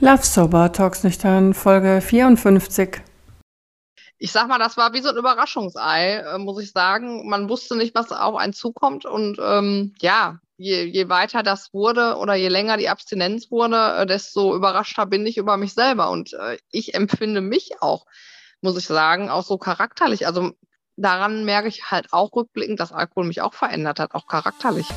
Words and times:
Love 0.00 0.24
Sober 0.24 0.72
Talks 0.72 1.04
Nüchtern, 1.04 1.54
Folge 1.54 2.00
54. 2.00 3.00
Ich 4.18 4.32
sag 4.32 4.48
mal, 4.48 4.58
das 4.58 4.76
war 4.76 4.92
wie 4.92 5.00
so 5.00 5.08
ein 5.08 5.16
Überraschungsei, 5.16 6.16
äh, 6.16 6.38
muss 6.38 6.60
ich 6.60 6.72
sagen. 6.72 7.28
Man 7.28 7.48
wusste 7.48 7.76
nicht, 7.76 7.94
was 7.94 8.10
auf 8.10 8.34
einen 8.34 8.52
zukommt. 8.52 9.04
Und 9.04 9.38
ähm, 9.40 9.94
ja, 10.00 10.40
je, 10.56 10.82
je 10.82 11.08
weiter 11.08 11.44
das 11.44 11.72
wurde 11.72 12.16
oder 12.16 12.34
je 12.34 12.48
länger 12.48 12.76
die 12.76 12.88
Abstinenz 12.88 13.52
wurde, 13.52 13.94
äh, 13.98 14.06
desto 14.06 14.56
überraschter 14.56 15.06
bin 15.06 15.24
ich 15.26 15.36
über 15.36 15.56
mich 15.56 15.74
selber. 15.74 16.10
Und 16.10 16.32
äh, 16.32 16.58
ich 16.72 16.94
empfinde 16.94 17.40
mich 17.40 17.80
auch, 17.80 18.04
muss 18.62 18.76
ich 18.76 18.86
sagen, 18.86 19.30
auch 19.30 19.44
so 19.44 19.58
charakterlich. 19.58 20.26
Also 20.26 20.52
daran 20.96 21.44
merke 21.44 21.68
ich 21.68 21.92
halt 21.92 22.12
auch 22.12 22.32
rückblickend, 22.34 22.80
dass 22.80 22.92
Alkohol 22.92 23.26
mich 23.26 23.42
auch 23.42 23.54
verändert 23.54 24.00
hat, 24.00 24.14
auch 24.14 24.26
charakterlich. 24.26 24.88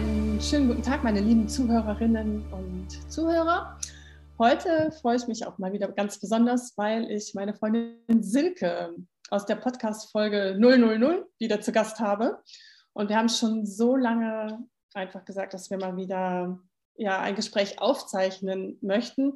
Einen 0.00 0.40
schönen 0.40 0.68
guten 0.68 0.82
Tag, 0.82 1.04
meine 1.04 1.20
lieben 1.20 1.46
Zuhörerinnen 1.46 2.42
und 2.52 3.12
Zuhörer. 3.12 3.78
Heute 4.38 4.90
freue 4.92 5.16
ich 5.16 5.26
mich 5.26 5.46
auch 5.46 5.58
mal 5.58 5.74
wieder 5.74 5.88
ganz 5.92 6.18
besonders, 6.18 6.72
weil 6.78 7.10
ich 7.10 7.34
meine 7.34 7.52
Freundin 7.52 8.22
Silke 8.22 8.94
aus 9.28 9.44
der 9.44 9.56
Podcast-Folge 9.56 10.56
000 10.58 11.26
wieder 11.38 11.60
zu 11.60 11.72
Gast 11.72 12.00
habe. 12.00 12.42
Und 12.94 13.10
wir 13.10 13.16
haben 13.18 13.28
schon 13.28 13.66
so 13.66 13.94
lange 13.94 14.64
einfach 14.94 15.26
gesagt, 15.26 15.52
dass 15.52 15.70
wir 15.70 15.76
mal 15.76 15.96
wieder 15.98 16.58
ja, 16.96 17.20
ein 17.20 17.34
Gespräch 17.34 17.78
aufzeichnen 17.78 18.78
möchten. 18.80 19.34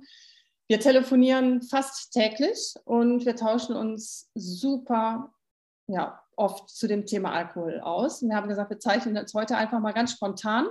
Wir 0.66 0.80
telefonieren 0.80 1.60
fast 1.60 2.12
täglich 2.12 2.74
und 2.86 3.26
wir 3.26 3.36
tauschen 3.36 3.76
uns 3.76 4.30
super 4.34 5.34
ja, 5.86 6.23
oft 6.36 6.68
zu 6.68 6.86
dem 6.86 7.06
Thema 7.06 7.32
Alkohol 7.32 7.80
aus. 7.80 8.22
Wir 8.22 8.34
haben 8.34 8.48
gesagt, 8.48 8.70
wir 8.70 8.78
zeichnen 8.78 9.16
jetzt 9.16 9.34
heute 9.34 9.56
einfach 9.56 9.80
mal 9.80 9.92
ganz 9.92 10.12
spontan 10.12 10.66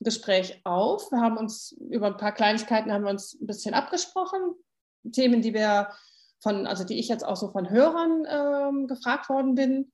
ein 0.00 0.04
Gespräch 0.04 0.60
auf. 0.64 1.10
Wir 1.12 1.20
haben 1.20 1.36
uns 1.36 1.72
über 1.90 2.06
ein 2.06 2.16
paar 2.16 2.32
Kleinigkeiten 2.32 2.92
haben 2.92 3.04
wir 3.04 3.10
uns 3.10 3.38
ein 3.40 3.46
bisschen 3.46 3.74
abgesprochen. 3.74 4.54
Themen, 5.12 5.42
die 5.42 5.54
wir 5.54 5.90
von, 6.42 6.66
also 6.66 6.84
die 6.84 6.98
ich 6.98 7.08
jetzt 7.08 7.24
auch 7.24 7.36
so 7.36 7.50
von 7.50 7.68
Hörern 7.68 8.24
ähm, 8.28 8.86
gefragt 8.86 9.28
worden 9.28 9.54
bin, 9.54 9.92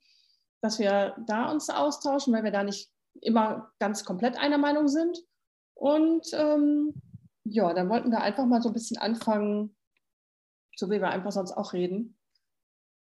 dass 0.61 0.79
wir 0.79 1.17
da 1.27 1.51
uns 1.51 1.69
austauschen, 1.71 2.33
weil 2.33 2.45
wir 2.45 2.53
da 2.53 2.63
nicht 2.63 2.91
immer 3.21 3.73
ganz 3.79 4.05
komplett 4.05 4.39
einer 4.39 4.59
Meinung 4.59 4.89
sind. 4.89 5.19
Und 5.75 6.29
ähm, 6.33 6.95
ja, 7.45 7.73
dann 7.75 7.89
wollten 7.89 8.11
wir 8.11 8.21
einfach 8.21 8.47
mal 8.47 8.63
so 8.63 8.71
ein 8.71 8.75
bisschen 8.75 8.99
anfangen, 8.99 9.77
so 10.77 10.89
wie 10.89 11.01
wir 11.01 11.09
einfach 11.09 11.33
sonst 11.33 11.53
auch 11.53 11.73
reden, 11.73 12.19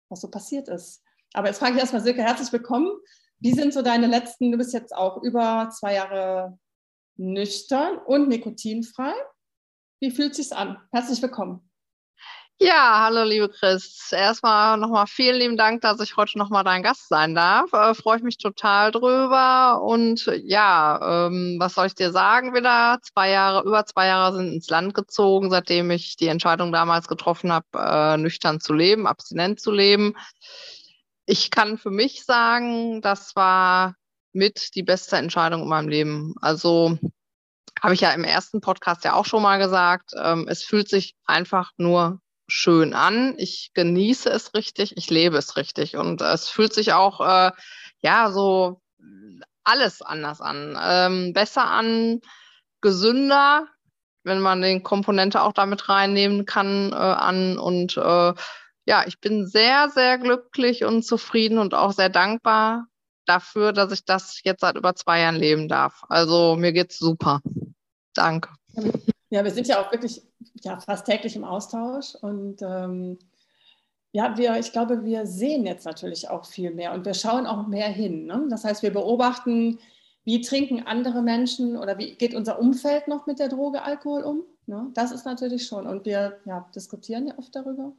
was 0.09 0.21
so 0.21 0.31
passiert 0.31 0.69
ist. 0.69 1.04
Aber 1.35 1.49
jetzt 1.49 1.59
frage 1.59 1.75
ich 1.75 1.81
erstmal 1.81 2.01
Silke, 2.01 2.23
herzlich 2.23 2.53
willkommen. 2.53 2.93
Wie 3.41 3.53
sind 3.53 3.75
so 3.75 3.83
deine 3.83 4.07
letzten, 4.07 4.53
du 4.53 4.57
bist 4.57 4.73
jetzt 4.73 4.95
auch 4.95 5.21
über 5.23 5.69
zwei 5.77 5.95
Jahre 5.95 6.57
nüchtern 7.17 7.99
und 8.07 8.29
nikotinfrei. 8.29 9.13
Wie 10.01 10.13
fühlt 10.13 10.37
sich 10.37 10.55
an? 10.55 10.79
Herzlich 10.93 11.21
willkommen. 11.21 11.69
Ja, 12.61 13.01
hallo 13.03 13.25
liebe 13.25 13.49
Chris. 13.49 14.13
Erstmal 14.13 14.79
nochmal 14.79 15.09
vielen 15.09 15.35
lieben 15.41 15.57
Dank, 15.57 15.81
dass 15.81 15.99
ich 15.99 16.17
heute 16.17 16.39
nochmal 16.39 16.63
dein 16.63 16.85
Gast 16.85 17.09
sein 17.09 17.35
darf. 17.35 17.73
Äh, 17.73 17.95
Freue 17.95 18.19
ich 18.19 18.23
mich 18.23 18.39
total 18.39 18.93
drüber. 18.93 19.83
Und 19.83 20.31
ja, 20.45 21.27
ähm, 21.27 21.57
was 21.59 21.75
soll 21.75 21.89
ich 21.89 21.97
dir 21.97 22.13
sagen 22.13 22.55
wieder? 22.55 23.01
Zwei 23.03 23.31
Jahre, 23.31 23.67
über 23.67 23.85
zwei 23.87 24.07
Jahre 24.07 24.37
sind 24.37 24.53
ins 24.53 24.71
Land 24.71 24.95
gezogen, 24.95 25.51
seitdem 25.51 25.91
ich 25.91 26.15
die 26.15 26.29
Entscheidung 26.29 26.71
damals 26.71 27.09
getroffen 27.09 27.53
habe, 27.53 27.67
äh, 27.75 28.17
nüchtern 28.19 28.61
zu 28.61 28.73
leben, 28.73 29.09
abstinent 29.09 29.59
zu 29.59 29.73
leben 29.73 30.15
ich 31.27 31.51
kann 31.51 31.79
für 31.79 31.91
mich 31.91 32.25
sagen, 32.25 33.01
das 33.01 33.35
war 33.37 33.95
mit 34.33 34.75
die 34.75 34.83
beste 34.83 35.17
Entscheidung 35.17 35.63
in 35.63 35.69
meinem 35.69 35.89
Leben. 35.89 36.35
Also 36.41 36.99
habe 37.83 37.95
ich 37.95 38.01
ja 38.01 38.13
im 38.13 38.25
ersten 38.25 38.61
Podcast 38.61 39.05
ja 39.05 39.15
auch 39.15 39.27
schon 39.27 39.43
mal 39.43 39.59
gesagt, 39.59 40.11
ähm, 40.17 40.47
es 40.49 40.63
fühlt 40.63 40.89
sich 40.89 41.15
einfach 41.27 41.73
nur 41.77 42.21
schön 42.47 42.95
an. 42.95 43.35
Ich 43.39 43.73
genieße 43.75 44.29
es 44.31 44.55
richtig, 44.55 44.97
ich 44.97 45.11
lebe 45.11 45.37
es 45.37 45.57
richtig 45.57 45.97
und 45.97 46.21
es 46.21 46.49
fühlt 46.49 46.75
sich 46.75 46.93
auch 46.93 47.21
äh, 47.21 47.53
ja 48.03 48.31
so 48.31 48.81
alles 49.65 50.03
anders 50.03 50.41
an, 50.41 50.79
ähm, 50.81 51.33
besser 51.33 51.65
an, 51.65 52.21
gesünder, 52.81 53.67
wenn 54.25 54.41
man 54.41 54.61
den 54.61 54.83
Komponente 54.83 55.43
auch 55.43 55.53
damit 55.53 55.89
reinnehmen 55.89 56.45
kann 56.45 56.93
äh, 56.93 56.97
an 56.97 57.59
und 57.59 57.97
äh, 57.97 58.35
ja, 58.87 59.05
ich 59.07 59.21
bin 59.21 59.47
sehr, 59.47 59.89
sehr 59.91 60.19
glücklich 60.19 60.85
und 60.85 61.05
zufrieden 61.05 61.59
und 61.59 61.75
auch 61.75 61.93
sehr 61.93 62.11
dankbar 62.11 62.87
dafür, 63.27 63.73
dass 63.73 63.93
ich 63.93 64.05
das 64.05 64.41
jetzt 64.45 64.61
seit 64.61 64.77
über 64.77 64.95
zwei 64.95 65.21
Jahren 65.21 65.37
leben 65.37 65.69
darf. 65.69 66.03
Also 66.09 66.57
mir 66.57 66.73
geht's 66.73 66.99
super. 66.99 67.41
Danke. 68.15 68.51
Ja, 69.31 69.43
wir 69.45 69.51
sind 69.51 69.67
ja 69.67 69.81
auch 69.81 69.91
wirklich 69.91 70.23
ja, 70.63 70.79
fast 70.79 71.07
täglich 71.07 71.35
im 71.37 71.45
Austausch 71.45 72.15
und 72.15 72.61
ähm, 72.63 73.19
ja, 74.13 74.37
wir, 74.37 74.59
ich 74.59 74.71
glaube, 74.71 75.05
wir 75.05 75.27
sehen 75.27 75.67
jetzt 75.67 75.85
natürlich 75.85 76.29
auch 76.31 76.45
viel 76.45 76.71
mehr 76.71 76.93
und 76.93 77.05
wir 77.05 77.15
schauen 77.15 77.47
auch 77.47 77.67
mehr 77.67 77.89
hin. 77.89 78.27
Ne? 78.27 78.47
Das 78.49 78.63
heißt, 78.63 78.83
wir 78.85 78.93
beobachten, 78.93 79.81
wie 80.25 80.41
trinken 80.41 80.87
andere 80.87 81.21
Menschen 81.21 81.77
oder 81.77 81.99
wie 81.99 82.15
geht 82.15 82.35
unser 82.35 82.61
Umfeld 82.61 83.09
noch 83.09 83.27
mit 83.27 83.41
der 83.41 83.49
Droge 83.49 83.83
Alkohol 83.83 84.23
um. 84.23 84.45
Ne? 84.67 84.91
Das 84.95 85.11
ist 85.11 85.27
natürlich 85.27 85.67
schon. 85.67 85.89
Und 85.89 86.07
wir 86.07 86.39
ja, 86.45 86.69
diskutieren 86.75 87.27
ja 87.27 87.35
oft 87.39 87.57
darüber. 87.57 87.93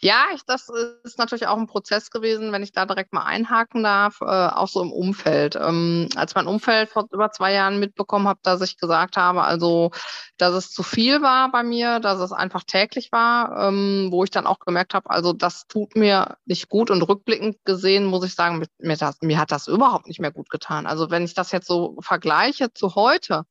Ja, 0.00 0.26
ich, 0.34 0.42
das 0.46 0.68
ist 1.04 1.18
natürlich 1.18 1.46
auch 1.46 1.56
ein 1.58 1.66
Prozess 1.66 2.10
gewesen, 2.10 2.52
wenn 2.52 2.62
ich 2.62 2.72
da 2.72 2.86
direkt 2.86 3.12
mal 3.12 3.24
einhaken 3.24 3.82
darf, 3.82 4.20
äh, 4.20 4.24
auch 4.24 4.68
so 4.68 4.82
im 4.82 4.92
Umfeld. 4.92 5.56
Ähm, 5.56 6.08
als 6.16 6.34
mein 6.34 6.46
Umfeld 6.46 6.90
vor 6.90 7.06
über 7.12 7.30
zwei 7.30 7.52
Jahren 7.52 7.78
mitbekommen 7.80 8.28
hat, 8.28 8.38
dass 8.42 8.60
ich 8.62 8.76
gesagt 8.78 9.16
habe, 9.16 9.42
also, 9.42 9.90
dass 10.38 10.54
es 10.54 10.70
zu 10.70 10.82
viel 10.82 11.22
war 11.22 11.50
bei 11.50 11.62
mir, 11.62 12.00
dass 12.00 12.20
es 12.20 12.32
einfach 12.32 12.64
täglich 12.64 13.12
war, 13.12 13.68
ähm, 13.68 14.08
wo 14.10 14.24
ich 14.24 14.30
dann 14.30 14.46
auch 14.46 14.58
gemerkt 14.58 14.94
habe, 14.94 15.10
also 15.10 15.32
das 15.32 15.66
tut 15.66 15.96
mir 15.96 16.36
nicht 16.46 16.68
gut 16.68 16.90
und 16.90 17.02
rückblickend 17.02 17.58
gesehen 17.64 18.04
muss 18.06 18.24
ich 18.24 18.34
sagen, 18.34 18.64
mir, 18.78 18.96
das, 18.96 19.16
mir 19.20 19.38
hat 19.38 19.52
das 19.52 19.68
überhaupt 19.68 20.06
nicht 20.06 20.20
mehr 20.20 20.32
gut 20.32 20.50
getan. 20.50 20.86
Also 20.86 21.10
wenn 21.10 21.24
ich 21.24 21.34
das 21.34 21.52
jetzt 21.52 21.66
so 21.66 21.96
vergleiche 22.00 22.72
zu 22.72 22.94
heute, 22.94 23.44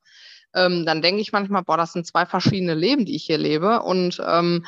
ähm, 0.53 0.85
dann 0.85 1.01
denke 1.01 1.21
ich 1.21 1.31
manchmal, 1.31 1.63
boah, 1.63 1.77
das 1.77 1.93
sind 1.93 2.07
zwei 2.07 2.25
verschiedene 2.25 2.73
Leben, 2.73 3.05
die 3.05 3.15
ich 3.15 3.25
hier 3.25 3.37
lebe 3.37 3.81
und 3.81 4.21
ähm, 4.25 4.65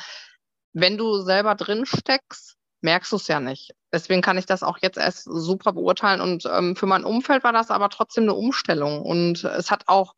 wenn 0.74 0.98
du 0.98 1.22
selber 1.22 1.56
drin 1.56 1.86
steckst, 1.86 2.56
merkst 2.82 3.12
du 3.12 3.16
es 3.18 3.28
ja 3.28 3.40
nicht. 3.40 3.72
Deswegen 3.94 4.22
kann 4.22 4.38
ich 4.38 4.46
das 4.46 4.64
auch 4.64 4.78
jetzt 4.82 4.98
erst 4.98 5.26
super 5.26 5.74
beurteilen. 5.74 6.22
Und 6.22 6.46
ähm, 6.46 6.76
für 6.76 6.88
mein 6.88 7.04
Umfeld 7.04 7.44
war 7.44 7.54
das 7.54 7.72
aber 7.72 7.90
trotzdem 7.90 8.24
eine 8.24 8.34
Umstellung. 8.34 9.02
Und 9.02 9.44
es 9.44 9.70
hat 9.70 9.84
auch 9.88 10.16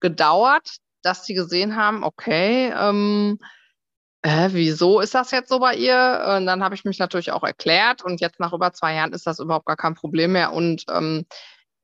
gedauert, 0.00 0.76
dass 1.02 1.24
sie 1.24 1.34
gesehen 1.34 1.76
haben, 1.76 2.04
okay, 2.04 2.72
ähm, 2.76 3.38
äh, 4.22 4.48
wieso 4.52 5.00
ist 5.00 5.14
das 5.14 5.30
jetzt 5.30 5.48
so 5.48 5.60
bei 5.60 5.74
ihr? 5.76 6.34
Und 6.36 6.46
dann 6.46 6.62
habe 6.62 6.74
ich 6.74 6.84
mich 6.84 6.98
natürlich 6.98 7.32
auch 7.32 7.44
erklärt. 7.44 8.02
Und 8.04 8.20
jetzt 8.20 8.40
nach 8.40 8.52
über 8.52 8.72
zwei 8.72 8.94
Jahren 8.94 9.12
ist 9.12 9.26
das 9.26 9.38
überhaupt 9.38 9.66
gar 9.66 9.76
kein 9.76 9.94
Problem 9.94 10.32
mehr. 10.32 10.52
Und 10.52 10.84
ähm, 10.90 11.26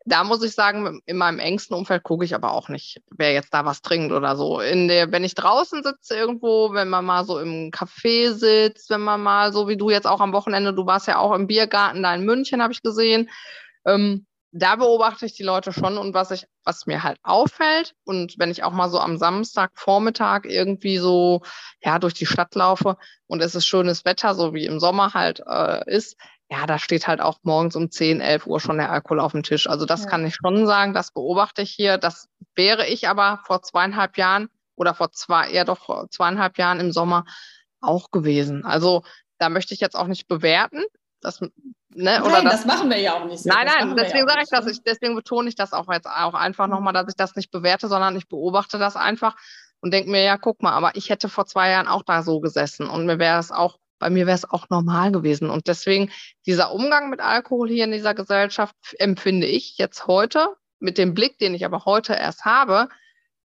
da 0.05 0.25
muss 0.25 0.43
ich 0.43 0.53
sagen, 0.53 1.01
in 1.07 1.17
meinem 1.17 1.39
engsten 1.39 1.77
Umfeld 1.77 2.03
gucke 2.03 2.25
ich 2.25 2.35
aber 2.35 2.53
auch 2.53 2.69
nicht, 2.69 3.01
wer 3.11 3.33
jetzt 3.33 3.55
da 3.55 3.65
was 3.65 3.83
trinkt 3.83 4.13
oder 4.13 4.37
so. 4.37 4.59
Der, 4.61 5.13
wenn 5.13 5.25
ich 5.25 5.35
draußen 5.35 5.83
sitze 5.83 6.17
irgendwo, 6.17 6.73
wenn 6.73 6.89
man 6.89 7.05
mal 7.05 7.25
so 7.25 7.39
im 7.39 7.71
Café 7.71 8.33
sitzt, 8.33 8.91
wenn 8.91 9.01
man 9.01 9.23
mal 9.23 9.53
so 9.53 9.69
wie 9.69 9.77
du 9.77 9.91
jetzt 9.91 10.07
auch 10.07 10.21
am 10.21 10.33
Wochenende, 10.33 10.75
du 10.75 10.87
warst 10.87 11.07
ja 11.07 11.19
auch 11.19 11.33
im 11.33 11.47
Biergarten 11.47 12.03
da 12.03 12.15
in 12.15 12.25
München, 12.25 12.63
habe 12.63 12.73
ich 12.73 12.83
gesehen. 12.83 13.31
Ähm, 13.85 14.27
da 14.53 14.77
beobachte 14.77 15.25
ich 15.25 15.33
die 15.35 15.43
Leute 15.43 15.73
schon 15.73 15.97
und 15.97 16.13
was 16.13 16.31
ich, 16.31 16.47
was 16.63 16.87
mir 16.87 17.03
halt 17.03 17.19
auffällt 17.23 17.95
und 18.05 18.39
wenn 18.39 18.51
ich 18.51 18.65
auch 18.65 18.73
mal 18.73 18.91
so 18.91 18.99
am 18.99 19.17
Samstagvormittag 19.17 20.45
irgendwie 20.45 20.99
so 20.99 21.41
ja 21.83 21.99
durch 21.99 22.13
die 22.13 22.27
Stadt 22.27 22.55
laufe 22.55 22.99
und 23.27 23.41
es 23.41 23.55
ist 23.55 23.67
schönes 23.67 24.05
Wetter, 24.05 24.35
so 24.35 24.53
wie 24.53 24.67
im 24.67 24.79
Sommer 24.79 25.15
halt 25.15 25.43
äh, 25.47 25.91
ist, 25.91 26.19
ja, 26.53 26.67
da 26.67 26.79
steht 26.79 27.09
halt 27.09 27.23
auch 27.23 27.39
morgens 27.45 27.77
um 27.77 27.91
10, 27.91 28.21
11 28.21 28.47
Uhr 28.47 28.61
schon 28.61 28.77
der 28.77 28.93
Alkohol 28.93 29.21
auf 29.21 29.33
dem 29.33 29.43
Tisch. 29.43 29.67
Also 29.71 29.87
das 29.87 30.05
ja. 30.05 30.11
kann 30.11 30.27
ich 30.27 30.35
schon 30.35 30.67
sagen, 30.67 30.93
das 30.93 31.11
beobachte 31.11 31.63
ich 31.63 31.71
hier. 31.71 31.97
Das 31.97 32.29
wäre 32.55 32.87
ich 32.87 33.09
aber 33.09 33.41
vor 33.47 33.63
zweieinhalb 33.63 34.19
Jahren 34.19 34.51
oder 34.77 34.93
vor 34.93 35.13
zwei, 35.13 35.51
eher 35.51 35.65
doch 35.65 35.79
vor 35.79 36.11
zweieinhalb 36.11 36.59
Jahren 36.59 36.79
im 36.79 36.93
Sommer 36.93 37.25
auch 37.81 38.11
gewesen. 38.11 38.67
Also 38.67 39.03
da 39.39 39.49
möchte 39.49 39.73
ich 39.73 39.81
jetzt 39.81 39.97
auch 39.97 40.09
nicht 40.09 40.29
bewerten. 40.29 40.85
Das, 41.23 41.41
ne, 41.41 41.51
nein, 41.95 42.23
oder 42.23 42.43
das, 42.43 42.53
das 42.53 42.65
machen 42.67 42.91
wir 42.91 42.99
ja 42.99 43.15
auch 43.15 43.25
nicht. 43.25 43.45
So. 43.45 43.49
Nein, 43.49 43.67
nein, 43.67 43.97
deswegen 43.97 44.29
sage 44.29 44.43
ich 44.43 44.51
das. 44.51 44.67
Ich, 44.67 44.83
deswegen 44.83 45.15
betone 45.15 45.49
ich 45.49 45.55
das 45.55 45.73
auch 45.73 45.91
jetzt 45.91 46.07
auch 46.07 46.35
einfach 46.35 46.67
mhm. 46.67 46.75
nochmal, 46.75 46.93
dass 46.93 47.09
ich 47.09 47.17
das 47.17 47.35
nicht 47.35 47.51
bewerte, 47.51 47.89
sondern 47.89 48.15
ich 48.15 48.29
beobachte 48.29 48.79
das 48.79 48.95
einfach 48.95 49.37
und 49.81 49.95
denke 49.95 50.11
mir, 50.11 50.23
ja, 50.23 50.37
guck 50.37 50.63
mal, 50.63 50.73
aber 50.73 50.97
ich 50.97 51.09
hätte 51.09 51.31
vor 51.31 51.47
zwei 51.47 51.71
Jahren 51.71 51.89
auch 51.89 52.03
da 52.03 52.23
so 52.23 52.41
gesessen 52.41 52.91
und 52.91 53.07
mir 53.07 53.19
wäre 53.19 53.39
es 53.39 53.51
auch 53.51 53.79
bei 54.03 54.11
mir 54.11 54.27
wäre 54.27 54.35
es 54.35 54.51
auch 54.51 54.69
normal 54.69 55.13
gewesen. 55.13 55.49
Und 55.49 55.69
deswegen 55.69 56.11
dieser 56.45 56.73
Umgang 56.73 57.09
mit 57.09 57.21
Alkohol 57.21 57.69
hier 57.69 57.85
in 57.85 57.93
dieser 57.93 58.15
Gesellschaft 58.15 58.75
empfinde 58.99 59.47
ich 59.47 59.79
jetzt 59.79 60.09
heute 60.09 60.57
mit 60.81 60.99
dem 60.99 61.15
Blick, 61.15 61.39
den 61.39 61.55
ich 61.55 61.65
aber 61.65 61.85
heute 61.85 62.15
erst 62.15 62.45
habe, 62.45 62.89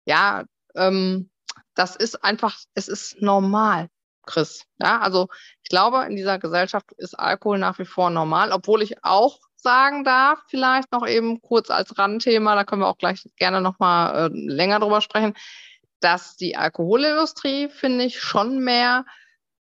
ja, 0.06 0.45
ähm, 0.75 1.29
das 1.75 1.97
ist 1.97 2.25
einfach, 2.25 2.56
es 2.73 2.89
ist 2.89 3.21
normal 3.21 3.91
Chris. 4.25 4.65
Ja, 4.79 5.00
also 5.00 5.29
ich 5.62 5.69
glaube, 5.69 6.06
in 6.09 6.17
dieser 6.17 6.39
Gesellschaft 6.39 6.93
ist 6.97 7.12
Alkohol 7.19 7.59
nach 7.59 7.79
wie 7.79 7.85
vor 7.85 8.09
normal, 8.09 8.51
obwohl 8.51 8.81
ich 8.81 9.05
auch 9.05 9.41
sagen 9.56 10.03
darf, 10.03 10.39
vielleicht 10.49 10.93
noch 10.93 11.06
eben 11.06 11.43
kurz 11.43 11.69
als 11.69 11.99
Randthema, 11.99 12.55
da 12.55 12.65
können 12.65 12.81
wir 12.81 12.89
auch 12.89 12.97
gleich 12.97 13.23
gerne 13.37 13.61
nochmal 13.61 14.31
äh, 14.31 14.31
länger 14.33 14.81
drüber 14.81 15.03
sprechen, 15.03 15.35
dass 16.01 16.37
die 16.37 16.56
Alkoholindustrie, 16.56 17.69
finde 17.69 18.06
ich, 18.06 18.19
schon 18.19 18.61
mehr 18.61 19.05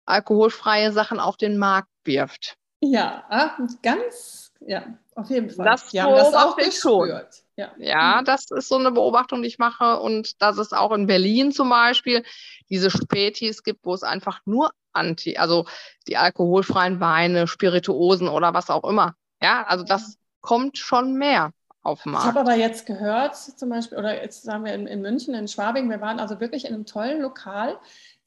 alkoholfreie 0.05 0.91
Sachen 0.91 1.19
auf 1.19 1.37
den 1.37 1.57
Markt 1.57 1.89
wirft. 2.03 2.57
Ja, 2.81 3.23
ah, 3.29 3.57
ganz, 3.81 4.51
ja, 4.59 4.83
auf 5.15 5.29
jeden 5.29 5.49
Fall. 5.49 5.65
Das 5.65 5.93
haben 5.93 6.15
das 6.15 6.33
auch 6.33 6.57
gespürt. 6.57 6.73
Schon. 6.75 7.43
Ja. 7.55 7.71
ja, 7.77 8.21
das 8.23 8.49
ist 8.49 8.67
so 8.67 8.77
eine 8.77 8.91
Beobachtung, 8.91 9.41
die 9.41 9.47
ich 9.47 9.59
mache. 9.59 9.99
Und 9.99 10.41
dass 10.41 10.57
es 10.57 10.73
auch 10.73 10.91
in 10.91 11.05
Berlin 11.05 11.51
zum 11.51 11.69
Beispiel 11.69 12.23
diese 12.69 12.89
Spätis 12.89 13.63
gibt, 13.63 13.85
wo 13.85 13.93
es 13.93 14.03
einfach 14.03 14.39
nur 14.45 14.71
Anti, 14.91 15.37
also 15.37 15.65
die 16.07 16.17
alkoholfreien 16.17 16.99
Weine, 16.99 17.47
Spirituosen 17.47 18.27
oder 18.27 18.53
was 18.53 18.69
auch 18.69 18.83
immer. 18.83 19.15
Ja, 19.41 19.63
also 19.63 19.83
das 19.83 20.17
kommt 20.41 20.77
schon 20.77 21.13
mehr 21.13 21.51
auf 21.83 22.03
den 22.03 22.13
Markt. 22.13 22.25
Ich 22.25 22.29
habe 22.29 22.39
aber 22.39 22.55
jetzt 22.55 22.85
gehört, 22.85 23.35
zum 23.35 23.69
Beispiel, 23.69 23.97
oder 23.97 24.21
jetzt 24.21 24.43
sagen 24.43 24.65
wir 24.65 24.73
in, 24.73 24.87
in 24.87 25.01
München, 25.01 25.33
in 25.33 25.47
Schwabing, 25.47 25.89
wir 25.89 26.01
waren 26.01 26.19
also 26.19 26.39
wirklich 26.39 26.65
in 26.65 26.73
einem 26.73 26.85
tollen 26.85 27.21
Lokal. 27.21 27.77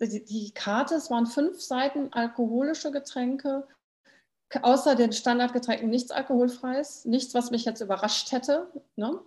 Die, 0.00 0.24
die 0.24 0.52
Karte, 0.52 0.94
es 0.94 1.10
waren 1.10 1.26
fünf 1.26 1.60
Seiten 1.60 2.12
alkoholische 2.12 2.90
Getränke, 2.90 3.66
außer 4.62 4.94
den 4.94 5.12
Standardgetränken 5.12 5.88
nichts 5.88 6.10
alkoholfreies, 6.10 7.04
nichts, 7.06 7.34
was 7.34 7.50
mich 7.50 7.64
jetzt 7.64 7.80
überrascht 7.80 8.32
hätte. 8.32 8.70
Ne? 8.96 9.18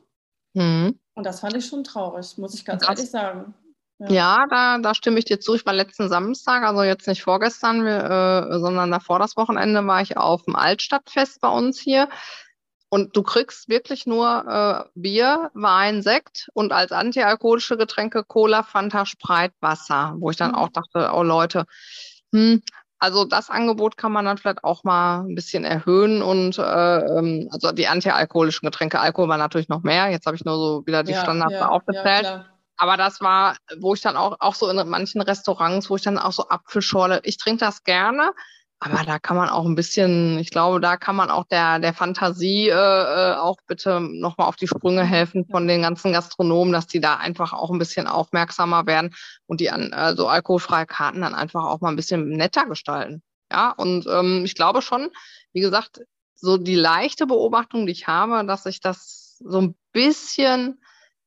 Mhm. 0.53 0.99
Und 1.15 1.25
das 1.25 1.39
fand 1.39 1.55
ich 1.55 1.65
schon 1.65 1.83
traurig, 1.83 2.37
muss 2.37 2.53
ich 2.53 2.65
ganz 2.65 2.85
das, 2.85 2.97
ehrlich 2.97 3.11
sagen. 3.11 3.53
Ja, 3.99 4.09
ja 4.09 4.45
da, 4.49 4.77
da, 4.77 4.95
stimme 4.95 5.19
ich 5.19 5.25
dir 5.25 5.39
zu. 5.39 5.55
Ich 5.55 5.65
war 5.65 5.73
letzten 5.73 6.07
Samstag, 6.07 6.63
also 6.63 6.83
jetzt 6.83 7.07
nicht 7.07 7.23
vorgestern, 7.23 7.85
äh, 7.85 8.59
sondern 8.59 8.91
davor 8.91 9.19
das 9.19 9.35
Wochenende, 9.35 9.85
war 9.85 10.01
ich 10.01 10.17
auf 10.17 10.43
dem 10.43 10.55
Altstadtfest 10.55 11.41
bei 11.41 11.49
uns 11.49 11.79
hier. 11.79 12.07
Und 12.89 13.15
du 13.15 13.21
kriegst 13.21 13.69
wirklich 13.69 14.07
nur 14.07 14.45
äh, 14.47 14.89
Bier, 14.95 15.51
Wein, 15.53 16.01
Sekt 16.01 16.49
und 16.53 16.73
als 16.73 16.91
antialkoholische 16.91 17.77
Getränke 17.77 18.23
Cola, 18.23 18.63
Fanta, 18.63 19.05
Sprite, 19.05 19.53
Wasser, 19.59 20.15
wo 20.17 20.31
ich 20.31 20.37
dann 20.37 20.51
mhm. 20.51 20.57
auch 20.57 20.69
dachte, 20.69 21.11
oh 21.13 21.21
Leute, 21.21 21.65
hm, 22.33 22.63
also 22.99 23.23
das 23.25 23.49
Angebot 23.49 23.95
kann 23.95 24.11
man 24.11 24.25
dann 24.25 24.37
vielleicht 24.37 24.63
auch 24.63 24.83
mal 24.83 25.21
ein 25.21 25.35
bisschen 25.35 25.63
erhöhen 25.63 26.21
und 26.21 26.57
äh, 26.57 26.97
ähm, 26.97 27.47
also 27.51 27.71
die 27.71 27.87
antialkoholischen 27.87 28.65
Getränke, 28.65 28.99
Alkohol 28.99 29.29
war 29.29 29.37
natürlich 29.37 29.69
noch 29.69 29.83
mehr. 29.83 30.09
Jetzt 30.09 30.25
habe 30.25 30.35
ich 30.35 30.43
nur 30.43 30.55
so 30.55 30.85
wieder 30.85 31.03
die 31.03 31.13
ja, 31.13 31.21
Standards 31.21 31.53
ja, 31.53 31.69
aufgezählt. 31.69 32.23
Ja, 32.23 32.45
aber 32.75 32.97
das 32.97 33.21
war, 33.21 33.55
wo 33.79 33.93
ich 33.93 34.01
dann 34.01 34.17
auch, 34.17 34.37
auch 34.39 34.55
so 34.55 34.69
in 34.69 34.89
manchen 34.89 35.21
Restaurants, 35.21 35.89
wo 35.89 35.95
ich 35.95 36.01
dann 36.01 36.17
auch 36.17 36.33
so 36.33 36.49
Apfelschorle, 36.49 37.21
ich 37.23 37.37
trinke 37.37 37.59
das 37.59 37.83
gerne, 37.83 38.31
aber 38.81 39.03
da 39.03 39.19
kann 39.19 39.35
man 39.35 39.49
auch 39.49 39.65
ein 39.65 39.75
bisschen, 39.75 40.39
ich 40.39 40.51
glaube, 40.51 40.79
da 40.79 40.95
kann 40.95 41.15
man 41.15 41.29
auch 41.29 41.45
der, 41.45 41.79
der 41.79 41.93
Fantasie 41.93 42.69
äh, 42.69 42.73
äh 42.73 43.35
auch 43.35 43.57
bitte 43.67 43.99
nochmal 43.99 44.47
auf 44.47 44.55
die 44.55 44.67
Sprünge 44.67 45.03
helfen 45.03 45.45
von 45.45 45.67
den 45.67 45.81
ganzen 45.81 46.13
Gastronomen, 46.13 46.71
dass 46.71 46.87
die 46.87 47.01
da 47.01 47.17
einfach 47.17 47.51
auch 47.51 47.71
ein 47.71 47.79
bisschen 47.79 48.07
aufmerksamer 48.07 48.85
werden 48.85 49.13
und 49.47 49.59
die 49.59 49.69
an 49.69 49.91
äh, 49.91 50.15
so 50.15 50.27
alkoholfreie 50.27 50.85
Karten 50.85 51.21
dann 51.21 51.35
einfach 51.35 51.65
auch 51.65 51.81
mal 51.81 51.89
ein 51.89 51.97
bisschen 51.97 52.29
netter 52.29 52.67
gestalten. 52.67 53.21
Ja, 53.51 53.71
und 53.71 54.07
ähm, 54.07 54.45
ich 54.45 54.55
glaube 54.55 54.81
schon, 54.81 55.09
wie 55.51 55.61
gesagt, 55.61 56.01
so 56.35 56.57
die 56.57 56.75
leichte 56.75 57.27
Beobachtung, 57.27 57.85
die 57.85 57.91
ich 57.91 58.07
habe, 58.07 58.45
dass 58.45 58.63
sich 58.63 58.79
das 58.79 59.37
so 59.43 59.59
ein 59.59 59.75
bisschen 59.91 60.79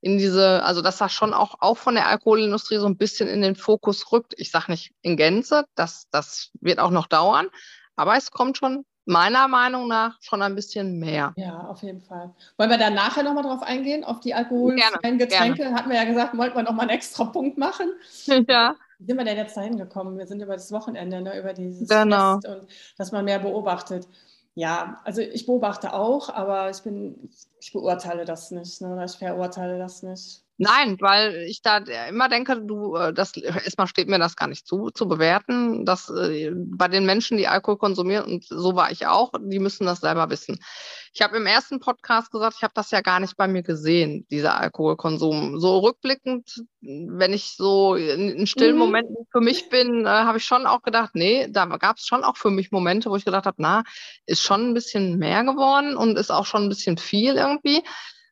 in 0.02 0.18
diese, 0.18 0.62
also 0.64 0.82
dass 0.82 0.98
das 0.98 1.12
schon 1.12 1.32
auch, 1.32 1.54
auch 1.60 1.78
von 1.78 1.94
der 1.94 2.08
Alkoholindustrie 2.08 2.76
so 2.76 2.86
ein 2.86 2.96
bisschen 2.96 3.28
in 3.28 3.40
den 3.40 3.54
Fokus 3.54 4.12
rückt. 4.12 4.34
Ich 4.36 4.50
sage 4.50 4.72
nicht 4.72 4.92
in 5.00 5.16
Gänze, 5.16 5.64
das, 5.76 6.08
das 6.10 6.50
wird 6.60 6.80
auch 6.80 6.90
noch 6.90 7.06
dauern, 7.06 7.48
aber 7.96 8.16
es 8.16 8.32
kommt 8.32 8.58
schon 8.58 8.84
meiner 9.04 9.46
Meinung 9.48 9.88
nach 9.88 10.16
schon 10.20 10.42
ein 10.42 10.54
bisschen 10.56 10.98
mehr. 10.98 11.32
Ja, 11.36 11.66
auf 11.68 11.82
jeden 11.82 12.00
Fall. 12.00 12.34
Wollen 12.56 12.70
wir 12.70 12.78
da 12.78 12.90
nachher 12.90 13.22
nochmal 13.22 13.44
drauf 13.44 13.62
eingehen, 13.62 14.04
auf 14.04 14.20
die 14.20 14.34
alkoholfreien 14.34 15.18
Getränke? 15.18 15.62
Gerne. 15.62 15.76
Hatten 15.76 15.90
wir 15.90 15.96
ja 15.96 16.04
gesagt, 16.04 16.36
wollten 16.36 16.56
wir 16.56 16.62
nochmal 16.64 16.88
einen 16.88 16.96
extra 16.96 17.24
Punkt 17.24 17.56
machen. 17.56 17.88
Ja. 18.48 18.74
Wie 18.98 19.06
sind 19.06 19.16
wir 19.16 19.24
denn 19.24 19.36
jetzt 19.36 19.56
dahin 19.56 19.76
gekommen? 19.76 20.16
Wir 20.16 20.26
sind 20.28 20.40
über 20.40 20.52
das 20.52 20.70
Wochenende, 20.70 21.20
ne, 21.20 21.36
über 21.36 21.52
dieses 21.54 21.88
genau. 21.88 22.34
Fest 22.40 22.46
und 22.46 22.68
dass 22.96 23.10
man 23.10 23.24
mehr 23.24 23.40
beobachtet. 23.40 24.06
Ja, 24.54 25.00
also 25.04 25.22
ich 25.22 25.46
beobachte 25.46 25.94
auch, 25.94 26.28
aber 26.28 26.68
ich 26.70 26.82
bin, 26.82 27.30
ich 27.60 27.72
beurteile 27.72 28.24
das 28.26 28.50
nicht, 28.50 28.80
ne? 28.82 29.02
ich 29.04 29.12
verurteile 29.16 29.78
das 29.78 30.02
nicht. 30.02 30.41
Nein, 30.58 30.96
weil 31.00 31.46
ich 31.48 31.62
da 31.62 31.78
immer 32.08 32.28
denke, 32.28 32.60
du, 32.60 32.94
äh, 32.94 33.12
das 33.12 33.36
erstmal 33.36 33.86
steht 33.86 34.08
mir 34.08 34.18
das 34.18 34.36
gar 34.36 34.48
nicht 34.48 34.66
zu, 34.66 34.90
zu 34.90 35.08
bewerten, 35.08 35.84
dass 35.84 36.10
äh, 36.10 36.52
bei 36.54 36.88
den 36.88 37.06
Menschen, 37.06 37.38
die 37.38 37.48
Alkohol 37.48 37.78
konsumieren, 37.78 38.24
und 38.30 38.44
so 38.44 38.76
war 38.76 38.90
ich 38.90 39.06
auch, 39.06 39.32
die 39.40 39.58
müssen 39.58 39.86
das 39.86 40.00
selber 40.00 40.28
wissen. 40.30 40.58
Ich 41.14 41.22
habe 41.22 41.36
im 41.36 41.46
ersten 41.46 41.80
Podcast 41.80 42.30
gesagt, 42.30 42.56
ich 42.56 42.62
habe 42.62 42.74
das 42.74 42.90
ja 42.90 43.00
gar 43.00 43.20
nicht 43.20 43.36
bei 43.36 43.48
mir 43.48 43.62
gesehen, 43.62 44.26
dieser 44.30 44.58
Alkoholkonsum. 44.58 45.58
So 45.58 45.78
rückblickend, 45.78 46.62
wenn 46.80 47.32
ich 47.32 47.56
so 47.56 47.94
in, 47.94 48.30
in 48.30 48.46
stillen 48.46 48.74
mhm. 48.74 48.80
Momenten 48.80 49.16
für 49.30 49.40
mich 49.40 49.68
bin, 49.68 50.04
äh, 50.04 50.08
habe 50.08 50.38
ich 50.38 50.44
schon 50.44 50.66
auch 50.66 50.82
gedacht, 50.82 51.10
nee, 51.14 51.48
da 51.50 51.64
gab 51.64 51.96
es 51.96 52.06
schon 52.06 52.24
auch 52.24 52.36
für 52.36 52.50
mich 52.50 52.70
Momente, 52.72 53.10
wo 53.10 53.16
ich 53.16 53.24
gedacht 53.24 53.46
habe, 53.46 53.56
na, 53.58 53.84
ist 54.26 54.42
schon 54.42 54.70
ein 54.70 54.74
bisschen 54.74 55.18
mehr 55.18 55.44
geworden 55.44 55.96
und 55.96 56.18
ist 56.18 56.30
auch 56.30 56.46
schon 56.46 56.64
ein 56.64 56.68
bisschen 56.68 56.98
viel 56.98 57.36
irgendwie. 57.36 57.82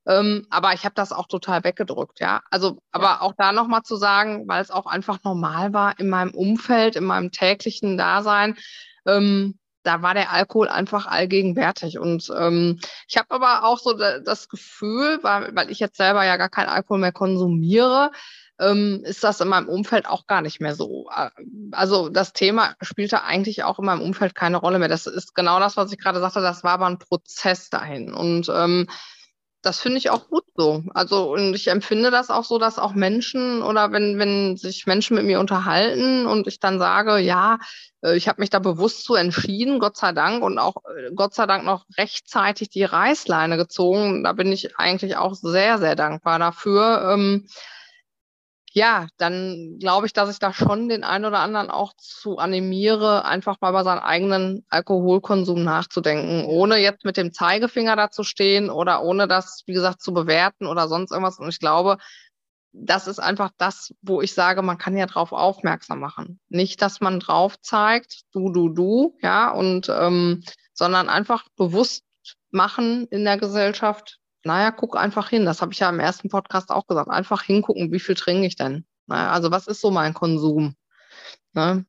Ähm, 0.06 0.46
aber 0.50 0.72
ich 0.72 0.84
habe 0.84 0.94
das 0.94 1.12
auch 1.12 1.26
total 1.26 1.62
weggedrückt, 1.64 2.20
ja. 2.20 2.42
Also, 2.50 2.78
aber 2.90 3.04
ja. 3.04 3.20
auch 3.20 3.34
da 3.36 3.52
nochmal 3.52 3.82
zu 3.82 3.96
sagen, 3.96 4.48
weil 4.48 4.62
es 4.62 4.70
auch 4.70 4.86
einfach 4.86 5.18
normal 5.24 5.72
war 5.72 5.98
in 5.98 6.08
meinem 6.08 6.34
Umfeld, 6.34 6.96
in 6.96 7.04
meinem 7.04 7.30
täglichen 7.32 7.98
Dasein, 7.98 8.56
ähm, 9.06 9.58
da 9.82 10.02
war 10.02 10.14
der 10.14 10.32
Alkohol 10.32 10.68
einfach 10.68 11.06
allgegenwärtig. 11.06 11.98
Und 11.98 12.30
ähm, 12.36 12.78
ich 13.08 13.16
habe 13.16 13.30
aber 13.30 13.64
auch 13.64 13.78
so 13.78 13.94
das 13.94 14.48
Gefühl, 14.48 15.18
weil, 15.22 15.54
weil 15.54 15.70
ich 15.70 15.78
jetzt 15.80 15.96
selber 15.96 16.24
ja 16.24 16.36
gar 16.36 16.50
keinen 16.50 16.68
Alkohol 16.68 16.98
mehr 16.98 17.12
konsumiere, 17.12 18.10
ähm, 18.58 19.02
ist 19.04 19.24
das 19.24 19.40
in 19.40 19.48
meinem 19.48 19.68
Umfeld 19.68 20.06
auch 20.06 20.26
gar 20.26 20.42
nicht 20.42 20.60
mehr 20.60 20.74
so. 20.74 21.08
Äh, 21.16 21.30
also 21.72 22.10
das 22.10 22.32
Thema 22.34 22.74
spielte 22.82 23.22
eigentlich 23.24 23.64
auch 23.64 23.78
in 23.78 23.86
meinem 23.86 24.02
Umfeld 24.02 24.34
keine 24.34 24.58
Rolle 24.58 24.78
mehr. 24.78 24.88
Das 24.88 25.06
ist 25.06 25.34
genau 25.34 25.58
das, 25.60 25.76
was 25.76 25.92
ich 25.92 25.98
gerade 25.98 26.20
sagte, 26.20 26.42
das 26.42 26.62
war 26.62 26.72
aber 26.72 26.86
ein 26.86 26.98
Prozess 26.98 27.70
dahin. 27.70 28.12
Und 28.12 28.50
ähm, 28.54 28.86
das 29.62 29.80
finde 29.80 29.98
ich 29.98 30.10
auch 30.10 30.28
gut 30.28 30.44
so. 30.56 30.82
Also, 30.94 31.32
und 31.32 31.54
ich 31.54 31.68
empfinde 31.68 32.10
das 32.10 32.30
auch 32.30 32.44
so, 32.44 32.58
dass 32.58 32.78
auch 32.78 32.94
Menschen 32.94 33.62
oder 33.62 33.92
wenn, 33.92 34.18
wenn 34.18 34.56
sich 34.56 34.86
Menschen 34.86 35.16
mit 35.16 35.24
mir 35.24 35.40
unterhalten 35.40 36.26
und 36.26 36.46
ich 36.46 36.60
dann 36.60 36.78
sage, 36.78 37.18
ja, 37.18 37.58
äh, 38.02 38.16
ich 38.16 38.28
habe 38.28 38.40
mich 38.40 38.50
da 38.50 38.58
bewusst 38.58 39.04
zu 39.04 39.14
entschieden, 39.14 39.78
Gott 39.78 39.96
sei 39.96 40.12
Dank, 40.12 40.42
und 40.42 40.58
auch 40.58 40.76
äh, 40.96 41.10
Gott 41.14 41.34
sei 41.34 41.46
Dank 41.46 41.64
noch 41.64 41.84
rechtzeitig 41.98 42.70
die 42.70 42.84
Reißleine 42.84 43.56
gezogen. 43.56 44.24
Da 44.24 44.32
bin 44.32 44.52
ich 44.52 44.78
eigentlich 44.78 45.16
auch 45.16 45.34
sehr, 45.34 45.78
sehr 45.78 45.96
dankbar 45.96 46.38
dafür. 46.38 47.10
Ähm, 47.12 47.46
ja, 48.72 49.08
dann 49.16 49.78
glaube 49.80 50.06
ich, 50.06 50.12
dass 50.12 50.30
ich 50.30 50.38
da 50.38 50.52
schon 50.52 50.88
den 50.88 51.02
einen 51.02 51.24
oder 51.24 51.40
anderen 51.40 51.70
auch 51.70 51.92
zu 51.96 52.38
animiere, 52.38 53.24
einfach 53.24 53.60
mal 53.60 53.70
über 53.70 53.82
seinen 53.82 53.98
eigenen 53.98 54.64
Alkoholkonsum 54.68 55.64
nachzudenken, 55.64 56.44
ohne 56.44 56.76
jetzt 56.76 57.04
mit 57.04 57.16
dem 57.16 57.32
Zeigefinger 57.32 57.96
da 57.96 58.10
zu 58.10 58.22
stehen 58.22 58.70
oder 58.70 59.02
ohne 59.02 59.26
das, 59.26 59.64
wie 59.66 59.72
gesagt, 59.72 60.00
zu 60.00 60.12
bewerten 60.14 60.66
oder 60.66 60.86
sonst 60.86 61.10
irgendwas. 61.10 61.38
Und 61.40 61.48
ich 61.48 61.58
glaube, 61.58 61.98
das 62.72 63.08
ist 63.08 63.18
einfach 63.18 63.50
das, 63.58 63.92
wo 64.02 64.22
ich 64.22 64.34
sage, 64.34 64.62
man 64.62 64.78
kann 64.78 64.96
ja 64.96 65.06
drauf 65.06 65.32
aufmerksam 65.32 65.98
machen. 65.98 66.38
Nicht, 66.48 66.80
dass 66.80 67.00
man 67.00 67.18
drauf 67.18 67.60
zeigt, 67.60 68.22
du, 68.32 68.52
du, 68.52 68.68
du, 68.68 69.16
ja, 69.20 69.50
und 69.50 69.88
ähm, 69.88 70.44
sondern 70.72 71.08
einfach 71.08 71.44
bewusst 71.56 72.04
machen 72.50 73.08
in 73.10 73.24
der 73.24 73.38
Gesellschaft, 73.38 74.18
naja, 74.44 74.70
guck 74.70 74.96
einfach 74.96 75.28
hin. 75.28 75.44
Das 75.44 75.60
habe 75.60 75.72
ich 75.72 75.78
ja 75.78 75.88
im 75.90 76.00
ersten 76.00 76.28
Podcast 76.28 76.70
auch 76.70 76.86
gesagt. 76.86 77.10
Einfach 77.10 77.42
hingucken, 77.42 77.92
wie 77.92 78.00
viel 78.00 78.14
trinke 78.14 78.46
ich 78.46 78.56
denn? 78.56 78.84
Naja, 79.06 79.30
also 79.32 79.50
was 79.50 79.66
ist 79.66 79.80
so 79.80 79.90
mein 79.90 80.14
Konsum? 80.14 80.74
Ne? 81.52 81.84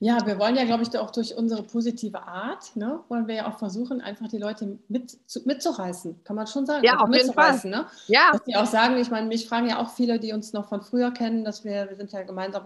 Ja, 0.00 0.18
wir 0.26 0.38
wollen 0.38 0.56
ja, 0.56 0.64
glaube 0.64 0.82
ich, 0.82 0.98
auch 0.98 1.10
durch 1.10 1.36
unsere 1.36 1.62
positive 1.62 2.26
Art, 2.26 2.74
ne, 2.76 3.00
wollen 3.08 3.28
wir 3.28 3.36
ja 3.36 3.48
auch 3.48 3.58
versuchen, 3.58 4.00
einfach 4.00 4.28
die 4.28 4.38
Leute 4.38 4.78
mit, 4.88 5.10
zu, 5.30 5.40
mitzureißen, 5.44 6.24
kann 6.24 6.36
man 6.36 6.46
schon 6.46 6.66
sagen. 6.66 6.84
Ja, 6.84 6.98
auf 6.98 7.14
jeden 7.14 7.32
Fall. 7.32 7.60
Ne? 7.64 7.86
Ja. 8.08 8.30
Dass 8.32 8.42
die 8.44 8.56
auch 8.56 8.66
sagen, 8.66 8.98
ich 8.98 9.10
meine, 9.10 9.28
mich 9.28 9.48
fragen 9.48 9.68
ja 9.68 9.78
auch 9.80 9.90
viele, 9.90 10.18
die 10.18 10.32
uns 10.32 10.52
noch 10.52 10.68
von 10.68 10.82
früher 10.82 11.10
kennen, 11.12 11.44
dass 11.44 11.64
wir, 11.64 11.88
wir 11.88 11.96
sind 11.96 12.12
ja 12.12 12.22
gemeinsam, 12.22 12.64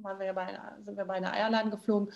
waren 0.00 0.18
wir 0.18 0.26
ja 0.26 0.32
bei, 0.32 0.58
sind 0.84 0.96
wir 0.96 1.04
bei 1.04 1.14
einer 1.14 1.32
Eierladen 1.32 1.70
geflogen. 1.70 2.12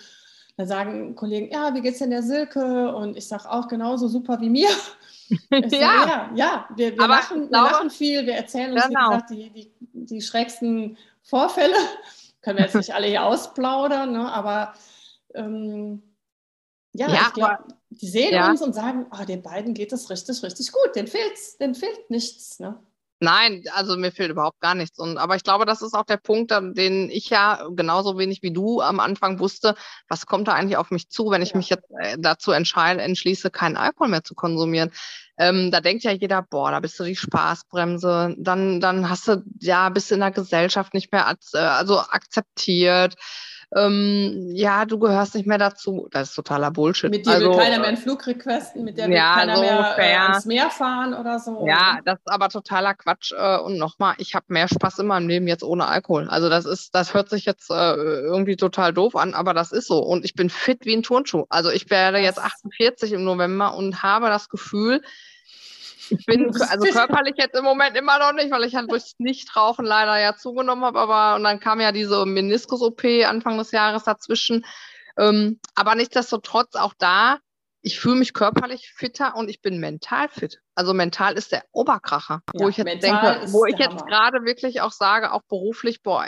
Da 0.56 0.66
sagen 0.66 1.14
Kollegen, 1.16 1.52
ja, 1.52 1.74
wie 1.74 1.80
geht's 1.80 1.98
denn 1.98 2.10
der 2.10 2.22
Silke? 2.22 2.94
Und 2.94 3.16
ich 3.16 3.26
sage 3.26 3.50
auch 3.50 3.68
genauso 3.68 4.08
super 4.08 4.40
wie 4.40 4.50
mir. 4.50 4.70
ja. 5.50 5.68
So, 5.68 5.76
ja, 5.76 6.30
ja, 6.34 6.68
wir, 6.74 6.96
wir, 6.96 7.08
lachen, 7.08 7.50
wir 7.50 7.62
lachen 7.62 7.90
viel, 7.90 8.26
wir 8.26 8.34
erzählen 8.34 8.72
uns, 8.72 8.86
genau. 8.86 9.00
wie 9.00 9.12
gesagt, 9.12 9.30
die, 9.30 9.50
die, 9.50 9.72
die 9.92 10.22
schrägsten 10.22 10.96
Vorfälle. 11.22 11.76
Können 12.42 12.58
wir 12.58 12.64
jetzt 12.64 12.74
nicht 12.74 12.94
alle 12.94 13.06
hier 13.06 13.24
ausplaudern, 13.24 14.12
ne? 14.12 14.30
aber 14.30 14.74
ähm, 15.34 16.02
ja, 16.92 17.08
ja, 17.08 17.22
ich 17.26 17.32
glaube, 17.32 17.58
die 17.90 18.08
sehen 18.08 18.34
ja. 18.34 18.50
uns 18.50 18.60
und 18.60 18.74
sagen, 18.74 19.06
oh, 19.10 19.24
den 19.24 19.42
beiden 19.42 19.74
geht 19.74 19.92
es 19.92 20.10
richtig, 20.10 20.42
richtig 20.42 20.70
gut, 20.70 20.94
den 20.94 21.06
fehlt, 21.06 21.38
den 21.58 21.74
fehlt 21.74 22.10
nichts. 22.10 22.60
Ne? 22.60 22.78
Nein, 23.20 23.64
also 23.72 23.96
mir 23.96 24.12
fehlt 24.12 24.30
überhaupt 24.30 24.60
gar 24.60 24.74
nichts. 24.74 24.98
Und, 24.98 25.18
aber 25.18 25.36
ich 25.36 25.44
glaube, 25.44 25.66
das 25.66 25.82
ist 25.82 25.94
auch 25.94 26.04
der 26.04 26.16
Punkt, 26.16 26.50
den 26.50 27.10
ich 27.10 27.30
ja 27.30 27.66
genauso 27.70 28.18
wenig 28.18 28.42
wie 28.42 28.52
du 28.52 28.80
am 28.80 29.00
Anfang 29.00 29.38
wusste, 29.38 29.76
was 30.08 30.26
kommt 30.26 30.48
da 30.48 30.52
eigentlich 30.52 30.76
auf 30.76 30.90
mich 30.90 31.08
zu, 31.08 31.30
wenn 31.30 31.42
ich 31.42 31.50
ja. 31.50 31.56
mich 31.56 31.70
jetzt 31.70 31.88
äh, 32.00 32.16
dazu 32.18 32.50
entscheide, 32.50 33.02
entschließe, 33.02 33.50
keinen 33.50 33.76
Alkohol 33.76 34.08
mehr 34.08 34.24
zu 34.24 34.34
konsumieren. 34.34 34.90
Ähm, 35.38 35.70
da 35.70 35.80
denkt 35.80 36.04
ja 36.04 36.12
jeder, 36.12 36.42
boah, 36.42 36.70
da 36.70 36.80
bist 36.80 36.98
du 36.98 37.04
die 37.04 37.16
Spaßbremse, 37.16 38.34
dann, 38.38 38.80
dann 38.80 39.08
hast 39.08 39.28
du, 39.28 39.42
ja, 39.60 39.88
bist 39.88 40.12
in 40.12 40.20
der 40.20 40.30
Gesellschaft 40.30 40.94
nicht 40.94 41.12
mehr 41.12 41.34
äh, 41.54 41.58
also 41.58 42.00
akzeptiert 42.00 43.14
ähm, 43.74 44.50
ja, 44.54 44.84
du 44.84 44.98
gehörst 44.98 45.34
nicht 45.34 45.46
mehr 45.46 45.58
dazu. 45.58 46.08
Das 46.10 46.30
ist 46.30 46.34
totaler 46.34 46.70
Bullshit. 46.70 47.10
Mit 47.10 47.26
dir 47.26 47.32
also, 47.32 47.50
will 47.50 47.58
keiner 47.58 47.78
mehr 47.78 47.88
einen 47.88 47.96
Flug 47.96 48.26
requesten, 48.26 48.84
mit 48.84 48.96
der 48.98 49.08
will 49.08 49.16
ja, 49.16 49.34
keiner 49.34 49.56
so 49.56 49.62
mehr 49.62 49.98
äh, 49.98 50.14
ans 50.14 50.44
Meer 50.44 50.70
fahren 50.70 51.14
oder 51.14 51.38
so. 51.38 51.66
Ja, 51.66 51.98
das 52.04 52.18
ist 52.18 52.30
aber 52.30 52.48
totaler 52.48 52.94
Quatsch. 52.94 53.32
Äh, 53.32 53.58
und 53.58 53.78
nochmal, 53.78 54.14
ich 54.18 54.34
habe 54.34 54.46
mehr 54.48 54.68
Spaß 54.68 55.00
in 55.00 55.06
meinem 55.06 55.28
Leben 55.28 55.48
jetzt 55.48 55.64
ohne 55.64 55.86
Alkohol. 55.86 56.28
Also 56.28 56.48
das 56.48 56.66
ist, 56.66 56.94
das 56.94 57.14
hört 57.14 57.28
sich 57.28 57.44
jetzt 57.44 57.70
äh, 57.70 57.94
irgendwie 57.94 58.56
total 58.56 58.92
doof 58.92 59.16
an, 59.16 59.34
aber 59.34 59.54
das 59.54 59.72
ist 59.72 59.88
so. 59.88 59.98
Und 59.98 60.24
ich 60.24 60.34
bin 60.34 60.50
fit 60.50 60.84
wie 60.84 60.94
ein 60.94 61.02
Turnschuh. 61.02 61.46
Also 61.48 61.70
ich 61.70 61.90
werde 61.90 62.18
jetzt 62.18 62.38
48 62.38 63.12
im 63.12 63.24
November 63.24 63.74
und 63.74 64.02
habe 64.02 64.26
das 64.26 64.48
Gefühl, 64.48 65.02
ich 66.10 66.26
bin 66.26 66.46
also 66.46 66.86
körperlich 66.86 67.34
jetzt 67.36 67.56
im 67.56 67.64
Moment 67.64 67.96
immer 67.96 68.18
noch 68.18 68.32
nicht, 68.32 68.50
weil 68.50 68.64
ich 68.64 68.74
halt 68.74 68.90
durchs 68.90 69.14
Nichtrauchen 69.18 69.84
leider 69.84 70.18
ja 70.18 70.36
zugenommen 70.36 70.84
habe. 70.84 70.98
Aber 70.98 71.36
und 71.36 71.44
dann 71.44 71.60
kam 71.60 71.80
ja 71.80 71.92
diese 71.92 72.26
Meniskus-OP 72.26 73.04
Anfang 73.26 73.58
des 73.58 73.70
Jahres 73.72 74.04
dazwischen. 74.04 74.64
Ähm, 75.16 75.60
aber 75.74 75.94
nichtsdestotrotz 75.94 76.74
auch 76.74 76.94
da 76.98 77.38
ich 77.84 78.00
fühle 78.00 78.16
mich 78.16 78.32
körperlich 78.32 78.90
fitter 78.96 79.36
und 79.36 79.50
ich 79.50 79.60
bin 79.60 79.78
mental 79.78 80.30
fit. 80.30 80.62
Also 80.74 80.94
mental 80.94 81.34
ist 81.34 81.52
der 81.52 81.64
Oberkracher, 81.70 82.40
ja, 82.54 82.60
wo 82.60 82.68
ich 82.70 82.78
jetzt 82.78 83.02
denke, 83.02 83.42
wo 83.48 83.66
ich 83.66 83.76
jetzt 83.78 84.06
gerade 84.06 84.42
wirklich 84.44 84.80
auch 84.80 84.90
sage, 84.90 85.32
auch 85.32 85.42
beruflich, 85.42 86.02
boah, 86.02 86.24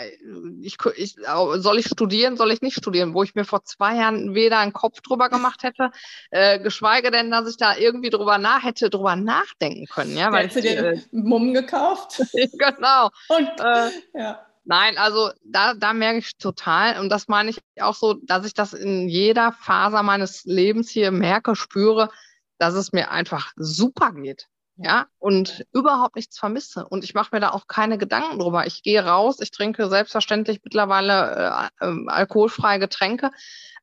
ich, 0.60 0.76
ich, 0.96 1.16
soll 1.16 1.78
ich 1.78 1.86
studieren, 1.86 2.36
soll 2.36 2.52
ich 2.52 2.60
nicht 2.60 2.76
studieren, 2.76 3.14
wo 3.14 3.22
ich 3.22 3.34
mir 3.34 3.46
vor 3.46 3.64
zwei 3.64 3.96
Jahren 3.96 4.34
weder 4.34 4.58
einen 4.58 4.74
Kopf 4.74 5.00
drüber 5.00 5.30
gemacht 5.30 5.62
hätte, 5.62 5.90
äh, 6.30 6.60
geschweige 6.60 7.10
denn, 7.10 7.30
dass 7.30 7.48
ich 7.48 7.56
da 7.56 7.74
irgendwie 7.74 8.10
drüber 8.10 8.36
nach 8.36 8.62
hätte, 8.62 8.90
drüber 8.90 9.16
nachdenken 9.16 9.86
können. 9.86 10.14
Ja, 10.14 10.30
weil 10.30 10.44
Hättest 10.44 10.56
du 10.58 10.60
dir 10.60 10.92
äh, 10.92 11.00
Mumm 11.10 11.54
gekauft? 11.54 12.18
genau. 12.34 13.08
Und, 13.28 13.50
äh, 13.60 13.90
ja. 14.12 14.45
Nein, 14.68 14.98
also 14.98 15.30
da, 15.44 15.74
da 15.74 15.92
merke 15.92 16.18
ich 16.18 16.36
total, 16.38 16.98
und 16.98 17.08
das 17.08 17.28
meine 17.28 17.50
ich 17.50 17.58
auch 17.80 17.94
so, 17.94 18.14
dass 18.14 18.44
ich 18.44 18.52
das 18.52 18.72
in 18.72 19.08
jeder 19.08 19.52
Faser 19.52 20.02
meines 20.02 20.44
Lebens 20.44 20.90
hier 20.90 21.12
merke, 21.12 21.54
spüre, 21.54 22.10
dass 22.58 22.74
es 22.74 22.92
mir 22.92 23.12
einfach 23.12 23.52
super 23.56 24.12
geht. 24.12 24.48
Ja, 24.78 25.06
und 25.18 25.64
überhaupt 25.72 26.16
nichts 26.16 26.38
vermisse. 26.38 26.86
Und 26.86 27.02
ich 27.04 27.14
mache 27.14 27.30
mir 27.32 27.40
da 27.40 27.50
auch 27.50 27.66
keine 27.66 27.96
Gedanken 27.96 28.38
drüber. 28.38 28.66
Ich 28.66 28.82
gehe 28.82 29.02
raus, 29.02 29.38
ich 29.40 29.50
trinke 29.50 29.88
selbstverständlich 29.88 30.60
mittlerweile 30.62 31.70
äh, 31.80 31.86
äh, 31.86 32.04
alkoholfreie 32.08 32.78
Getränke. 32.78 33.30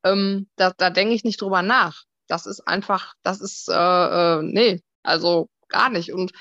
Ähm, 0.04 0.50
da, 0.56 0.72
da 0.78 0.90
denke 0.92 1.16
ich 1.16 1.24
nicht 1.24 1.42
drüber 1.42 1.64
nach. 1.64 2.04
Das 2.28 2.46
ist 2.46 2.68
einfach, 2.68 3.16
das 3.24 3.42
ist, 3.42 3.70
äh, 3.70 3.74
äh, 3.74 4.42
nee, 4.44 4.84
also 5.02 5.50
gar 5.70 5.90
nicht. 5.90 6.14
Und 6.14 6.32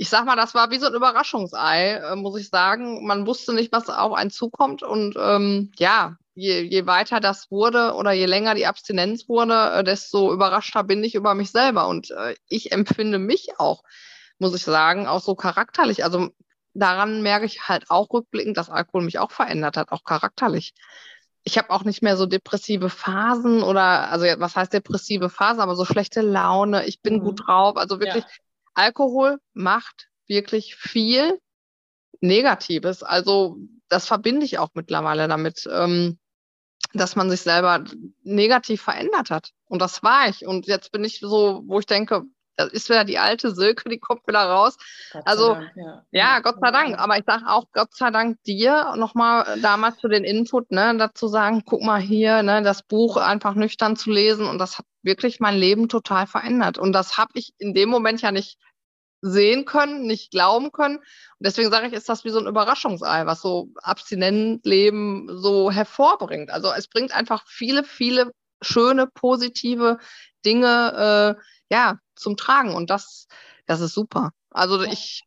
ich 0.00 0.08
sag 0.08 0.24
mal, 0.24 0.34
das 0.34 0.54
war 0.54 0.70
wie 0.70 0.78
so 0.78 0.86
ein 0.86 0.94
Überraschungsei, 0.94 1.96
äh, 1.96 2.16
muss 2.16 2.40
ich 2.40 2.48
sagen. 2.48 3.06
Man 3.06 3.26
wusste 3.26 3.52
nicht, 3.52 3.70
was 3.70 3.90
auf 3.90 4.14
einen 4.14 4.30
zukommt. 4.30 4.82
Und 4.82 5.14
ähm, 5.20 5.72
ja, 5.76 6.16
je, 6.32 6.62
je 6.62 6.86
weiter 6.86 7.20
das 7.20 7.50
wurde 7.50 7.92
oder 7.92 8.12
je 8.12 8.24
länger 8.24 8.54
die 8.54 8.66
Abstinenz 8.66 9.28
wurde, 9.28 9.72
äh, 9.72 9.84
desto 9.84 10.32
überraschter 10.32 10.84
bin 10.84 11.04
ich 11.04 11.14
über 11.14 11.34
mich 11.34 11.50
selber. 11.50 11.86
Und 11.86 12.12
äh, 12.12 12.34
ich 12.48 12.72
empfinde 12.72 13.18
mich 13.18 13.58
auch, 13.58 13.82
muss 14.38 14.54
ich 14.54 14.64
sagen, 14.64 15.06
auch 15.06 15.20
so 15.20 15.34
charakterlich. 15.34 16.02
Also 16.02 16.30
daran 16.72 17.20
merke 17.20 17.44
ich 17.44 17.68
halt 17.68 17.90
auch 17.90 18.10
rückblickend, 18.10 18.56
dass 18.56 18.70
Alkohol 18.70 19.02
mich 19.02 19.18
auch 19.18 19.32
verändert 19.32 19.76
hat, 19.76 19.92
auch 19.92 20.04
charakterlich. 20.04 20.72
Ich 21.44 21.58
habe 21.58 21.68
auch 21.68 21.84
nicht 21.84 22.00
mehr 22.00 22.16
so 22.16 22.24
depressive 22.24 22.88
Phasen 22.88 23.62
oder, 23.62 24.10
also 24.10 24.24
was 24.38 24.56
heißt 24.56 24.72
depressive 24.72 25.28
Phasen, 25.28 25.60
aber 25.60 25.76
so 25.76 25.84
schlechte 25.84 26.22
Laune, 26.22 26.86
ich 26.86 27.02
bin 27.02 27.16
mhm. 27.16 27.20
gut 27.20 27.46
drauf. 27.46 27.76
Also 27.76 28.00
wirklich, 28.00 28.24
ja 28.24 28.30
Alkohol 28.74 29.38
macht 29.52 30.08
wirklich 30.26 30.76
viel 30.76 31.40
Negatives. 32.20 33.02
Also 33.02 33.56
das 33.88 34.06
verbinde 34.06 34.46
ich 34.46 34.58
auch 34.58 34.70
mittlerweile 34.74 35.28
damit, 35.28 35.68
ähm, 35.70 36.18
dass 36.92 37.16
man 37.16 37.30
sich 37.30 37.42
selber 37.42 37.84
negativ 38.22 38.82
verändert 38.82 39.30
hat. 39.30 39.50
Und 39.66 39.80
das 39.80 40.02
war 40.02 40.28
ich. 40.28 40.46
Und 40.46 40.66
jetzt 40.66 40.92
bin 40.92 41.04
ich 41.04 41.20
so, 41.20 41.62
wo 41.66 41.78
ich 41.78 41.86
denke, 41.86 42.24
das 42.56 42.72
ist 42.72 42.88
wieder 42.88 43.04
die 43.04 43.18
alte 43.18 43.54
Silke, 43.54 43.88
die 43.88 43.98
kommt 43.98 44.26
wieder 44.26 44.44
raus. 44.44 44.76
Also 45.24 45.54
Dank, 45.54 45.72
ja. 45.76 46.04
ja. 46.10 46.40
Gott 46.40 46.56
sei 46.60 46.70
Dank. 46.70 46.98
Aber 46.98 47.18
ich 47.18 47.24
sage 47.24 47.44
auch 47.46 47.66
Gott 47.72 47.94
sei 47.94 48.10
Dank 48.10 48.42
dir 48.44 48.94
nochmal 48.96 49.58
damals 49.60 49.98
zu 49.98 50.08
den 50.08 50.24
Input, 50.24 50.70
ne, 50.70 50.94
dazu 50.98 51.28
sagen, 51.28 51.62
guck 51.64 51.82
mal 51.82 52.00
hier, 52.00 52.42
ne, 52.42 52.62
das 52.62 52.82
Buch 52.82 53.16
einfach 53.16 53.54
nüchtern 53.54 53.96
zu 53.96 54.10
lesen. 54.10 54.46
Und 54.46 54.58
das 54.58 54.78
hat 54.78 54.86
wirklich 55.02 55.40
mein 55.40 55.56
Leben 55.56 55.88
total 55.88 56.26
verändert. 56.26 56.78
Und 56.78 56.92
das 56.92 57.16
habe 57.16 57.32
ich 57.34 57.54
in 57.58 57.74
dem 57.74 57.88
Moment 57.88 58.22
ja 58.22 58.32
nicht 58.32 58.58
sehen 59.22 59.64
können, 59.64 60.06
nicht 60.06 60.30
glauben 60.30 60.72
können. 60.72 60.96
Und 60.96 61.06
deswegen 61.40 61.70
sage 61.70 61.86
ich, 61.86 61.92
ist 61.92 62.08
das 62.08 62.24
wie 62.24 62.30
so 62.30 62.38
ein 62.38 62.46
Überraschungsei, 62.46 63.26
was 63.26 63.42
so 63.42 63.68
Abstinentleben 63.82 65.28
so 65.38 65.70
hervorbringt. 65.70 66.50
Also 66.50 66.72
es 66.72 66.88
bringt 66.88 67.14
einfach 67.14 67.44
viele, 67.46 67.84
viele 67.84 68.32
schöne, 68.62 69.06
positive 69.06 69.98
Dinge 70.44 71.36
äh, 71.38 71.42
ja, 71.72 71.98
zum 72.20 72.36
Tragen. 72.36 72.74
Und 72.74 72.90
das, 72.90 73.26
das 73.66 73.80
ist 73.80 73.94
super. 73.94 74.30
Also 74.50 74.82
ich 74.82 75.22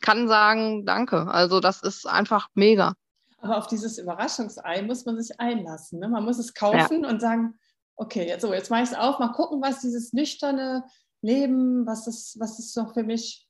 kann 0.00 0.28
sagen, 0.28 0.84
danke. 0.84 1.28
Also 1.28 1.60
das 1.60 1.82
ist 1.82 2.06
einfach 2.06 2.48
mega. 2.54 2.94
Aber 3.38 3.58
auf 3.58 3.66
dieses 3.66 3.98
Überraschungsei 3.98 4.82
muss 4.82 5.04
man 5.04 5.20
sich 5.20 5.38
einlassen. 5.40 5.98
Ne? 5.98 6.08
Man 6.08 6.24
muss 6.24 6.38
es 6.38 6.54
kaufen 6.54 7.02
ja. 7.02 7.08
und 7.08 7.20
sagen, 7.20 7.58
okay, 7.96 8.26
jetzt, 8.26 8.42
so, 8.42 8.52
jetzt 8.52 8.70
mache 8.70 8.82
ich 8.82 8.90
es 8.90 8.96
auf, 8.96 9.18
mal 9.18 9.32
gucken, 9.32 9.60
was 9.62 9.80
dieses 9.80 10.12
nüchterne 10.12 10.84
Leben, 11.22 11.86
was 11.86 12.06
es, 12.06 12.36
was 12.38 12.58
es 12.58 12.74
noch 12.76 12.94
für 12.94 13.02
mich 13.02 13.46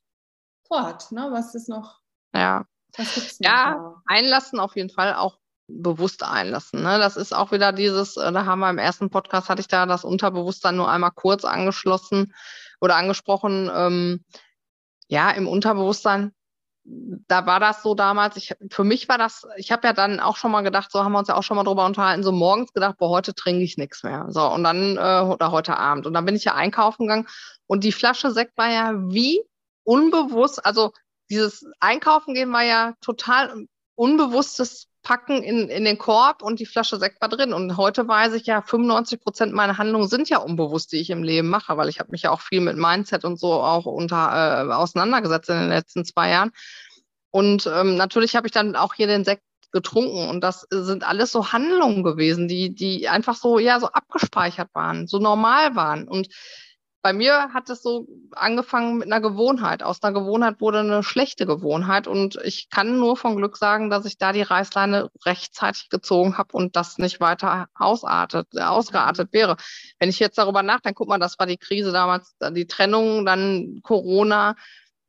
vorhat, 0.67 1.11
ne? 1.11 1.29
was 1.31 1.55
ist 1.55 1.69
noch, 1.69 1.99
ja. 2.33 2.65
noch 2.97 3.05
ja, 3.39 3.73
da? 3.73 4.01
einlassen 4.05 4.59
auf 4.59 4.75
jeden 4.75 4.89
Fall 4.89 5.15
auch 5.15 5.37
bewusst 5.67 6.23
einlassen. 6.23 6.81
Ne? 6.83 6.97
Das 6.97 7.15
ist 7.15 7.33
auch 7.33 7.51
wieder 7.51 7.71
dieses, 7.71 8.17
äh, 8.17 8.31
da 8.31 8.45
haben 8.45 8.59
wir 8.59 8.69
im 8.69 8.77
ersten 8.77 9.09
Podcast, 9.09 9.49
hatte 9.49 9.61
ich 9.61 9.67
da 9.67 9.85
das 9.85 10.03
Unterbewusstsein 10.03 10.75
nur 10.75 10.89
einmal 10.89 11.11
kurz 11.11 11.45
angeschlossen 11.45 12.33
oder 12.83 12.97
angesprochen. 12.97 13.71
Ähm, 13.73 14.23
ja, 15.07 15.31
im 15.31 15.47
Unterbewusstsein 15.47 16.33
da 16.85 17.45
war 17.45 17.59
das 17.59 17.81
so 17.81 17.95
damals, 17.95 18.35
ich, 18.35 18.53
für 18.69 18.83
mich 18.83 19.07
war 19.07 19.17
das, 19.17 19.47
ich 19.55 19.71
habe 19.71 19.87
ja 19.87 19.93
dann 19.93 20.19
auch 20.19 20.35
schon 20.35 20.51
mal 20.51 20.61
gedacht, 20.61 20.91
so 20.91 21.03
haben 21.03 21.13
wir 21.13 21.19
uns 21.19 21.29
ja 21.29 21.35
auch 21.35 21.43
schon 21.43 21.55
mal 21.55 21.63
drüber 21.63 21.85
unterhalten, 21.85 22.23
so 22.23 22.31
morgens 22.31 22.73
gedacht, 22.73 22.97
boah, 22.97 23.09
heute 23.09 23.33
trinke 23.33 23.63
ich 23.63 23.77
nichts 23.77 24.03
mehr. 24.03 24.25
So, 24.29 24.45
und 24.51 24.63
dann, 24.63 24.97
äh, 24.97 25.21
oder 25.21 25.51
heute 25.51 25.77
Abend. 25.77 26.05
Und 26.05 26.13
dann 26.13 26.25
bin 26.25 26.35
ich 26.35 26.43
ja 26.43 26.55
einkaufen 26.55 27.07
gegangen 27.07 27.27
und 27.67 27.83
die 27.83 27.93
Flasche 27.93 28.31
Sekt 28.31 28.57
war 28.57 28.69
ja 28.69 28.91
wie 28.95 29.41
unbewusst, 29.83 30.65
also 30.65 30.91
dieses 31.29 31.65
Einkaufen 31.79 32.33
gehen 32.33 32.51
war 32.51 32.63
ja 32.63 32.93
total 32.99 33.65
unbewusstes 33.95 34.87
Packen 35.03 35.43
in, 35.43 35.67
in 35.67 35.83
den 35.83 35.97
Korb 35.97 36.41
und 36.41 36.59
die 36.59 36.65
Flasche 36.65 36.97
Sekt 36.97 37.21
war 37.21 37.29
drin. 37.29 37.53
Und 37.53 37.77
heute 37.77 38.07
weiß 38.07 38.33
ich 38.33 38.45
ja, 38.45 38.61
95 38.61 39.21
Prozent 39.21 39.53
meiner 39.53 39.77
Handlungen 39.77 40.07
sind 40.07 40.29
ja 40.29 40.37
unbewusst, 40.37 40.93
die 40.93 40.97
ich 40.97 41.09
im 41.09 41.23
Leben 41.23 41.49
mache, 41.49 41.77
weil 41.77 41.89
ich 41.89 41.99
habe 41.99 42.11
mich 42.11 42.23
ja 42.23 42.31
auch 42.31 42.41
viel 42.41 42.61
mit 42.61 42.77
Mindset 42.77 43.25
und 43.25 43.39
so 43.39 43.53
auch 43.53 43.85
unter, 43.85 44.65
äh, 44.69 44.73
auseinandergesetzt 44.73 45.49
in 45.49 45.59
den 45.59 45.69
letzten 45.69 46.05
zwei 46.05 46.29
Jahren. 46.29 46.51
Und 47.31 47.67
ähm, 47.67 47.97
natürlich 47.97 48.35
habe 48.35 48.47
ich 48.47 48.53
dann 48.53 48.75
auch 48.75 48.93
hier 48.93 49.07
den 49.07 49.25
Sekt 49.25 49.43
getrunken 49.73 50.29
und 50.29 50.41
das 50.41 50.67
sind 50.69 51.03
alles 51.03 51.31
so 51.31 51.51
Handlungen 51.51 52.03
gewesen, 52.03 52.47
die, 52.47 52.73
die 52.73 53.09
einfach 53.09 53.35
so, 53.35 53.59
ja, 53.59 53.79
so 53.79 53.87
abgespeichert 53.87 54.69
waren, 54.73 55.07
so 55.07 55.19
normal 55.19 55.75
waren. 55.75 56.07
Und 56.07 56.29
bei 57.03 57.11
mir 57.11 57.53
hat 57.53 57.69
es 57.69 57.83
so 57.83 58.07
angefangen 58.31 58.97
mit 58.97 59.11
einer 59.11 59.19
Gewohnheit. 59.19 59.83
Aus 59.83 60.01
einer 60.01 60.17
Gewohnheit 60.17 60.61
wurde 60.61 60.79
eine 60.79 61.03
schlechte 61.03 61.45
Gewohnheit 61.45 62.07
und 62.07 62.39
ich 62.45 62.69
kann 62.69 62.97
nur 62.97 63.17
von 63.17 63.35
Glück 63.35 63.57
sagen, 63.57 63.89
dass 63.89 64.05
ich 64.05 64.17
da 64.17 64.31
die 64.31 64.41
Reißleine 64.41 65.09
rechtzeitig 65.25 65.89
gezogen 65.89 66.37
habe 66.37 66.55
und 66.55 66.77
das 66.77 66.97
nicht 66.99 67.19
weiter 67.19 67.67
ausartet, 67.75 68.47
äh, 68.55 68.61
ausgeartet 68.61 69.33
wäre. 69.33 69.57
Wenn 69.99 70.07
ich 70.07 70.19
jetzt 70.19 70.37
darüber 70.37 70.63
nachdenke, 70.63 70.95
guck 70.95 71.09
mal, 71.09 71.19
das 71.19 71.37
war 71.37 71.45
die 71.45 71.57
Krise 71.57 71.91
damals, 71.91 72.37
die 72.51 72.67
Trennung, 72.67 73.25
dann 73.25 73.81
Corona. 73.83 74.55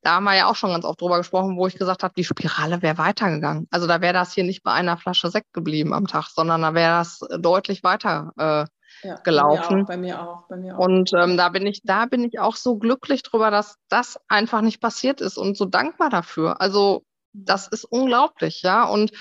Da 0.02 0.16
haben 0.16 0.24
wir 0.24 0.34
ja 0.34 0.50
auch 0.50 0.56
schon 0.56 0.70
ganz 0.70 0.84
oft 0.84 1.00
drüber 1.00 1.18
gesprochen, 1.18 1.56
wo 1.56 1.68
ich 1.68 1.76
gesagt 1.78 2.02
habe, 2.02 2.12
die 2.16 2.24
Spirale 2.24 2.82
wäre 2.82 2.98
weitergegangen. 2.98 3.68
Also 3.70 3.86
da 3.86 4.00
wäre 4.00 4.12
das 4.12 4.34
hier 4.34 4.44
nicht 4.44 4.64
bei 4.64 4.72
einer 4.72 4.96
Flasche 4.96 5.30
Sekt 5.30 5.52
geblieben 5.52 5.94
am 5.94 6.08
Tag, 6.08 6.26
sondern 6.26 6.62
da 6.62 6.74
wäre 6.74 6.98
das 6.98 7.20
deutlich 7.38 7.84
weiter 7.84 8.32
äh, 8.36 8.66
ja, 9.02 9.16
gelaufen. 9.16 9.84
Bei 9.86 9.96
mir 9.96 10.20
auch, 10.20 10.48
bei 10.48 10.56
mir 10.56 10.78
auch. 10.78 10.84
Und 10.84 11.12
ähm, 11.14 11.36
da 11.36 11.48
bin 11.48 11.66
ich, 11.66 11.82
da 11.82 12.06
bin 12.06 12.24
ich 12.24 12.38
auch 12.38 12.56
so 12.56 12.76
glücklich 12.76 13.22
drüber, 13.22 13.50
dass 13.50 13.76
das 13.88 14.18
einfach 14.28 14.60
nicht 14.60 14.80
passiert 14.80 15.20
ist 15.20 15.36
und 15.36 15.56
so 15.56 15.64
dankbar 15.64 16.10
dafür. 16.10 16.60
Also 16.60 17.04
das 17.32 17.68
ist 17.68 17.84
unglaublich, 17.84 18.62
ja. 18.62 18.84
Und 18.84 19.12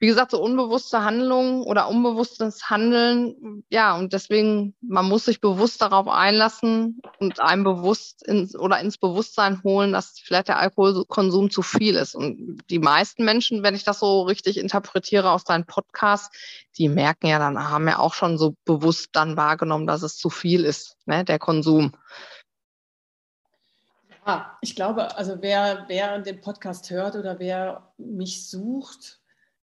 wie 0.00 0.06
gesagt, 0.06 0.30
so 0.30 0.42
unbewusste 0.42 1.04
Handlungen 1.04 1.62
oder 1.62 1.88
unbewusstes 1.88 2.70
Handeln, 2.70 3.64
ja, 3.68 3.94
und 3.94 4.14
deswegen, 4.14 4.74
man 4.80 5.06
muss 5.06 5.26
sich 5.26 5.42
bewusst 5.42 5.82
darauf 5.82 6.08
einlassen 6.08 7.02
und 7.18 7.38
einem 7.38 7.64
bewusst 7.64 8.26
ins, 8.26 8.56
oder 8.56 8.80
ins 8.80 8.96
Bewusstsein 8.96 9.62
holen, 9.62 9.92
dass 9.92 10.18
vielleicht 10.18 10.48
der 10.48 10.58
Alkoholkonsum 10.58 11.50
zu 11.50 11.60
viel 11.60 11.96
ist. 11.96 12.14
Und 12.14 12.62
die 12.70 12.78
meisten 12.78 13.26
Menschen, 13.26 13.62
wenn 13.62 13.74
ich 13.74 13.84
das 13.84 13.98
so 13.98 14.22
richtig 14.22 14.56
interpretiere 14.56 15.30
aus 15.30 15.44
deinem 15.44 15.66
Podcast, 15.66 16.32
die 16.78 16.88
merken 16.88 17.26
ja 17.26 17.38
dann, 17.38 17.70
haben 17.70 17.86
ja 17.86 17.98
auch 17.98 18.14
schon 18.14 18.38
so 18.38 18.54
bewusst 18.64 19.10
dann 19.12 19.36
wahrgenommen, 19.36 19.86
dass 19.86 20.02
es 20.02 20.16
zu 20.16 20.30
viel 20.30 20.64
ist, 20.64 20.96
ne, 21.04 21.26
der 21.26 21.38
Konsum. 21.38 21.92
Ja, 24.26 24.56
ich 24.62 24.74
glaube, 24.74 25.14
also 25.16 25.36
wer, 25.40 25.84
wer 25.88 26.20
den 26.20 26.40
Podcast 26.40 26.88
hört 26.90 27.16
oder 27.16 27.38
wer 27.38 27.92
mich 27.98 28.48
sucht, 28.48 29.19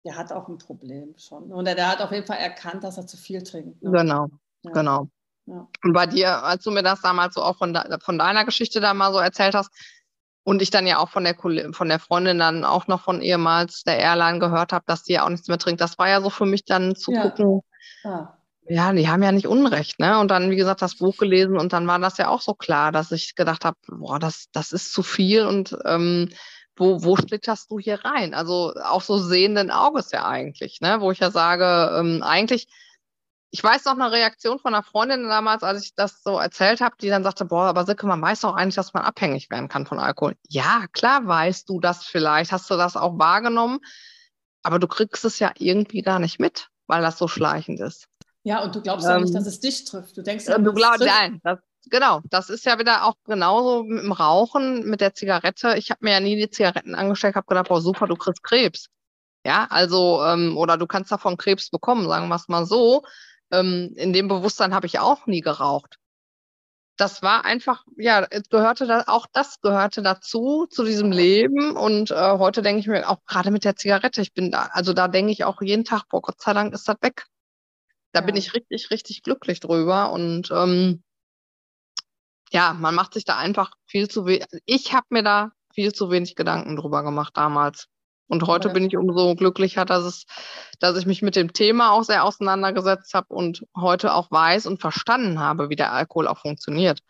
der 0.03 0.17
hat 0.17 0.31
auch 0.31 0.47
ein 0.47 0.57
Problem 0.57 1.15
schon. 1.17 1.51
Und 1.51 1.65
der, 1.65 1.87
hat 1.87 2.01
auf 2.01 2.11
jeden 2.11 2.25
Fall 2.25 2.39
erkannt, 2.39 2.83
dass 2.83 2.97
er 2.97 3.07
zu 3.07 3.17
viel 3.17 3.41
trinkt. 3.43 3.81
Ne? 3.81 3.91
Genau, 3.91 4.27
ja. 4.63 4.71
genau. 4.71 5.07
Ja. 5.45 5.67
Und 5.83 5.93
bei 5.93 6.07
dir, 6.07 6.43
als 6.43 6.63
du 6.63 6.71
mir 6.71 6.83
das 6.83 7.01
damals 7.01 7.35
so 7.35 7.43
auch 7.43 7.57
von, 7.57 7.73
de 7.73 7.99
von 7.99 8.17
deiner 8.17 8.45
Geschichte 8.45 8.79
da 8.79 8.93
mal 8.93 9.11
so 9.11 9.19
erzählt 9.19 9.55
hast, 9.55 9.71
und 10.43 10.61
ich 10.61 10.71
dann 10.71 10.85
ja 10.87 10.97
auch 10.97 11.09
von 11.09 11.23
der, 11.23 11.35
von 11.35 11.87
der 11.87 11.99
Freundin 11.99 12.37
dann 12.37 12.65
auch 12.65 12.87
noch 12.87 13.01
von 13.01 13.21
ehemals 13.21 13.83
der 13.83 13.97
Airline 13.97 14.39
gehört 14.39 14.73
habe, 14.73 14.83
dass 14.87 15.03
die 15.03 15.13
ja 15.13 15.25
auch 15.25 15.29
nichts 15.29 15.47
mehr 15.47 15.57
trinkt. 15.57 15.79
Das 15.79 15.97
war 15.97 16.09
ja 16.09 16.21
so 16.21 16.29
für 16.29 16.45
mich 16.45 16.65
dann 16.65 16.95
zu 16.95 17.13
ja. 17.13 17.21
gucken. 17.21 17.61
Ah. 18.03 18.37
Ja, 18.67 18.93
die 18.93 19.09
haben 19.09 19.23
ja 19.23 19.31
nicht 19.31 19.47
Unrecht, 19.47 19.99
ne? 19.99 20.19
Und 20.19 20.29
dann, 20.31 20.49
wie 20.49 20.55
gesagt, 20.55 20.81
das 20.81 20.97
Buch 20.97 21.17
gelesen 21.17 21.57
und 21.57 21.73
dann 21.73 21.87
war 21.87 21.99
das 21.99 22.17
ja 22.17 22.29
auch 22.29 22.41
so 22.41 22.53
klar, 22.53 22.91
dass 22.91 23.11
ich 23.11 23.35
gedacht 23.35 23.65
habe, 23.65 23.77
boah, 23.87 24.19
das, 24.19 24.47
das 24.53 24.71
ist 24.71 24.93
zu 24.93 25.03
viel 25.03 25.45
und 25.45 25.77
ähm, 25.85 26.29
wo, 26.75 27.03
wo 27.03 27.15
schlitterst 27.15 27.69
du 27.71 27.79
hier 27.79 28.03
rein? 28.03 28.33
Also 28.33 28.73
auch 28.83 29.01
so 29.01 29.17
sehenden 29.17 29.71
Auges 29.71 30.11
ja 30.11 30.25
eigentlich, 30.25 30.81
ne? 30.81 31.01
wo 31.01 31.11
ich 31.11 31.19
ja 31.19 31.31
sage, 31.31 31.95
ähm, 31.97 32.23
eigentlich, 32.23 32.67
ich 33.51 33.63
weiß 33.63 33.85
noch 33.85 33.93
eine 33.93 34.11
Reaktion 34.11 34.57
von 34.57 34.73
einer 34.73 34.83
Freundin 34.83 35.23
damals, 35.23 35.61
als 35.61 35.83
ich 35.83 35.93
das 35.95 36.23
so 36.23 36.39
erzählt 36.39 36.81
habe, 36.81 36.95
die 36.99 37.09
dann 37.09 37.23
sagte, 37.23 37.45
boah, 37.45 37.65
aber 37.65 37.85
Silke, 37.85 38.07
man 38.07 38.21
weiß 38.21 38.41
doch 38.41 38.55
eigentlich, 38.55 38.75
dass 38.75 38.93
man 38.93 39.03
abhängig 39.03 39.51
werden 39.51 39.69
kann 39.69 39.85
von 39.85 39.99
Alkohol. 39.99 40.35
Ja, 40.49 40.85
klar 40.91 41.27
weißt 41.27 41.69
du 41.69 41.79
das 41.79 42.03
vielleicht, 42.03 42.51
hast 42.51 42.69
du 42.71 42.75
das 42.75 42.97
auch 42.97 43.19
wahrgenommen, 43.19 43.79
aber 44.63 44.79
du 44.79 44.87
kriegst 44.87 45.23
es 45.25 45.37
ja 45.37 45.51
irgendwie 45.57 46.01
gar 46.01 46.17
nicht 46.17 46.39
mit, 46.39 46.69
weil 46.87 47.03
das 47.03 47.19
so 47.19 47.27
schleichend 47.27 47.79
ist. 47.79 48.07
Ja, 48.41 48.63
und 48.63 48.75
du 48.75 48.81
glaubst 48.81 49.07
ja 49.07 49.19
nicht, 49.19 49.35
dass 49.35 49.43
ähm, 49.43 49.49
es 49.49 49.59
dich 49.59 49.85
trifft. 49.85 50.17
Du 50.17 50.23
denkst 50.23 50.47
ja, 50.47 50.57
du 50.57 50.73
glaubst, 50.73 51.01
nein, 51.01 51.39
das, 51.43 51.59
genau, 51.89 52.21
das 52.29 52.49
ist 52.49 52.65
ja 52.65 52.79
wieder 52.79 53.05
auch 53.05 53.15
genauso 53.25 53.83
mit 53.83 54.03
dem 54.03 54.11
Rauchen, 54.11 54.89
mit 54.89 55.01
der 55.01 55.13
Zigarette. 55.13 55.75
Ich 55.77 55.91
habe 55.91 56.03
mir 56.03 56.11
ja 56.11 56.19
nie 56.19 56.35
die 56.35 56.49
Zigaretten 56.49 56.95
angesteckt, 56.95 57.35
habe 57.35 57.47
gedacht, 57.47 57.69
boah, 57.69 57.81
super, 57.81 58.07
du 58.07 58.15
kriegst 58.15 58.43
Krebs. 58.43 58.89
Ja, 59.45 59.67
also, 59.69 60.23
ähm, 60.23 60.57
oder 60.57 60.77
du 60.77 60.87
kannst 60.87 61.11
davon 61.11 61.37
Krebs 61.37 61.69
bekommen, 61.69 62.07
sagen 62.07 62.29
wir 62.29 62.35
es 62.35 62.47
mal 62.47 62.65
so. 62.65 63.03
Ähm, 63.51 63.93
in 63.95 64.13
dem 64.13 64.27
Bewusstsein 64.27 64.73
habe 64.73 64.87
ich 64.87 64.99
auch 64.99 65.27
nie 65.27 65.41
geraucht. 65.41 65.97
Das 66.95 67.23
war 67.23 67.43
einfach, 67.43 67.83
ja, 67.97 68.25
es 68.29 68.49
gehörte 68.49 68.85
da, 68.85 69.03
auch 69.07 69.25
das 69.33 69.59
gehörte 69.61 70.01
dazu, 70.03 70.67
zu 70.69 70.83
diesem 70.83 71.11
Leben. 71.11 71.75
Und 71.75 72.11
äh, 72.11 72.37
heute 72.37 72.61
denke 72.61 72.79
ich 72.81 72.87
mir 72.87 73.09
auch 73.09 73.25
gerade 73.25 73.51
mit 73.51 73.65
der 73.65 73.75
Zigarette, 73.75 74.21
ich 74.21 74.33
bin 74.33 74.51
da, 74.51 74.69
also 74.71 74.93
da 74.93 75.07
denke 75.07 75.31
ich 75.31 75.43
auch 75.43 75.61
jeden 75.61 75.85
Tag, 75.85 76.03
boah, 76.09 76.21
Gott 76.21 76.41
sei 76.41 76.53
Dank 76.53 76.73
ist 76.73 76.87
das 76.87 76.97
weg. 77.01 77.25
Da 78.13 78.19
ja. 78.21 78.25
bin 78.25 78.35
ich 78.35 78.53
richtig, 78.53 78.91
richtig 78.91 79.23
glücklich 79.23 79.59
drüber. 79.59 80.11
Und 80.11 80.51
ähm, 80.51 81.03
ja, 82.53 82.73
man 82.73 82.95
macht 82.95 83.13
sich 83.15 83.25
da 83.25 83.37
einfach 83.37 83.71
viel 83.85 84.07
zu 84.07 84.25
wenig. 84.25 84.45
Ich 84.65 84.93
habe 84.93 85.07
mir 85.09 85.23
da 85.23 85.51
viel 85.73 85.91
zu 85.91 86.11
wenig 86.11 86.35
Gedanken 86.35 86.75
drüber 86.75 87.03
gemacht 87.03 87.35
damals. 87.35 87.87
Und 88.27 88.47
heute 88.47 88.69
ja. 88.69 88.73
bin 88.73 88.85
ich 88.85 88.95
umso 88.95 89.35
glücklicher, 89.35 89.85
dass 89.85 90.03
es, 90.05 90.25
dass 90.79 90.97
ich 90.97 91.05
mich 91.05 91.21
mit 91.21 91.35
dem 91.35 91.51
Thema 91.51 91.91
auch 91.91 92.03
sehr 92.03 92.23
auseinandergesetzt 92.23 93.13
habe 93.13 93.33
und 93.33 93.65
heute 93.75 94.13
auch 94.13 94.31
weiß 94.31 94.67
und 94.67 94.79
verstanden 94.79 95.39
habe, 95.39 95.69
wie 95.69 95.75
der 95.75 95.91
Alkohol 95.91 96.27
auch 96.27 96.39
funktioniert. 96.39 97.01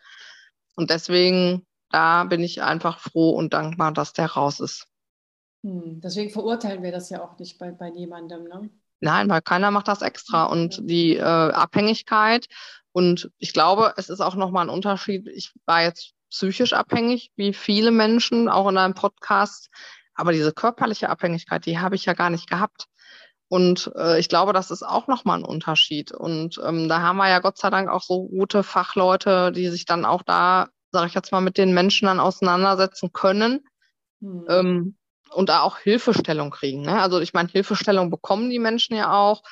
Und 0.76 0.90
deswegen, 0.90 1.66
da 1.90 2.24
bin 2.24 2.42
ich 2.42 2.62
einfach 2.62 2.98
froh 2.98 3.30
und 3.30 3.52
dankbar, 3.52 3.92
dass 3.92 4.12
der 4.12 4.26
raus 4.26 4.60
ist. 4.60 4.86
Hm, 5.62 6.00
deswegen 6.00 6.30
verurteilen 6.30 6.82
wir 6.82 6.90
das 6.90 7.10
ja 7.10 7.22
auch 7.22 7.38
nicht 7.38 7.58
bei, 7.58 7.70
bei 7.70 7.90
niemandem, 7.90 8.44
ne? 8.44 8.70
Nein, 9.00 9.28
weil 9.28 9.42
keiner 9.42 9.70
macht 9.70 9.88
das 9.88 10.02
extra. 10.02 10.44
Und 10.44 10.80
die 10.82 11.16
äh, 11.16 11.22
Abhängigkeit 11.22 12.46
und 12.94 13.28
ich 13.38 13.52
glaube, 13.52 13.92
es 13.96 14.08
ist 14.08 14.20
auch 14.20 14.36
nochmal 14.36 14.66
ein 14.66 14.74
Unterschied. 14.74 15.26
Ich 15.26 15.52
war 15.66 15.82
jetzt 15.82 16.12
psychisch 16.30 16.72
abhängig, 16.72 17.32
wie 17.34 17.52
viele 17.52 17.90
Menschen, 17.90 18.48
auch 18.48 18.68
in 18.68 18.78
einem 18.78 18.94
Podcast. 18.94 19.68
Aber 20.14 20.30
diese 20.30 20.52
körperliche 20.52 21.10
Abhängigkeit, 21.10 21.66
die 21.66 21.80
habe 21.80 21.96
ich 21.96 22.04
ja 22.04 22.12
gar 22.12 22.30
nicht 22.30 22.48
gehabt. 22.48 22.86
Und 23.48 23.90
äh, 23.96 24.20
ich 24.20 24.28
glaube, 24.28 24.52
das 24.52 24.70
ist 24.70 24.84
auch 24.84 25.08
nochmal 25.08 25.40
ein 25.40 25.44
Unterschied. 25.44 26.12
Und 26.12 26.60
ähm, 26.64 26.88
da 26.88 27.00
haben 27.00 27.16
wir 27.16 27.28
ja 27.28 27.40
Gott 27.40 27.58
sei 27.58 27.68
Dank 27.68 27.88
auch 27.88 28.02
so 28.02 28.28
gute 28.28 28.62
Fachleute, 28.62 29.50
die 29.50 29.70
sich 29.70 29.86
dann 29.86 30.04
auch 30.04 30.22
da, 30.22 30.68
sage 30.92 31.08
ich 31.08 31.14
jetzt 31.14 31.32
mal, 31.32 31.40
mit 31.40 31.58
den 31.58 31.74
Menschen 31.74 32.06
dann 32.06 32.20
auseinandersetzen 32.20 33.12
können. 33.12 33.66
Mhm. 34.20 34.46
Ähm, 34.48 34.96
und 35.30 35.48
da 35.48 35.62
auch 35.62 35.78
Hilfestellung 35.78 36.50
kriegen. 36.50 36.82
Ne? 36.82 37.00
Also 37.00 37.20
ich 37.20 37.34
meine, 37.34 37.48
Hilfestellung 37.48 38.10
bekommen 38.10 38.50
die 38.50 38.58
Menschen 38.58 38.96
ja 38.96 39.12
auch. 39.12 39.42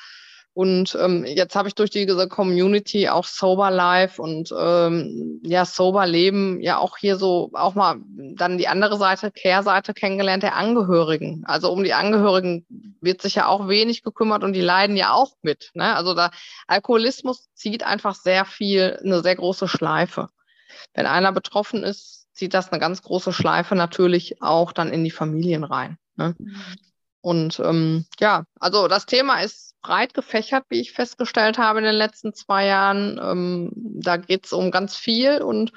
Und 0.55 0.95
ähm, 1.01 1.25
jetzt 1.25 1.55
habe 1.55 1.67
ich 1.67 1.73
durch 1.73 1.89
diese 1.89 2.27
Community 2.27 3.09
auch 3.09 3.25
Sober 3.25 3.71
Life 3.71 4.21
und 4.21 4.53
ähm, 4.55 5.41
ja, 5.43 5.65
Sober 5.65 6.05
Leben 6.05 6.61
ja 6.61 6.77
auch 6.77 6.97
hier 6.97 7.15
so 7.15 7.49
auch 7.53 7.73
mal 7.73 7.95
dann 8.35 8.59
die 8.59 8.67
andere 8.67 8.97
Seite, 8.97 9.31
Kehrseite 9.31 9.95
kennengelernt 9.95 10.43
der 10.43 10.55
Angehörigen. 10.55 11.43
Also 11.47 11.71
um 11.71 11.83
die 11.83 11.93
Angehörigen 11.93 12.67
wird 13.01 13.23
sich 13.23 13.33
ja 13.33 13.47
auch 13.47 13.67
wenig 13.67 14.03
gekümmert 14.03 14.43
und 14.43 14.53
die 14.53 14.61
leiden 14.61 14.95
ja 14.95 15.13
auch 15.13 15.31
mit. 15.41 15.71
Ne? 15.73 15.95
Also 15.95 16.13
da 16.13 16.29
Alkoholismus 16.67 17.49
zieht 17.55 17.83
einfach 17.83 18.13
sehr 18.13 18.45
viel, 18.45 18.99
eine 19.03 19.23
sehr 19.23 19.35
große 19.35 19.67
Schleife. 19.67 20.29
Wenn 20.93 21.07
einer 21.07 21.31
betroffen 21.31 21.83
ist, 21.83 22.22
zieht 22.33 22.53
das 22.53 22.71
eine 22.71 22.79
ganz 22.79 23.01
große 23.01 23.31
Schleife 23.31 23.75
natürlich 23.75 24.41
auch 24.41 24.71
dann 24.71 24.91
in 24.91 25.03
die 25.03 25.11
Familien 25.11 25.63
rein. 25.63 25.97
Ne? 26.15 26.35
Und 27.21 27.59
ähm, 27.59 28.05
ja, 28.19 28.43
also 28.59 28.87
das 28.87 29.05
Thema 29.05 29.41
ist 29.41 29.75
breit 29.81 30.13
gefächert, 30.13 30.65
wie 30.69 30.81
ich 30.81 30.91
festgestellt 30.91 31.57
habe 31.57 31.79
in 31.79 31.85
den 31.85 31.95
letzten 31.95 32.33
zwei 32.33 32.65
Jahren. 32.65 33.19
Ähm, 33.21 33.71
da 33.75 34.17
geht 34.17 34.45
es 34.45 34.53
um 34.53 34.71
ganz 34.71 34.95
viel 34.95 35.41
und 35.41 35.71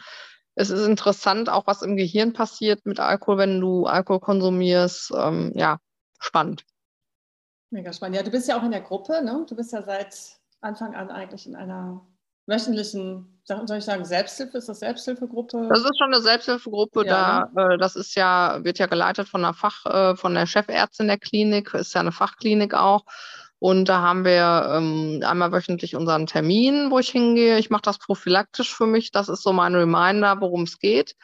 es 0.55 0.71
ist 0.71 0.87
interessant, 0.87 1.51
auch 1.51 1.66
was 1.66 1.83
im 1.83 1.97
Gehirn 1.97 2.33
passiert 2.33 2.87
mit 2.87 2.99
Alkohol, 2.99 3.38
wenn 3.38 3.61
du 3.61 3.87
Alkohol 3.87 4.21
konsumierst. 4.21 5.12
Ähm, 5.14 5.53
ja, 5.55 5.79
spannend. 6.19 6.64
Mega 7.71 7.92
spannend. 7.92 8.16
Ja, 8.16 8.23
du 8.23 8.31
bist 8.31 8.49
ja 8.49 8.59
auch 8.59 8.64
in 8.64 8.71
der 8.71 8.81
Gruppe, 8.81 9.23
ne? 9.23 9.45
Du 9.49 9.55
bist 9.55 9.73
ja 9.73 9.83
seit 9.83 10.38
Anfang 10.61 10.95
an 10.95 11.11
eigentlich 11.11 11.47
in 11.47 11.55
einer 11.55 12.07
wöchentlichen, 12.46 13.40
soll 13.44 13.78
ich 13.78 13.85
sagen, 13.85 14.04
Selbsthilfe? 14.04 14.59
Ist 14.59 14.68
das 14.68 14.80
Selbsthilfegruppe? 14.80 15.68
Das 15.68 15.80
ist 15.80 15.98
schon 15.98 16.12
eine 16.12 16.22
Selbsthilfegruppe. 16.22 17.06
Ja. 17.06 17.48
Da, 17.54 17.74
äh, 17.74 17.78
das 17.78 17.96
ist 17.96 18.14
ja, 18.14 18.62
wird 18.62 18.78
ja 18.78 18.87
geleitet 18.87 19.28
von 19.28 19.42
der 19.42 19.54
Fach, 19.54 19.87
äh, 19.87 20.16
von 20.16 20.35
der 20.35 20.46
Chefärztin 20.46 21.09
der 21.09 21.18
Klinik, 21.18 21.74
ist 21.74 21.94
ja 21.94 22.00
eine 22.00 22.12
Fachklinik 22.12 22.74
auch. 22.74 23.04
Und 23.59 23.88
da 23.88 24.00
haben 24.00 24.24
wir 24.24 24.70
ähm, 24.74 25.22
einmal 25.24 25.50
wöchentlich 25.50 25.96
unseren 25.96 26.26
Termin, 26.26 26.90
wo 26.90 26.98
ich 26.98 27.09
hingehe. 27.09 27.59
Ich 27.59 27.70
mache 27.70 27.82
das 27.82 27.98
prophylaktisch 27.98 28.74
für 28.74 28.87
mich. 28.87 29.12
Das 29.12 29.28
ist 29.28 29.42
so 29.42 29.52
mein 29.52 29.74
Reminder, 29.74 30.40
worum 30.40 30.64
es 30.64 30.78
geht 30.78 31.16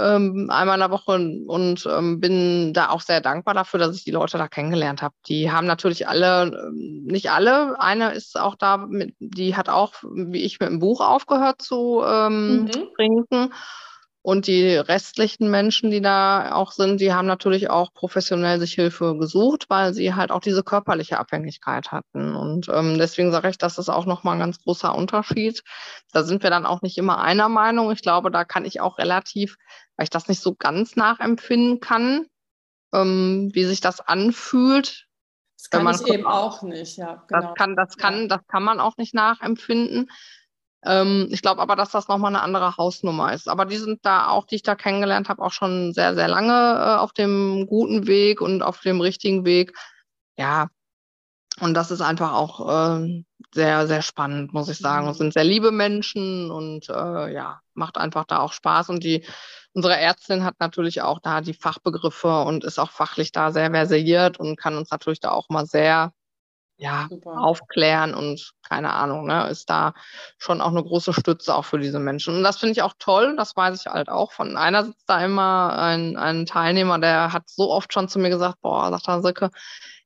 ähm, 0.00 0.50
einmal 0.50 0.76
in 0.76 0.80
der 0.80 0.90
Woche 0.90 1.12
und 1.12 1.86
ähm, 1.86 2.20
bin 2.20 2.72
da 2.72 2.90
auch 2.90 3.00
sehr 3.00 3.20
dankbar 3.20 3.54
dafür, 3.54 3.78
dass 3.78 3.96
ich 3.96 4.04
die 4.04 4.10
Leute 4.10 4.38
da 4.38 4.48
kennengelernt 4.48 5.02
habe. 5.02 5.14
Die 5.26 5.50
haben 5.50 5.66
natürlich 5.66 6.08
alle, 6.08 6.68
ähm, 6.68 7.04
nicht 7.04 7.30
alle, 7.30 7.80
eine 7.80 8.12
ist 8.12 8.38
auch 8.38 8.54
da, 8.54 8.76
mit, 8.76 9.14
die 9.18 9.56
hat 9.56 9.68
auch, 9.68 9.94
wie 10.02 10.42
ich, 10.42 10.60
mit 10.60 10.68
dem 10.68 10.78
Buch 10.78 11.00
aufgehört 11.00 11.62
zu 11.62 12.02
ähm, 12.04 12.64
mhm. 12.64 12.70
trinken. 12.96 13.52
Und 14.22 14.46
die 14.46 14.76
restlichen 14.76 15.50
Menschen, 15.50 15.90
die 15.90 16.02
da 16.02 16.52
auch 16.52 16.72
sind, 16.72 17.00
die 17.00 17.14
haben 17.14 17.26
natürlich 17.26 17.70
auch 17.70 17.94
professionell 17.94 18.60
sich 18.60 18.74
Hilfe 18.74 19.16
gesucht, 19.16 19.64
weil 19.68 19.94
sie 19.94 20.14
halt 20.14 20.30
auch 20.30 20.42
diese 20.42 20.62
körperliche 20.62 21.18
Abhängigkeit 21.18 21.90
hatten. 21.90 22.34
Und 22.34 22.68
ähm, 22.68 22.98
deswegen 22.98 23.32
sage 23.32 23.48
ich, 23.48 23.56
das 23.56 23.78
ist 23.78 23.88
auch 23.88 24.04
nochmal 24.04 24.36
ein 24.36 24.40
ganz 24.40 24.62
großer 24.62 24.94
Unterschied. 24.94 25.62
Da 26.12 26.22
sind 26.22 26.42
wir 26.42 26.50
dann 26.50 26.66
auch 26.66 26.82
nicht 26.82 26.98
immer 26.98 27.22
einer 27.22 27.48
Meinung. 27.48 27.90
Ich 27.92 28.02
glaube, 28.02 28.30
da 28.30 28.44
kann 28.44 28.66
ich 28.66 28.82
auch 28.82 28.98
relativ, 28.98 29.56
weil 29.96 30.04
ich 30.04 30.10
das 30.10 30.28
nicht 30.28 30.42
so 30.42 30.54
ganz 30.54 30.96
nachempfinden 30.96 31.80
kann, 31.80 32.26
ähm, 32.92 33.50
wie 33.54 33.64
sich 33.64 33.80
das 33.80 34.00
anfühlt. 34.00 35.06
Das 35.56 35.70
kann 35.70 35.94
ich 35.94 36.12
eben 36.12 36.26
auch 36.26 36.62
nicht, 36.62 36.98
ja. 36.98 37.24
Genau. 37.26 37.40
Das 37.40 37.54
kann, 37.54 37.74
das 37.76 37.96
kann, 37.96 38.28
das 38.28 38.40
kann 38.48 38.62
man 38.62 38.80
auch 38.80 38.98
nicht 38.98 39.14
nachempfinden. 39.14 40.10
Ähm, 40.84 41.28
ich 41.30 41.42
glaube 41.42 41.60
aber, 41.62 41.76
dass 41.76 41.90
das 41.90 42.08
nochmal 42.08 42.34
eine 42.34 42.42
andere 42.42 42.76
Hausnummer 42.76 43.32
ist. 43.34 43.48
Aber 43.48 43.66
die 43.66 43.76
sind 43.76 44.00
da 44.04 44.28
auch, 44.28 44.46
die 44.46 44.56
ich 44.56 44.62
da 44.62 44.74
kennengelernt 44.74 45.28
habe, 45.28 45.42
auch 45.42 45.52
schon 45.52 45.92
sehr, 45.92 46.14
sehr 46.14 46.28
lange 46.28 46.52
äh, 46.52 46.96
auf 46.98 47.12
dem 47.12 47.66
guten 47.66 48.06
Weg 48.06 48.40
und 48.40 48.62
auf 48.62 48.80
dem 48.80 49.00
richtigen 49.00 49.44
Weg. 49.44 49.74
Ja, 50.38 50.68
Und 51.60 51.74
das 51.74 51.90
ist 51.90 52.00
einfach 52.00 52.32
auch 52.32 53.00
äh, 53.00 53.24
sehr, 53.54 53.86
sehr 53.86 54.02
spannend, 54.02 54.54
muss 54.54 54.68
ich 54.68 54.78
sagen. 54.78 55.08
Es 55.08 55.16
mhm. 55.18 55.24
sind 55.24 55.32
sehr 55.34 55.44
liebe 55.44 55.72
Menschen 55.72 56.50
und 56.50 56.88
äh, 56.88 57.32
ja, 57.32 57.60
macht 57.74 57.98
einfach 57.98 58.24
da 58.24 58.38
auch 58.40 58.52
Spaß. 58.52 58.88
Und 58.88 59.04
die, 59.04 59.26
unsere 59.74 59.96
Ärztin 59.98 60.44
hat 60.44 60.56
natürlich 60.60 61.02
auch 61.02 61.20
da 61.20 61.40
die 61.42 61.54
Fachbegriffe 61.54 62.42
und 62.42 62.64
ist 62.64 62.78
auch 62.78 62.90
fachlich 62.90 63.32
da 63.32 63.52
sehr 63.52 63.70
versiert 63.70 64.38
und 64.40 64.56
kann 64.56 64.76
uns 64.76 64.90
natürlich 64.90 65.20
da 65.20 65.30
auch 65.32 65.48
mal 65.50 65.66
sehr 65.66 66.12
ja, 66.80 67.08
aufklären 67.26 68.14
und 68.14 68.52
keine 68.66 68.92
Ahnung, 68.94 69.26
ne, 69.26 69.48
ist 69.48 69.68
da 69.68 69.92
schon 70.38 70.62
auch 70.62 70.70
eine 70.70 70.82
große 70.82 71.12
Stütze 71.12 71.54
auch 71.54 71.66
für 71.66 71.78
diese 71.78 71.98
Menschen. 71.98 72.36
Und 72.36 72.42
das 72.42 72.58
finde 72.58 72.72
ich 72.72 72.82
auch 72.82 72.94
toll, 72.98 73.36
das 73.36 73.54
weiß 73.54 73.78
ich 73.78 73.86
halt 73.86 74.08
auch. 74.08 74.32
Von 74.32 74.56
einer 74.56 74.84
sitzt 74.84 75.08
da 75.08 75.22
immer 75.22 75.78
ein, 75.78 76.16
ein 76.16 76.46
Teilnehmer, 76.46 76.98
der 76.98 77.34
hat 77.34 77.48
so 77.50 77.70
oft 77.70 77.92
schon 77.92 78.08
zu 78.08 78.18
mir 78.18 78.30
gesagt, 78.30 78.62
boah, 78.62 78.90
sagt 78.90 79.08
er, 79.08 79.20
Silke, 79.20 79.50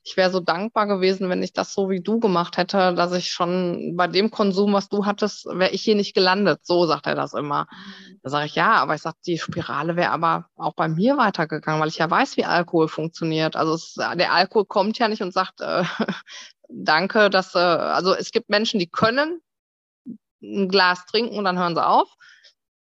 ich 0.06 0.18
wäre 0.18 0.30
so 0.30 0.38
dankbar 0.40 0.86
gewesen, 0.86 1.30
wenn 1.30 1.42
ich 1.42 1.54
das 1.54 1.72
so 1.72 1.88
wie 1.88 2.00
du 2.00 2.20
gemacht 2.20 2.58
hätte, 2.58 2.94
dass 2.94 3.12
ich 3.12 3.30
schon 3.30 3.94
bei 3.96 4.06
dem 4.06 4.30
Konsum, 4.30 4.74
was 4.74 4.90
du 4.90 5.06
hattest, 5.06 5.46
wäre 5.46 5.70
ich 5.70 5.82
hier 5.82 5.94
nicht 5.94 6.14
gelandet. 6.14 6.60
So 6.62 6.84
sagt 6.84 7.06
er 7.06 7.14
das 7.14 7.32
immer. 7.32 7.68
Mhm. 7.70 8.20
Da 8.22 8.30
sage 8.30 8.46
ich, 8.46 8.54
ja, 8.54 8.72
aber 8.74 8.94
ich 8.94 9.00
sage, 9.00 9.16
die 9.26 9.38
Spirale 9.38 9.96
wäre 9.96 10.10
aber 10.10 10.46
auch 10.56 10.74
bei 10.74 10.88
mir 10.88 11.16
weitergegangen, 11.16 11.80
weil 11.80 11.88
ich 11.88 11.98
ja 11.98 12.10
weiß, 12.10 12.36
wie 12.36 12.44
Alkohol 12.44 12.88
funktioniert. 12.88 13.56
Also 13.56 13.72
es, 13.74 13.94
der 13.94 14.32
Alkohol 14.32 14.66
kommt 14.66 14.98
ja 14.98 15.08
nicht 15.08 15.22
und 15.22 15.32
sagt, 15.32 15.62
äh, 15.62 15.84
danke, 16.74 17.30
dass, 17.30 17.54
äh, 17.54 17.58
also 17.58 18.14
es 18.14 18.30
gibt 18.30 18.50
Menschen, 18.50 18.80
die 18.80 18.88
können 18.88 19.40
ein 20.42 20.68
Glas 20.68 21.06
trinken 21.06 21.38
und 21.38 21.44
dann 21.44 21.58
hören 21.58 21.74
sie 21.74 21.86
auf. 21.86 22.14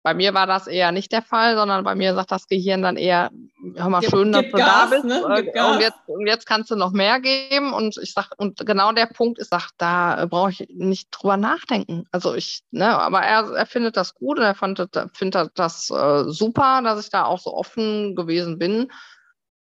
Bei 0.03 0.15
mir 0.15 0.35
war 0.35 0.47
das 0.47 0.69
eher 0.69 0.93
nicht 0.93 1.11
der 1.11 1.23
Fall, 1.23 1.57
sondern 1.57 1.83
bei 1.83 1.97
mir 1.97 2.15
sagt 2.15 2.31
das 2.31 2.47
Gehirn 2.47 2.81
dann 2.81 2.97
eher, 2.97 3.31
hör 3.75 3.89
mal, 3.89 3.99
gib, 3.99 4.11
schön, 4.11 4.31
dass 4.31 4.45
du 4.45 4.53
Gas, 4.53 4.67
da 4.69 4.87
bist. 4.87 5.05
Ne? 5.05 5.25
Und, 5.25 5.81
jetzt, 5.81 5.99
und 6.07 6.27
jetzt 6.29 6.47
kannst 6.47 6.71
du 6.71 6.77
noch 6.77 6.93
mehr 6.93 7.19
geben. 7.19 7.73
Und 7.73 7.99
ich 8.01 8.13
sag, 8.13 8.31
und 8.37 8.65
genau 8.65 8.93
der 8.93 9.07
Punkt 9.07 9.41
ist, 9.41 9.51
sag, 9.51 9.71
da 9.79 10.27
brauche 10.27 10.51
ich 10.51 10.69
nicht 10.69 11.09
drüber 11.11 11.37
nachdenken. 11.37 12.07
Also 12.13 12.37
ich, 12.37 12.63
ne, 12.71 12.87
aber 12.87 13.23
er, 13.23 13.51
er 13.51 13.67
findet 13.67 13.97
das 13.97 14.15
gut 14.15 14.39
und 14.39 14.45
er 14.45 14.55
fand, 14.55 14.87
findet 15.13 15.51
das 15.59 15.91
äh, 15.91 16.23
super, 16.29 16.83
dass 16.85 17.05
ich 17.05 17.11
da 17.11 17.25
auch 17.25 17.41
so 17.41 17.53
offen 17.53 18.15
gewesen 18.15 18.59
bin 18.59 18.89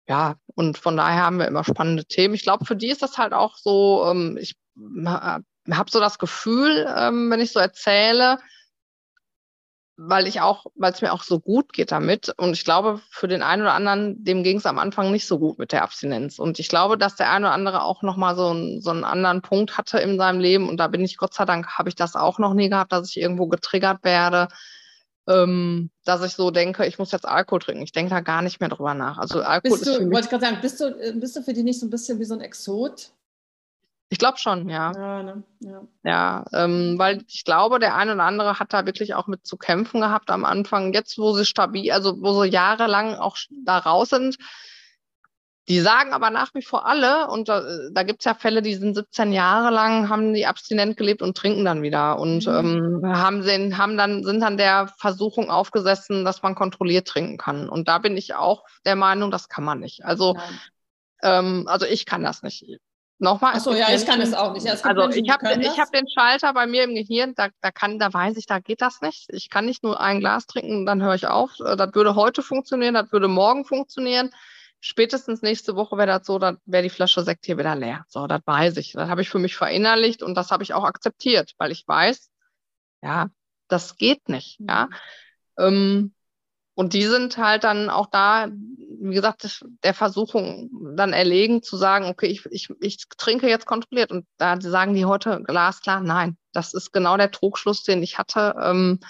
ja, 0.08 0.36
und 0.54 0.78
von 0.78 0.96
daher 0.96 1.22
haben 1.22 1.38
wir 1.38 1.46
immer 1.46 1.64
spannende 1.64 2.04
Themen. 2.04 2.34
Ich 2.34 2.42
glaube, 2.42 2.64
für 2.64 2.76
die 2.76 2.90
ist 2.90 3.02
das 3.02 3.18
halt 3.18 3.32
auch 3.32 3.56
so, 3.56 4.06
ähm, 4.10 4.36
ich 4.40 4.56
habe 4.76 5.90
so 5.90 6.00
das 6.00 6.18
Gefühl, 6.18 6.86
ähm, 6.96 7.30
wenn 7.30 7.40
ich 7.40 7.52
so 7.52 7.60
erzähle, 7.60 8.38
weil 9.96 10.26
ich 10.26 10.40
auch, 10.40 10.66
weil 10.74 10.92
es 10.92 11.02
mir 11.02 11.12
auch 11.12 11.22
so 11.22 11.38
gut 11.38 11.72
geht 11.72 11.92
damit. 11.92 12.34
Und 12.36 12.54
ich 12.54 12.64
glaube, 12.64 13.00
für 13.10 13.28
den 13.28 13.42
einen 13.42 13.62
oder 13.62 13.74
anderen, 13.74 14.24
dem 14.24 14.42
ging 14.42 14.56
es 14.56 14.66
am 14.66 14.78
Anfang 14.78 15.12
nicht 15.12 15.26
so 15.26 15.38
gut 15.38 15.58
mit 15.58 15.70
der 15.70 15.82
Abstinenz. 15.82 16.38
Und 16.38 16.58
ich 16.58 16.68
glaube, 16.68 16.98
dass 16.98 17.14
der 17.14 17.30
eine 17.30 17.46
oder 17.46 17.54
andere 17.54 17.84
auch 17.84 18.02
nochmal 18.02 18.34
so, 18.34 18.80
so 18.80 18.90
einen 18.90 19.04
anderen 19.04 19.42
Punkt 19.42 19.78
hatte 19.78 19.98
in 19.98 20.18
seinem 20.18 20.40
Leben. 20.40 20.68
Und 20.68 20.78
da 20.78 20.88
bin 20.88 21.04
ich, 21.04 21.18
Gott 21.18 21.34
sei 21.34 21.44
Dank, 21.44 21.78
habe 21.78 21.88
ich 21.88 21.94
das 21.94 22.16
auch 22.16 22.38
noch 22.38 22.54
nie 22.54 22.70
gehabt, 22.70 22.92
dass 22.92 23.10
ich 23.10 23.18
irgendwo 23.18 23.46
getriggert 23.46 24.02
werde 24.02 24.48
ähm, 25.28 25.90
dass 26.04 26.22
ich 26.24 26.34
so 26.34 26.50
denke, 26.50 26.86
ich 26.86 26.98
muss 26.98 27.12
jetzt 27.12 27.26
Alkohol 27.26 27.60
trinken. 27.60 27.82
Ich 27.82 27.92
denke 27.92 28.10
da 28.10 28.20
gar 28.20 28.42
nicht 28.42 28.60
mehr 28.60 28.68
drüber 28.68 28.94
nach. 28.94 29.18
Also 29.18 29.42
Alkohol 29.42 29.78
bist 29.78 29.86
du, 29.86 29.90
ist 29.90 29.96
für 29.96 30.04
mich, 30.04 30.14
wollte 30.14 30.24
ich 30.26 30.30
gerade 30.30 30.44
sagen, 30.44 30.58
bist 30.60 30.80
du, 30.80 30.86
äh, 30.86 31.12
bist 31.12 31.36
du 31.36 31.42
für 31.42 31.52
die 31.52 31.62
nicht 31.62 31.80
so 31.80 31.86
ein 31.86 31.90
bisschen 31.90 32.18
wie 32.18 32.24
so 32.24 32.34
ein 32.34 32.40
Exot? 32.40 33.12
Ich 34.08 34.18
glaube 34.18 34.36
schon, 34.36 34.68
ja. 34.68 34.92
Ja, 34.94 35.22
ne? 35.22 35.42
ja. 35.60 35.82
ja 36.04 36.44
ähm, 36.52 36.98
weil 36.98 37.24
ich 37.28 37.44
glaube, 37.44 37.78
der 37.78 37.94
eine 37.94 38.12
oder 38.12 38.24
andere 38.24 38.58
hat 38.58 38.74
da 38.74 38.84
wirklich 38.84 39.14
auch 39.14 39.26
mit 39.26 39.46
zu 39.46 39.56
kämpfen 39.56 40.02
gehabt 40.02 40.30
am 40.30 40.44
Anfang. 40.44 40.92
Jetzt, 40.92 41.16
wo 41.18 41.32
sie 41.32 41.46
stabil, 41.46 41.90
also 41.92 42.20
wo 42.20 42.42
sie 42.42 42.50
jahrelang 42.50 43.14
auch 43.14 43.38
da 43.64 43.78
raus 43.78 44.10
sind, 44.10 44.36
die 45.68 45.80
sagen 45.80 46.12
aber 46.12 46.30
nach 46.30 46.54
wie 46.54 46.62
vor 46.62 46.86
alle, 46.86 47.28
und 47.28 47.48
da, 47.48 47.62
da 47.92 48.02
gibt 48.02 48.20
es 48.20 48.24
ja 48.24 48.34
Fälle, 48.34 48.62
die 48.62 48.74
sind 48.74 48.94
17 48.94 49.32
Jahre 49.32 49.72
lang, 49.72 50.08
haben 50.08 50.34
die 50.34 50.46
abstinent 50.46 50.96
gelebt 50.96 51.22
und 51.22 51.36
trinken 51.36 51.64
dann 51.64 51.82
wieder 51.82 52.18
und 52.18 52.46
mhm. 52.46 53.00
ähm, 53.04 53.16
haben, 53.16 53.42
den, 53.42 53.78
haben 53.78 53.96
dann, 53.96 54.24
sind 54.24 54.40
dann 54.40 54.56
der 54.56 54.88
Versuchung 54.98 55.50
aufgesessen, 55.50 56.24
dass 56.24 56.42
man 56.42 56.56
kontrolliert 56.56 57.06
trinken 57.06 57.38
kann. 57.38 57.68
Und 57.68 57.86
da 57.86 57.98
bin 57.98 58.16
ich 58.16 58.34
auch 58.34 58.64
der 58.84 58.96
Meinung, 58.96 59.30
das 59.30 59.48
kann 59.48 59.62
man 59.62 59.78
nicht. 59.78 60.04
Also, 60.04 60.36
ähm, 61.22 61.64
also 61.68 61.86
ich 61.86 62.06
kann 62.06 62.24
das 62.24 62.42
nicht. 62.42 62.64
Nochmal. 63.18 63.54
Achso, 63.54 63.72
ja, 63.72 63.86
ich 63.94 64.04
kann 64.04 64.20
es 64.20 64.34
auch 64.34 64.54
nicht. 64.54 64.66
also 64.68 65.00
Menschen, 65.00 65.24
ich 65.24 65.30
habe 65.30 65.46
hab 65.46 65.92
den 65.92 66.08
Schalter 66.08 66.52
bei 66.54 66.66
mir 66.66 66.82
im 66.82 66.96
Gehirn, 66.96 67.34
da, 67.36 67.50
da 67.60 67.70
kann, 67.70 68.00
da 68.00 68.12
weiß 68.12 68.36
ich, 68.36 68.46
da 68.46 68.58
geht 68.58 68.82
das 68.82 69.00
nicht. 69.00 69.28
Ich 69.32 69.48
kann 69.48 69.64
nicht 69.64 69.84
nur 69.84 70.00
ein 70.00 70.18
Glas 70.18 70.48
trinken, 70.48 70.86
dann 70.86 71.00
höre 71.00 71.14
ich 71.14 71.28
auf. 71.28 71.52
Das 71.56 71.94
würde 71.94 72.16
heute 72.16 72.42
funktionieren, 72.42 72.94
das 72.94 73.12
würde 73.12 73.28
morgen 73.28 73.64
funktionieren 73.64 74.32
spätestens 74.82 75.42
nächste 75.42 75.76
Woche 75.76 75.96
wäre 75.96 76.08
das 76.08 76.26
so, 76.26 76.38
dann 76.38 76.58
wäre 76.66 76.82
die 76.82 76.90
Flasche 76.90 77.22
Sekt 77.22 77.46
hier 77.46 77.56
wieder 77.56 77.74
leer. 77.74 78.04
So, 78.08 78.26
das 78.26 78.42
weiß 78.44 78.76
ich. 78.76 78.92
Das 78.92 79.08
habe 79.08 79.22
ich 79.22 79.30
für 79.30 79.38
mich 79.38 79.56
verinnerlicht 79.56 80.22
und 80.22 80.34
das 80.34 80.50
habe 80.50 80.64
ich 80.64 80.74
auch 80.74 80.84
akzeptiert, 80.84 81.52
weil 81.56 81.70
ich 81.70 81.86
weiß, 81.86 82.30
ja, 83.02 83.30
das 83.68 83.96
geht 83.96 84.28
nicht. 84.28 84.60
Mhm. 84.60 84.68
Ja. 84.68 84.88
Ähm, 85.58 86.14
und 86.74 86.94
die 86.94 87.04
sind 87.04 87.36
halt 87.36 87.64
dann 87.64 87.90
auch 87.90 88.06
da, 88.06 88.48
wie 88.50 89.14
gesagt, 89.14 89.62
der 89.84 89.94
Versuchung 89.94 90.96
dann 90.96 91.12
erlegen 91.12 91.62
zu 91.62 91.76
sagen, 91.76 92.06
okay, 92.06 92.26
ich, 92.26 92.46
ich, 92.46 92.70
ich 92.80 93.04
trinke 93.18 93.48
jetzt 93.48 93.66
kontrolliert. 93.66 94.10
Und 94.10 94.26
da 94.38 94.60
sagen 94.60 94.94
die 94.94 95.04
heute 95.04 95.42
glasklar, 95.44 96.00
nein, 96.00 96.36
das 96.52 96.74
ist 96.74 96.92
genau 96.92 97.16
der 97.16 97.30
Trugschluss, 97.30 97.84
den 97.84 98.02
ich 98.02 98.18
hatte, 98.18 98.56
ähm, 98.60 99.00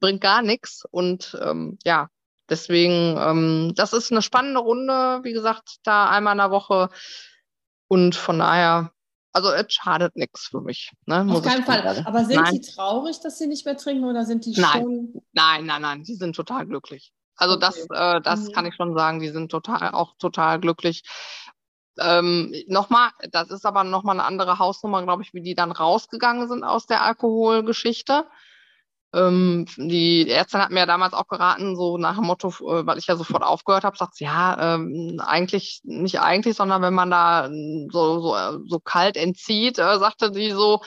bringt 0.00 0.20
gar 0.20 0.42
nichts. 0.42 0.84
Und 0.90 1.38
ähm, 1.40 1.78
ja, 1.84 2.08
Deswegen, 2.48 3.16
ähm, 3.18 3.72
das 3.74 3.92
ist 3.92 4.10
eine 4.10 4.22
spannende 4.22 4.60
Runde, 4.60 5.20
wie 5.22 5.32
gesagt, 5.32 5.76
da 5.84 6.08
einmal 6.08 6.32
in 6.32 6.38
der 6.38 6.50
Woche. 6.50 6.88
Und 7.88 8.14
von 8.14 8.38
daher, 8.38 8.92
also 9.32 9.50
es 9.50 9.72
schadet 9.72 10.16
nichts 10.16 10.46
für 10.46 10.60
mich. 10.60 10.92
Ne, 11.06 11.26
Auf 11.30 11.42
keinen 11.42 11.64
Fall. 11.64 11.82
Sagen. 11.82 12.06
Aber 12.06 12.24
sind 12.24 12.42
nein. 12.42 12.54
die 12.54 12.60
traurig, 12.60 13.20
dass 13.20 13.38
sie 13.38 13.46
nicht 13.46 13.66
mehr 13.66 13.76
trinken 13.76 14.04
oder 14.04 14.24
sind 14.24 14.46
die 14.46 14.58
nein. 14.58 14.82
schon? 14.82 15.22
Nein, 15.32 15.66
nein, 15.66 15.82
nein, 15.82 16.02
die 16.04 16.14
sind 16.14 16.34
total 16.34 16.66
glücklich. 16.66 17.12
Also 17.36 17.54
okay. 17.54 17.66
das, 17.66 17.86
äh, 17.90 18.20
das 18.20 18.48
mhm. 18.48 18.52
kann 18.52 18.66
ich 18.66 18.74
schon 18.74 18.94
sagen, 18.94 19.20
die 19.20 19.28
sind 19.28 19.50
total 19.50 19.90
auch 19.92 20.16
total 20.18 20.58
glücklich. 20.58 21.02
Ähm, 22.00 22.54
nochmal, 22.66 23.10
das 23.30 23.50
ist 23.50 23.66
aber 23.66 23.84
nochmal 23.84 24.16
eine 24.16 24.24
andere 24.24 24.58
Hausnummer, 24.58 25.02
glaube 25.02 25.22
ich, 25.22 25.34
wie 25.34 25.42
die 25.42 25.54
dann 25.54 25.72
rausgegangen 25.72 26.48
sind 26.48 26.64
aus 26.64 26.86
der 26.86 27.02
Alkoholgeschichte. 27.02 28.26
Ähm, 29.14 29.66
die 29.76 30.30
Ärztin 30.30 30.60
hat 30.60 30.70
mir 30.70 30.80
ja 30.80 30.86
damals 30.86 31.14
auch 31.14 31.26
geraten, 31.28 31.76
so 31.76 31.96
nach 31.96 32.16
dem 32.16 32.24
Motto, 32.24 32.48
äh, 32.48 32.86
weil 32.86 32.98
ich 32.98 33.06
ja 33.06 33.16
sofort 33.16 33.42
aufgehört 33.42 33.84
habe, 33.84 33.96
sagt 33.96 34.16
sie, 34.16 34.24
ja, 34.24 34.74
ähm, 34.74 35.20
eigentlich, 35.24 35.80
nicht 35.84 36.20
eigentlich, 36.20 36.56
sondern 36.56 36.82
wenn 36.82 36.94
man 36.94 37.10
da 37.10 37.46
hm, 37.46 37.88
so, 37.90 38.20
so, 38.20 38.36
äh, 38.36 38.58
so 38.66 38.80
kalt 38.80 39.16
entzieht, 39.16 39.78
äh, 39.78 39.98
sagte 39.98 40.32
sie 40.34 40.50
so, 40.50 40.82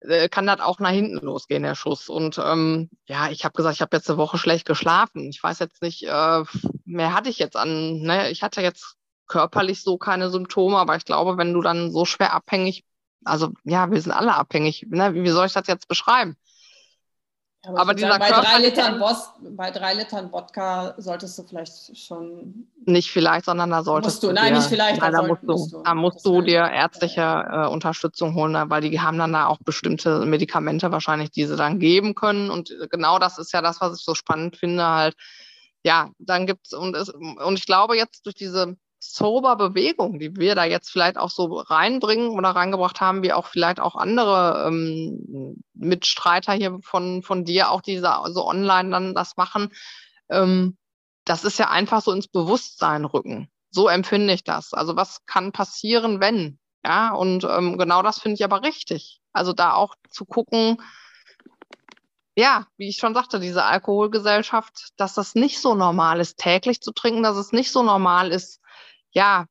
äh, 0.00 0.28
kann 0.28 0.46
das 0.46 0.60
auch 0.60 0.78
nach 0.78 0.90
hinten 0.90 1.24
losgehen, 1.24 1.62
der 1.62 1.74
Schuss. 1.74 2.08
Und 2.08 2.38
ähm, 2.38 2.90
ja, 3.06 3.30
ich 3.30 3.44
habe 3.44 3.54
gesagt, 3.54 3.76
ich 3.76 3.80
habe 3.82 3.96
jetzt 3.96 4.08
eine 4.08 4.18
Woche 4.18 4.38
schlecht 4.38 4.66
geschlafen. 4.66 5.28
Ich 5.30 5.42
weiß 5.42 5.58
jetzt 5.60 5.82
nicht, 5.82 6.02
äh, 6.04 6.42
mehr 6.84 7.14
hatte 7.14 7.30
ich 7.30 7.38
jetzt 7.38 7.56
an, 7.56 8.00
ne? 8.00 8.30
ich 8.30 8.42
hatte 8.42 8.60
jetzt 8.60 8.96
körperlich 9.26 9.82
so 9.82 9.98
keine 9.98 10.30
Symptome, 10.30 10.76
aber 10.78 10.96
ich 10.96 11.04
glaube, 11.04 11.36
wenn 11.36 11.52
du 11.52 11.62
dann 11.62 11.92
so 11.92 12.04
schwer 12.04 12.32
abhängig, 12.32 12.84
also 13.24 13.52
ja, 13.64 13.90
wir 13.90 14.00
sind 14.00 14.12
alle 14.12 14.34
abhängig, 14.34 14.86
ne? 14.88 15.14
wie 15.14 15.28
soll 15.30 15.46
ich 15.46 15.52
das 15.52 15.66
jetzt 15.66 15.88
beschreiben? 15.88 16.36
Aber, 17.68 17.80
aber 17.80 17.94
dieser 17.94 18.18
bei, 18.18 18.30
drei 18.30 18.58
Litern 18.60 18.98
Boss, 18.98 19.30
bei 19.40 19.70
drei 19.70 19.92
Litern 19.92 20.32
Wodka 20.32 20.94
solltest 20.96 21.38
du 21.38 21.42
vielleicht 21.42 21.96
schon. 21.98 22.66
Nicht 22.86 23.10
vielleicht, 23.10 23.44
sondern 23.44 23.70
da 23.70 23.82
solltest 23.82 24.22
du. 24.22 24.32
Nein, 24.32 24.54
dir, 24.54 24.58
nicht 24.58 24.68
vielleicht. 24.68 25.00
Nein, 25.02 25.12
da, 25.12 25.22
musst 25.22 25.42
du, 25.42 25.52
musst 25.52 25.72
du, 25.72 25.82
da 25.82 25.94
musst 25.94 26.26
du 26.26 26.40
dir 26.40 26.60
ärztliche 26.60 27.20
äh, 27.20 27.66
Unterstützung 27.66 28.34
holen, 28.34 28.56
weil 28.70 28.80
die 28.80 29.00
haben 29.00 29.18
dann 29.18 29.34
da 29.34 29.46
auch 29.46 29.58
bestimmte 29.58 30.24
Medikamente 30.24 30.90
wahrscheinlich, 30.90 31.30
die 31.30 31.44
sie 31.44 31.56
dann 31.56 31.78
geben 31.78 32.14
können. 32.14 32.50
Und 32.50 32.74
genau 32.90 33.18
das 33.18 33.36
ist 33.36 33.52
ja 33.52 33.60
das, 33.60 33.80
was 33.82 33.98
ich 33.98 34.04
so 34.04 34.14
spannend 34.14 34.56
finde, 34.56 34.86
halt. 34.86 35.14
Ja, 35.84 36.10
dann 36.18 36.46
gibt's 36.46 36.72
und 36.72 36.96
es, 36.96 37.10
und 37.10 37.58
ich 37.58 37.66
glaube 37.66 37.96
jetzt 37.96 38.24
durch 38.24 38.34
diese 38.34 38.76
sober 38.98 39.56
Bewegung, 39.56 40.18
die 40.18 40.36
wir 40.36 40.54
da 40.54 40.64
jetzt 40.64 40.90
vielleicht 40.90 41.16
auch 41.16 41.30
so 41.30 41.56
reinbringen 41.56 42.30
oder 42.30 42.50
reingebracht 42.50 43.00
haben, 43.00 43.22
wie 43.22 43.32
auch 43.32 43.46
vielleicht 43.46 43.80
auch 43.80 43.94
andere 43.94 44.64
ähm, 44.66 45.62
Mitstreiter 45.74 46.52
hier 46.52 46.78
von, 46.82 47.22
von 47.22 47.44
dir, 47.44 47.70
auch 47.70 47.80
diese 47.80 48.12
so 48.28 48.46
online 48.46 48.90
dann 48.90 49.14
das 49.14 49.36
machen, 49.36 49.72
ähm, 50.28 50.76
das 51.24 51.44
ist 51.44 51.58
ja 51.58 51.70
einfach 51.70 52.02
so 52.02 52.12
ins 52.12 52.28
Bewusstsein 52.28 53.04
rücken. 53.04 53.48
So 53.70 53.88
empfinde 53.88 54.32
ich 54.32 54.44
das. 54.44 54.72
Also 54.72 54.96
was 54.96 55.24
kann 55.26 55.52
passieren, 55.52 56.20
wenn? 56.20 56.58
Ja, 56.84 57.12
und 57.12 57.44
ähm, 57.44 57.76
genau 57.76 58.02
das 58.02 58.18
finde 58.18 58.36
ich 58.36 58.44
aber 58.44 58.62
richtig. 58.62 59.20
Also 59.32 59.52
da 59.52 59.74
auch 59.74 59.94
zu 60.10 60.24
gucken, 60.24 60.78
ja, 62.34 62.66
wie 62.76 62.88
ich 62.88 62.98
schon 62.98 63.14
sagte, 63.14 63.40
diese 63.40 63.64
Alkoholgesellschaft, 63.64 64.90
dass 64.96 65.14
das 65.14 65.34
nicht 65.34 65.60
so 65.60 65.74
normal 65.74 66.20
ist, 66.20 66.38
täglich 66.38 66.80
zu 66.80 66.92
trinken, 66.92 67.22
dass 67.22 67.36
es 67.36 67.52
nicht 67.52 67.72
so 67.72 67.82
normal 67.82 68.30
ist, 68.30 68.60
ja, 69.12 69.46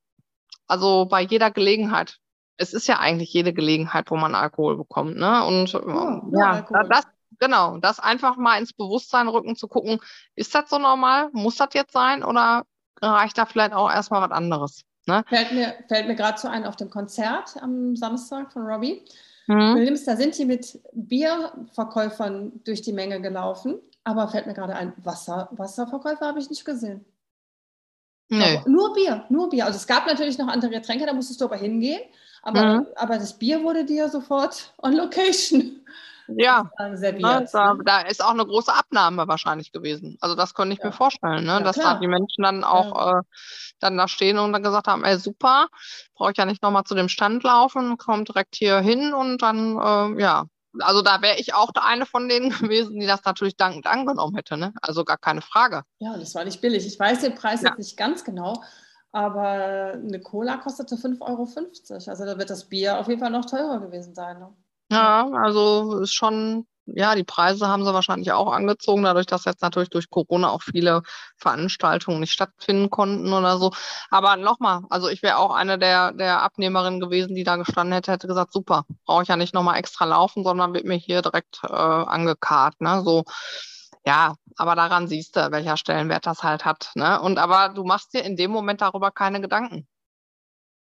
also 0.68 1.06
bei 1.06 1.22
jeder 1.22 1.52
Gelegenheit. 1.52 2.18
Es 2.58 2.74
ist 2.74 2.88
ja 2.88 2.98
eigentlich 3.00 3.32
jede 3.34 3.54
Gelegenheit, 3.54 4.10
wo 4.10 4.16
man 4.16 4.34
Alkohol 4.34 4.78
bekommt, 4.78 5.16
ne? 5.18 5.46
Und 5.46 5.76
oh, 5.76 6.32
ja, 6.32 6.66
ja 6.72 6.84
das, 6.90 7.06
genau, 7.40 7.78
das 7.78 8.00
einfach 8.00 8.36
mal 8.36 8.60
ins 8.60 8.74
Bewusstsein 8.74 9.28
rücken, 9.28 9.56
zu 9.56 9.68
gucken, 9.68 10.00
ist 10.36 10.56
das 10.56 10.70
so 10.70 10.80
normal? 10.80 11.30
Muss 11.34 11.58
das 11.58 11.70
jetzt 11.74 11.94
sein 11.94 12.24
oder 12.24 12.64
reicht 13.02 13.38
da 13.38 13.46
vielleicht 13.46 13.74
auch 13.74 13.92
erstmal 13.92 14.22
was 14.22 14.32
anderes? 14.32 14.82
Ne? 15.06 15.24
Fällt 15.28 15.52
mir, 15.54 15.74
fällt 15.88 16.08
mir 16.08 16.16
gerade 16.16 16.38
so 16.38 16.48
ein 16.48 16.66
auf 16.66 16.76
dem 16.76 16.90
Konzert 16.90 17.56
am 17.62 17.96
Samstag 17.96 18.52
von 18.52 18.64
Robbie. 18.64 19.06
Mhm. 19.48 19.76
Williams, 19.76 20.04
da 20.04 20.18
sind 20.18 20.38
die 20.38 20.46
mit 20.46 20.80
Bierverkäufern 20.94 22.52
durch 22.66 22.82
die 22.82 22.92
Menge 22.92 23.22
gelaufen. 23.22 23.80
Aber 24.04 24.28
fällt 24.28 24.48
mir 24.48 24.54
gerade 24.54 24.76
ein, 24.76 24.94
Wasser, 24.98 25.50
Wasserverkäufer 25.52 26.28
habe 26.28 26.40
ich 26.40 26.50
nicht 26.50 26.66
gesehen. 26.66 27.06
Nee. 28.30 28.62
Nur 28.66 28.94
Bier, 28.94 29.26
nur 29.30 29.50
Bier. 29.50 29.66
Also 29.66 29.78
es 29.78 29.88
gab 29.88 30.06
natürlich 30.06 30.38
noch 30.38 30.48
andere 30.48 30.72
Getränke, 30.72 31.06
da 31.06 31.14
musstest 31.14 31.40
du 31.42 31.46
aber 31.46 31.58
hingehen. 31.58 32.02
Aber, 32.44 32.80
mhm. 32.80 32.88
aber 32.96 33.18
das 33.18 33.38
Bier 33.38 33.64
wurde 33.64 33.86
dir 33.86 34.10
sofort 34.10 34.74
on 34.82 34.94
location 34.94 35.82
ja, 36.28 36.70
serviert. 36.94 37.54
Da, 37.54 37.74
ne? 37.74 37.84
da, 37.86 38.02
ist 38.02 38.24
auch 38.24 38.32
eine 38.32 38.46
große 38.46 38.74
Abnahme 38.74 39.28
wahrscheinlich 39.28 39.72
gewesen. 39.72 40.18
Also 40.22 40.36
das 40.36 40.54
könnte 40.54 40.74
ich 40.74 40.80
ja. 40.80 40.88
mir 40.88 40.92
vorstellen, 40.92 41.46
ne? 41.46 41.52
Ja, 41.52 41.60
dass 41.62 41.78
klar. 41.78 41.96
da 41.96 42.00
die 42.00 42.08
Menschen 42.08 42.44
dann 42.44 42.64
auch 42.64 42.96
ja. 42.96 43.20
äh, 43.20 43.22
dann 43.80 43.98
da 43.98 44.08
stehen 44.08 44.38
und 44.38 44.54
dann 44.54 44.64
gesagt 44.64 44.88
haben, 44.88 45.04
ey 45.04 45.18
super, 45.18 45.68
brauche 46.16 46.32
ich 46.32 46.38
ja 46.38 46.46
nicht 46.46 46.62
nochmal 46.62 46.84
zu 46.84 46.96
dem 46.96 47.10
Stand 47.10 47.44
laufen, 47.44 47.98
kommt 47.98 48.30
direkt 48.30 48.56
hier 48.56 48.80
hin 48.80 49.14
und 49.14 49.42
dann, 49.42 49.78
äh, 49.78 50.22
ja. 50.22 50.46
Also 50.82 51.02
da 51.02 51.22
wäre 51.22 51.38
ich 51.38 51.54
auch 51.54 51.72
eine 51.76 52.06
von 52.06 52.28
denen 52.30 52.50
gewesen, 52.62 53.00
die 53.00 53.08
das 53.08 53.24
natürlich 53.26 53.58
dankend 53.58 53.88
angenommen 53.88 54.36
hätte. 54.36 54.58
Ne? 54.58 54.74
Also 54.82 55.04
gar 55.04 55.18
keine 55.18 55.42
Frage. 55.42 55.84
Ja, 56.00 56.18
das 56.18 56.36
war 56.36 56.46
nicht 56.46 56.62
billig. 56.62 56.86
Ich 56.86 57.00
weiß 57.00 57.22
den 57.22 57.36
Preis 57.36 57.62
jetzt 57.62 57.78
nicht 57.78 57.98
ganz 57.98 58.24
genau, 58.24 58.62
aber 59.12 59.94
eine 59.94 60.20
Cola 60.22 60.58
kostete 60.58 60.96
5,50 60.96 61.22
Euro. 61.22 61.48
Also 62.12 62.26
da 62.26 62.38
wird 62.38 62.50
das 62.50 62.66
Bier 62.66 63.00
auf 63.00 63.08
jeden 63.08 63.20
Fall 63.20 63.32
noch 63.32 63.46
teurer 63.46 63.80
gewesen 63.80 64.14
sein. 64.14 64.40
Ne? 64.40 64.54
Ja, 64.92 65.30
also 65.34 66.00
ist 66.00 66.14
schon, 66.14 66.66
ja, 66.88 67.16
die 67.16 67.24
Preise 67.24 67.68
haben 67.68 67.84
sie 67.84 67.94
wahrscheinlich 67.94 68.32
auch 68.32 68.52
angezogen, 68.52 69.04
dadurch, 69.04 69.26
dass 69.26 69.46
jetzt 69.46 69.62
natürlich 69.62 69.90
durch 69.90 70.10
Corona 70.10 70.50
auch 70.50 70.64
viele 70.64 71.04
Veranstaltungen 71.38 72.20
nicht 72.20 72.32
stattfinden 72.32 72.90
konnten 72.90 73.34
oder 73.34 73.58
so. 73.58 73.72
Aber 74.10 74.38
nochmal, 74.38 74.82
also 74.90 75.10
ich 75.10 75.22
wäre 75.22 75.38
auch 75.38 75.54
eine 75.54 75.78
der, 75.78 76.14
der 76.14 76.42
Abnehmerinnen 76.42 77.00
gewesen, 77.00 77.36
die 77.36 77.44
da 77.44 77.58
gestanden 77.58 77.94
hätte, 77.94 78.12
hätte 78.12 78.28
gesagt, 78.28 78.54
super, 78.54 78.86
brauche 79.06 79.24
ich 79.24 79.30
ja 79.30 79.36
nicht 79.36 79.54
nochmal 79.54 79.78
extra 79.78 80.06
laufen, 80.06 80.44
sondern 80.44 80.74
wird 80.74 80.86
mir 80.86 80.96
hier 80.98 81.22
direkt 81.22 81.60
äh, 81.64 81.68
angekarrt. 81.74 82.80
Ne? 82.80 83.02
So, 83.04 83.26
ja, 84.06 84.36
aber 84.56 84.76
daran 84.76 85.08
siehst 85.08 85.36
du, 85.36 85.52
welcher 85.52 85.78
Stellenwert 85.78 86.26
das 86.26 86.44
halt 86.44 86.66
hat. 86.66 86.92
Ne? 86.96 87.20
Und 87.22 87.40
aber 87.40 87.70
du 87.70 87.84
machst 87.84 88.14
dir 88.14 88.24
in 88.24 88.38
dem 88.38 88.52
Moment 88.52 88.82
darüber 88.82 89.12
keine 89.12 89.42
Gedanken. 89.42 89.88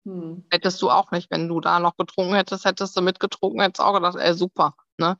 Hm. 0.06 0.46
Hättest 0.50 0.80
du 0.80 0.90
auch 0.90 1.10
nicht, 1.10 1.30
wenn 1.30 1.46
du 1.48 1.60
da 1.60 1.78
noch 1.78 1.96
getrunken 1.96 2.34
hättest, 2.34 2.64
hättest 2.64 2.96
du 2.96 3.02
mitgetrunken, 3.02 3.60
hättest 3.60 3.82
auch 3.82 3.92
gedacht, 3.92 4.16
ey, 4.16 4.32
super. 4.34 4.74
Ne? 4.96 5.18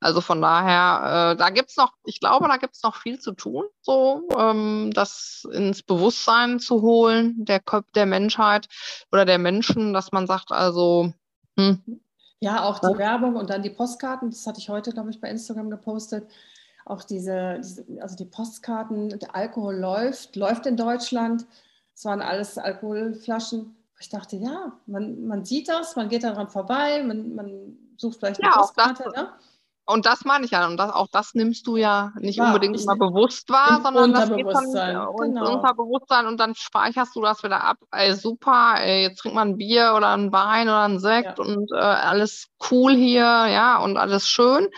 Also 0.00 0.20
von 0.20 0.40
daher, 0.40 1.32
äh, 1.32 1.36
da 1.36 1.50
gibt 1.50 1.70
es 1.70 1.76
noch, 1.76 1.92
ich 2.04 2.20
glaube, 2.20 2.48
da 2.48 2.56
gibt 2.56 2.74
es 2.76 2.82
noch 2.82 2.96
viel 2.96 3.18
zu 3.18 3.32
tun, 3.32 3.64
so 3.80 4.28
ähm, 4.36 4.90
das 4.94 5.46
ins 5.52 5.82
Bewusstsein 5.82 6.60
zu 6.60 6.82
holen, 6.82 7.44
der 7.44 7.60
Köpfe 7.60 7.90
der 7.94 8.06
Menschheit 8.06 8.66
oder 9.10 9.24
der 9.24 9.38
Menschen, 9.38 9.92
dass 9.92 10.12
man 10.12 10.26
sagt, 10.26 10.52
also 10.52 11.12
hm. 11.58 12.00
Ja, 12.40 12.64
auch 12.64 12.78
die. 12.80 12.98
Werbung 12.98 13.36
und 13.36 13.48
dann 13.48 13.62
die 13.62 13.70
Postkarten, 13.70 14.30
das 14.30 14.46
hatte 14.46 14.60
ich 14.60 14.68
heute, 14.68 14.92
glaube 14.92 15.10
ich, 15.10 15.20
bei 15.20 15.30
Instagram 15.30 15.70
gepostet. 15.70 16.28
Auch 16.84 17.02
diese, 17.02 17.58
diese, 17.58 17.84
also 18.00 18.14
die 18.14 18.26
Postkarten, 18.26 19.18
der 19.18 19.34
Alkohol 19.34 19.74
läuft, 19.74 20.36
läuft 20.36 20.66
in 20.66 20.76
Deutschland. 20.76 21.46
Es 21.94 22.04
waren 22.04 22.20
alles 22.20 22.58
Alkoholflaschen 22.58 23.74
ich 23.98 24.08
dachte, 24.08 24.36
ja, 24.36 24.72
man, 24.86 25.26
man 25.26 25.44
sieht 25.44 25.68
das, 25.68 25.96
man 25.96 26.08
geht 26.08 26.24
daran 26.24 26.48
vorbei, 26.48 27.02
man, 27.02 27.34
man 27.34 27.78
sucht 27.96 28.18
vielleicht 28.18 28.42
eine 28.42 28.52
ja, 28.52 28.58
Postkarte. 28.58 29.10
Ne? 29.14 29.32
Und 29.86 30.04
das 30.04 30.24
meine 30.24 30.44
ich 30.44 30.50
ja. 30.50 30.66
Und 30.66 30.76
das, 30.78 30.92
auch 30.92 31.06
das 31.10 31.34
nimmst 31.34 31.66
du 31.66 31.76
ja 31.76 32.12
nicht 32.18 32.36
ja, 32.36 32.48
unbedingt 32.48 32.80
immer 32.80 32.96
bewusst 32.96 33.48
wahr, 33.50 33.80
sondern 33.82 34.12
das 34.12 34.34
geht 34.34 34.46
dann 34.46 34.72
genau. 34.72 35.54
Unterbewusstsein 35.54 36.26
und 36.26 36.38
dann 36.38 36.56
speicherst 36.56 37.14
du 37.14 37.22
das 37.22 37.44
wieder 37.44 37.62
ab. 37.62 37.78
Ey, 37.92 38.14
super, 38.14 38.74
ey, 38.78 39.02
jetzt 39.02 39.20
trinkt 39.20 39.36
man 39.36 39.50
ein 39.50 39.56
Bier 39.56 39.94
oder 39.96 40.08
ein 40.08 40.32
Wein 40.32 40.68
oder 40.68 40.82
ein 40.82 40.98
Sekt 40.98 41.38
ja. 41.38 41.44
und 41.44 41.70
äh, 41.72 41.76
alles 41.76 42.48
cool 42.70 42.94
hier, 42.94 43.22
ja, 43.22 43.78
und 43.78 43.96
alles 43.96 44.28
schön. 44.28 44.68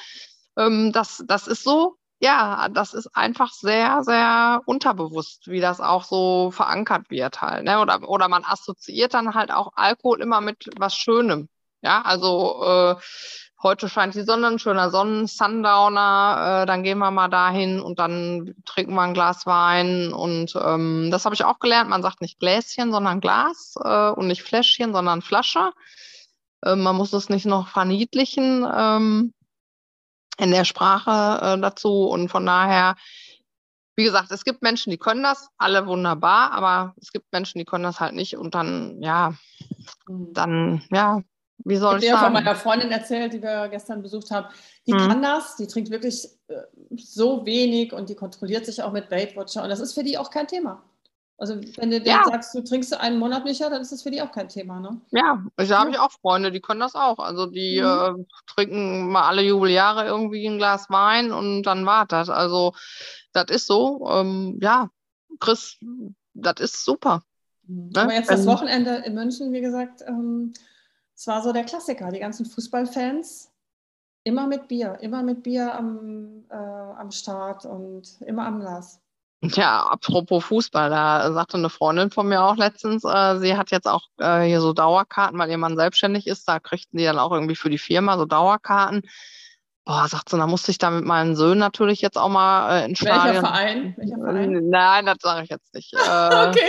Ähm, 0.57 0.93
das, 0.93 1.25
das 1.27 1.47
ist 1.47 1.65
so 1.65 1.99
ja, 2.21 2.69
das 2.69 2.95
ist 2.95 3.15
einfach 3.15 3.53
sehr, 3.53 4.03
sehr 4.03 4.63
unterbewusst, 4.67 5.47
wie 5.47 5.61
das 5.61 5.81
auch 5.81 6.03
so 6.05 6.51
verankert 6.51 7.11
wird 7.11 7.41
halt. 7.41 7.65
Ne? 7.65 7.81
Oder, 7.81 8.09
oder 8.09 8.29
man 8.29 8.45
assoziiert 8.45 9.15
dann 9.15 9.35
halt 9.35 9.53
auch 9.53 9.73
Alkohol 9.77 10.21
immer 10.21 10.41
mit 10.41 10.69
was 10.77 10.97
Schönem. 10.97 11.49
Ja, 11.81 12.03
also 12.03 12.65
äh, 12.65 12.97
heute 13.63 13.89
scheint 13.89 14.15
die 14.15 14.23
Sonne, 14.23 14.49
ein 14.49 14.59
schöner 14.59 14.91
Sonnen, 14.91 15.27
Sundowner, 15.27 16.63
äh, 16.63 16.67
dann 16.67 16.83
gehen 16.83 16.99
wir 16.99 17.11
mal 17.11 17.29
dahin 17.29 17.81
und 17.81 17.99
dann 17.99 18.55
trinken 18.65 18.95
wir 18.95 19.03
ein 19.03 19.15
Glas 19.15 19.47
Wein. 19.47 20.13
Und 20.13 20.55
ähm, 20.57 21.11
das 21.11 21.25
habe 21.25 21.35
ich 21.35 21.45
auch 21.45 21.59
gelernt. 21.59 21.91
Man 21.91 22.03
sagt 22.03 22.21
nicht 22.21 22.39
Gläschen, 22.39 22.93
sondern 22.93 23.21
Glas 23.21 23.75
äh, 23.83 24.11
und 24.11 24.27
nicht 24.27 24.43
Fläschchen, 24.43 24.93
sondern 24.93 25.23
Flasche. 25.23 25.73
Äh, 26.65 26.77
man 26.77 26.97
muss 26.97 27.13
es 27.13 27.29
nicht 27.29 27.47
noch 27.47 27.69
verniedlichen. 27.69 28.67
Ähm, 28.73 29.33
in 30.39 30.53
der 30.53 30.65
Sprache 30.65 31.45
äh, 31.45 31.61
dazu. 31.61 32.07
Und 32.07 32.29
von 32.29 32.47
daher, 32.47 32.97
wie 33.97 34.05
gesagt, 34.05 34.31
es 34.31 34.45
gibt 34.45 34.63
Menschen, 34.63 34.91
die 34.91 34.99
können 34.99 35.23
das, 35.23 35.51
alle 35.59 35.87
wunderbar, 35.87 36.53
aber 36.53 36.95
es 37.01 37.13
gibt 37.13 37.31
Menschen, 37.33 37.59
die 37.59 37.65
können 37.65 37.85
das 37.85 38.01
halt 38.01 38.15
nicht. 38.15 38.37
Und 38.37 38.55
dann, 38.55 39.03
ja, 39.03 39.35
dann, 40.07 40.83
ja, 40.91 41.21
wie 41.65 41.77
soll 41.77 41.99
ich, 41.99 42.05
ich 42.05 42.13
habe 42.13 42.25
von 42.25 42.33
meiner 42.33 42.55
Freundin 42.55 42.91
erzählt, 42.91 43.33
die 43.33 43.43
wir 43.43 43.69
gestern 43.69 44.03
besucht 44.03 44.31
haben. 44.31 44.49
Die 44.87 44.93
mhm. 44.93 44.99
kann 44.99 45.23
das, 45.23 45.57
die 45.57 45.67
trinkt 45.67 45.91
wirklich 45.91 46.25
äh, 46.49 46.63
so 46.97 47.45
wenig 47.45 47.93
und 47.93 48.09
die 48.09 48.15
kontrolliert 48.15 48.67
sich 48.67 48.83
auch 48.83 48.93
mit 48.93 49.11
Weight 49.11 49.37
Watcher. 49.37 49.63
Und 49.63 49.69
das 49.69 49.81
ist 49.81 49.95
für 49.95 50.05
die 50.05 50.19
auch 50.19 50.31
kein 50.31 50.47
Thema. 50.47 50.83
Also 51.41 51.55
wenn 51.77 51.91
du 51.91 51.99
ja. 51.99 52.25
sagst, 52.25 52.53
du 52.55 52.63
trinkst 52.63 52.99
einen 52.99 53.19
Monat 53.19 53.45
nicht, 53.45 53.61
dann 53.61 53.81
ist 53.81 53.93
das 53.93 54.03
für 54.03 54.11
die 54.11 54.21
auch 54.21 54.33
kein 54.33 54.49
Thema, 54.49 54.81
ne? 54.81 55.01
Ja, 55.13 55.45
ich 55.57 55.71
habe 55.71 55.91
ich 55.91 55.99
auch 55.99 56.11
Freunde, 56.11 56.51
die 56.51 56.61
können 56.61 56.81
das 56.81 56.97
auch. 56.97 57.21
Also 57.21 57.47
die 57.47 57.81
mhm. 57.81 57.87
äh, 57.87 58.25
trinken 58.47 59.13
mal 59.13 59.23
alle 59.23 59.43
Jubeljahre 59.43 60.05
irgendwie 60.05 60.47
ein 60.47 60.59
Glas 60.59 60.91
Wein 60.91 61.31
und 61.31 61.63
dann 61.63 61.87
war 61.87 62.07
das. 62.07 62.29
Also 62.29 62.73
das 63.33 63.47
ist 63.51 63.67
so. 63.69 64.09
Ähm, 64.11 64.59
ja, 64.61 64.91
Chris, 65.39 65.77
das 66.35 66.55
ist 66.59 66.85
super. 66.85 67.23
Mhm. 67.69 67.91
Ne? 67.95 68.03
Aber 68.03 68.15
jetzt 68.15 68.31
das 68.31 68.47
Wochenende 68.47 69.03
in 69.07 69.15
München, 69.15 69.53
wie 69.53 69.61
gesagt, 69.61 70.03
ähm, 70.09 70.53
es 71.19 71.27
war 71.27 71.43
so 71.43 71.53
der 71.53 71.65
Klassiker. 71.65 72.13
Die 72.13 72.21
ganzen 72.21 72.47
Fußballfans 72.47 73.51
immer 74.23 74.47
mit 74.47 74.69
Bier, 74.69 74.99
immer 75.01 75.23
mit 75.25 75.43
Bier 75.43 75.75
am, 75.75 76.45
äh, 76.49 76.55
am 76.55 77.11
Start 77.11 77.65
und 77.65 78.21
immer 78.21 78.47
am 78.47 78.61
Glas. 78.61 79.01
Ja, 79.41 79.83
apropos 79.83 80.45
Fußball, 80.45 80.91
da 80.91 81.33
sagte 81.33 81.57
eine 81.57 81.71
Freundin 81.71 82.11
von 82.11 82.29
mir 82.29 82.43
auch 82.43 82.57
letztens, 82.57 83.05
äh, 83.05 83.39
sie 83.39 83.57
hat 83.57 83.71
jetzt 83.71 83.87
auch 83.87 84.03
äh, 84.19 84.43
hier 84.43 84.61
so 84.61 84.73
Dauerkarten, 84.73 85.39
weil 85.39 85.51
ihr 85.51 85.59
Mann 85.59 85.77
selbstständig 85.77 86.27
ist, 86.27 86.49
da 86.49 86.59
kriegten 86.59 86.99
die 86.99 87.05
dann 87.05 87.19
auch 87.19 87.33
irgendwie 87.33 87.57
für 87.57 87.71
die 87.71 87.79
Firma 87.79 88.17
so 88.17 88.25
Dauerkarten. 88.25 89.03
Boah, 89.85 90.07
sagt 90.07 90.29
sie, 90.29 90.37
da 90.37 90.47
musste 90.47 90.71
ich 90.71 90.79
da 90.79 90.91
mit 90.91 91.05
meinen 91.05 91.35
Söhnen 91.35 91.59
natürlich 91.59 92.01
jetzt 92.01 92.19
auch 92.19 92.29
mal 92.29 92.81
äh, 92.81 92.85
ins 92.85 93.03
Welcher 93.03 93.21
Stadion. 93.21 93.45
Verein? 93.45 93.95
Welcher 93.97 94.19
Verein? 94.19 94.69
Nein, 94.69 95.07
das 95.07 95.17
sage 95.21 95.45
ich 95.45 95.51
jetzt 95.51 95.75
nicht. 95.75 95.95
Äh, 96.07 96.49
okay. 96.49 96.61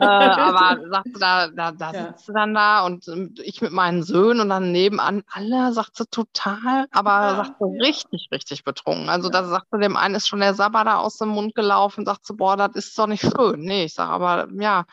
Äh, 0.00 0.04
aber 0.04 0.78
sagt 0.90 1.08
sie, 1.14 1.20
da, 1.20 1.48
da, 1.48 1.72
da 1.72 1.92
ja. 1.92 2.06
sitzt 2.06 2.26
sie 2.26 2.32
dann 2.32 2.54
da 2.54 2.84
und 2.84 3.06
ich 3.42 3.60
mit 3.60 3.72
meinen 3.72 4.02
Söhnen 4.02 4.40
und 4.40 4.48
dann 4.48 4.72
nebenan 4.72 5.22
alle, 5.32 5.72
sagt 5.72 5.96
sie 5.96 6.06
total, 6.06 6.86
aber 6.90 7.10
ja, 7.10 7.36
sagt 7.36 7.56
sie 7.58 7.76
ja. 7.76 7.82
richtig, 7.82 8.28
richtig 8.32 8.64
betrunken. 8.64 9.08
Also 9.08 9.28
da 9.28 9.44
sagt 9.44 9.66
sie, 9.72 9.78
dem 9.78 9.96
einen 9.96 10.14
ist 10.14 10.28
schon 10.28 10.40
der 10.40 10.54
Sabber 10.54 10.84
da 10.84 10.98
aus 10.98 11.18
dem 11.18 11.28
Mund 11.28 11.54
gelaufen, 11.54 12.04
sagt 12.04 12.26
sie, 12.26 12.34
boah, 12.34 12.56
das 12.56 12.74
ist 12.74 12.98
doch 12.98 13.06
nicht 13.06 13.22
schön. 13.22 13.60
Nee, 13.60 13.84
ich 13.84 13.94
sage, 13.94 14.12
aber 14.12 14.48
ja, 14.58 14.84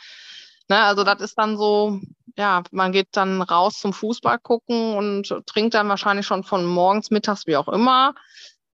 Ne, 0.69 0.83
also 0.83 1.03
das 1.03 1.21
ist 1.21 1.37
dann 1.37 1.57
so, 1.57 1.99
ja, 2.37 2.63
man 2.71 2.91
geht 2.91 3.07
dann 3.13 3.41
raus 3.41 3.79
zum 3.79 3.93
Fußball 3.93 4.37
gucken 4.39 4.95
und 4.95 5.33
trinkt 5.45 5.73
dann 5.73 5.87
wahrscheinlich 5.87 6.25
schon 6.25 6.43
von 6.43 6.65
morgens, 6.65 7.09
mittags, 7.09 7.47
wie 7.47 7.55
auch 7.55 7.69
immer. 7.69 8.15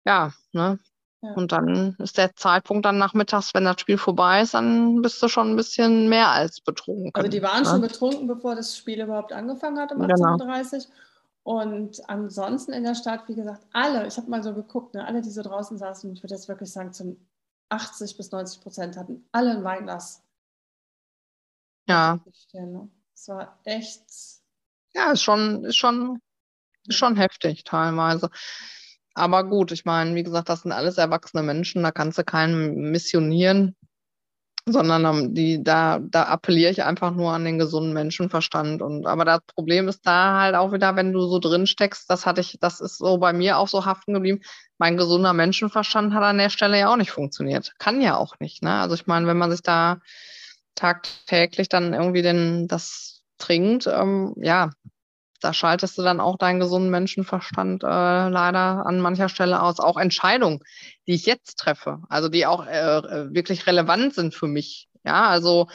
Ja, 0.05 0.31
ne? 0.53 0.79
Ja. 1.21 1.33
Und 1.33 1.51
dann 1.51 1.95
ist 1.99 2.17
der 2.17 2.35
Zeitpunkt 2.35 2.85
dann 2.85 2.97
nachmittags, 2.97 3.53
wenn 3.53 3.65
das 3.65 3.79
Spiel 3.79 3.97
vorbei 3.97 4.41
ist, 4.41 4.55
dann 4.55 5.01
bist 5.01 5.21
du 5.21 5.27
schon 5.27 5.51
ein 5.51 5.55
bisschen 5.55 6.09
mehr 6.09 6.29
als 6.29 6.61
betrunken. 6.61 7.11
Also 7.13 7.29
die 7.29 7.41
waren 7.41 7.63
ne? 7.63 7.69
schon 7.69 7.81
betrunken, 7.81 8.27
bevor 8.27 8.55
das 8.55 8.75
Spiel 8.75 9.01
überhaupt 9.01 9.31
angefangen 9.31 9.79
hat 9.79 9.91
um 9.91 10.01
18.30 10.01 10.09
Uhr. 10.09 10.37
Genau. 10.37 10.87
Und 11.43 12.09
ansonsten 12.09 12.71
in 12.73 12.83
der 12.83 12.95
Stadt, 12.95 13.27
wie 13.27 13.35
gesagt, 13.35 13.65
alle, 13.73 14.07
ich 14.07 14.17
habe 14.17 14.29
mal 14.29 14.43
so 14.43 14.53
geguckt, 14.53 14.93
ne, 14.93 15.05
alle, 15.05 15.21
die 15.21 15.31
so 15.31 15.41
draußen 15.41 15.77
saßen, 15.77 16.13
ich 16.13 16.21
würde 16.21 16.35
jetzt 16.35 16.47
wirklich 16.47 16.71
sagen, 16.71 16.93
zum 16.93 17.17
80 17.69 18.17
bis 18.17 18.31
90 18.31 18.61
Prozent 18.61 18.97
hatten 18.97 19.25
alle 19.31 19.51
ein 19.51 19.63
Weinglas 19.63 20.23
ja. 21.91 22.19
Es 23.13 23.27
war 23.27 23.59
echt. 23.65 24.03
Ja, 24.93 25.11
ist 25.11 25.21
schon, 25.21 25.63
ist 25.65 25.77
schon, 25.77 26.21
ist 26.87 26.97
schon 26.97 27.15
heftig 27.15 27.63
teilweise. 27.63 28.29
Aber 29.13 29.43
gut, 29.43 29.71
ich 29.71 29.85
meine, 29.85 30.15
wie 30.15 30.23
gesagt, 30.23 30.49
das 30.49 30.61
sind 30.61 30.71
alles 30.71 30.97
erwachsene 30.97 31.43
Menschen, 31.43 31.83
da 31.83 31.91
kannst 31.91 32.17
du 32.17 32.23
keinen 32.23 32.91
missionieren, 32.91 33.75
sondern 34.65 35.33
die, 35.33 35.63
da, 35.63 35.99
da 35.99 36.23
appelliere 36.23 36.71
ich 36.71 36.83
einfach 36.83 37.11
nur 37.11 37.33
an 37.33 37.43
den 37.43 37.59
gesunden 37.59 37.93
Menschenverstand. 37.93 38.81
Und 38.81 39.07
aber 39.07 39.25
das 39.25 39.41
Problem 39.53 39.87
ist 39.87 40.05
da 40.05 40.39
halt 40.39 40.55
auch 40.55 40.71
wieder, 40.71 40.95
wenn 40.95 41.13
du 41.13 41.21
so 41.21 41.39
drin 41.39 41.67
steckst, 41.67 42.09
das 42.09 42.25
hatte 42.25 42.41
ich, 42.41 42.57
das 42.61 42.79
ist 42.79 42.97
so 42.97 43.17
bei 43.17 43.33
mir 43.33 43.57
auch 43.57 43.67
so 43.67 43.85
haften 43.85 44.13
geblieben. 44.13 44.41
Mein 44.77 44.97
gesunder 44.97 45.33
Menschenverstand 45.33 46.13
hat 46.13 46.23
an 46.23 46.37
der 46.37 46.49
Stelle 46.49 46.79
ja 46.79 46.91
auch 46.91 46.97
nicht 46.97 47.11
funktioniert. 47.11 47.73
Kann 47.79 48.01
ja 48.01 48.17
auch 48.17 48.39
nicht. 48.39 48.63
Ne? 48.63 48.73
Also 48.73 48.95
ich 48.95 49.07
meine, 49.07 49.27
wenn 49.27 49.37
man 49.37 49.51
sich 49.51 49.61
da 49.61 49.99
tagtäglich 50.75 51.69
dann 51.69 51.93
irgendwie 51.93 52.21
den, 52.21 52.67
das 52.67 53.23
trinkt, 53.37 53.87
ähm, 53.87 54.33
ja, 54.37 54.69
da 55.41 55.53
schaltest 55.53 55.97
du 55.97 56.03
dann 56.03 56.19
auch 56.19 56.37
deinen 56.37 56.59
gesunden 56.59 56.89
Menschenverstand 56.89 57.83
äh, 57.83 57.87
leider 57.87 58.85
an 58.85 58.99
mancher 58.99 59.29
Stelle 59.29 59.61
aus. 59.61 59.79
Auch 59.79 59.97
Entscheidungen, 59.97 60.59
die 61.07 61.13
ich 61.13 61.25
jetzt 61.25 61.57
treffe, 61.57 61.99
also 62.09 62.29
die 62.29 62.45
auch 62.45 62.65
äh, 62.65 62.97
äh 62.97 63.33
wirklich 63.33 63.67
relevant 63.67 64.13
sind 64.13 64.35
für 64.35 64.47
mich. 64.47 64.87
Ja, 65.03 65.27
also 65.27 65.67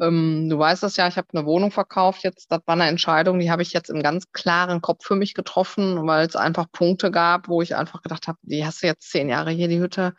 ähm, 0.00 0.48
du 0.50 0.58
weißt 0.58 0.82
es 0.84 0.96
ja, 0.96 1.06
ich 1.06 1.16
habe 1.16 1.28
eine 1.32 1.46
Wohnung 1.46 1.70
verkauft 1.70 2.24
jetzt. 2.24 2.50
Das 2.50 2.60
war 2.66 2.74
eine 2.74 2.88
Entscheidung, 2.88 3.38
die 3.38 3.50
habe 3.50 3.62
ich 3.62 3.72
jetzt 3.72 3.90
im 3.90 4.02
ganz 4.02 4.30
klaren 4.32 4.80
Kopf 4.80 5.06
für 5.06 5.14
mich 5.14 5.34
getroffen, 5.34 6.06
weil 6.06 6.26
es 6.26 6.36
einfach 6.36 6.66
Punkte 6.72 7.10
gab, 7.10 7.48
wo 7.48 7.62
ich 7.62 7.76
einfach 7.76 8.02
gedacht 8.02 8.26
habe, 8.26 8.38
die 8.42 8.66
hast 8.66 8.82
du 8.82 8.88
jetzt 8.88 9.10
zehn 9.10 9.28
Jahre 9.28 9.50
hier, 9.52 9.68
die 9.68 9.78
Hütte, 9.80 10.14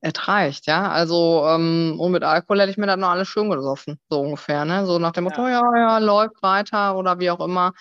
es 0.00 0.28
reicht, 0.28 0.66
ja. 0.66 0.90
Also, 0.90 1.44
ähm, 1.46 1.96
und 1.98 2.12
mit 2.12 2.24
Alkohol 2.24 2.60
hätte 2.60 2.70
ich 2.70 2.78
mir 2.78 2.86
dann 2.86 3.00
noch 3.00 3.10
alles 3.10 3.28
schön 3.28 3.50
gesoffen, 3.50 4.00
so 4.08 4.20
ungefähr, 4.20 4.64
ne? 4.64 4.86
So 4.86 4.98
nach 4.98 5.12
dem 5.12 5.24
Motto, 5.24 5.46
ja, 5.46 5.60
ja, 5.74 5.76
ja 5.76 5.98
läuft 5.98 6.42
weiter 6.42 6.96
oder 6.96 7.18
wie 7.20 7.30
auch 7.30 7.40
immer. 7.40 7.72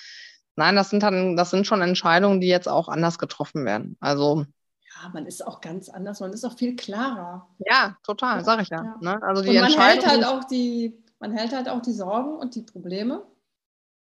Nein, 0.60 0.76
das 0.76 0.90
sind 0.90 1.04
dann, 1.04 1.38
das 1.38 1.52
sind 1.52 1.66
schon 1.66 1.82
Entscheidungen, 1.82 2.42
die 2.42 2.50
jetzt 2.50 2.68
auch 2.68 2.90
anders 2.90 3.18
getroffen 3.18 3.64
werden. 3.64 3.96
Also. 4.02 4.46
Ja, 4.84 5.10
man 5.14 5.26
ist 5.26 5.48
auch 5.48 5.62
ganz 5.62 5.88
anders, 5.88 6.20
man 6.20 6.34
ist 6.34 6.44
auch 6.44 6.58
viel 6.58 6.76
klarer. 6.76 7.48
Ja, 7.60 7.96
total, 8.04 8.44
sage 8.44 8.64
ich 8.64 8.70
ja. 8.70 8.84
ja. 8.84 8.98
Ne? 9.00 9.24
Also 9.24 9.42
die 9.42 9.58
und 9.58 9.62
man 9.62 9.80
hält 9.80 10.06
halt 10.06 10.26
auch 10.26 10.44
die, 10.44 11.02
man 11.20 11.32
hält 11.32 11.56
halt 11.56 11.70
auch 11.70 11.82
die 11.82 11.94
Sorgen 11.94 12.36
und 12.36 12.56
die 12.56 12.64
Probleme, 12.64 13.26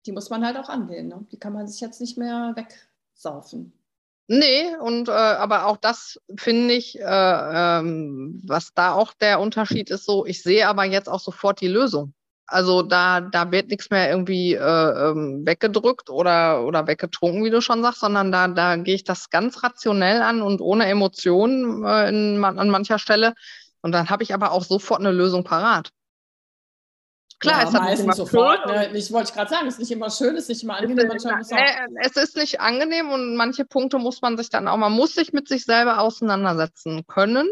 die 0.06 0.12
muss 0.12 0.30
man 0.30 0.46
halt 0.46 0.58
auch 0.58 0.68
angehen. 0.68 1.08
Ne? 1.08 1.26
Die 1.32 1.40
kann 1.40 1.54
man 1.54 1.70
sich 1.70 1.80
jetzt 1.80 2.02
nicht 2.02 2.18
mehr 2.18 2.54
wegsaufen. 2.58 3.72
Nee, 4.28 4.76
und 4.76 5.08
äh, 5.08 5.12
aber 5.14 5.68
auch 5.68 5.78
das 5.78 6.20
finde 6.36 6.74
ich, 6.74 7.00
äh, 7.00 7.04
ähm, 7.80 8.42
was 8.46 8.74
da 8.74 8.92
auch 8.92 9.14
der 9.14 9.40
Unterschied 9.40 9.90
ist, 9.90 10.04
so, 10.04 10.26
ich 10.26 10.44
sehe 10.44 10.68
aber 10.68 10.84
jetzt 10.84 11.08
auch 11.08 11.22
sofort 11.22 11.62
die 11.62 11.70
Lösung. 11.70 12.14
Also 12.48 12.82
da, 12.82 13.22
da 13.22 13.52
wird 13.52 13.70
nichts 13.70 13.90
mehr 13.90 14.10
irgendwie 14.10 14.56
äh, 14.56 14.60
ähm, 14.60 15.46
weggedrückt 15.46 16.10
oder, 16.10 16.66
oder 16.66 16.86
weggetrunken, 16.86 17.46
wie 17.46 17.50
du 17.50 17.62
schon 17.62 17.82
sagst, 17.82 18.02
sondern 18.02 18.32
da, 18.32 18.50
da 18.50 18.76
gehe 18.76 18.96
ich 18.96 19.06
das 19.06 19.30
ganz 19.30 19.64
rationell 19.64 20.22
an 20.22 20.42
und 20.42 20.60
ohne 20.60 20.86
Emotionen 20.86 21.86
äh, 21.86 22.10
in, 22.10 22.44
an 22.44 22.70
mancher 22.70 23.00
Stelle. 23.00 23.34
Und 23.82 23.94
dann 23.94 24.10
habe 24.10 24.24
ich 24.24 24.34
aber 24.34 24.52
auch 24.52 24.64
sofort 24.64 25.00
eine 25.00 25.12
Lösung 25.12 25.44
parat. 25.44 25.92
Klar, 27.42 27.62
ja, 27.62 27.68
es 27.68 27.74
meistens 27.74 28.06
nicht 28.06 28.16
sofort. 28.18 28.68
Ne? 28.68 28.96
Ich 28.96 29.12
wollte 29.12 29.34
gerade 29.34 29.50
sagen, 29.50 29.68
es 29.68 29.74
ist 29.74 29.80
nicht 29.80 29.92
immer 29.92 30.12
schön, 30.12 30.36
es 30.36 30.44
ist 30.44 30.50
nicht 30.50 30.64
immer 30.64 30.78
angenehm. 30.78 31.10
Es 31.10 31.26
ist, 31.26 31.52
nee, 31.52 32.00
es 32.04 32.16
ist 32.16 32.38
nicht 32.38 32.62
angenehm 32.62 33.10
und 33.10 33.36
manche 33.36 33.66
Punkte 33.66 33.98
muss 33.98 34.22
man 34.22 34.38
sich 34.38 34.50
dann 34.50 34.68
auch, 34.68 34.78
man 34.78 34.92
muss 34.92 35.16
sich 35.16 35.34
mit 35.34 35.48
sich 35.48 35.66
selber 35.66 36.02
auseinandersetzen 36.02 37.04
können. 37.08 37.50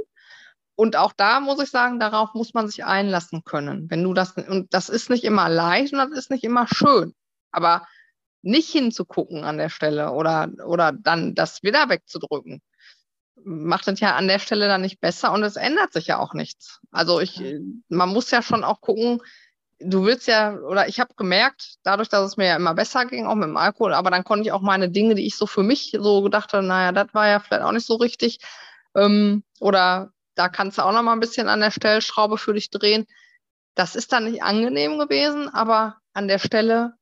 Und 0.80 0.96
auch 0.96 1.12
da 1.12 1.42
muss 1.42 1.62
ich 1.62 1.72
sagen, 1.72 2.00
darauf 2.00 2.34
muss 2.36 2.54
man 2.54 2.70
sich 2.70 2.86
einlassen 2.86 3.44
können. 3.44 3.90
Wenn 3.90 4.02
du 4.02 4.14
das, 4.14 4.38
und 4.38 4.74
das 4.74 4.88
ist 4.88 5.10
nicht 5.10 5.26
immer 5.26 5.50
leicht 5.50 5.92
und 5.92 6.00
das 6.00 6.12
ist 6.12 6.32
nicht 6.32 6.46
immer 6.46 6.68
schön. 6.74 7.14
Aber 7.52 7.86
nicht 8.44 8.70
hinzugucken 8.70 9.44
an 9.44 9.58
der 9.58 9.68
Stelle 9.68 10.14
oder, 10.14 10.48
oder 10.66 10.94
dann 10.94 11.36
das 11.36 11.64
wieder 11.64 11.90
wegzudrücken, 11.90 12.62
macht 13.44 13.90
es 13.90 14.00
ja 14.00 14.16
an 14.16 14.30
der 14.30 14.40
Stelle 14.40 14.70
dann 14.70 14.80
nicht 14.80 15.02
besser 15.02 15.34
und 15.34 15.44
es 15.44 15.58
ändert 15.58 15.92
sich 15.92 16.08
ja 16.08 16.18
auch 16.18 16.34
nichts. 16.34 16.80
Also 16.92 17.20
ich, 17.20 17.44
man 17.90 18.08
muss 18.08 18.32
ja 18.32 18.42
schon 18.42 18.64
auch 18.64 18.80
gucken, 18.80 19.22
du 19.80 20.06
willst 20.06 20.30
ja, 20.30 20.54
oder 20.60 20.88
ich 20.88 21.02
habe 21.02 21.14
gemerkt, 21.18 21.76
dadurch, 21.84 22.08
dass 22.08 22.26
es 22.26 22.38
mir 22.38 22.48
ja 22.48 22.56
immer 22.56 22.74
besser 22.74 23.04
ging, 23.04 23.26
auch 23.26 23.36
mit 23.36 23.50
dem 23.50 23.58
Alkohol, 23.58 23.94
aber 23.94 24.12
dann 24.12 24.24
konnte 24.24 24.46
ich 24.46 24.54
auch 24.54 24.62
meine 24.62 24.90
Dinge, 24.90 25.16
die 25.16 25.28
ich 25.28 25.36
so 25.36 25.46
für 25.46 25.64
mich 25.64 25.92
so 26.00 26.22
gedacht 26.22 26.54
habe, 26.54 26.66
naja, 26.66 26.94
das 26.94 27.14
war 27.14 27.28
ja 27.28 27.42
vielleicht 27.42 27.64
auch 27.64 27.74
nicht 27.74 27.86
so 27.86 27.96
richtig, 27.96 28.40
ähm, 28.96 29.44
oder 29.60 30.14
da 30.40 30.48
kannst 30.48 30.78
du 30.78 30.84
auch 30.84 30.94
noch 30.94 31.02
mal 31.02 31.12
ein 31.12 31.20
bisschen 31.20 31.50
an 31.50 31.60
der 31.60 31.70
Stellschraube 31.70 32.38
für 32.38 32.54
dich 32.54 32.70
drehen. 32.70 33.06
Das 33.76 33.96
ist 33.96 34.14
dann 34.14 34.24
nicht 34.24 34.42
angenehm 34.42 34.98
gewesen, 34.98 35.50
aber 35.50 35.98
an 36.14 36.30
der 36.30 36.40
Stelle 36.40 36.94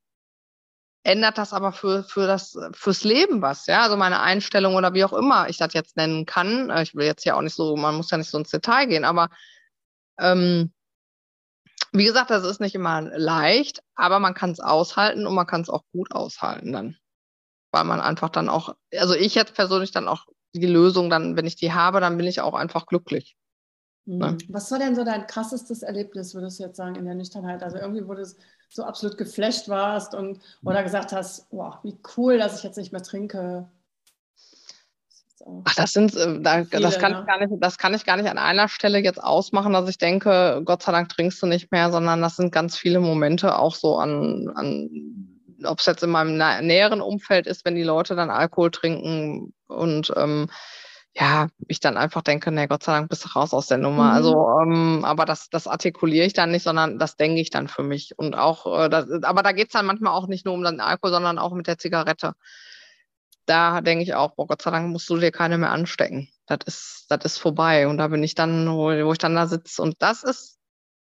ändert 1.03 1.37
das 1.37 1.53
aber 1.53 1.71
für, 1.71 2.03
für 2.03 2.25
das, 2.25 2.57
fürs 2.73 3.03
Leben 3.03 3.43
was, 3.43 3.67
ja. 3.67 3.83
Also 3.83 3.95
meine 3.95 4.21
Einstellung 4.21 4.73
oder 4.73 4.95
wie 4.95 5.05
auch 5.05 5.13
immer 5.13 5.49
ich 5.49 5.57
das 5.57 5.73
jetzt 5.73 5.97
nennen 5.97 6.25
kann. 6.25 6.71
Äh, 6.71 6.81
ich 6.81 6.95
will 6.95 7.05
jetzt 7.05 7.25
ja 7.25 7.35
auch 7.35 7.41
nicht 7.41 7.53
so, 7.53 7.77
man 7.77 7.95
muss 7.95 8.09
ja 8.09 8.17
nicht 8.17 8.31
so 8.31 8.39
ins 8.39 8.49
Detail 8.49 8.87
gehen, 8.87 9.05
aber 9.05 9.29
ähm, 10.19 10.73
wie 11.91 12.05
gesagt, 12.05 12.31
das 12.31 12.43
ist 12.43 12.59
nicht 12.59 12.73
immer 12.73 13.01
leicht, 13.01 13.83
aber 13.93 14.19
man 14.19 14.33
kann 14.33 14.49
es 14.49 14.59
aushalten 14.59 15.27
und 15.27 15.35
man 15.35 15.45
kann 15.45 15.61
es 15.61 15.69
auch 15.69 15.83
gut 15.93 16.11
aushalten 16.11 16.73
dann. 16.73 16.97
Weil 17.71 17.83
man 17.83 18.01
einfach 18.01 18.29
dann 18.29 18.49
auch, 18.49 18.75
also 18.93 19.13
ich 19.13 19.35
jetzt 19.35 19.53
persönlich 19.53 19.91
dann 19.91 20.07
auch 20.07 20.25
die 20.53 20.65
Lösung 20.65 21.09
dann, 21.09 21.35
wenn 21.35 21.45
ich 21.45 21.55
die 21.55 21.73
habe, 21.73 21.99
dann 21.99 22.17
bin 22.17 22.25
ich 22.25 22.41
auch 22.41 22.53
einfach 22.53 22.85
glücklich. 22.85 23.35
Ne? 24.05 24.31
Mhm. 24.31 24.37
Was 24.49 24.71
war 24.71 24.79
denn 24.79 24.95
so 24.95 25.03
dein 25.03 25.27
krassestes 25.27 25.83
Erlebnis, 25.83 26.33
würdest 26.33 26.59
du 26.59 26.63
jetzt 26.63 26.77
sagen, 26.77 26.95
in 26.95 27.05
der 27.05 27.15
Nüchternheit? 27.15 27.61
Also 27.61 27.77
irgendwie, 27.77 28.07
wo 28.07 28.13
du 28.13 28.25
so 28.69 28.83
absolut 28.83 29.17
geflasht 29.17 29.67
warst 29.67 30.15
und 30.15 30.39
oder 30.63 30.83
gesagt 30.83 31.11
hast, 31.11 31.47
wow, 31.51 31.75
wie 31.83 31.97
cool, 32.15 32.37
dass 32.37 32.57
ich 32.57 32.63
jetzt 32.63 32.77
nicht 32.77 32.91
mehr 32.91 33.03
trinke. 33.03 33.69
Ach, 35.65 35.75
das 35.75 35.93
sind, 35.93 36.15
äh, 36.15 36.41
da, 36.41 36.63
viele, 36.63 36.81
das, 36.81 36.99
kann 36.99 37.11
ne? 37.11 37.19
ich 37.19 37.25
gar 37.25 37.45
nicht, 37.45 37.63
das 37.63 37.77
kann 37.77 37.93
ich 37.93 38.05
gar 38.05 38.17
nicht 38.17 38.29
an 38.29 38.37
einer 38.37 38.67
Stelle 38.67 38.99
jetzt 38.99 39.21
ausmachen, 39.21 39.73
dass 39.73 39.89
ich 39.89 39.97
denke, 39.97 40.61
Gott 40.65 40.83
sei 40.83 40.91
Dank 40.91 41.09
trinkst 41.09 41.41
du 41.41 41.45
nicht 41.45 41.71
mehr, 41.71 41.91
sondern 41.91 42.21
das 42.21 42.37
sind 42.37 42.51
ganz 42.51 42.77
viele 42.77 42.99
Momente 42.99 43.57
auch 43.57 43.75
so 43.75 43.97
an, 43.97 44.49
an 44.55 45.36
ob 45.63 45.79
es 45.79 45.85
jetzt 45.85 46.03
in 46.03 46.09
meinem 46.09 46.37
näheren 46.65 47.01
Umfeld 47.01 47.47
ist, 47.47 47.65
wenn 47.65 47.75
die 47.75 47.83
Leute 47.83 48.15
dann 48.15 48.29
Alkohol 48.29 48.71
trinken 48.71 49.53
und 49.67 50.13
ähm, 50.15 50.47
ja, 51.19 51.47
ich 51.67 51.79
dann 51.79 51.97
einfach 51.97 52.21
denke, 52.21 52.51
nee, 52.51 52.67
Gott 52.67 52.83
sei 52.83 52.93
Dank 52.93 53.09
bist 53.09 53.25
du 53.25 53.29
raus 53.29 53.53
aus 53.53 53.67
der 53.67 53.79
Nummer. 53.79 54.05
Mhm. 54.05 54.11
Also, 54.11 54.59
ähm, 54.61 55.05
aber 55.05 55.25
das, 55.25 55.49
das 55.49 55.67
artikuliere 55.67 56.25
ich 56.25 56.33
dann 56.33 56.51
nicht, 56.51 56.63
sondern 56.63 56.99
das 56.99 57.15
denke 57.15 57.41
ich 57.41 57.49
dann 57.49 57.67
für 57.67 57.81
mich. 57.81 58.17
Und 58.17 58.35
auch, 58.35 58.85
äh, 58.85 58.89
das, 58.89 59.07
aber 59.23 59.41
da 59.41 59.51
geht 59.51 59.67
es 59.67 59.73
dann 59.73 59.87
manchmal 59.87 60.13
auch 60.13 60.27
nicht 60.27 60.45
nur 60.45 60.53
um 60.53 60.63
den 60.63 60.79
Alkohol, 60.79 61.11
sondern 61.11 61.39
auch 61.39 61.53
mit 61.53 61.65
der 61.65 61.79
Zigarette. 61.79 62.33
Da 63.47 63.81
denke 63.81 64.03
ich 64.03 64.13
auch, 64.13 64.35
boah, 64.35 64.45
Gott 64.45 64.61
sei 64.61 64.71
Dank 64.71 64.89
musst 64.89 65.09
du 65.09 65.17
dir 65.17 65.31
keine 65.31 65.57
mehr 65.57 65.71
anstecken. 65.71 66.29
Das 66.45 66.59
ist, 66.65 67.05
das 67.09 67.25
ist 67.25 67.37
vorbei. 67.39 67.87
Und 67.87 67.97
da 67.97 68.09
bin 68.09 68.21
ich 68.21 68.35
dann, 68.35 68.67
wo, 68.69 68.89
wo 68.89 69.11
ich 69.11 69.17
dann 69.17 69.35
da 69.35 69.47
sitze. 69.47 69.81
Und 69.81 69.95
das 69.99 70.23
ist 70.23 70.56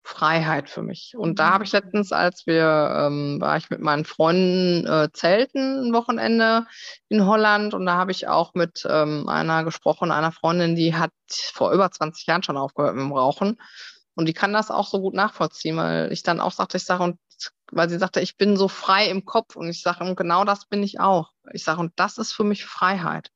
Freiheit 0.03 0.71
für 0.71 0.83
mich. 0.83 1.15
Und 1.17 1.39
da 1.39 1.51
habe 1.51 1.65
ich 1.65 1.73
mhm. 1.73 1.81
letztens, 1.81 2.13
als 2.13 2.47
wir, 2.47 2.65
ähm, 2.97 3.41
war 3.41 3.57
ich 3.57 3.71
mit 3.71 3.81
meinen 3.81 4.05
Freunden 4.05 4.87
äh, 4.87 5.09
zelten 5.13 5.89
ein 5.89 5.93
Wochenende 5.93 6.67
in 7.09 7.27
Holland 7.27 7.75
und 7.75 7.87
da 7.87 7.95
habe 7.95 8.11
ich 8.11 8.27
auch 8.27 8.55
mit 8.55 8.87
ähm, 8.89 9.29
einer 9.29 9.65
gesprochen, 9.65 10.11
einer 10.11 10.33
Freundin, 10.33 10.77
die 10.77 10.95
hat 10.95 11.13
vor 11.29 11.73
über 11.73 11.91
20 11.91 12.27
Jahren 12.27 12.43
schon 12.43 12.57
aufgehört 12.57 12.95
mit 12.95 13.05
dem 13.05 13.13
Rauchen. 13.13 13.59
Und 14.15 14.27
die 14.27 14.33
kann 14.35 14.53
das 14.53 14.71
auch 14.71 14.89
so 14.89 15.01
gut 15.01 15.15
nachvollziehen, 15.15 15.77
weil 15.77 16.13
ich 16.13 16.23
dann 16.23 16.41
auch 16.41 16.53
sagte, 16.53 16.77
ich 16.77 16.85
sage, 16.85 17.05
und 17.05 17.19
weil 17.71 17.89
sie 17.89 17.99
sagte, 17.99 18.21
ich 18.21 18.37
bin 18.37 18.57
so 18.57 18.69
frei 18.69 19.07
im 19.09 19.25
Kopf 19.25 19.57
und 19.57 19.69
ich 19.69 19.81
sage, 19.81 20.05
und 20.05 20.17
genau 20.17 20.45
das 20.45 20.67
bin 20.67 20.83
ich 20.83 21.01
auch. 21.01 21.31
Ich 21.53 21.65
sage, 21.65 21.81
und 21.81 21.93
das 21.97 22.19
ist 22.19 22.33
für 22.33 22.45
mich 22.45 22.65
Freiheit. 22.65 23.31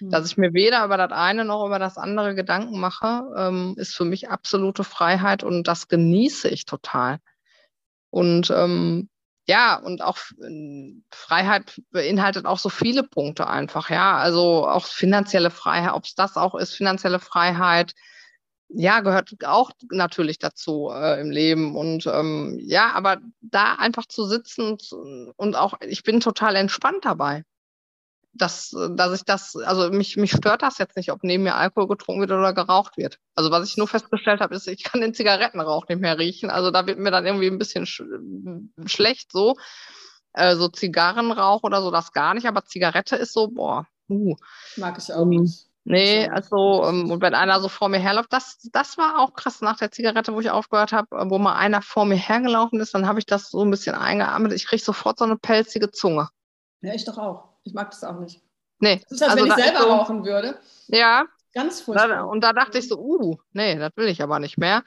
Dass 0.00 0.20
hm. 0.20 0.26
ich 0.26 0.36
mir 0.36 0.54
weder 0.54 0.84
über 0.84 0.96
das 0.96 1.12
eine 1.12 1.44
noch 1.44 1.64
über 1.66 1.78
das 1.78 1.96
andere 1.96 2.34
Gedanken 2.34 2.78
mache, 2.80 3.22
ähm, 3.36 3.74
ist 3.76 3.94
für 3.94 4.04
mich 4.04 4.28
absolute 4.28 4.84
Freiheit 4.84 5.42
und 5.42 5.66
das 5.68 5.88
genieße 5.88 6.48
ich 6.48 6.64
total. 6.64 7.18
Und 8.10 8.50
ähm, 8.50 9.08
ja, 9.48 9.76
und 9.76 10.02
auch 10.02 10.18
äh, 10.42 10.94
Freiheit 11.10 11.80
beinhaltet 11.90 12.46
auch 12.46 12.58
so 12.58 12.68
viele 12.68 13.04
Punkte 13.04 13.46
einfach, 13.46 13.90
ja. 13.90 14.16
Also 14.16 14.66
auch 14.68 14.86
finanzielle 14.86 15.50
Freiheit, 15.50 15.92
ob 15.92 16.04
es 16.04 16.14
das 16.14 16.36
auch 16.36 16.54
ist, 16.54 16.74
finanzielle 16.74 17.20
Freiheit, 17.20 17.94
ja, 18.68 19.00
gehört 19.00 19.32
auch 19.44 19.70
natürlich 19.90 20.38
dazu 20.38 20.90
äh, 20.92 21.20
im 21.20 21.30
Leben. 21.30 21.76
Und 21.76 22.06
ähm, 22.06 22.58
ja, 22.60 22.92
aber 22.92 23.18
da 23.40 23.74
einfach 23.74 24.06
zu 24.06 24.24
sitzen 24.26 24.72
und, 24.72 25.32
und 25.36 25.56
auch, 25.56 25.74
ich 25.80 26.02
bin 26.02 26.20
total 26.20 26.56
entspannt 26.56 27.04
dabei 27.04 27.44
dass, 28.36 28.74
dass 28.90 29.14
ich 29.18 29.24
das, 29.24 29.56
also 29.56 29.90
mich, 29.90 30.16
mich 30.16 30.32
stört 30.32 30.62
das 30.62 30.78
jetzt 30.78 30.96
nicht, 30.96 31.12
ob 31.12 31.22
neben 31.22 31.44
mir 31.44 31.54
Alkohol 31.54 31.88
getrunken 31.88 32.20
wird 32.20 32.32
oder 32.32 32.52
geraucht 32.52 32.96
wird. 32.96 33.18
Also 33.34 33.50
was 33.50 33.68
ich 33.68 33.76
nur 33.76 33.88
festgestellt 33.88 34.40
habe, 34.40 34.54
ist, 34.54 34.66
ich 34.68 34.84
kann 34.84 35.00
den 35.00 35.14
Zigarettenrauch 35.14 35.88
nicht 35.88 36.00
mehr 36.00 36.18
riechen. 36.18 36.50
Also 36.50 36.70
da 36.70 36.86
wird 36.86 36.98
mir 36.98 37.10
dann 37.10 37.26
irgendwie 37.26 37.48
ein 37.48 37.58
bisschen 37.58 37.86
sch 37.86 38.02
schlecht 38.86 39.32
so. 39.32 39.56
Äh, 40.32 40.56
so 40.56 40.68
Zigarrenrauch 40.68 41.62
oder 41.62 41.80
so, 41.80 41.90
das 41.90 42.12
gar 42.12 42.34
nicht, 42.34 42.46
aber 42.46 42.64
Zigarette 42.64 43.16
ist 43.16 43.32
so, 43.32 43.48
boah, 43.48 43.86
uh. 44.10 44.36
Mag 44.76 44.98
ich 44.98 45.12
auch 45.12 45.24
nicht. 45.24 45.66
Nee, 45.88 46.28
also 46.28 46.84
ähm, 46.84 47.10
und 47.12 47.22
wenn 47.22 47.34
einer 47.34 47.60
so 47.60 47.68
vor 47.68 47.88
mir 47.88 48.00
herläuft, 48.00 48.32
das, 48.32 48.58
das 48.72 48.98
war 48.98 49.20
auch 49.20 49.34
krass 49.34 49.60
nach 49.60 49.78
der 49.78 49.92
Zigarette, 49.92 50.34
wo 50.34 50.40
ich 50.40 50.50
aufgehört 50.50 50.92
habe, 50.92 51.30
wo 51.30 51.38
mal 51.38 51.54
einer 51.54 51.80
vor 51.80 52.04
mir 52.04 52.16
hergelaufen 52.16 52.80
ist, 52.80 52.92
dann 52.92 53.06
habe 53.06 53.20
ich 53.20 53.24
das 53.24 53.50
so 53.50 53.62
ein 53.62 53.70
bisschen 53.70 53.94
eingeatmet. 53.94 54.52
Ich 54.52 54.66
kriege 54.66 54.82
sofort 54.82 55.18
so 55.18 55.24
eine 55.24 55.36
pelzige 55.36 55.92
Zunge. 55.92 56.28
Ja, 56.82 56.92
ich 56.92 57.04
doch 57.04 57.18
auch. 57.18 57.55
Ich 57.66 57.74
mag 57.74 57.90
das 57.90 58.04
auch 58.04 58.18
nicht. 58.20 58.40
Nee. 58.78 59.00
Das 59.02 59.12
ist, 59.12 59.22
als 59.22 59.32
also 59.32 59.44
wenn 59.44 59.50
ich 59.50 59.64
selber 59.64 59.80
so, 59.80 59.88
rauchen 59.88 60.24
würde. 60.24 60.58
Ja. 60.86 61.26
Ganz 61.52 61.80
furchtbar. 61.80 62.28
und 62.28 62.42
da 62.42 62.52
dachte 62.52 62.78
ich 62.78 62.86
so, 62.86 62.98
uh, 62.98 63.38
nee, 63.52 63.76
das 63.76 63.90
will 63.96 64.08
ich 64.08 64.22
aber 64.22 64.38
nicht 64.38 64.58
mehr. 64.58 64.84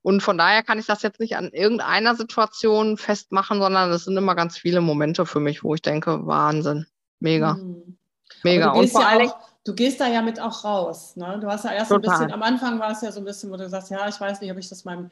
Und 0.00 0.22
von 0.22 0.38
daher 0.38 0.62
kann 0.62 0.78
ich 0.78 0.86
das 0.86 1.02
jetzt 1.02 1.18
nicht 1.18 1.36
an 1.36 1.50
irgendeiner 1.50 2.14
Situation 2.14 2.96
festmachen, 2.96 3.60
sondern 3.60 3.90
es 3.90 4.04
sind 4.04 4.16
immer 4.16 4.34
ganz 4.34 4.56
viele 4.56 4.80
Momente 4.80 5.26
für 5.26 5.40
mich, 5.40 5.64
wo 5.64 5.74
ich 5.74 5.82
denke, 5.82 6.26
Wahnsinn, 6.26 6.86
mega. 7.20 7.54
Mhm. 7.54 7.98
Mega. 8.42 8.70
Und 8.72 8.88
vor 8.90 9.00
ja 9.00 9.08
allem. 9.08 9.32
Du 9.64 9.74
gehst 9.74 9.98
da 9.98 10.06
ja 10.06 10.20
mit 10.20 10.38
auch 10.38 10.62
raus. 10.62 11.16
Ne? 11.16 11.38
Du 11.40 11.48
hast 11.48 11.64
ja 11.64 11.72
erst 11.72 11.90
Total. 11.90 12.10
ein 12.10 12.18
bisschen, 12.18 12.32
am 12.32 12.42
Anfang 12.42 12.78
war 12.78 12.92
es 12.92 13.00
ja 13.00 13.10
so 13.10 13.20
ein 13.20 13.24
bisschen, 13.24 13.50
wo 13.50 13.56
du 13.56 13.68
sagst, 13.68 13.90
ja, 13.90 14.06
ich 14.06 14.20
weiß 14.20 14.40
nicht, 14.40 14.52
ob 14.52 14.58
ich 14.58 14.68
das 14.68 14.84
meinem 14.84 15.10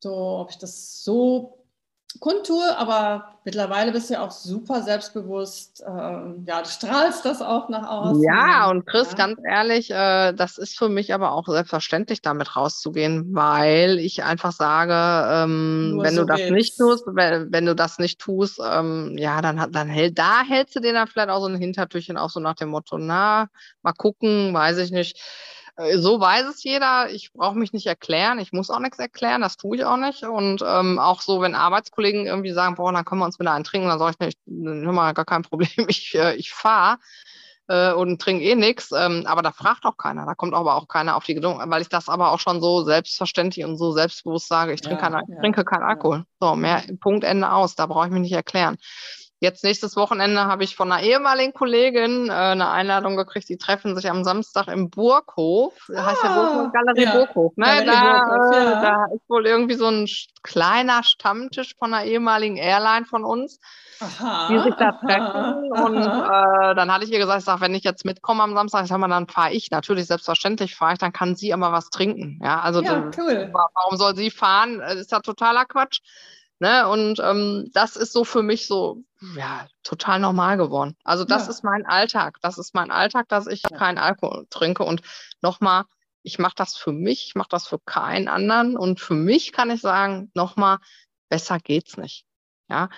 so, 0.00 0.14
ob 0.14 0.50
ich 0.50 0.58
das 0.58 1.02
so 1.02 1.59
kundtue, 2.18 2.76
aber 2.76 3.36
mittlerweile 3.44 3.92
bist 3.92 4.10
du 4.10 4.14
ja 4.14 4.24
auch 4.26 4.30
super 4.30 4.82
selbstbewusst. 4.82 5.82
Ähm, 5.86 6.44
ja, 6.46 6.60
du 6.62 6.68
strahlst 6.68 7.24
das 7.24 7.40
auch 7.40 7.68
nach 7.68 7.88
außen. 7.88 8.22
Ja, 8.22 8.68
und 8.68 8.86
Chris, 8.86 9.12
ja. 9.12 9.16
ganz 9.16 9.38
ehrlich, 9.48 9.90
äh, 9.90 10.32
das 10.32 10.58
ist 10.58 10.76
für 10.76 10.88
mich 10.88 11.14
aber 11.14 11.32
auch 11.32 11.46
selbstverständlich, 11.46 12.22
damit 12.22 12.56
rauszugehen, 12.56 13.34
weil 13.34 13.98
ich 13.98 14.24
einfach 14.24 14.52
sage, 14.52 15.44
ähm, 15.44 15.98
wenn 16.02 16.14
so 16.14 16.22
du 16.22 16.26
das 16.26 16.38
geht's. 16.38 16.50
nicht 16.50 16.78
tust, 16.78 17.04
wenn, 17.06 17.52
wenn, 17.52 17.66
du 17.66 17.76
das 17.76 17.98
nicht 17.98 18.18
tust, 18.18 18.60
ähm, 18.64 19.16
ja, 19.16 19.40
dann, 19.40 19.70
dann 19.70 19.88
hält, 19.88 20.18
da 20.18 20.42
hältst 20.42 20.74
du 20.74 20.80
dir 20.80 20.92
dann 20.92 21.06
vielleicht 21.06 21.30
auch 21.30 21.40
so 21.40 21.46
ein 21.46 21.56
Hintertürchen 21.56 22.16
auf, 22.16 22.32
so 22.32 22.40
nach 22.40 22.54
dem 22.54 22.70
Motto, 22.70 22.98
na, 22.98 23.46
mal 23.82 23.92
gucken, 23.92 24.52
weiß 24.52 24.78
ich 24.78 24.90
nicht 24.90 25.20
so 25.96 26.20
weiß 26.20 26.46
es 26.46 26.62
jeder. 26.62 27.10
Ich 27.10 27.32
brauche 27.32 27.56
mich 27.56 27.72
nicht 27.72 27.86
erklären. 27.86 28.38
Ich 28.38 28.52
muss 28.52 28.70
auch 28.70 28.80
nichts 28.80 28.98
erklären. 28.98 29.40
Das 29.40 29.56
tue 29.56 29.76
ich 29.76 29.84
auch 29.84 29.96
nicht. 29.96 30.24
Und 30.24 30.62
ähm, 30.66 30.98
auch 30.98 31.20
so, 31.20 31.40
wenn 31.40 31.54
Arbeitskollegen 31.54 32.26
irgendwie 32.26 32.52
sagen, 32.52 32.74
boah, 32.74 32.92
dann 32.92 33.04
können 33.04 33.20
wir 33.20 33.26
uns 33.26 33.38
wieder 33.38 33.52
einen 33.52 33.64
trinken, 33.64 33.88
dann 33.88 33.98
sage 33.98 34.16
ich 34.18 34.26
nicht, 34.26 34.38
hör 34.46 34.92
mal, 34.92 35.12
gar 35.12 35.24
kein 35.24 35.42
Problem. 35.50 35.86
Ich, 35.88 36.14
äh, 36.14 36.34
ich 36.34 36.52
fahre 36.52 36.98
äh, 37.68 37.92
und 37.92 38.20
trinke 38.20 38.44
eh 38.44 38.56
nichts. 38.56 38.90
Ähm, 38.92 39.24
aber 39.26 39.42
da 39.42 39.52
fragt 39.52 39.84
auch 39.84 39.96
keiner. 39.96 40.26
Da 40.26 40.34
kommt 40.34 40.54
aber 40.54 40.74
auch 40.74 40.88
keiner 40.88 41.16
auf 41.16 41.24
die 41.24 41.34
Gedanken, 41.34 41.70
weil 41.70 41.82
ich 41.82 41.88
das 41.88 42.08
aber 42.08 42.32
auch 42.32 42.40
schon 42.40 42.60
so 42.60 42.82
selbstverständlich 42.82 43.64
und 43.64 43.76
so 43.76 43.92
selbstbewusst 43.92 44.48
sage. 44.48 44.72
Ich 44.72 44.80
trinke, 44.80 45.02
ja, 45.02 45.10
kein, 45.10 45.22
ja, 45.28 45.40
trinke 45.40 45.64
keinen 45.64 45.84
Alkohol. 45.84 46.24
So, 46.40 46.56
mehr 46.56 46.82
Punkt, 47.00 47.24
Ende 47.24 47.50
aus. 47.50 47.76
Da 47.76 47.86
brauche 47.86 48.06
ich 48.06 48.12
mich 48.12 48.22
nicht 48.22 48.32
erklären. 48.32 48.76
Jetzt 49.42 49.64
nächstes 49.64 49.96
Wochenende 49.96 50.44
habe 50.44 50.64
ich 50.64 50.76
von 50.76 50.92
einer 50.92 51.02
ehemaligen 51.02 51.54
Kollegin 51.54 52.28
äh, 52.28 52.32
eine 52.32 52.68
Einladung 52.68 53.16
gekriegt. 53.16 53.48
Die 53.48 53.56
treffen 53.56 53.96
sich 53.96 54.10
am 54.10 54.22
Samstag 54.22 54.68
im 54.68 54.90
Burghof. 54.90 55.72
Ah, 55.96 56.04
heißt 56.04 56.22
ja 56.22 56.34
Burghof, 56.34 56.72
Galerie 56.74 57.04
ja. 57.04 57.12
Burghof. 57.12 57.56
Ne? 57.56 57.64
Galerie 57.64 57.86
da, 57.86 58.24
Burghof, 58.28 58.54
ja. 58.54 58.60
Äh, 58.60 58.82
da 58.82 59.04
ist 59.14 59.30
wohl 59.30 59.46
irgendwie 59.46 59.76
so 59.76 59.86
ein 59.86 60.06
kleiner 60.42 61.02
Stammtisch 61.04 61.74
von 61.78 61.94
einer 61.94 62.04
ehemaligen 62.04 62.58
Airline 62.58 63.06
von 63.06 63.24
uns, 63.24 63.60
aha, 63.98 64.48
die 64.48 64.58
sich 64.58 64.74
da 64.74 64.92
treffen. 64.92 65.72
Und 65.72 65.96
äh, 66.02 66.74
dann 66.74 66.92
hatte 66.92 67.06
ich 67.06 67.10
ihr 67.10 67.18
gesagt, 67.18 67.38
ich 67.38 67.46
sag, 67.46 67.62
wenn 67.62 67.74
ich 67.74 67.82
jetzt 67.82 68.04
mitkomme 68.04 68.42
am 68.42 68.54
Samstag, 68.54 68.86
sag 68.88 68.98
mal, 68.98 69.08
dann 69.08 69.26
fahre 69.26 69.54
ich. 69.54 69.70
Natürlich, 69.70 70.06
selbstverständlich 70.06 70.76
fahre 70.76 70.92
ich, 70.92 70.98
dann 70.98 71.14
kann 71.14 71.34
sie 71.34 71.54
aber 71.54 71.72
was 71.72 71.88
trinken. 71.88 72.40
Ja, 72.42 72.60
also 72.60 72.82
ja, 72.82 73.10
cool. 73.16 73.50
warum 73.54 73.96
soll 73.96 74.14
sie 74.16 74.30
fahren? 74.30 74.80
Das 74.80 74.96
ist 74.96 75.12
ja 75.12 75.20
totaler 75.20 75.64
Quatsch. 75.64 76.00
Ne? 76.60 76.86
Und 76.86 77.18
ähm, 77.20 77.70
das 77.72 77.96
ist 77.96 78.12
so 78.12 78.24
für 78.24 78.42
mich 78.42 78.66
so, 78.66 79.02
ja, 79.34 79.66
total 79.82 80.20
normal 80.20 80.58
geworden. 80.58 80.94
Also 81.04 81.24
das 81.24 81.44
ja. 81.46 81.50
ist 81.50 81.64
mein 81.64 81.86
Alltag. 81.86 82.36
Das 82.42 82.58
ist 82.58 82.74
mein 82.74 82.90
Alltag, 82.90 83.28
dass 83.28 83.46
ich 83.46 83.62
keinen 83.62 83.98
Alkohol 83.98 84.46
trinke. 84.50 84.84
Und 84.84 85.00
nochmal, 85.40 85.84
ich 86.22 86.38
mache 86.38 86.54
das 86.56 86.76
für 86.76 86.92
mich, 86.92 87.28
ich 87.28 87.34
mache 87.34 87.48
das 87.48 87.66
für 87.66 87.78
keinen 87.78 88.28
anderen. 88.28 88.76
Und 88.76 89.00
für 89.00 89.14
mich 89.14 89.52
kann 89.52 89.70
ich 89.70 89.80
sagen, 89.80 90.30
nochmal, 90.34 90.78
besser 91.30 91.58
geht's 91.58 91.96
nicht. 91.96 92.26
Ja, 92.70 92.88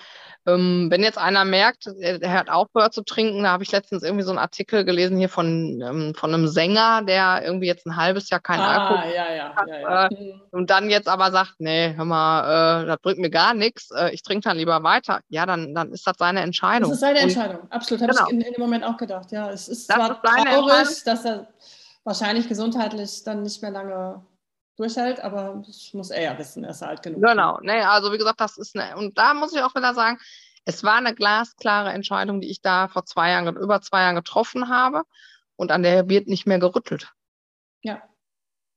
ähm, 0.45 0.89
wenn 0.91 1.05
jetzt 1.05 1.19
einer 1.19 1.45
merkt, 1.45 1.87
er, 1.87 2.33
hat 2.33 2.51
aufgehört 2.51 2.93
zu 2.93 3.03
trinken, 3.03 3.45
da 3.45 3.51
habe 3.51 3.63
ich 3.63 3.71
letztens 3.71 4.03
irgendwie 4.03 4.25
so 4.25 4.31
einen 4.31 4.41
Artikel 4.41 4.85
gelesen 4.85 5.17
hier 5.17 5.29
von, 5.29 5.81
ähm, 5.81 6.15
von 6.17 6.35
einem 6.35 6.49
Sänger, 6.49 7.03
der 7.03 7.43
irgendwie 7.45 7.69
jetzt 7.69 7.87
ein 7.87 7.97
halbes 7.97 8.29
Jahr 8.29 8.41
keinen 8.41 8.61
ah, 8.61 8.89
Alkohol 8.89 9.15
ja, 9.15 9.33
ja, 9.33 9.55
hat, 9.55 9.69
ja, 9.69 9.81
ja. 9.81 10.07
Äh, 10.07 10.15
mhm. 10.15 10.41
und 10.51 10.71
dann 10.71 10.91
jetzt 10.91 11.09
aber 11.09 11.31
sagt, 11.31 11.55
nee, 11.59 11.95
hör 11.95 12.05
mal, 12.05 12.83
äh, 12.83 12.87
das 12.87 12.99
bringt 13.01 13.21
mir 13.21 13.31
gar 13.31 13.55
nichts, 13.55 13.91
äh, 13.93 14.11
ich 14.11 14.23
trinke 14.23 14.49
dann 14.49 14.57
lieber 14.57 14.83
weiter. 14.83 15.21
Ja, 15.29 15.47
dann, 15.47 15.75
dann 15.75 15.93
ist 15.93 16.07
das 16.07 16.17
seine 16.19 16.41
Entscheidung. 16.41 16.91
Das 16.91 16.99
ist 16.99 17.01
seine 17.01 17.21
Entscheidung, 17.21 17.61
und, 17.61 17.73
absolut. 17.73 18.03
Habe 18.03 18.13
genau. 18.13 18.27
ich 18.27 18.33
in, 18.33 18.41
in, 18.41 18.53
dem 18.53 18.61
Moment 18.61 18.85
auch 18.85 18.97
gedacht. 18.97 19.31
Ja, 19.31 19.49
es 19.51 19.69
ist 19.69 19.89
das 19.89 19.97
zwar 19.97 20.11
ist 20.11 20.45
traurig, 20.45 21.05
dass 21.05 21.25
er 21.25 21.47
wahrscheinlich 22.03 22.49
gesundheitlich 22.49 23.23
dann 23.25 23.45
nicht 23.45 23.63
mehr 23.63 23.71
lange 23.71 24.23
durchhält, 24.77 25.21
aber 25.21 25.63
das 25.67 25.93
muss 25.93 26.11
er 26.11 26.23
ja 26.23 26.39
wissen, 26.39 26.65
er 26.65 26.71
ist 26.71 26.83
alt 26.83 27.03
genug. 27.03 27.23
Genau, 27.23 27.59
ne, 27.61 27.89
also 27.89 28.13
wie 28.13 28.19
gesagt, 28.19 28.41
das 28.41 28.59
ist 28.59 28.77
eine, 28.77 28.97
und 28.97 29.19
da 29.19 29.35
muss 29.35 29.55
ich 29.55 29.61
auch 29.63 29.75
wieder 29.75 29.95
sagen, 29.95 30.19
es 30.65 30.85
war 30.85 30.97
eine 30.97 31.15
glasklare 31.15 31.91
Entscheidung, 31.91 32.41
die 32.41 32.51
ich 32.51 32.61
da 32.61 32.89
vor 32.89 33.05
zwei 33.05 33.31
Jahren, 33.31 33.57
über 33.57 33.81
zwei 33.81 34.03
Jahren 34.03 34.15
getroffen 34.15 34.69
habe 34.69 35.03
und 35.57 35.73
an 35.73 35.83
der 35.83 36.09
wird 36.09 36.29
nicht 36.29 36.47
mehr 36.47 36.59
gerüttelt. 36.59 37.13
Ja. 37.83 38.03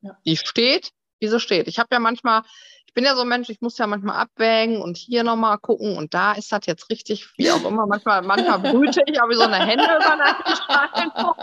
ja. 0.01 0.17
Die 0.25 0.37
steht, 0.37 0.91
wie 1.19 1.27
sie 1.27 1.39
steht. 1.39 1.67
Ich 1.67 1.79
habe 1.79 1.89
ja 1.91 1.99
manchmal, 1.99 2.41
ich 2.87 2.93
bin 2.93 3.03
ja 3.03 3.15
so 3.15 3.21
ein 3.21 3.27
Mensch, 3.27 3.49
ich 3.49 3.61
muss 3.61 3.77
ja 3.77 3.87
manchmal 3.87 4.17
abwägen 4.17 4.81
und 4.81 4.97
hier 4.97 5.23
nochmal 5.23 5.59
gucken 5.59 5.97
und 5.97 6.13
da 6.13 6.33
ist 6.33 6.51
das 6.51 6.65
jetzt 6.65 6.89
richtig, 6.89 7.29
wie 7.37 7.51
auch 7.51 7.63
immer. 7.63 7.85
Manchmal, 7.85 8.23
manchmal 8.23 8.59
brüte 8.59 9.01
ich 9.05 9.21
aber 9.21 9.29
wie 9.29 9.35
so 9.35 9.43
eine 9.43 9.65
Hände 9.65 9.85
über 9.85 10.13
eine 10.13 10.29
Entscheidung. 10.45 11.35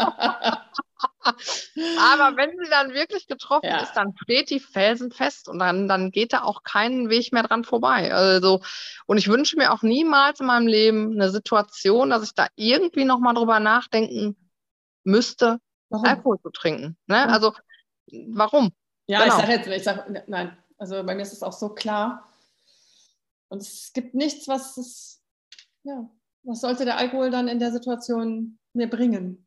Aber 1.25 2.37
wenn 2.37 2.51
sie 2.51 2.71
dann 2.71 2.93
wirklich 2.93 3.27
getroffen 3.27 3.67
ja. 3.67 3.83
ist, 3.83 3.95
dann 3.95 4.15
steht 4.23 4.51
die 4.51 4.61
felsenfest 4.61 5.49
und 5.49 5.59
dann, 5.59 5.89
dann 5.89 6.11
geht 6.11 6.33
da 6.33 6.43
auch 6.43 6.63
kein 6.63 7.09
Weg 7.09 7.33
mehr 7.33 7.43
dran 7.43 7.65
vorbei. 7.65 8.13
Also, 8.13 8.61
und 9.07 9.19
ich 9.19 9.29
wünsche 9.29 9.57
mir 9.57 9.73
auch 9.73 9.83
niemals 9.83 10.41
in 10.41 10.47
meinem 10.47 10.67
Leben 10.67 11.13
eine 11.13 11.31
Situation, 11.31 12.11
dass 12.11 12.23
ich 12.23 12.35
da 12.35 12.49
irgendwie 12.57 13.05
nochmal 13.05 13.35
drüber 13.35 13.61
nachdenken 13.61 14.37
müsste, 15.05 15.59
warum? 15.89 16.07
Alkohol 16.07 16.41
zu 16.41 16.51
trinken. 16.51 16.97
Ne? 17.07 17.29
Also, 17.29 17.53
warum? 18.29 18.73
Ja, 19.07 19.25
genau. 19.25 19.35
ich 19.35 19.41
sage 19.41 19.53
jetzt, 19.53 19.67
ich 19.69 19.85
sage, 19.85 20.25
nein, 20.27 20.57
also 20.79 21.03
bei 21.05 21.15
mir 21.15 21.23
ist 21.23 21.33
es 21.33 21.43
auch 21.43 21.53
so 21.53 21.71
klar. 21.71 22.29
Und 23.49 23.63
es 23.63 23.93
gibt 23.93 24.15
nichts, 24.15 24.49
was 24.49 24.77
es, 24.79 25.23
ja, 25.83 26.09
was 26.45 26.61
sollte 26.61 26.85
der 26.85 26.97
Alkohol 26.97 27.31
dann 27.31 27.49
in 27.49 27.59
der 27.59 27.71
Situation 27.73 28.59
mir 28.73 28.89
bringen? 28.89 29.47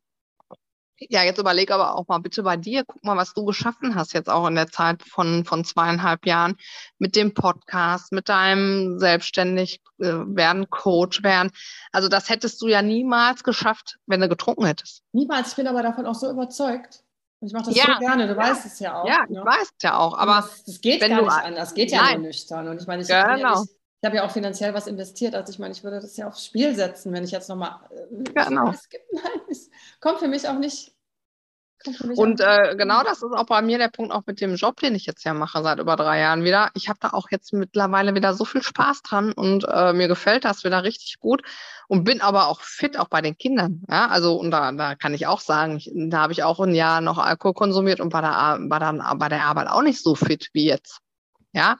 Ja, 0.98 1.22
jetzt 1.22 1.38
überleg 1.38 1.70
aber 1.70 1.94
auch 1.94 2.08
mal 2.08 2.18
bitte 2.18 2.42
bei 2.42 2.56
dir, 2.56 2.84
guck 2.86 3.04
mal, 3.04 3.16
was 3.16 3.34
du 3.34 3.44
geschaffen 3.44 3.94
hast 3.94 4.14
jetzt 4.14 4.30
auch 4.30 4.46
in 4.46 4.54
der 4.54 4.68
Zeit 4.68 5.02
von, 5.02 5.44
von 5.44 5.64
zweieinhalb 5.64 6.26
Jahren 6.26 6.56
mit 6.98 7.16
dem 7.16 7.34
Podcast, 7.34 8.12
mit 8.12 8.30
deinem 8.30 8.98
selbstständig 8.98 9.82
äh, 9.98 10.06
werden, 10.06 10.70
Coach 10.70 11.22
werden. 11.22 11.50
Also 11.92 12.08
das 12.08 12.30
hättest 12.30 12.62
du 12.62 12.68
ja 12.68 12.80
niemals 12.80 13.44
geschafft, 13.44 13.98
wenn 14.06 14.20
du 14.20 14.28
getrunken 14.28 14.64
hättest. 14.64 15.02
Niemals, 15.12 15.50
ich 15.50 15.56
bin 15.56 15.66
aber 15.66 15.82
davon 15.82 16.06
auch 16.06 16.14
so 16.14 16.30
überzeugt. 16.30 17.02
Und 17.40 17.48
ich 17.48 17.52
mache 17.52 17.66
das 17.66 17.76
ja, 17.76 17.84
so 17.84 17.98
gerne, 17.98 18.26
du 18.26 18.32
ja. 18.32 18.38
weißt 18.38 18.64
es 18.64 18.78
ja 18.78 19.02
auch. 19.02 19.06
Ja, 19.06 19.26
ne? 19.28 19.38
ich 19.38 19.44
weiß 19.44 19.62
es 19.76 19.82
ja 19.82 19.98
auch. 19.98 20.16
Aber 20.16 20.36
das, 20.36 20.64
das 20.64 20.80
geht 20.80 21.00
gar 21.00 21.20
nicht 21.20 21.30
anders, 21.30 21.74
geht 21.74 21.90
ja 21.90 22.12
nur 22.12 22.20
nüchtern. 22.20 22.68
Und 22.68 22.80
ich 22.80 22.86
meine, 22.86 23.02
ich 23.02 23.08
genau. 23.08 23.64
Habe 24.04 24.16
ja, 24.16 24.26
auch 24.26 24.30
finanziell 24.30 24.74
was 24.74 24.86
investiert. 24.86 25.34
Also 25.34 25.52
ich 25.52 25.58
meine, 25.58 25.72
ich 25.72 25.82
würde 25.82 26.00
das 26.00 26.16
ja 26.16 26.28
aufs 26.28 26.44
Spiel 26.44 26.74
setzen, 26.74 27.12
wenn 27.12 27.24
ich 27.24 27.30
jetzt 27.30 27.48
nochmal. 27.48 27.80
Äh, 27.90 28.22
genau. 28.24 28.70
Es, 28.70 28.88
gibt, 28.88 29.04
nein, 29.12 29.40
es 29.50 29.70
kommt 30.00 30.18
für 30.18 30.28
mich 30.28 30.48
auch 30.48 30.58
nicht 30.58 30.96
und 32.16 32.40
äh, 32.40 32.74
genau 32.76 33.02
das 33.04 33.22
ist 33.22 33.32
auch 33.32 33.46
bei 33.46 33.62
mir 33.62 33.78
der 33.78 33.88
Punkt, 33.88 34.12
auch 34.12 34.22
mit 34.26 34.40
dem 34.40 34.56
Job, 34.56 34.80
den 34.80 34.94
ich 34.94 35.06
jetzt 35.06 35.24
ja 35.24 35.34
mache 35.34 35.62
seit 35.62 35.78
über 35.78 35.94
drei 35.96 36.20
Jahren 36.20 36.42
wieder. 36.42 36.70
Ich 36.74 36.88
habe 36.88 36.98
da 37.00 37.10
auch 37.10 37.28
jetzt 37.30 37.52
mittlerweile 37.52 38.14
wieder 38.14 38.34
so 38.34 38.44
viel 38.44 38.62
Spaß 38.62 39.02
dran 39.02 39.32
und 39.32 39.64
äh, 39.68 39.92
mir 39.92 40.08
gefällt 40.08 40.44
das 40.44 40.64
wieder 40.64 40.82
richtig 40.82 41.18
gut 41.20 41.42
und 41.86 42.04
bin 42.04 42.20
aber 42.20 42.48
auch 42.48 42.60
fit, 42.60 42.98
auch 42.98 43.08
bei 43.08 43.20
den 43.20 43.36
Kindern. 43.36 43.82
Ja, 43.88 44.08
also 44.08 44.36
und 44.36 44.50
da, 44.50 44.72
da 44.72 44.94
kann 44.94 45.14
ich 45.14 45.26
auch 45.26 45.40
sagen, 45.40 45.76
ich, 45.76 45.90
da 45.94 46.22
habe 46.22 46.32
ich 46.32 46.42
auch 46.42 46.60
ein 46.60 46.74
Jahr 46.74 47.00
noch 47.00 47.18
Alkohol 47.18 47.54
konsumiert 47.54 48.00
und 48.00 48.08
bei 48.08 48.20
der, 48.20 48.30
war 48.30 48.80
dann 48.80 49.02
bei 49.18 49.28
der 49.28 49.44
Arbeit 49.44 49.68
auch 49.68 49.82
nicht 49.82 50.02
so 50.02 50.14
fit 50.14 50.48
wie 50.52 50.66
jetzt. 50.66 50.98
Ja, 51.52 51.76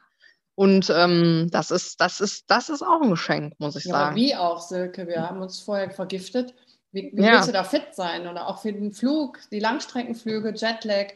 und 0.57 0.91
ähm, 0.91 1.49
das 1.53 1.71
ist, 1.71 2.01
das 2.01 2.21
ist, 2.21 2.51
das 2.51 2.69
ist 2.69 2.83
auch 2.83 3.01
ein 3.01 3.11
Geschenk, 3.11 3.55
muss 3.61 3.77
ich 3.77 3.85
ja, 3.85 3.93
sagen. 3.93 4.17
Wie 4.17 4.35
auch, 4.35 4.61
Silke. 4.61 5.07
Wir 5.07 5.23
haben 5.23 5.41
uns 5.41 5.61
vorher 5.61 5.91
vergiftet 5.91 6.53
wie, 6.97 7.13
wie 7.15 7.23
ja. 7.23 7.33
willst 7.33 7.49
du 7.49 7.53
da 7.53 7.63
fit 7.63 7.95
sein? 7.95 8.27
Oder 8.27 8.49
auch 8.49 8.59
für 8.59 8.73
den 8.73 8.91
Flug, 8.93 9.39
die 9.51 9.61
Langstreckenflüge, 9.61 10.55
Jetlag, 10.57 11.13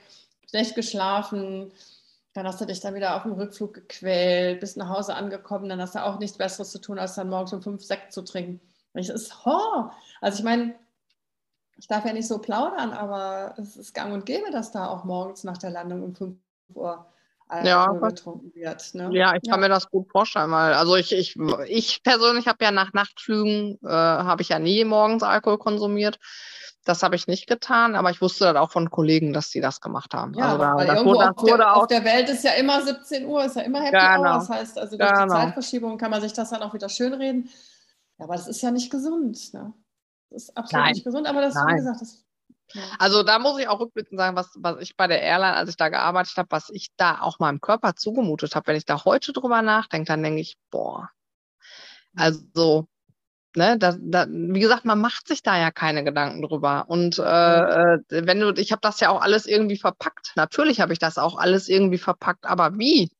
schlecht 0.49 0.75
geschlafen, 0.75 1.73
dann 2.35 2.47
hast 2.47 2.61
du 2.61 2.67
dich 2.67 2.81
dann 2.81 2.95
wieder 2.95 3.17
auf 3.17 3.23
dem 3.23 3.33
Rückflug 3.33 3.75
gequält, 3.75 4.61
bist 4.61 4.77
nach 4.77 4.91
Hause 4.91 5.15
angekommen, 5.15 5.69
dann 5.69 5.81
hast 5.81 5.95
du 5.95 6.05
auch 6.05 6.19
nichts 6.19 6.37
Besseres 6.37 6.71
zu 6.71 6.81
tun, 6.81 6.99
als 6.99 7.15
dann 7.15 7.31
morgens 7.31 7.55
um 7.55 7.63
fünf 7.63 7.83
Sekt 7.83 8.13
zu 8.13 8.23
trinken. 8.23 8.61
Das 8.93 9.09
ist 9.09 9.45
Horror. 9.45 9.95
Also 10.21 10.39
ich 10.39 10.45
meine, 10.45 10.75
ich 11.79 11.87
darf 11.87 12.05
ja 12.05 12.13
nicht 12.13 12.29
so 12.29 12.39
plaudern, 12.39 12.93
aber 12.93 13.55
es 13.57 13.77
ist 13.77 13.95
gang 13.95 14.13
und 14.13 14.27
gäbe, 14.27 14.51
dass 14.51 14.73
da 14.73 14.89
auch 14.89 15.05
morgens 15.05 15.45
nach 15.45 15.57
der 15.57 15.71
Landung 15.71 16.03
um 16.03 16.15
5 16.15 16.37
Uhr 16.75 17.07
ja, 17.65 17.93
getrunken 17.93 18.55
wird. 18.55 18.95
Ne? 18.95 19.11
Ja, 19.13 19.35
ich 19.35 19.43
kann 19.43 19.61
ja. 19.61 19.69
mir 19.69 19.69
das 19.69 19.91
gut 19.91 20.09
vorstellen, 20.11 20.51
weil 20.51 20.75
also 20.75 20.97
ich, 20.97 21.13
ich, 21.13 21.37
ich 21.67 22.03
persönlich 22.03 22.47
habe 22.47 22.65
ja 22.65 22.71
nach 22.71 22.93
Nachtflügen, 22.93 23.79
äh, 23.83 23.89
habe 23.89 24.43
ich 24.43 24.51
ja 24.51 24.59
nie 24.59 24.85
morgens 24.85 25.23
Alkohol 25.23 25.59
konsumiert. 25.59 26.19
Das 26.85 27.03
habe 27.03 27.15
ich 27.15 27.27
nicht 27.27 27.47
getan, 27.47 27.95
aber 27.95 28.11
ich 28.11 28.23
wusste 28.23 28.45
dann 28.45 28.57
auch 28.57 28.71
von 28.71 28.91
Kollegen, 28.91 29.33
dass 29.33 29.51
sie 29.51 29.61
das 29.61 29.81
gemacht 29.81 30.15
haben. 30.15 30.33
Ja, 30.35 30.47
also 30.47 30.59
da, 30.59 30.75
weil 30.77 30.87
das 30.87 31.05
wurde, 31.05 31.31
auf, 31.31 31.45
der, 31.45 31.77
auf 31.77 31.87
der 31.89 32.05
Welt 32.05 32.29
ist 32.31 32.43
ja 32.43 32.53
immer 32.53 32.81
17 32.81 33.27
Uhr, 33.27 33.45
ist 33.45 33.57
ja 33.57 33.63
immer 33.63 33.81
Happy 33.81 33.99
genau. 33.99 34.21
Hour. 34.21 34.39
Das 34.39 34.49
heißt, 34.49 34.79
also 34.79 34.97
durch 34.97 35.11
genau. 35.11 35.25
die 35.25 35.31
Zeitverschiebung 35.31 35.99
kann 35.99 36.11
man 36.11 36.23
sich 36.23 36.33
das 36.33 36.51
dann 36.51 36.63
auch 36.63 36.73
wieder 36.73 36.89
schönreden. 36.89 37.51
Ja, 38.19 38.25
aber 38.25 38.35
das 38.35 38.49
ist 38.49 38.63
ja 38.63 38.71
nicht 38.71 38.91
gesund. 38.91 39.53
Ne? 39.53 39.75
Das 40.31 40.45
ist 40.45 40.57
absolut 40.57 40.85
Nein. 40.85 40.93
nicht 40.95 41.05
gesund, 41.05 41.27
aber 41.27 41.43
das, 41.43 41.55
Nein. 41.55 41.67
wie 41.69 41.77
gesagt, 41.79 42.01
das 42.01 42.25
also 42.99 43.23
da 43.23 43.39
muss 43.39 43.59
ich 43.59 43.69
auch 43.69 43.81
rückblickend 43.81 44.19
sagen, 44.19 44.37
was, 44.37 44.51
was 44.57 44.81
ich 44.81 44.97
bei 44.97 45.07
der 45.07 45.23
Airline, 45.23 45.57
als 45.57 45.71
ich 45.71 45.77
da 45.77 45.89
gearbeitet 45.89 46.37
habe, 46.37 46.51
was 46.51 46.71
ich 46.71 46.89
da 46.97 47.21
auch 47.21 47.39
meinem 47.39 47.61
Körper 47.61 47.97
zugemutet 47.97 48.55
habe. 48.55 48.69
Wenn 48.69 48.77
ich 48.77 48.85
da 48.85 49.05
heute 49.05 49.33
drüber 49.33 49.63
nachdenke, 49.63 50.07
dann 50.07 50.23
denke 50.23 50.41
ich, 50.41 50.57
boah, 50.71 51.11
also, 52.17 52.87
ne, 53.57 53.79
da, 53.79 53.97
da, 54.01 54.27
wie 54.29 54.61
gesagt, 54.61 54.85
man 54.85 55.01
macht 55.01 55.29
sich 55.29 55.43
da 55.43 55.59
ja 55.59 55.71
keine 55.71 56.05
Gedanken 56.05 56.43
drüber. 56.43 56.85
Und 56.89 57.19
äh, 57.19 57.23
äh 57.23 57.99
wenn 58.11 58.41
du, 58.41 58.53
ich 58.57 58.73
habe 58.73 58.81
das 58.81 59.01
ja 59.01 59.11
auch 59.11 59.21
alles 59.21 59.47
irgendwie 59.47 59.77
verpackt. 59.77 60.33
Natürlich 60.37 60.81
habe 60.81 60.93
ich 60.93 60.99
das 60.99 61.19
auch 61.19 61.37
alles 61.39 61.69
irgendwie 61.69 61.99
verpackt, 61.99 62.47
aber 62.47 62.79
wie? 62.79 63.11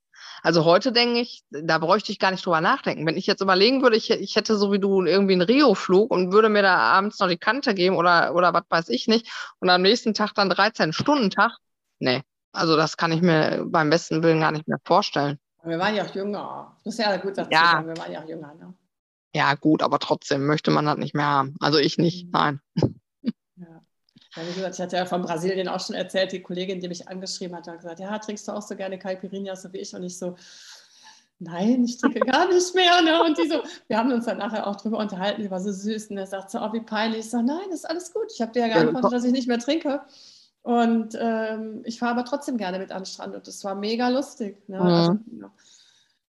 Also 0.43 0.65
heute 0.65 0.93
denke 0.93 1.21
ich, 1.21 1.43
da 1.51 1.79
bräuchte 1.79 2.13
ich 2.13 2.19
gar 2.19 2.31
nicht 2.31 2.45
drüber 2.45 2.61
nachdenken. 2.61 3.07
Wenn 3.07 3.17
ich 3.17 3.27
jetzt 3.27 3.41
überlegen 3.41 3.83
würde, 3.83 3.97
ich, 3.97 4.11
ich 4.11 4.37
hätte 4.37 4.57
so 4.57 4.73
wie 4.73 4.79
du 4.79 5.05
irgendwie 5.05 5.35
einen 5.35 5.43
Rio-Flug 5.43 6.11
und 6.11 6.33
würde 6.33 6.49
mir 6.49 6.63
da 6.63 6.77
abends 6.77 7.19
noch 7.19 7.29
die 7.29 7.37
Kante 7.37 7.75
geben 7.75 7.97
oder, 7.97 8.35
oder 8.35 8.53
was 8.55 8.65
weiß 8.69 8.89
ich 8.89 9.07
nicht 9.09 9.31
und 9.61 9.71
am 9.71 9.83
nächsten 9.83 10.15
Tag 10.15 10.35
dann 10.35 10.51
13-Stunden-Tag, 10.51 11.53
nee. 11.99 12.23
Also 12.53 12.77
das 12.77 12.97
kann 12.97 13.13
ich 13.13 13.23
mir 13.23 13.65
beim 13.67 13.91
besten 13.91 14.23
Willen 14.23 14.41
gar 14.41 14.51
nicht 14.51 14.67
mehr 14.67 14.81
vorstellen. 14.85 15.39
Wir 15.63 15.79
waren 15.79 15.95
ja 15.95 16.05
auch 16.05 16.15
jünger. 16.15 16.77
Das 16.85 16.95
ist 16.95 17.01
ja 17.01 17.17
gut 17.19 17.37
dazu 17.37 17.51
ja. 17.53 17.73
Sagen. 17.73 17.89
Wir 17.89 17.97
waren 17.97 18.13
ja 18.13 18.23
auch 18.23 18.29
jünger, 18.29 18.55
ne? 18.55 18.75
Ja, 19.35 19.55
gut, 19.55 19.83
aber 19.83 19.99
trotzdem 19.99 20.47
möchte 20.47 20.71
man 20.71 20.87
das 20.87 20.97
nicht 20.97 21.15
mehr 21.15 21.27
haben. 21.27 21.55
Also 21.61 21.79
ich 21.79 21.99
nicht, 21.99 22.27
mhm. 22.27 22.31
nein. 22.33 22.61
Ja. 23.57 23.83
Ja, 24.37 24.43
wie 24.49 24.53
gesagt, 24.55 24.75
ich 24.77 24.81
hatte 24.81 24.97
ja 24.97 25.07
von 25.07 25.23
Brasilien 25.23 25.69
auch 25.69 25.81
schon 25.85 25.97
erzählt, 25.97 26.33
die 26.33 26.43
Kollegin, 26.43 26.81
die 26.81 26.89
mich 26.89 27.09
angeschrieben 27.09 27.57
hat, 27.57 27.67
hat 27.67 27.79
gesagt, 27.79 28.01
ja, 28.01 28.19
trinkst 28.19 28.47
du 28.47 28.53
auch 28.53 28.63
so 28.63 28.77
gerne 28.77 28.99
Caipirinha, 28.99 29.57
so 29.57 29.73
wie 29.73 29.79
ich? 29.79 29.95
Und 29.95 30.05
ich 30.05 30.19
so, 30.19 30.37
nein, 31.41 31.85
ich 31.85 31.99
trinke 31.99 32.21
gar 32.21 32.49
nicht 32.49 32.75
mehr. 32.75 33.03
Ne? 33.03 33.23
Und 33.25 33.37
die 33.39 33.49
so, 33.49 33.63
wir 33.89 33.99
haben 33.99 34.13
uns 34.13 34.27
dann 34.27 34.39
nachher 34.39 34.67
auch 34.67 34.77
drüber 34.77 34.99
unterhalten, 34.99 35.43
die 35.43 35.51
war 35.51 35.61
so 35.61 35.73
süß. 35.73 36.11
Und 36.11 36.19
er 36.19 36.27
sagt 36.27 36.51
so, 36.51 36.61
oh, 36.61 36.73
wie 36.73 36.81
peinlich. 36.81 37.21
Ich 37.21 37.31
sage, 37.31 37.45
nein, 37.45 37.71
ist 37.73 37.89
alles 37.89 38.13
gut. 38.13 38.31
Ich 38.33 38.41
habe 38.41 38.53
dir 38.53 38.67
ja 38.67 38.69
geantwortet, 38.69 39.13
dass 39.13 39.25
ich 39.25 39.33
nicht 39.33 39.49
mehr 39.49 39.59
trinke. 39.59 40.03
Und 40.63 41.17
ähm, 41.19 41.83
ich 41.85 41.99
fahre 41.99 42.13
aber 42.13 42.25
trotzdem 42.25 42.59
gerne 42.59 42.79
mit 42.79 42.93
an 42.93 43.01
den 43.01 43.07
Strand 43.07 43.35
und 43.35 43.47
das 43.47 43.65
war 43.65 43.75
mega 43.75 44.09
lustig. 44.11 44.69
Ne? 44.69 44.79
Mhm. 44.79 44.85
Also, 44.85 45.19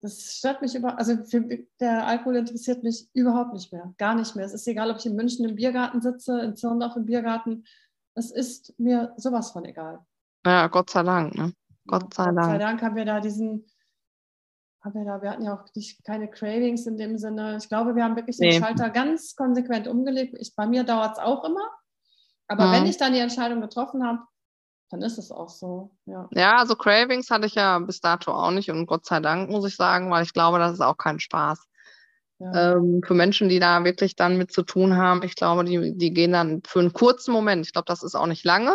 das 0.01 0.37
stört 0.37 0.61
mich 0.61 0.75
über, 0.75 0.99
also 0.99 1.17
für, 1.25 1.43
der 1.81 2.07
Alkohol 2.07 2.37
interessiert 2.37 2.83
mich 2.83 3.09
überhaupt 3.15 3.55
nicht 3.55 3.73
mehr, 3.73 3.95
gar 3.97 4.15
nicht 4.15 4.37
mehr. 4.37 4.45
Es 4.45 4.53
ist 4.53 4.67
egal, 4.67 4.91
ob 4.91 4.99
ich 4.99 5.07
in 5.07 5.17
München 5.17 5.49
im 5.49 5.57
Biergarten 5.57 6.03
sitze, 6.03 6.41
in 6.41 6.57
Zirndorf 6.57 6.97
im 6.97 7.07
Biergarten. 7.07 7.65
Es 8.15 8.31
ist 8.31 8.79
mir 8.79 9.13
sowas 9.17 9.51
von 9.51 9.65
egal. 9.65 10.05
Ja, 10.47 10.69
Gott 10.69 10.91
sei 10.91 11.03
Dank, 11.03 11.35
ne? 11.35 11.53
Gott 11.87 12.15
sei 12.15 12.25
Dank. 12.25 12.37
Gott 12.37 12.47
sei 12.47 12.59
Dank 12.59 12.83
haben 12.83 12.97
wir 12.97 13.05
da 13.05 13.21
diesen, 13.21 13.67
haben 14.83 14.95
wir 14.95 15.05
da, 15.05 15.23
wir 15.23 15.31
hatten 15.31 15.45
ja 15.45 15.55
auch 15.55 15.65
nicht, 15.75 16.05
keine 16.05 16.29
Cravings 16.29 16.87
in 16.87 16.97
dem 16.97 17.19
Sinne. 17.19 17.57
Ich 17.57 17.69
glaube, 17.69 17.95
wir 17.97 18.05
haben 18.05 18.17
wirklich 18.17 18.39
nee. 18.39 18.51
den 18.51 18.63
Schalter 18.63 18.91
ganz 18.91 19.35
konsequent 19.35 19.89
umgelegt. 19.89 20.37
Ich, 20.39 20.55
bei 20.55 20.67
mir 20.67 20.85
dauert 20.85 21.19
es 21.19 21.23
auch 21.23 21.45
immer. 21.45 21.69
Aber 22.47 22.67
mhm. 22.67 22.73
wenn 22.73 22.87
ich 22.87 22.99
dann 22.99 23.13
die 23.13 23.19
Entscheidung 23.19 23.61
getroffen 23.61 24.07
habe, 24.07 24.21
dann 24.91 25.03
ist 25.03 25.19
es 25.19 25.33
auch 25.33 25.49
so. 25.49 25.97
Ja. 26.07 26.29
ja, 26.33 26.57
also 26.57 26.77
Cravings 26.77 27.31
hatte 27.31 27.47
ich 27.47 27.55
ja 27.55 27.79
bis 27.79 28.01
dato 28.01 28.33
auch 28.33 28.51
nicht 28.51 28.71
und 28.71 28.87
Gott 28.87 29.07
sei 29.07 29.21
Dank, 29.21 29.51
muss 29.51 29.67
ich 29.67 29.77
sagen, 29.77 30.11
weil 30.11 30.25
ich 30.25 30.33
glaube, 30.33 30.59
das 30.59 30.73
ist 30.73 30.81
auch 30.81 30.97
kein 30.97 31.21
Spaß. 31.21 31.67
Ja. 32.39 32.75
Ähm, 32.75 33.01
für 33.07 33.15
Menschen, 33.15 33.49
die 33.49 33.61
da 33.61 33.85
wirklich 33.85 34.17
dann 34.17 34.37
mit 34.37 34.53
zu 34.53 34.63
tun 34.63 34.97
haben, 34.97 35.23
ich 35.23 35.37
glaube, 35.37 35.65
die, 35.65 35.97
die 35.97 36.13
gehen 36.13 36.33
dann 36.33 36.63
für 36.67 36.81
einen 36.81 36.93
kurzen 36.93 37.33
Moment, 37.33 37.67
ich 37.67 37.73
glaube, 37.73 37.87
das 37.87 38.03
ist 38.03 38.15
auch 38.15 38.27
nicht 38.27 38.45
lange, 38.45 38.75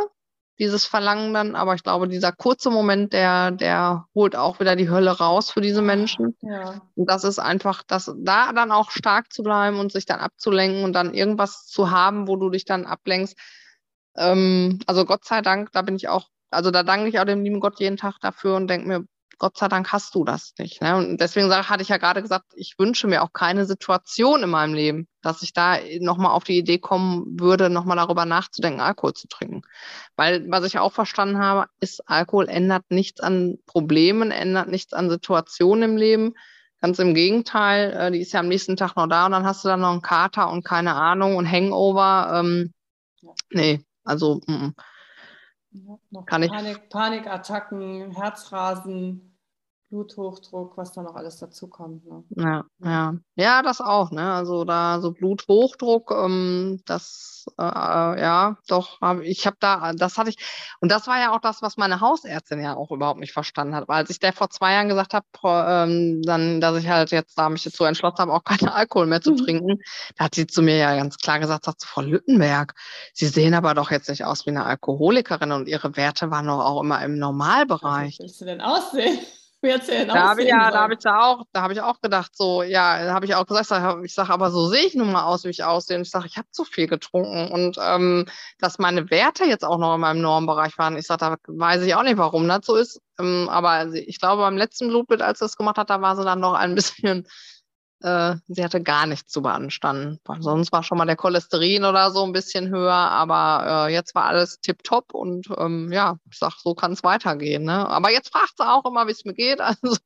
dieses 0.59 0.85
Verlangen 0.85 1.33
dann, 1.33 1.55
aber 1.55 1.73
ich 1.73 1.83
glaube, 1.83 2.07
dieser 2.09 2.33
kurze 2.33 2.69
Moment, 2.69 3.13
der, 3.13 3.51
der 3.51 4.05
holt 4.13 4.35
auch 4.35 4.59
wieder 4.59 4.75
die 4.75 4.89
Hölle 4.89 5.11
raus 5.11 5.51
für 5.51 5.61
diese 5.61 5.81
Menschen. 5.81 6.35
Ja. 6.41 6.81
Und 6.95 7.09
das 7.09 7.23
ist 7.23 7.39
einfach, 7.39 7.81
das, 7.87 8.13
da 8.17 8.51
dann 8.51 8.71
auch 8.71 8.91
stark 8.91 9.31
zu 9.31 9.41
bleiben 9.41 9.79
und 9.79 9.91
sich 9.91 10.05
dann 10.05 10.19
abzulenken 10.19 10.83
und 10.83 10.93
dann 10.93 11.13
irgendwas 11.13 11.65
zu 11.65 11.91
haben, 11.91 12.27
wo 12.27 12.35
du 12.35 12.49
dich 12.49 12.65
dann 12.65 12.85
ablenkst. 12.85 13.37
Ähm, 14.17 14.79
also 14.85 15.05
Gott 15.05 15.23
sei 15.23 15.41
Dank, 15.41 15.71
da 15.71 15.81
bin 15.81 15.95
ich 15.95 16.09
auch, 16.09 16.27
also 16.51 16.71
da 16.71 16.83
danke 16.83 17.07
ich 17.07 17.19
auch 17.19 17.25
dem 17.25 17.43
lieben 17.43 17.61
Gott 17.61 17.79
jeden 17.79 17.97
Tag 17.97 18.19
dafür 18.19 18.55
und 18.57 18.67
denke 18.67 18.87
mir, 18.87 19.05
Gott 19.39 19.57
sei 19.57 19.69
Dank 19.69 19.91
hast 19.91 20.13
du 20.15 20.25
das 20.25 20.53
nicht. 20.59 20.81
Ne? 20.81 20.97
Und 20.97 21.21
deswegen 21.21 21.49
hatte 21.51 21.81
ich 21.81 21.89
ja 21.89 21.97
gerade 21.97 22.21
gesagt, 22.21 22.45
ich 22.55 22.75
wünsche 22.77 23.07
mir 23.07 23.23
auch 23.23 23.31
keine 23.31 23.65
Situation 23.65 24.43
in 24.43 24.49
meinem 24.49 24.73
Leben, 24.73 25.07
dass 25.21 25.41
ich 25.41 25.53
da 25.53 25.77
nochmal 25.99 26.33
auf 26.33 26.43
die 26.43 26.57
Idee 26.57 26.77
kommen 26.77 27.39
würde, 27.39 27.69
nochmal 27.69 27.95
darüber 27.95 28.25
nachzudenken, 28.25 28.81
Alkohol 28.81 29.13
zu 29.13 29.27
trinken. 29.29 29.61
Weil, 30.17 30.45
was 30.51 30.65
ich 30.65 30.77
auch 30.77 30.91
verstanden 30.91 31.39
habe, 31.39 31.67
ist, 31.79 32.07
Alkohol 32.07 32.49
ändert 32.49 32.83
nichts 32.89 33.21
an 33.21 33.57
Problemen, 33.65 34.31
ändert 34.31 34.67
nichts 34.67 34.93
an 34.93 35.09
Situationen 35.09 35.91
im 35.91 35.97
Leben. 35.97 36.33
Ganz 36.81 36.99
im 36.99 37.13
Gegenteil, 37.13 37.91
äh, 37.91 38.11
die 38.11 38.19
ist 38.19 38.33
ja 38.33 38.41
am 38.41 38.47
nächsten 38.47 38.75
Tag 38.75 38.95
noch 38.95 39.07
da 39.07 39.25
und 39.25 39.31
dann 39.31 39.45
hast 39.45 39.63
du 39.63 39.69
dann 39.69 39.81
noch 39.81 39.91
einen 39.91 40.01
Kater 40.01 40.49
und 40.51 40.63
keine 40.63 40.95
Ahnung 40.95 41.37
und 41.37 41.49
Hangover. 41.49 42.31
Ähm, 42.35 42.73
nee, 43.51 43.81
also 44.03 44.41
mm, 44.47 44.51
mm. 44.51 44.75
ja, 46.11 46.21
kann 46.25 46.47
Panik, 46.47 46.81
ich. 46.83 46.89
Panikattacken, 46.89 48.11
Herzrasen. 48.11 49.28
Bluthochdruck, 49.89 50.77
was 50.77 50.93
da 50.93 51.01
noch 51.01 51.15
alles 51.15 51.37
dazu 51.37 51.67
kommt. 51.67 52.05
Ne? 52.05 52.23
Ja, 52.29 52.63
ja. 52.83 53.15
Ja, 53.35 53.61
das 53.63 53.81
auch, 53.81 54.11
ne? 54.11 54.33
Also 54.33 54.63
da 54.63 55.01
so 55.01 55.11
Bluthochdruck, 55.11 56.11
ähm, 56.11 56.81
das 56.85 57.45
äh, 57.57 57.63
ja, 57.63 58.57
doch, 58.67 59.01
hab, 59.01 59.21
ich 59.21 59.45
habe 59.47 59.57
da, 59.59 59.93
das 59.93 60.17
hatte 60.17 60.29
ich, 60.29 60.37
und 60.79 60.91
das 60.91 61.07
war 61.07 61.19
ja 61.19 61.35
auch 61.35 61.39
das, 61.39 61.61
was 61.61 61.77
meine 61.77 62.01
Hausärztin 62.01 62.61
ja 62.61 62.75
auch 62.75 62.91
überhaupt 62.91 63.19
nicht 63.19 63.33
verstanden 63.33 63.75
hat. 63.75 63.87
Weil 63.87 63.97
als 63.97 64.09
ich 64.09 64.19
der 64.19 64.33
vor 64.33 64.49
zwei 64.49 64.73
Jahren 64.73 64.89
gesagt 64.89 65.13
habe, 65.13 65.25
ähm, 65.43 66.21
dann, 66.23 66.61
dass 66.61 66.77
ich 66.77 66.87
halt 66.87 67.11
jetzt 67.11 67.37
da 67.37 67.49
mich 67.49 67.63
dazu 67.63 67.83
entschlossen 67.83 68.19
habe, 68.19 68.33
auch 68.33 68.43
keinen 68.43 68.69
Alkohol 68.69 69.07
mehr 69.07 69.21
zu 69.21 69.31
mhm. 69.31 69.37
trinken, 69.37 69.79
da 70.17 70.25
hat 70.25 70.35
sie 70.35 70.47
zu 70.47 70.61
mir 70.61 70.77
ja 70.77 70.95
ganz 70.95 71.17
klar 71.17 71.39
gesagt, 71.39 71.65
sagt 71.65 71.83
Frau 71.83 72.01
Lüttenberg, 72.01 72.73
Sie 73.13 73.27
sehen 73.27 73.53
aber 73.53 73.73
doch 73.73 73.91
jetzt 73.91 74.09
nicht 74.09 74.25
aus 74.25 74.45
wie 74.45 74.51
eine 74.51 74.65
Alkoholikerin 74.65 75.51
und 75.51 75.67
Ihre 75.67 75.95
Werte 75.95 76.31
waren 76.31 76.47
doch 76.47 76.63
auch 76.63 76.81
immer 76.81 77.03
im 77.03 77.17
Normalbereich. 77.17 78.17
Wie 78.19 78.23
willst 78.23 78.41
du 78.41 78.45
denn 78.45 78.61
aussehen? 78.61 79.19
Jetzt 79.61 79.89
hier 79.89 80.05
da 80.05 80.29
habe 80.29 80.43
ich, 80.43 80.49
ja, 80.49 80.71
da 80.71 80.81
habe 80.81 80.93
ich 80.93 80.99
da 80.99 81.21
auch, 81.21 81.43
da 81.51 81.61
habe 81.61 81.73
ich 81.73 81.81
auch 81.81 81.99
gedacht, 82.01 82.31
so, 82.35 82.63
ja, 82.63 83.03
da 83.05 83.13
habe 83.13 83.25
ich 83.25 83.35
auch 83.35 83.45
gesagt, 83.45 83.71
ich 84.03 84.13
sage, 84.13 84.33
aber 84.33 84.51
so 84.51 84.67
sehe 84.67 84.85
ich 84.85 84.95
nun 84.95 85.11
mal 85.11 85.23
aus, 85.23 85.43
wie 85.43 85.49
ich 85.49 85.63
aussehe. 85.63 85.97
Und 85.97 86.03
ich 86.03 86.11
sage, 86.11 86.27
ich 86.27 86.37
habe 86.37 86.47
zu 86.51 86.63
viel 86.63 86.87
getrunken 86.87 87.51
und 87.51 87.77
ähm, 87.81 88.25
dass 88.59 88.79
meine 88.79 89.09
Werte 89.09 89.45
jetzt 89.45 89.65
auch 89.65 89.77
noch 89.77 89.95
in 89.95 90.01
meinem 90.01 90.21
Normbereich 90.21 90.77
waren. 90.77 90.97
Ich 90.97 91.07
sage, 91.07 91.19
da 91.19 91.37
weiß 91.47 91.83
ich 91.83 91.95
auch 91.95 92.03
nicht, 92.03 92.17
warum 92.17 92.47
das 92.47 92.65
so 92.65 92.75
ist. 92.75 93.01
Ähm, 93.19 93.49
aber 93.49 93.93
ich 93.93 94.19
glaube, 94.19 94.41
beim 94.43 94.57
letzten 94.57 94.87
Blutbild, 94.87 95.21
als 95.21 95.39
sie 95.39 95.45
das 95.45 95.57
gemacht 95.57 95.77
hat, 95.77 95.89
da 95.89 96.01
war 96.01 96.15
sie 96.15 96.23
dann 96.23 96.39
noch 96.39 96.53
ein 96.53 96.75
bisschen 96.75 97.27
äh, 98.01 98.35
sie 98.47 98.63
hatte 98.63 98.81
gar 98.81 99.05
nichts 99.05 99.31
zu 99.31 99.41
beanstanden. 99.41 100.19
Sonst 100.39 100.71
war 100.71 100.83
schon 100.83 100.97
mal 100.97 101.05
der 101.05 101.17
Cholesterin 101.17 101.83
oder 101.83 102.11
so 102.11 102.23
ein 102.23 102.31
bisschen 102.31 102.69
höher, 102.69 102.93
aber 102.93 103.87
äh, 103.87 103.93
jetzt 103.93 104.15
war 104.15 104.25
alles 104.25 104.61
tipptopp 104.61 105.13
und 105.13 105.47
ähm, 105.57 105.91
ja, 105.91 106.17
ich 106.31 106.37
sag, 106.37 106.53
so 106.59 106.75
kann 106.75 106.93
es 106.93 107.03
weitergehen. 107.03 107.63
Ne? 107.63 107.89
Aber 107.89 108.11
jetzt 108.11 108.31
fragt 108.31 108.53
sie 108.57 108.67
auch 108.67 108.85
immer, 108.85 109.07
wie 109.07 109.11
es 109.11 109.25
mir 109.25 109.33
geht. 109.33 109.59
Also 109.89 109.97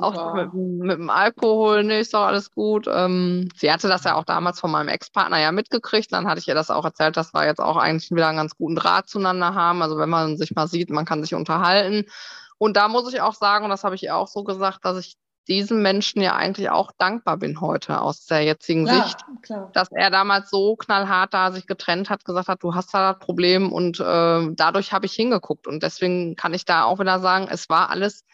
auch 0.00 0.34
mit, 0.34 0.54
mit, 0.54 0.98
dem 0.98 1.10
Alkohol, 1.10 1.84
ne, 1.84 2.00
ist 2.00 2.14
doch 2.14 2.24
alles 2.24 2.50
gut. 2.50 2.86
Ähm, 2.88 3.48
sie 3.56 3.70
hatte 3.70 3.88
das 3.88 4.04
ja 4.04 4.14
auch 4.14 4.24
damals 4.24 4.60
von 4.60 4.70
meinem 4.70 4.88
Ex-Partner 4.88 5.38
ja 5.38 5.52
mitgekriegt. 5.52 6.12
Dann 6.12 6.26
hatte 6.26 6.40
ich 6.40 6.48
ihr 6.48 6.54
das 6.54 6.70
auch 6.70 6.84
erzählt, 6.84 7.16
dass 7.16 7.34
wir 7.34 7.44
jetzt 7.44 7.60
auch 7.60 7.76
eigentlich 7.76 8.10
wieder 8.10 8.28
einen 8.28 8.38
ganz 8.38 8.56
guten 8.56 8.76
Draht 8.76 9.08
zueinander 9.08 9.54
haben. 9.54 9.82
Also 9.82 9.98
wenn 9.98 10.08
man 10.08 10.36
sich 10.36 10.54
mal 10.54 10.68
sieht, 10.68 10.90
man 10.90 11.04
kann 11.04 11.22
sich 11.22 11.34
unterhalten. 11.34 12.06
Und 12.58 12.76
da 12.76 12.88
muss 12.88 13.12
ich 13.12 13.20
auch 13.20 13.34
sagen, 13.34 13.64
und 13.64 13.70
das 13.70 13.84
habe 13.84 13.94
ich 13.94 14.04
ihr 14.04 14.16
auch 14.16 14.28
so 14.28 14.44
gesagt, 14.44 14.84
dass 14.84 14.98
ich 14.98 15.16
diesem 15.48 15.82
Menschen 15.82 16.22
ja 16.22 16.34
eigentlich 16.34 16.70
auch 16.70 16.92
dankbar 16.96 17.36
bin 17.36 17.60
heute 17.60 18.00
aus 18.00 18.26
der 18.26 18.42
jetzigen 18.42 18.86
ja, 18.86 19.04
Sicht, 19.04 19.18
klar. 19.42 19.70
dass 19.72 19.90
er 19.92 20.10
damals 20.10 20.50
so 20.50 20.76
knallhart 20.76 21.34
da 21.34 21.52
sich 21.52 21.66
getrennt 21.66 22.10
hat, 22.10 22.24
gesagt 22.24 22.48
hat, 22.48 22.62
du 22.62 22.74
hast 22.74 22.92
da 22.94 23.12
das 23.12 23.24
Problem 23.24 23.72
und 23.72 24.00
äh, 24.00 24.48
dadurch 24.52 24.92
habe 24.92 25.06
ich 25.06 25.12
hingeguckt 25.12 25.66
und 25.66 25.82
deswegen 25.82 26.36
kann 26.36 26.54
ich 26.54 26.64
da 26.64 26.84
auch 26.84 26.98
wieder 26.98 27.20
sagen, 27.20 27.48
es 27.50 27.68
war 27.68 27.90
alles 27.90 28.24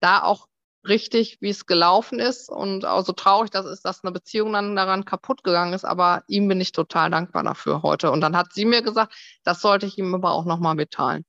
da 0.00 0.22
auch 0.22 0.46
richtig, 0.86 1.38
wie 1.40 1.50
es 1.50 1.66
gelaufen 1.66 2.18
ist 2.18 2.48
und 2.48 2.86
auch 2.86 3.04
so 3.04 3.12
traurig 3.12 3.50
das 3.50 3.66
ist, 3.66 3.84
dass 3.84 4.04
eine 4.04 4.12
Beziehung 4.12 4.52
dann 4.52 4.76
daran 4.76 5.04
kaputt 5.04 5.44
gegangen 5.44 5.74
ist, 5.74 5.84
aber 5.84 6.22
ihm 6.28 6.48
bin 6.48 6.60
ich 6.60 6.72
total 6.72 7.10
dankbar 7.10 7.42
dafür 7.42 7.82
heute 7.82 8.10
und 8.10 8.20
dann 8.20 8.36
hat 8.36 8.52
sie 8.52 8.64
mir 8.64 8.82
gesagt, 8.82 9.12
das 9.44 9.60
sollte 9.60 9.86
ich 9.86 9.98
ihm 9.98 10.14
aber 10.14 10.32
auch 10.32 10.44
nochmal 10.44 10.76
mitteilen. 10.76 11.24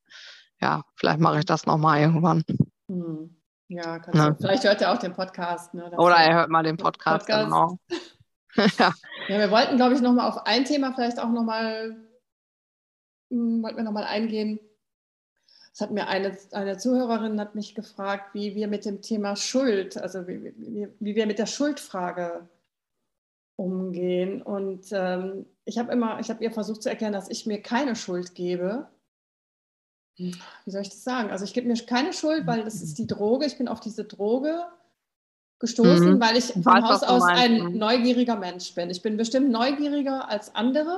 Ja, 0.62 0.84
vielleicht 0.96 1.20
mache 1.20 1.40
ich 1.40 1.46
das 1.46 1.66
nochmal 1.66 2.00
irgendwann. 2.00 2.44
Hm. 2.88 3.39
Ja, 3.70 4.02
ja. 4.14 4.36
vielleicht 4.36 4.64
hört 4.64 4.82
er 4.82 4.92
auch 4.92 4.98
den 4.98 5.14
Podcast. 5.14 5.76
Ne, 5.76 5.92
Oder 5.92 6.16
er 6.16 6.36
hört 6.36 6.50
mal 6.50 6.64
den 6.64 6.76
Podcast, 6.76 7.28
Podcast. 7.28 7.46
genau. 7.46 7.80
ja. 8.80 8.94
ja, 9.28 9.40
wir 9.40 9.52
wollten, 9.52 9.76
glaube 9.76 9.94
ich, 9.94 10.02
nochmal 10.02 10.28
auf 10.28 10.46
ein 10.48 10.66
Thema 10.66 10.92
vielleicht 10.94 11.20
auch 11.20 11.30
nochmal, 11.30 11.96
hm, 13.30 13.62
wollten 13.62 13.78
wir 13.78 13.84
nochmal 13.84 14.06
eingehen. 14.06 14.60
Es 15.72 15.82
hat 15.82 15.92
mir 15.92 16.08
eine, 16.08 16.36
eine 16.52 16.78
Zuhörerin 16.78 17.40
hat 17.40 17.54
mich 17.54 17.76
gefragt, 17.76 18.34
wie 18.34 18.56
wir 18.56 18.68
mit 18.68 18.86
dem 18.86 19.04
Thema 19.04 19.36
Schuld, 19.36 19.98
also 19.98 20.28
wie, 20.28 20.52
wie, 20.58 20.88
wie 21.00 21.16
wir 21.16 21.28
mit 21.28 21.38
der 21.38 21.46
Schuldfrage 21.46 22.50
umgehen. 23.56 24.42
Und 24.42 24.88
ähm, 24.92 25.46
ich 25.66 25.78
habe 25.78 25.92
immer, 25.92 26.20
ich 26.20 26.32
habe 26.32 26.44
ihr 26.44 26.52
versucht 26.52 26.82
zu 26.82 26.90
erklären, 26.90 27.14
dass 27.14 27.30
ich 27.30 27.46
mir 27.46 27.62
keine 27.62 27.96
Schuld 27.96 28.34
gebe, 28.34 28.90
wie 30.18 30.72
soll 30.72 30.82
ich 30.82 30.90
das 30.90 31.04
sagen? 31.04 31.32
Also 31.32 31.46
ich 31.46 31.54
gebe 31.54 31.68
mir 31.68 31.76
keine 31.86 32.14
Schuld, 32.14 32.46
weil 32.46 32.64
das 32.64 32.82
ist 32.82 32.98
die 32.98 33.08
Droge. 33.08 33.46
Ich 33.46 33.58
bin 33.58 33.68
auf 33.68 33.80
diese 33.80 34.04
Droge 34.04 34.66
gestoßen, 35.60 36.16
mhm. 36.16 36.22
weil 36.22 36.38
ich 36.38 36.54
von 36.54 36.66
weiß, 36.66 36.84
Haus 36.84 37.04
aus 37.04 37.24
ein 37.24 37.78
neugieriger 37.78 38.36
Mensch 38.36 38.74
bin. 38.76 38.90
Ich 38.90 39.02
bin 39.02 39.18
bestimmt 39.18 39.50
neugieriger 39.50 40.30
als 40.30 40.56
andere. 40.56 40.98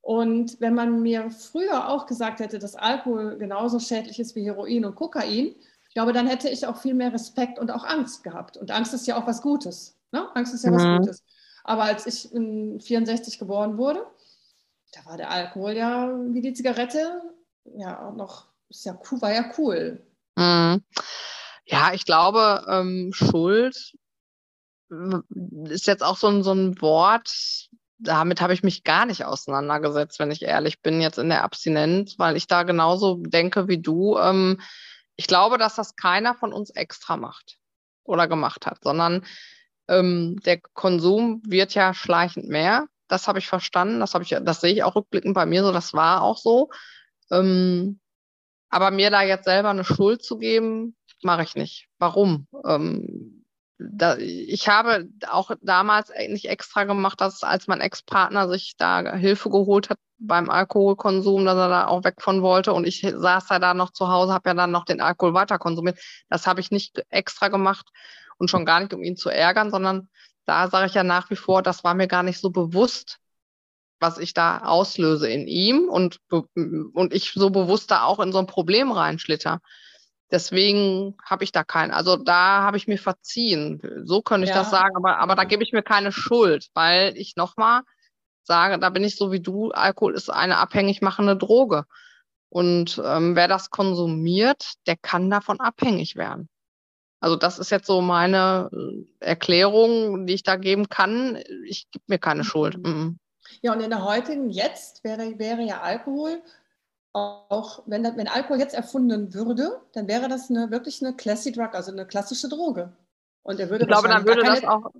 Und 0.00 0.60
wenn 0.60 0.74
man 0.74 1.02
mir 1.02 1.30
früher 1.30 1.88
auch 1.88 2.06
gesagt 2.06 2.40
hätte, 2.40 2.58
dass 2.58 2.74
Alkohol 2.74 3.36
genauso 3.38 3.78
schädlich 3.78 4.18
ist 4.18 4.34
wie 4.36 4.44
Heroin 4.44 4.84
und 4.84 4.94
Kokain, 4.94 5.54
ich 5.88 5.94
glaube, 5.94 6.12
dann 6.12 6.26
hätte 6.26 6.48
ich 6.48 6.66
auch 6.66 6.76
viel 6.76 6.94
mehr 6.94 7.12
Respekt 7.12 7.58
und 7.58 7.70
auch 7.70 7.84
Angst 7.84 8.22
gehabt. 8.22 8.56
Und 8.56 8.70
Angst 8.70 8.94
ist 8.94 9.06
ja 9.06 9.16
auch 9.20 9.26
was 9.26 9.42
Gutes. 9.42 9.98
Ne? 10.12 10.28
Angst 10.34 10.54
ist 10.54 10.64
ja 10.64 10.70
mhm. 10.70 10.74
was 10.76 10.98
Gutes. 11.00 11.24
Aber 11.64 11.82
als 11.82 12.06
ich 12.06 12.32
in 12.32 12.80
64 12.80 13.38
geboren 13.38 13.76
wurde, 13.76 14.06
da 14.92 15.04
war 15.04 15.18
der 15.18 15.30
Alkohol 15.30 15.72
ja 15.72 16.10
wie 16.30 16.40
die 16.40 16.54
Zigarette 16.54 17.20
ja 17.76 18.10
noch, 18.12 18.46
ist 18.68 18.84
ja 18.84 18.98
war 19.20 19.32
ja 19.32 19.52
cool. 19.58 20.06
Mhm. 20.36 20.82
Ja, 21.66 21.92
ich 21.92 22.04
glaube, 22.04 22.64
ähm, 22.68 23.12
Schuld 23.12 23.94
ist 25.68 25.86
jetzt 25.86 26.02
auch 26.02 26.16
so 26.16 26.28
ein, 26.28 26.42
so 26.42 26.52
ein 26.52 26.80
Wort, 26.80 27.68
damit 27.98 28.40
habe 28.40 28.54
ich 28.54 28.62
mich 28.62 28.84
gar 28.84 29.04
nicht 29.06 29.24
auseinandergesetzt, 29.24 30.18
wenn 30.18 30.30
ich 30.30 30.42
ehrlich 30.42 30.80
bin, 30.80 31.00
jetzt 31.00 31.18
in 31.18 31.28
der 31.28 31.44
Abstinenz, 31.44 32.18
weil 32.18 32.36
ich 32.36 32.46
da 32.46 32.62
genauso 32.62 33.16
denke 33.16 33.68
wie 33.68 33.78
du. 33.78 34.16
Ähm, 34.18 34.60
ich 35.16 35.26
glaube, 35.26 35.58
dass 35.58 35.74
das 35.74 35.96
keiner 35.96 36.34
von 36.34 36.52
uns 36.52 36.70
extra 36.70 37.16
macht 37.16 37.58
oder 38.04 38.28
gemacht 38.28 38.66
hat, 38.66 38.82
sondern 38.82 39.26
ähm, 39.88 40.38
der 40.44 40.60
Konsum 40.60 41.42
wird 41.44 41.74
ja 41.74 41.92
schleichend 41.92 42.48
mehr. 42.48 42.86
Das 43.08 43.26
habe 43.26 43.38
ich 43.38 43.48
verstanden. 43.48 44.00
Das 44.00 44.14
habe 44.14 44.22
ich, 44.22 44.36
das 44.42 44.60
sehe 44.60 44.72
ich 44.72 44.84
auch 44.84 44.94
rückblickend 44.94 45.34
bei 45.34 45.46
mir 45.46 45.62
so. 45.62 45.72
Das 45.72 45.92
war 45.92 46.22
auch 46.22 46.38
so. 46.38 46.70
Ähm, 47.30 48.00
aber 48.70 48.90
mir 48.90 49.10
da 49.10 49.22
jetzt 49.22 49.44
selber 49.44 49.70
eine 49.70 49.84
Schuld 49.84 50.22
zu 50.22 50.38
geben, 50.38 50.96
mache 51.22 51.42
ich 51.42 51.54
nicht. 51.54 51.88
Warum? 51.98 52.46
Ähm, 52.64 53.44
da, 53.78 54.16
ich 54.16 54.68
habe 54.68 55.08
auch 55.28 55.52
damals 55.62 56.10
nicht 56.28 56.46
extra 56.46 56.84
gemacht, 56.84 57.20
dass 57.20 57.42
als 57.44 57.68
mein 57.68 57.80
Ex-Partner 57.80 58.48
sich 58.48 58.74
da 58.76 59.14
Hilfe 59.14 59.50
geholt 59.50 59.88
hat 59.88 59.98
beim 60.18 60.50
Alkoholkonsum, 60.50 61.44
dass 61.44 61.56
er 61.56 61.68
da 61.68 61.86
auch 61.86 62.02
weg 62.02 62.16
von 62.20 62.42
wollte 62.42 62.72
und 62.72 62.86
ich 62.86 63.02
saß 63.02 63.46
da, 63.46 63.58
da 63.60 63.74
noch 63.74 63.92
zu 63.92 64.08
Hause, 64.08 64.32
habe 64.32 64.50
ja 64.50 64.54
dann 64.54 64.72
noch 64.72 64.84
den 64.84 65.00
Alkohol 65.00 65.34
weiter 65.34 65.58
konsumiert. 65.58 66.00
Das 66.28 66.46
habe 66.48 66.60
ich 66.60 66.72
nicht 66.72 67.04
extra 67.08 67.48
gemacht 67.48 67.88
und 68.36 68.50
schon 68.50 68.66
gar 68.66 68.80
nicht, 68.80 68.92
um 68.92 69.02
ihn 69.02 69.16
zu 69.16 69.30
ärgern, 69.30 69.70
sondern 69.70 70.08
da 70.44 70.68
sage 70.68 70.86
ich 70.86 70.94
ja 70.94 71.04
nach 71.04 71.30
wie 71.30 71.36
vor, 71.36 71.62
das 71.62 71.84
war 71.84 71.94
mir 71.94 72.08
gar 72.08 72.24
nicht 72.24 72.40
so 72.40 72.50
bewusst, 72.50 73.20
was 74.00 74.18
ich 74.18 74.34
da 74.34 74.58
auslöse 74.58 75.28
in 75.28 75.46
ihm 75.46 75.88
und, 75.88 76.20
und 76.30 77.12
ich 77.12 77.32
so 77.32 77.50
bewusst 77.50 77.90
da 77.90 78.04
auch 78.04 78.20
in 78.20 78.32
so 78.32 78.38
ein 78.38 78.46
Problem 78.46 78.92
reinschlitter. 78.92 79.60
Deswegen 80.30 81.16
habe 81.24 81.44
ich 81.44 81.52
da 81.52 81.64
keinen. 81.64 81.90
Also 81.90 82.16
da 82.16 82.62
habe 82.62 82.76
ich 82.76 82.86
mir 82.86 82.98
verziehen. 82.98 83.80
So 84.04 84.20
könnte 84.20 84.44
ich 84.44 84.50
ja. 84.50 84.58
das 84.58 84.70
sagen, 84.70 84.94
aber, 84.96 85.18
aber 85.18 85.34
da 85.34 85.44
gebe 85.44 85.62
ich 85.62 85.72
mir 85.72 85.82
keine 85.82 86.12
Schuld, 86.12 86.68
weil 86.74 87.16
ich 87.16 87.36
nochmal 87.36 87.82
sage, 88.42 88.78
da 88.78 88.90
bin 88.90 89.04
ich 89.04 89.16
so 89.16 89.32
wie 89.32 89.40
du, 89.40 89.70
Alkohol 89.70 90.14
ist 90.14 90.30
eine 90.30 90.58
abhängig 90.58 91.00
machende 91.00 91.36
Droge. 91.36 91.84
Und 92.50 93.00
ähm, 93.04 93.36
wer 93.36 93.48
das 93.48 93.70
konsumiert, 93.70 94.74
der 94.86 94.96
kann 94.96 95.30
davon 95.30 95.60
abhängig 95.60 96.16
werden. 96.16 96.48
Also 97.20 97.36
das 97.36 97.58
ist 97.58 97.70
jetzt 97.70 97.86
so 97.86 98.00
meine 98.00 98.70
äh, 98.72 99.04
Erklärung, 99.20 100.26
die 100.26 100.34
ich 100.34 100.42
da 100.42 100.56
geben 100.56 100.88
kann. 100.88 101.36
Ich 101.66 101.90
gebe 101.90 102.04
mir 102.06 102.18
keine 102.18 102.44
Schuld. 102.44 102.78
Mhm. 102.78 103.18
Ja, 103.62 103.72
und 103.72 103.80
in 103.80 103.90
der 103.90 104.04
heutigen 104.04 104.50
jetzt 104.50 105.04
wäre, 105.04 105.38
wäre 105.38 105.62
ja 105.62 105.80
Alkohol 105.80 106.42
auch, 107.12 107.82
wenn, 107.86 108.04
wenn 108.04 108.28
Alkohol 108.28 108.58
jetzt 108.58 108.74
erfunden 108.74 109.34
würde, 109.34 109.80
dann 109.92 110.08
wäre 110.08 110.28
das 110.28 110.50
eine, 110.50 110.70
wirklich 110.70 111.02
eine 111.02 111.16
Classy 111.16 111.52
Drug, 111.52 111.70
also 111.74 111.90
eine 111.92 112.06
klassische 112.06 112.48
Droge. 112.48 112.92
Und 113.42 113.60
er 113.60 113.70
würde 113.70 113.84
ich 113.84 113.88
glaube, 113.88 114.08
dann 114.08 114.26
würde 114.26 114.42
keine, 114.42 114.60
das 114.60 114.68
auch, 114.68 114.90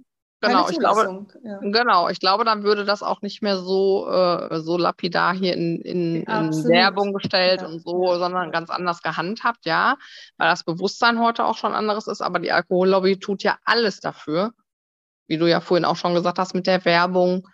genau, 0.41 0.69
ich 0.71 0.79
glaube, 0.79 1.27
ja. 1.43 1.59
genau, 1.59 2.09
ich 2.09 2.19
glaube, 2.19 2.45
dann 2.45 2.65
würde 2.65 2.85
das 2.85 3.03
auch 3.03 3.21
nicht 3.21 3.43
mehr 3.43 3.59
so, 3.59 4.09
äh, 4.09 4.61
so 4.61 4.79
lapidar 4.79 5.35
hier 5.35 5.55
in, 5.55 5.81
in, 5.83 6.23
in 6.23 6.65
Werbung 6.65 7.13
gestellt 7.13 7.61
ja. 7.61 7.69
und 7.69 7.81
so, 7.83 8.17
sondern 8.19 8.51
ganz 8.51 8.71
anders 8.71 9.03
gehandhabt, 9.03 9.67
ja, 9.67 9.97
weil 10.39 10.49
das 10.49 10.65
Bewusstsein 10.65 11.21
heute 11.21 11.45
auch 11.45 11.57
schon 11.57 11.75
anderes 11.75 12.07
ist, 12.07 12.23
aber 12.23 12.39
die 12.39 12.53
Alkohollobby 12.53 13.19
tut 13.19 13.43
ja 13.43 13.59
alles 13.65 14.01
dafür, 14.01 14.53
wie 15.27 15.37
du 15.37 15.49
ja 15.49 15.61
vorhin 15.61 15.85
auch 15.85 15.97
schon 15.97 16.15
gesagt 16.15 16.39
hast 16.39 16.55
mit 16.55 16.67
der 16.67 16.85
Werbung, 16.87 17.47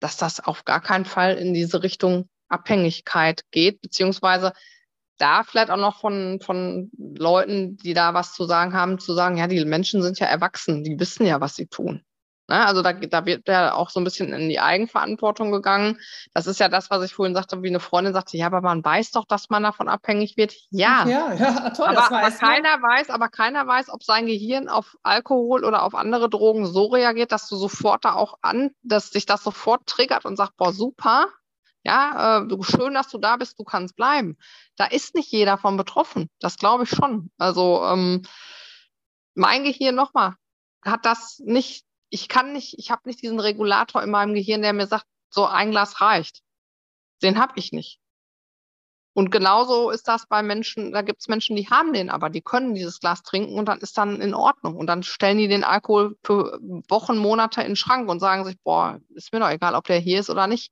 dass 0.00 0.16
das 0.16 0.40
auf 0.40 0.64
gar 0.64 0.80
keinen 0.80 1.04
Fall 1.04 1.36
in 1.36 1.54
diese 1.54 1.82
Richtung 1.82 2.28
Abhängigkeit 2.48 3.42
geht, 3.50 3.80
beziehungsweise 3.80 4.52
da 5.18 5.42
vielleicht 5.42 5.70
auch 5.70 5.78
noch 5.78 6.00
von, 6.00 6.40
von 6.42 6.90
Leuten, 6.96 7.76
die 7.78 7.94
da 7.94 8.14
was 8.14 8.34
zu 8.34 8.44
sagen 8.44 8.74
haben, 8.74 8.98
zu 8.98 9.14
sagen, 9.14 9.36
ja, 9.36 9.46
die 9.46 9.64
Menschen 9.64 10.02
sind 10.02 10.18
ja 10.18 10.26
erwachsen, 10.26 10.84
die 10.84 10.98
wissen 11.00 11.26
ja, 11.26 11.40
was 11.40 11.56
sie 11.56 11.66
tun. 11.66 12.02
Ne? 12.48 12.64
Also 12.64 12.82
da, 12.82 12.92
da 12.92 13.26
wird 13.26 13.48
ja 13.48 13.74
auch 13.74 13.90
so 13.90 14.00
ein 14.00 14.04
bisschen 14.04 14.32
in 14.32 14.48
die 14.48 14.60
Eigenverantwortung 14.60 15.52
gegangen. 15.52 15.98
Das 16.34 16.46
ist 16.46 16.60
ja 16.60 16.68
das, 16.68 16.90
was 16.90 17.04
ich 17.04 17.14
vorhin 17.14 17.34
sagte, 17.34 17.62
wie 17.62 17.68
eine 17.68 17.80
Freundin 17.80 18.12
sagte, 18.12 18.36
ja, 18.36 18.46
aber 18.46 18.60
man 18.60 18.84
weiß 18.84 19.10
doch, 19.12 19.24
dass 19.24 19.50
man 19.50 19.62
davon 19.62 19.88
abhängig 19.88 20.36
wird. 20.36 20.54
Ja, 20.70 21.06
ja, 21.06 21.32
ja 21.32 21.70
toll, 21.76 21.88
aber, 21.88 22.10
aber 22.10 22.30
keiner 22.30 22.82
weiß, 22.82 23.10
aber 23.10 23.28
keiner 23.28 23.66
weiß, 23.66 23.90
ob 23.90 24.02
sein 24.02 24.26
Gehirn 24.26 24.68
auf 24.68 24.96
Alkohol 25.02 25.64
oder 25.64 25.82
auf 25.82 25.94
andere 25.94 26.28
Drogen 26.28 26.66
so 26.66 26.86
reagiert, 26.86 27.32
dass 27.32 27.48
du 27.48 27.56
sofort 27.56 28.04
da 28.04 28.14
auch 28.14 28.38
an, 28.42 28.70
dass 28.82 29.10
sich 29.10 29.26
das 29.26 29.42
sofort 29.42 29.86
triggert 29.86 30.24
und 30.24 30.36
sagt, 30.36 30.56
boah, 30.56 30.72
super, 30.72 31.28
ja, 31.86 32.40
äh, 32.40 32.62
schön, 32.62 32.94
dass 32.94 33.08
du 33.08 33.18
da 33.18 33.36
bist, 33.36 33.60
du 33.60 33.64
kannst 33.64 33.94
bleiben. 33.94 34.36
Da 34.76 34.86
ist 34.86 35.14
nicht 35.14 35.30
jeder 35.30 35.56
von 35.56 35.76
betroffen. 35.76 36.28
Das 36.40 36.56
glaube 36.56 36.82
ich 36.82 36.90
schon. 36.90 37.30
Also 37.38 37.84
ähm, 37.84 38.22
mein 39.34 39.62
Gehirn 39.62 39.94
nochmal 39.94 40.34
hat 40.82 41.04
das 41.06 41.40
nicht, 41.44 41.85
ich 42.10 42.28
kann 42.28 42.52
nicht, 42.52 42.78
ich 42.78 42.90
habe 42.90 43.02
nicht 43.04 43.22
diesen 43.22 43.40
Regulator 43.40 44.02
in 44.02 44.10
meinem 44.10 44.34
Gehirn, 44.34 44.62
der 44.62 44.72
mir 44.72 44.86
sagt, 44.86 45.06
so 45.30 45.46
ein 45.46 45.70
Glas 45.70 46.00
reicht. 46.00 46.42
Den 47.22 47.38
habe 47.38 47.54
ich 47.56 47.72
nicht. 47.72 48.00
Und 49.14 49.30
genauso 49.30 49.90
ist 49.90 50.08
das 50.08 50.26
bei 50.26 50.42
Menschen, 50.42 50.92
da 50.92 51.00
gibt 51.00 51.22
es 51.22 51.28
Menschen, 51.28 51.56
die 51.56 51.70
haben 51.70 51.94
den, 51.94 52.10
aber 52.10 52.28
die 52.28 52.42
können 52.42 52.74
dieses 52.74 53.00
Glas 53.00 53.22
trinken 53.22 53.58
und 53.58 53.66
dann 53.66 53.78
ist 53.78 53.96
dann 53.96 54.20
in 54.20 54.34
Ordnung. 54.34 54.76
Und 54.76 54.88
dann 54.88 55.02
stellen 55.02 55.38
die 55.38 55.48
den 55.48 55.64
Alkohol 55.64 56.18
für 56.22 56.58
Wochen, 56.88 57.16
Monate 57.16 57.62
in 57.62 57.68
den 57.68 57.76
Schrank 57.76 58.10
und 58.10 58.20
sagen 58.20 58.44
sich, 58.44 58.60
boah, 58.62 59.00
ist 59.14 59.32
mir 59.32 59.40
doch 59.40 59.48
egal, 59.48 59.74
ob 59.74 59.86
der 59.86 59.98
hier 59.98 60.20
ist 60.20 60.28
oder 60.28 60.46
nicht. 60.46 60.70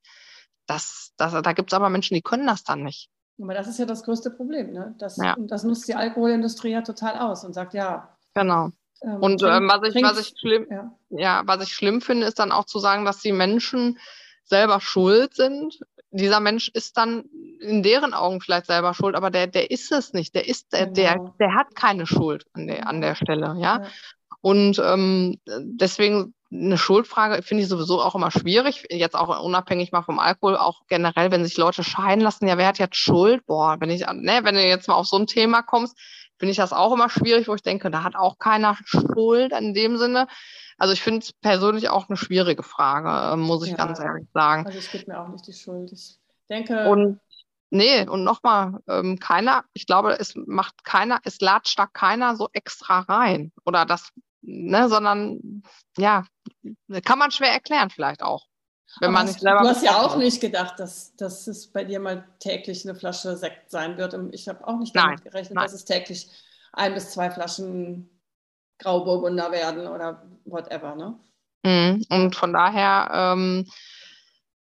Das, 0.66 1.12
das, 1.16 1.32
da 1.32 1.53
gibt 1.55 1.72
es 1.72 1.76
aber 1.76 1.89
Menschen, 1.89 2.14
die 2.16 2.22
können 2.22 2.47
das 2.47 2.64
dann 2.64 2.82
nicht. 2.82 3.09
Aber 3.43 3.55
das 3.55 3.66
ist 3.66 3.78
ja 3.78 3.87
das 3.87 4.03
größte 4.03 4.30
Problem. 4.30 4.72
Ne? 4.72 4.95
Das, 4.99 5.16
ja. 5.16 5.37
das 5.39 5.64
nutzt 5.64 5.89
die 5.89 5.95
Alkoholindustrie 5.95 6.72
ja 6.72 6.82
total 6.82 7.18
aus 7.18 7.45
und 7.45 7.55
sagt, 7.55 7.72
ja. 7.72 8.14
Genau. 8.35 8.70
Ähm, 9.05 9.16
und 9.20 9.42
ähm, 9.42 9.68
was, 9.68 9.94
ich, 9.94 10.02
was, 10.02 10.20
ich 10.20 10.34
schlimm, 10.38 10.66
ja. 10.70 10.92
ja. 11.11 11.42
was 11.46 11.62
ich 11.62 11.74
schlimm 11.74 12.00
finde, 12.00 12.26
ist 12.26 12.38
dann 12.38 12.52
auch 12.52 12.64
zu 12.64 12.78
sagen, 12.78 13.05
dass 13.05 13.20
die 13.20 13.32
Menschen 13.32 13.98
selber 14.44 14.80
schuld 14.80 15.34
sind. 15.34 15.80
Dieser 16.11 16.40
Mensch 16.40 16.68
ist 16.68 16.96
dann 16.96 17.24
in 17.61 17.82
deren 17.82 18.14
Augen 18.14 18.40
vielleicht 18.40 18.66
selber 18.66 18.94
schuld, 18.94 19.16
aber 19.16 19.30
der, 19.30 19.46
der 19.46 19.70
ist 19.70 19.90
es 19.90 20.12
nicht. 20.12 20.34
Der 20.34 20.48
ist, 20.48 20.72
der, 20.72 20.86
genau. 20.86 20.94
der, 20.94 21.34
der 21.40 21.55
hat 21.55 21.74
keine 21.74 22.07
Schuld 22.07 22.44
an 22.52 22.66
der, 22.66 22.86
an 22.86 23.00
der 23.00 23.14
Stelle, 23.14 23.57
ja. 23.59 23.82
ja. 23.82 23.82
Und 24.40 24.78
ähm, 24.84 25.38
deswegen 25.46 26.34
eine 26.52 26.78
Schuldfrage 26.78 27.42
finde 27.42 27.62
ich 27.62 27.68
sowieso 27.68 28.00
auch 28.00 28.14
immer 28.14 28.30
schwierig, 28.30 28.84
jetzt 28.90 29.16
auch 29.16 29.42
unabhängig 29.42 29.90
mal 29.90 30.02
vom 30.02 30.18
Alkohol, 30.18 30.57
auch 30.57 30.82
generell, 30.86 31.30
wenn 31.30 31.44
sich 31.44 31.57
Leute 31.57 31.82
scheiden 31.82 32.20
lassen, 32.20 32.46
ja, 32.46 32.59
wer 32.59 32.68
hat 32.68 32.78
jetzt 32.78 32.96
Schuld? 32.96 33.44
Boah, 33.46 33.76
wenn 33.80 33.90
ich, 33.90 34.07
ne, 34.07 34.40
wenn 34.42 34.55
du 34.55 34.62
jetzt 34.62 34.86
mal 34.86 34.94
auf 34.94 35.07
so 35.07 35.16
ein 35.16 35.26
Thema 35.26 35.62
kommst, 35.62 35.98
finde 36.39 36.51
ich 36.51 36.57
das 36.57 36.72
auch 36.72 36.93
immer 36.93 37.09
schwierig, 37.09 37.49
wo 37.49 37.55
ich 37.55 37.62
denke, 37.62 37.91
da 37.91 38.03
hat 38.03 38.16
auch 38.16 38.39
keiner 38.39 38.76
Schuld 38.85 39.53
in 39.53 39.74
dem 39.74 39.97
Sinne. 39.97 40.26
Also 40.78 40.93
ich 40.93 41.03
finde 41.03 41.20
es 41.20 41.32
persönlich 41.32 41.89
auch 41.89 42.09
eine 42.09 42.16
schwierige 42.16 42.62
Frage, 42.62 43.35
äh, 43.35 43.37
muss 43.37 43.64
ich 43.64 43.70
ja, 43.70 43.76
ganz 43.76 44.01
ehrlich 44.01 44.26
sagen. 44.32 44.66
Also 44.66 44.78
ich 44.78 44.91
gebe 44.91 45.11
mir 45.11 45.20
auch 45.20 45.28
nicht 45.28 45.47
die 45.47 45.53
Schuld. 45.53 45.93
Ich 45.93 46.18
denke. 46.49 46.89
Und 46.89 47.20
nee, 47.70 48.07
und 48.09 48.24
nochmal, 48.24 48.80
ähm, 48.89 49.18
keiner, 49.18 49.64
ich 49.72 49.87
glaube, 49.87 50.18
es 50.18 50.35
macht 50.35 50.85
keiner, 50.85 51.20
es 51.24 51.41
latscht 51.41 51.78
da 51.78 51.87
keiner 51.87 52.35
so 52.35 52.49
extra 52.53 53.01
rein. 53.01 53.53
Oder 53.64 53.87
das 53.87 54.11
ne, 54.47 54.89
sondern 54.89 55.62
ja, 55.97 56.24
kann 57.05 57.18
man 57.18 57.30
schwer 57.30 57.53
erklären 57.53 57.91
vielleicht 57.91 58.22
auch. 58.22 58.47
Wenn 59.01 59.12
man 59.12 59.26
nicht 59.26 59.40
selber 59.40 59.62
du 59.62 59.68
hast 59.68 59.84
ja 59.84 60.03
auch 60.03 60.16
nicht 60.16 60.40
gedacht, 60.40 60.78
dass, 60.78 61.14
dass 61.16 61.47
es 61.47 61.66
bei 61.66 61.84
dir 61.84 62.01
mal 62.01 62.24
täglich 62.38 62.84
eine 62.84 62.95
Flasche 62.95 63.36
Sekt 63.36 63.70
sein 63.70 63.97
wird. 63.97 64.14
Und 64.14 64.34
ich 64.34 64.49
habe 64.49 64.66
auch 64.66 64.78
nicht 64.78 64.95
damit 64.95 65.18
nein, 65.20 65.24
gerechnet, 65.24 65.55
nein. 65.55 65.64
dass 65.64 65.72
es 65.72 65.84
täglich 65.84 66.28
ein 66.72 66.95
bis 66.95 67.11
zwei 67.11 67.30
Flaschen 67.30 68.11
Grauburgunder 68.78 69.53
werden 69.53 69.86
oder 69.86 70.24
whatever. 70.45 70.95
Ne? 70.97 71.18
Mhm. 71.64 72.05
Und 72.11 72.36
von 72.36 72.53
daher, 72.53 73.11
ähm, 73.12 73.66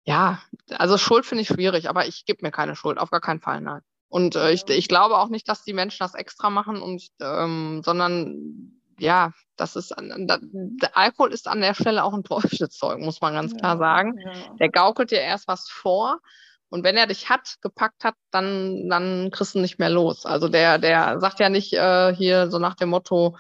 ja, 0.06 0.42
also 0.72 0.98
Schuld 0.98 1.26
finde 1.26 1.44
ich 1.44 1.48
schwierig, 1.48 1.90
aber 1.90 2.08
ich 2.08 2.26
gebe 2.26 2.46
mir 2.46 2.52
keine 2.52 2.76
Schuld, 2.76 2.98
auf 2.98 3.12
gar 3.12 3.22
keinen 3.22 3.42
Fall, 3.42 3.62
nein. 3.62 3.82
Und 4.08 4.36
äh, 4.36 4.52
ich, 4.52 4.68
ich 4.70 4.88
glaube 4.88 5.18
auch 5.18 5.30
nicht, 5.30 5.48
dass 5.48 5.64
die 5.64 5.74
Menschen 5.74 6.00
das 6.00 6.16
extra 6.16 6.50
machen, 6.50 6.82
und, 6.82 7.08
ähm, 7.22 7.82
sondern 7.84 8.79
ja, 9.00 9.32
das 9.58 9.76
ist, 9.76 9.94
der 9.98 10.98
Alkohol 10.98 11.34
ist 11.34 11.48
an 11.48 11.62
der 11.62 11.74
Stelle 11.74 12.04
auch 12.04 12.14
ein 12.14 12.24
Teufelszeug, 12.24 13.00
muss 13.00 13.22
man 13.22 13.34
ganz 13.34 13.52
ja, 13.52 13.58
klar 13.58 13.78
sagen. 13.78 14.20
Ja. 14.20 14.32
Der 14.60 14.70
gaukelt 14.70 15.12
dir 15.12 15.22
erst 15.22 15.48
was 15.48 15.70
vor. 15.70 16.20
Und 16.70 16.84
wenn 16.84 16.98
er 16.98 17.08
dich 17.08 17.30
hat, 17.30 17.56
gepackt 17.62 18.04
hat, 18.04 18.14
dann, 18.32 18.90
dann 18.90 19.32
kriegst 19.32 19.56
du 19.56 19.60
nicht 19.60 19.80
mehr 19.80 19.90
los. 19.90 20.26
Also 20.26 20.48
der, 20.50 20.78
der 20.78 21.20
sagt 21.20 21.40
ja 21.40 21.50
nicht 21.50 21.74
äh, 21.74 22.14
hier 22.14 22.50
so 22.52 22.60
nach 22.60 22.76
dem 22.76 22.90
Motto, 22.90 23.36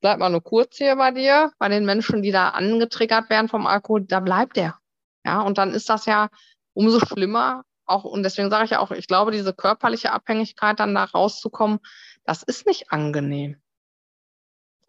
bleib 0.00 0.18
mal 0.18 0.30
nur 0.30 0.42
kurz 0.42 0.76
hier 0.76 0.96
bei 0.96 1.10
dir, 1.10 1.52
bei 1.58 1.68
den 1.68 1.84
Menschen, 1.84 2.22
die 2.22 2.30
da 2.30 2.50
angetriggert 2.50 3.30
werden 3.30 3.48
vom 3.48 3.66
Alkohol, 3.66 4.04
da 4.04 4.20
bleibt 4.20 4.56
er. 4.58 4.78
Ja, 5.24 5.40
und 5.40 5.58
dann 5.58 5.72
ist 5.72 5.88
das 5.88 6.06
ja 6.06 6.28
umso 6.74 7.00
schlimmer. 7.00 7.62
Auch, 7.84 8.04
und 8.04 8.22
deswegen 8.22 8.50
sage 8.50 8.64
ich 8.64 8.70
ja 8.70 8.78
auch, 8.78 8.90
ich 8.90 9.06
glaube, 9.06 9.32
diese 9.32 9.52
körperliche 9.52 10.12
Abhängigkeit 10.12 10.78
dann 10.78 10.94
da 10.94 11.04
rauszukommen, 11.04 11.80
das 12.24 12.42
ist 12.42 12.66
nicht 12.66 12.92
angenehm. 12.92 13.61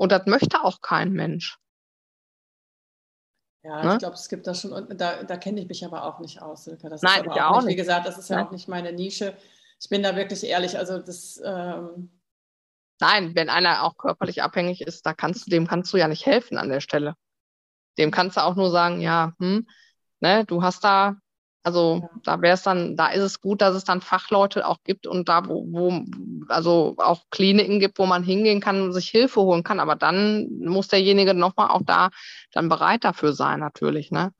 Und 0.03 0.11
das 0.11 0.25
möchte 0.25 0.61
auch 0.61 0.81
kein 0.81 1.13
Mensch. 1.13 1.57
Ja, 3.63 3.81
ne? 3.81 3.93
ich 3.93 3.99
glaube, 3.99 4.15
es 4.15 4.27
gibt 4.27 4.45
da 4.45 4.53
schon, 4.53 4.97
da, 4.97 5.23
da 5.23 5.37
kenne 5.37 5.61
ich 5.61 5.69
mich 5.69 5.85
aber 5.85 6.03
auch 6.03 6.19
nicht 6.19 6.41
aus, 6.41 6.65
Silke. 6.65 6.89
Das 6.89 7.01
Nein, 7.01 7.23
ich 7.23 7.41
auch, 7.41 7.61
nicht. 7.61 7.69
Wie 7.69 7.75
gesagt, 7.77 8.05
das 8.05 8.17
ist 8.17 8.29
ja, 8.29 8.39
ja 8.39 8.45
auch 8.45 8.51
nicht 8.51 8.67
meine 8.67 8.91
Nische. 8.91 9.37
Ich 9.79 9.87
bin 9.87 10.03
da 10.03 10.17
wirklich 10.17 10.43
ehrlich, 10.43 10.77
also 10.77 10.99
das, 10.99 11.41
ähm, 11.45 12.11
nein, 12.99 13.33
wenn 13.33 13.49
einer 13.49 13.83
auch 13.83 13.95
körperlich 13.95 14.43
abhängig 14.43 14.81
ist, 14.81 15.05
da 15.05 15.13
kannst 15.13 15.47
du, 15.47 15.51
dem 15.51 15.67
kannst 15.67 15.93
du 15.93 15.97
ja 15.97 16.09
nicht 16.09 16.25
helfen 16.25 16.57
an 16.57 16.67
der 16.67 16.81
Stelle. 16.81 17.15
Dem 17.97 18.11
kannst 18.11 18.35
du 18.35 18.43
auch 18.43 18.57
nur 18.57 18.71
sagen, 18.71 18.99
ja, 18.99 19.31
hm, 19.39 19.65
ne, 20.19 20.43
du 20.43 20.63
hast 20.63 20.83
da, 20.83 21.15
also 21.63 22.01
ja. 22.01 22.09
da 22.23 22.41
wäre 22.41 22.55
es 22.55 22.63
dann, 22.63 22.97
da 22.97 23.07
ist 23.07 23.21
es 23.21 23.39
gut, 23.39 23.61
dass 23.61 23.73
es 23.73 23.85
dann 23.85 24.01
Fachleute 24.01 24.67
auch 24.67 24.83
gibt 24.83 25.07
und 25.07 25.29
da, 25.29 25.47
wo, 25.47 25.65
wo, 25.71 26.03
also 26.49 26.95
auch 26.97 27.21
Kliniken 27.31 27.79
gibt, 27.79 27.97
wo 27.99 28.05
man 28.05 28.21
hingehen 28.21 28.59
kann 28.59 28.81
und 28.81 28.91
sich 28.93 29.07
Hilfe 29.09 29.41
holen 29.41 29.63
kann. 29.63 29.79
Aber 29.79 29.95
dann 29.95 30.49
muss 30.59 30.89
derjenige 30.89 31.33
nochmal 31.33 31.69
auch 31.69 31.81
da 31.85 32.09
dann 32.51 32.67
bereit 32.67 33.05
dafür 33.05 33.31
sein, 33.31 33.61
natürlich, 33.61 34.11
ne? 34.11 34.33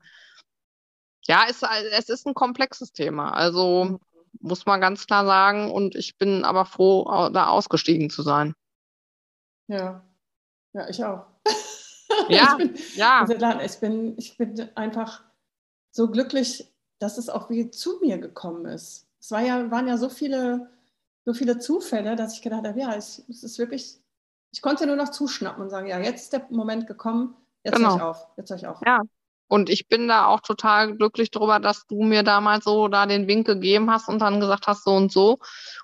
Ja, 1.26 1.46
es, 1.48 1.62
es 1.96 2.10
ist 2.10 2.26
ein 2.26 2.34
komplexes 2.34 2.92
Thema. 2.92 3.30
Also 3.30 3.84
mhm. 3.84 3.98
muss 4.40 4.66
man 4.66 4.82
ganz 4.82 5.06
klar 5.06 5.24
sagen. 5.24 5.70
Und 5.70 5.94
ich 5.94 6.18
bin 6.18 6.44
aber 6.44 6.66
froh, 6.66 7.30
da 7.32 7.46
ausgestiegen 7.46 8.10
zu 8.10 8.22
sein. 8.22 8.54
Ja, 9.66 10.04
ja, 10.74 10.88
ich 10.90 11.02
auch. 11.02 11.24
Ja, 12.28 12.58
ich 12.58 12.58
bin, 12.58 12.78
ja. 12.96 13.20
Also, 13.20 13.34
ich, 13.60 13.80
bin, 13.80 14.18
ich 14.18 14.36
bin 14.36 14.68
einfach 14.74 15.22
so 15.90 16.10
glücklich, 16.10 16.73
dass 16.98 17.18
es 17.18 17.28
auch 17.28 17.50
wie 17.50 17.70
zu 17.70 17.98
mir 18.00 18.18
gekommen 18.18 18.66
ist. 18.66 19.06
Es 19.20 19.30
war 19.30 19.42
ja, 19.42 19.70
waren 19.70 19.88
ja 19.88 19.96
so 19.96 20.08
viele, 20.08 20.70
so 21.24 21.34
viele 21.34 21.58
Zufälle, 21.58 22.16
dass 22.16 22.34
ich 22.34 22.42
gedacht 22.42 22.66
habe, 22.66 22.78
ja, 22.78 22.94
es, 22.94 23.24
es 23.28 23.42
ist 23.42 23.58
wirklich, 23.58 23.98
ich 24.52 24.62
konnte 24.62 24.86
nur 24.86 24.96
noch 24.96 25.10
zuschnappen 25.10 25.62
und 25.62 25.70
sagen, 25.70 25.86
ja, 25.86 25.98
jetzt 25.98 26.24
ist 26.24 26.32
der 26.32 26.46
Moment 26.50 26.86
gekommen, 26.86 27.36
jetzt 27.62 27.76
genau. 27.76 27.90
höre 27.90 27.96
ich 27.96 28.02
auf, 28.02 28.28
jetzt 28.36 28.50
höre 28.50 28.56
ich 28.56 28.66
auf. 28.66 28.80
Ja, 28.86 29.02
und 29.48 29.68
ich 29.70 29.88
bin 29.88 30.08
da 30.08 30.26
auch 30.26 30.40
total 30.40 30.96
glücklich 30.96 31.30
darüber, 31.30 31.60
dass 31.60 31.86
du 31.86 32.02
mir 32.02 32.22
damals 32.22 32.64
so 32.64 32.88
da 32.88 33.06
den 33.06 33.28
Wink 33.28 33.46
gegeben 33.46 33.90
hast 33.90 34.08
und 34.08 34.20
dann 34.20 34.40
gesagt 34.40 34.66
hast, 34.66 34.84
so 34.84 34.92
und 34.92 35.12
so. 35.12 35.38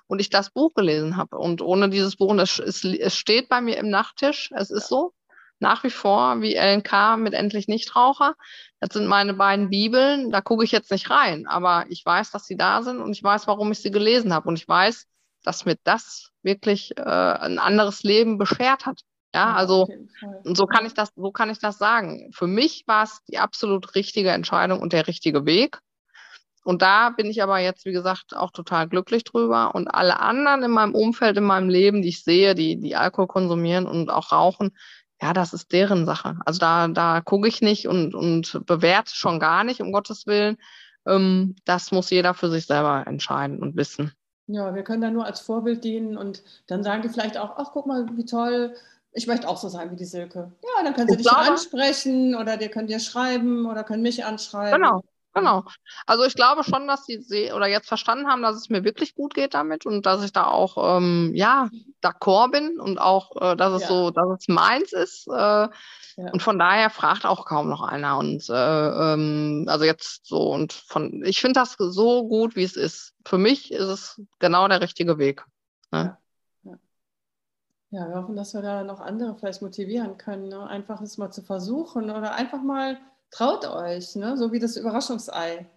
Und 0.07 0.19
ich 0.19 0.29
das 0.29 0.49
Buch 0.49 0.73
gelesen 0.73 1.15
habe. 1.15 1.37
Und 1.37 1.61
ohne 1.61 1.89
dieses 1.89 2.15
Buch, 2.15 2.35
es, 2.37 2.59
es 2.59 3.15
steht 3.15 3.49
bei 3.49 3.61
mir 3.61 3.77
im 3.77 3.89
Nachttisch, 3.89 4.49
es 4.55 4.71
ist 4.71 4.87
so 4.87 5.13
nach 5.61 5.83
wie 5.83 5.89
vor 5.89 6.41
wie 6.41 6.55
LNK 6.55 7.17
mit 7.17 7.33
Endlich 7.33 7.67
Nichtraucher. 7.67 8.35
Das 8.79 8.93
sind 8.93 9.07
meine 9.07 9.33
beiden 9.33 9.69
Bibeln. 9.69 10.31
Da 10.31 10.41
gucke 10.41 10.63
ich 10.63 10.71
jetzt 10.71 10.91
nicht 10.91 11.09
rein, 11.09 11.47
aber 11.47 11.85
ich 11.89 12.05
weiß, 12.05 12.31
dass 12.31 12.45
sie 12.45 12.57
da 12.57 12.81
sind 12.81 12.99
und 12.99 13.11
ich 13.11 13.23
weiß, 13.23 13.47
warum 13.47 13.71
ich 13.71 13.79
sie 13.79 13.91
gelesen 13.91 14.33
habe. 14.33 14.47
Und 14.47 14.57
ich 14.57 14.67
weiß, 14.67 15.07
dass 15.43 15.65
mir 15.65 15.77
das 15.83 16.31
wirklich 16.43 16.97
äh, 16.97 17.01
ein 17.01 17.59
anderes 17.59 18.03
Leben 18.03 18.37
beschert 18.37 18.85
hat. 18.85 19.01
Ja, 19.33 19.53
also 19.53 19.87
und 20.43 20.57
so 20.57 20.65
kann 20.65 20.85
ich 20.85 20.93
das, 20.93 21.09
so 21.15 21.31
kann 21.31 21.49
ich 21.49 21.59
das 21.59 21.77
sagen. 21.77 22.31
Für 22.33 22.47
mich 22.47 22.83
war 22.85 23.03
es 23.03 23.23
die 23.29 23.37
absolut 23.37 23.95
richtige 23.95 24.31
Entscheidung 24.31 24.81
und 24.81 24.91
der 24.91 25.07
richtige 25.07 25.45
Weg. 25.45 25.79
Und 26.63 26.81
da 26.81 27.09
bin 27.09 27.27
ich 27.27 27.41
aber 27.41 27.59
jetzt, 27.59 27.85
wie 27.85 27.91
gesagt, 27.91 28.35
auch 28.35 28.51
total 28.51 28.87
glücklich 28.87 29.23
drüber. 29.23 29.73
Und 29.73 29.87
alle 29.87 30.19
anderen 30.19 30.63
in 30.63 30.71
meinem 30.71 30.93
Umfeld, 30.93 31.37
in 31.37 31.43
meinem 31.43 31.69
Leben, 31.69 32.01
die 32.01 32.09
ich 32.09 32.23
sehe, 32.23 32.53
die, 32.55 32.79
die 32.79 32.95
Alkohol 32.95 33.27
konsumieren 33.27 33.87
und 33.87 34.09
auch 34.09 34.31
rauchen, 34.31 34.75
ja, 35.21 35.33
das 35.33 35.53
ist 35.53 35.71
deren 35.71 36.05
Sache. 36.05 36.37
Also 36.45 36.59
da, 36.59 36.87
da 36.87 37.21
gucke 37.21 37.47
ich 37.47 37.61
nicht 37.61 37.87
und, 37.87 38.15
und 38.15 38.65
bewerte 38.65 39.15
schon 39.15 39.39
gar 39.39 39.63
nicht, 39.63 39.81
um 39.81 39.91
Gottes 39.91 40.25
Willen. 40.25 40.57
Ähm, 41.05 41.55
das 41.65 41.91
muss 41.91 42.09
jeder 42.09 42.33
für 42.33 42.49
sich 42.49 42.65
selber 42.65 43.03
entscheiden 43.05 43.59
und 43.61 43.75
wissen. 43.75 44.11
Ja, 44.47 44.73
wir 44.73 44.83
können 44.83 45.01
da 45.01 45.11
nur 45.11 45.25
als 45.25 45.39
Vorbild 45.39 45.83
dienen 45.83 46.17
und 46.17 46.43
dann 46.67 46.83
sagen 46.83 47.03
die 47.03 47.09
vielleicht 47.09 47.37
auch, 47.37 47.57
ach, 47.57 47.69
guck 47.71 47.85
mal, 47.85 48.05
wie 48.17 48.25
toll, 48.25 48.75
ich 49.13 49.27
möchte 49.27 49.47
auch 49.47 49.57
so 49.57 49.69
sein 49.69 49.91
wie 49.91 49.95
die 49.95 50.05
Silke. 50.05 50.51
Ja, 50.63 50.83
dann 50.83 50.93
können 50.93 51.07
sie 51.07 51.15
ich 51.15 51.21
dich 51.21 51.29
glaube, 51.29 51.51
ansprechen 51.51 52.35
oder 52.35 52.57
dir 52.57 52.69
könnt 52.69 52.89
ihr 52.89 52.99
schreiben 52.99 53.65
oder 53.65 53.83
können 53.83 54.01
mich 54.01 54.25
anschreiben. 54.25 54.81
Genau, 54.81 55.03
Genau. 55.33 55.63
Also 56.05 56.25
ich 56.25 56.35
glaube 56.35 56.63
schon, 56.63 56.87
dass 56.87 57.05
sie 57.05 57.51
oder 57.53 57.67
jetzt 57.67 57.87
verstanden 57.87 58.27
haben, 58.27 58.41
dass 58.41 58.57
es 58.57 58.69
mir 58.69 58.83
wirklich 58.83 59.15
gut 59.15 59.33
geht 59.33 59.53
damit 59.53 59.85
und 59.85 60.05
dass 60.05 60.23
ich 60.23 60.33
da 60.33 60.47
auch 60.47 60.97
ähm, 60.97 61.31
ja 61.33 61.69
d'accord 62.03 62.51
bin 62.51 62.79
und 62.79 62.97
auch, 62.97 63.35
äh, 63.41 63.55
dass 63.55 63.73
es 63.73 63.83
ja. 63.83 63.87
so, 63.87 64.11
dass 64.11 64.27
es 64.39 64.47
meins 64.49 64.91
ist. 64.91 65.27
Äh, 65.27 65.31
ja. 65.31 65.69
Und 66.33 66.41
von 66.41 66.59
daher 66.59 66.89
fragt 66.89 67.25
auch 67.25 67.45
kaum 67.45 67.69
noch 67.69 67.81
einer. 67.81 68.17
Und 68.17 68.49
äh, 68.49 69.13
ähm, 69.13 69.65
also 69.69 69.85
jetzt 69.85 70.25
so 70.25 70.51
und 70.51 70.73
von 70.73 71.23
ich 71.23 71.39
finde 71.39 71.61
das 71.61 71.75
so 71.77 72.27
gut, 72.27 72.57
wie 72.57 72.63
es 72.63 72.75
ist. 72.75 73.13
Für 73.25 73.37
mich 73.37 73.71
ist 73.71 73.87
es 73.87 74.21
genau 74.39 74.67
der 74.67 74.81
richtige 74.81 75.17
Weg. 75.17 75.45
Ne? 75.91 76.17
Ja. 76.63 76.77
ja. 77.91 78.09
wir 78.09 78.15
hoffen, 78.15 78.35
dass 78.35 78.53
wir 78.53 78.61
da 78.61 78.83
noch 78.83 78.99
andere 78.99 79.35
vielleicht 79.37 79.61
motivieren 79.61 80.17
können, 80.17 80.49
ne? 80.49 80.67
einfach 80.67 80.99
es 80.99 81.17
mal 81.17 81.31
zu 81.31 81.41
versuchen 81.41 82.09
oder 82.09 82.33
einfach 82.33 82.61
mal 82.61 82.97
traut 83.31 83.65
euch, 83.65 84.15
ne? 84.15 84.37
so 84.37 84.51
wie 84.51 84.59
das 84.59 84.75
Überraschungsei. 84.75 85.69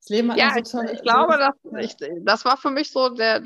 Das 0.00 0.10
Leben 0.10 0.30
hat 0.30 0.38
ja, 0.38 0.54
so 0.54 0.78
tolle, 0.78 0.92
ich, 0.92 0.98
ich 0.98 1.02
glaube, 1.02 1.32
so, 1.32 1.70
das, 1.70 1.84
ich, 1.84 1.96
das 2.24 2.44
war 2.44 2.56
für 2.56 2.70
mich 2.70 2.92
so 2.92 3.08
der, 3.08 3.42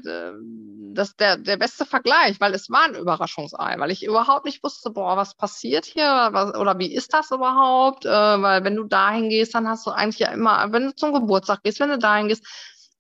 das, 0.93 1.17
der, 1.17 1.39
der 1.39 1.57
beste 1.57 1.87
Vergleich, 1.87 2.41
weil 2.41 2.53
es 2.53 2.69
war 2.69 2.85
ein 2.85 2.95
Überraschungsei, 2.95 3.77
weil 3.79 3.91
ich 3.91 4.05
überhaupt 4.05 4.45
nicht 4.45 4.63
wusste, 4.63 4.91
boah, 4.91 5.17
was 5.17 5.35
passiert 5.35 5.87
hier 5.87 6.29
was, 6.33 6.55
oder 6.55 6.79
wie 6.79 6.93
ist 6.93 7.15
das 7.15 7.31
überhaupt? 7.31 8.05
Äh, 8.05 8.11
weil 8.11 8.65
wenn 8.65 8.77
du 8.77 8.85
dahin 8.85 9.31
gehst, 9.31 9.55
dann 9.55 9.67
hast 9.67 9.87
du 9.87 9.91
eigentlich 9.91 10.19
ja 10.19 10.29
immer, 10.29 10.73
wenn 10.73 10.87
du 10.87 10.95
zum 10.95 11.15
Geburtstag 11.15 11.63
gehst, 11.63 11.81
wenn 11.81 11.89
du 11.89 11.99
dahin 11.99 12.29
gehst, 12.29 12.45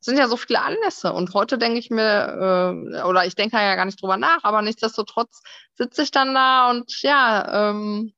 sind 0.01 0.19
ja 0.19 0.27
so 0.27 0.37
viele 0.37 0.63
Anlässe. 0.63 1.13
Und 1.13 1.35
heute 1.35 1.59
denke 1.59 1.79
ich 1.79 1.91
mir, 1.91 2.73
äh, 2.93 3.03
oder 3.03 3.27
ich 3.27 3.35
denke 3.35 3.57
ja 3.57 3.75
gar 3.77 3.85
nicht 3.85 4.01
drüber 4.01 4.17
nach, 4.17 4.43
aber 4.45 4.63
nichtsdestotrotz 4.63 5.43
sitze 5.75 6.03
ich 6.03 6.11
dann 6.11 6.35
da 6.35 6.71
und 6.71 7.03
ja, 7.03 7.71
ähm, 7.71 8.13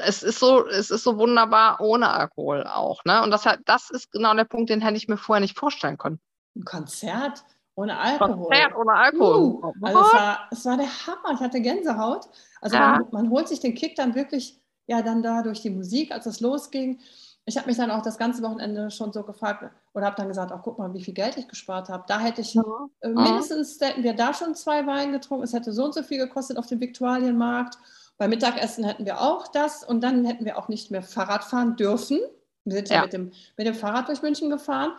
es 0.00 0.22
ist 0.22 0.38
so, 0.38 0.66
es 0.66 0.90
ist 0.90 1.04
so 1.04 1.18
wunderbar 1.18 1.80
ohne 1.80 2.10
Alkohol 2.10 2.66
auch. 2.66 3.04
Ne? 3.04 3.22
Und 3.22 3.30
das, 3.30 3.44
das 3.64 3.90
ist 3.90 4.10
genau 4.12 4.34
der 4.34 4.44
Punkt, 4.44 4.70
den 4.70 4.80
hätte 4.80 4.96
ich 4.96 5.08
mir 5.08 5.16
vorher 5.16 5.40
nicht 5.40 5.58
vorstellen 5.58 5.98
können. 5.98 6.20
Ein 6.56 6.64
Konzert 6.64 7.44
ohne 7.74 7.98
Alkohol. 7.98 8.46
Konzert 8.46 8.76
ohne 8.76 8.92
Alkohol. 8.92 9.36
Uh, 9.36 9.72
also 9.82 10.00
es 10.00 10.12
war, 10.12 10.48
es 10.50 10.64
war 10.66 10.76
der 10.76 11.06
Hammer. 11.06 11.34
Ich 11.34 11.40
hatte 11.40 11.60
Gänsehaut. 11.60 12.28
Also 12.60 12.76
ja. 12.76 12.92
man, 12.92 13.06
man, 13.12 13.30
holt 13.30 13.48
sich 13.48 13.60
den 13.60 13.74
Kick 13.74 13.96
dann 13.96 14.14
wirklich 14.14 14.60
ja 14.86 15.02
dann 15.02 15.22
da 15.22 15.42
durch 15.42 15.62
die 15.62 15.70
Musik, 15.70 16.12
als 16.12 16.26
es 16.26 16.40
losging. 16.40 16.98
Ich 17.46 17.56
habe 17.56 17.68
mich 17.68 17.76
dann 17.76 17.90
auch 17.90 18.02
das 18.02 18.18
ganze 18.18 18.42
Wochenende 18.42 18.90
schon 18.90 19.12
so 19.12 19.22
gefragt 19.22 19.64
oder 19.94 20.06
habe 20.06 20.16
dann 20.16 20.28
gesagt, 20.28 20.52
ach 20.52 20.60
guck 20.62 20.78
mal, 20.78 20.92
wie 20.92 21.02
viel 21.02 21.14
Geld 21.14 21.36
ich 21.36 21.48
gespart 21.48 21.88
habe. 21.88 22.04
Da 22.06 22.20
hätte 22.20 22.42
ich 22.42 22.54
ja. 22.54 22.62
äh, 23.00 23.08
mindestens, 23.08 23.80
hätten 23.80 24.02
wir 24.02 24.14
da 24.14 24.34
schon 24.34 24.54
zwei 24.54 24.86
Weine 24.86 25.12
getrunken. 25.12 25.44
Es 25.44 25.52
hätte 25.52 25.72
so 25.72 25.84
und 25.84 25.94
so 25.94 26.02
viel 26.02 26.18
gekostet 26.18 26.58
auf 26.58 26.66
dem 26.66 26.80
Viktualienmarkt. 26.80 27.78
Beim 28.20 28.28
Mittagessen 28.28 28.84
hätten 28.84 29.06
wir 29.06 29.22
auch 29.22 29.48
das 29.48 29.82
und 29.82 30.02
dann 30.02 30.26
hätten 30.26 30.44
wir 30.44 30.58
auch 30.58 30.68
nicht 30.68 30.90
mehr 30.90 31.02
Fahrrad 31.02 31.42
fahren 31.42 31.76
dürfen. 31.76 32.20
Wir 32.66 32.74
sind 32.76 32.90
ja, 32.90 32.96
ja 32.96 33.02
mit, 33.04 33.14
dem, 33.14 33.32
mit 33.56 33.66
dem 33.66 33.74
Fahrrad 33.74 34.08
durch 34.08 34.20
München 34.20 34.50
gefahren 34.50 34.92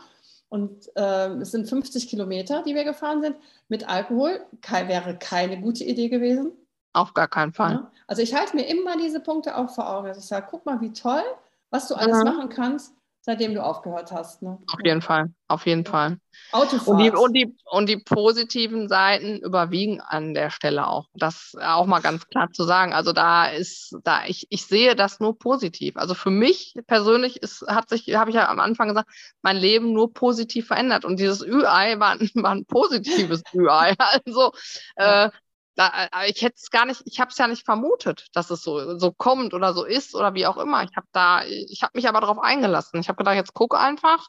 und 0.49 0.89
äh, 0.95 1.27
es 1.35 1.51
sind 1.51 1.69
50 1.69 2.09
Kilometer, 2.09 2.63
die 2.63 2.73
wir 2.73 2.83
gefahren 2.83 3.21
sind. 3.21 3.35
Mit 3.69 3.87
Alkohol 3.87 4.43
ke 4.61 4.87
wäre 4.87 5.19
keine 5.19 5.61
gute 5.61 5.83
Idee 5.83 6.09
gewesen. 6.09 6.51
Auf 6.93 7.13
gar 7.13 7.27
keinen 7.27 7.53
Fall. 7.53 7.73
Ja. 7.73 7.91
Also 8.07 8.23
ich 8.23 8.33
halte 8.33 8.55
mir 8.55 8.63
immer 8.67 8.97
diese 8.97 9.19
Punkte 9.19 9.55
auch 9.55 9.69
vor 9.69 9.87
Augen. 9.87 10.09
ich 10.09 10.25
sage, 10.25 10.47
guck 10.49 10.65
mal, 10.65 10.81
wie 10.81 10.91
toll, 10.91 11.21
was 11.69 11.87
du 11.89 11.93
alles 11.93 12.17
mhm. 12.17 12.23
machen 12.23 12.49
kannst 12.49 12.95
seitdem 13.21 13.53
du 13.53 13.63
aufgehört 13.63 14.11
hast. 14.11 14.41
Ne? 14.41 14.57
Auf 14.71 14.79
jeden 14.83 15.01
Fall, 15.01 15.31
auf 15.47 15.65
jeden 15.65 15.85
Fall. 15.85 16.17
Autofahrt. 16.51 16.87
Und 16.87 16.99
die, 16.99 17.11
und, 17.11 17.33
die, 17.33 17.55
und 17.65 17.89
die 17.89 17.97
positiven 17.97 18.87
Seiten 18.87 19.37
überwiegen 19.37 20.01
an 20.01 20.33
der 20.33 20.49
Stelle 20.49 20.87
auch. 20.87 21.05
Das 21.13 21.53
auch 21.61 21.85
mal 21.85 22.01
ganz 22.01 22.27
klar 22.27 22.51
zu 22.51 22.63
sagen. 22.63 22.93
Also 22.93 23.13
da 23.13 23.45
ist, 23.45 23.95
da 24.03 24.25
ich, 24.25 24.47
ich 24.49 24.65
sehe 24.65 24.95
das 24.95 25.19
nur 25.19 25.37
positiv. 25.37 25.97
Also 25.97 26.13
für 26.13 26.31
mich 26.31 26.73
persönlich 26.87 27.41
ist, 27.41 27.65
hat 27.67 27.89
sich, 27.89 28.13
habe 28.15 28.31
ich 28.31 28.35
ja 28.35 28.49
am 28.49 28.59
Anfang 28.59 28.89
gesagt, 28.89 29.09
mein 29.41 29.57
Leben 29.57 29.93
nur 29.93 30.13
positiv 30.13 30.67
verändert. 30.67 31.05
Und 31.05 31.19
dieses 31.19 31.45
Ü-Ei 31.45 31.99
war, 31.99 32.19
war, 32.35 32.51
ein 32.51 32.65
positives 32.65 33.43
Ü-Ei. 33.53 33.95
Also 34.25 34.51
äh, 34.95 35.29
da, 35.75 36.07
äh, 36.11 36.29
ich 36.29 36.41
hätte 36.41 36.55
es 36.57 36.69
gar 36.69 36.85
nicht, 36.85 37.01
ich 37.05 37.19
habe 37.19 37.31
es 37.31 37.37
ja 37.37 37.47
nicht 37.47 37.65
vermutet, 37.65 38.27
dass 38.33 38.49
es 38.49 38.63
so, 38.63 38.97
so 38.97 39.11
kommt 39.11 39.53
oder 39.53 39.73
so 39.73 39.83
ist 39.85 40.15
oder 40.15 40.33
wie 40.33 40.45
auch 40.45 40.57
immer. 40.57 40.83
Ich 40.83 40.95
habe 40.95 41.07
da, 41.11 41.43
ich 41.45 41.81
habe 41.81 41.91
mich 41.95 42.07
aber 42.07 42.21
darauf 42.21 42.39
eingelassen. 42.39 42.99
Ich 42.99 43.07
habe 43.07 43.17
gedacht, 43.17 43.35
jetzt 43.35 43.53
guck 43.53 43.75
einfach. 43.75 44.27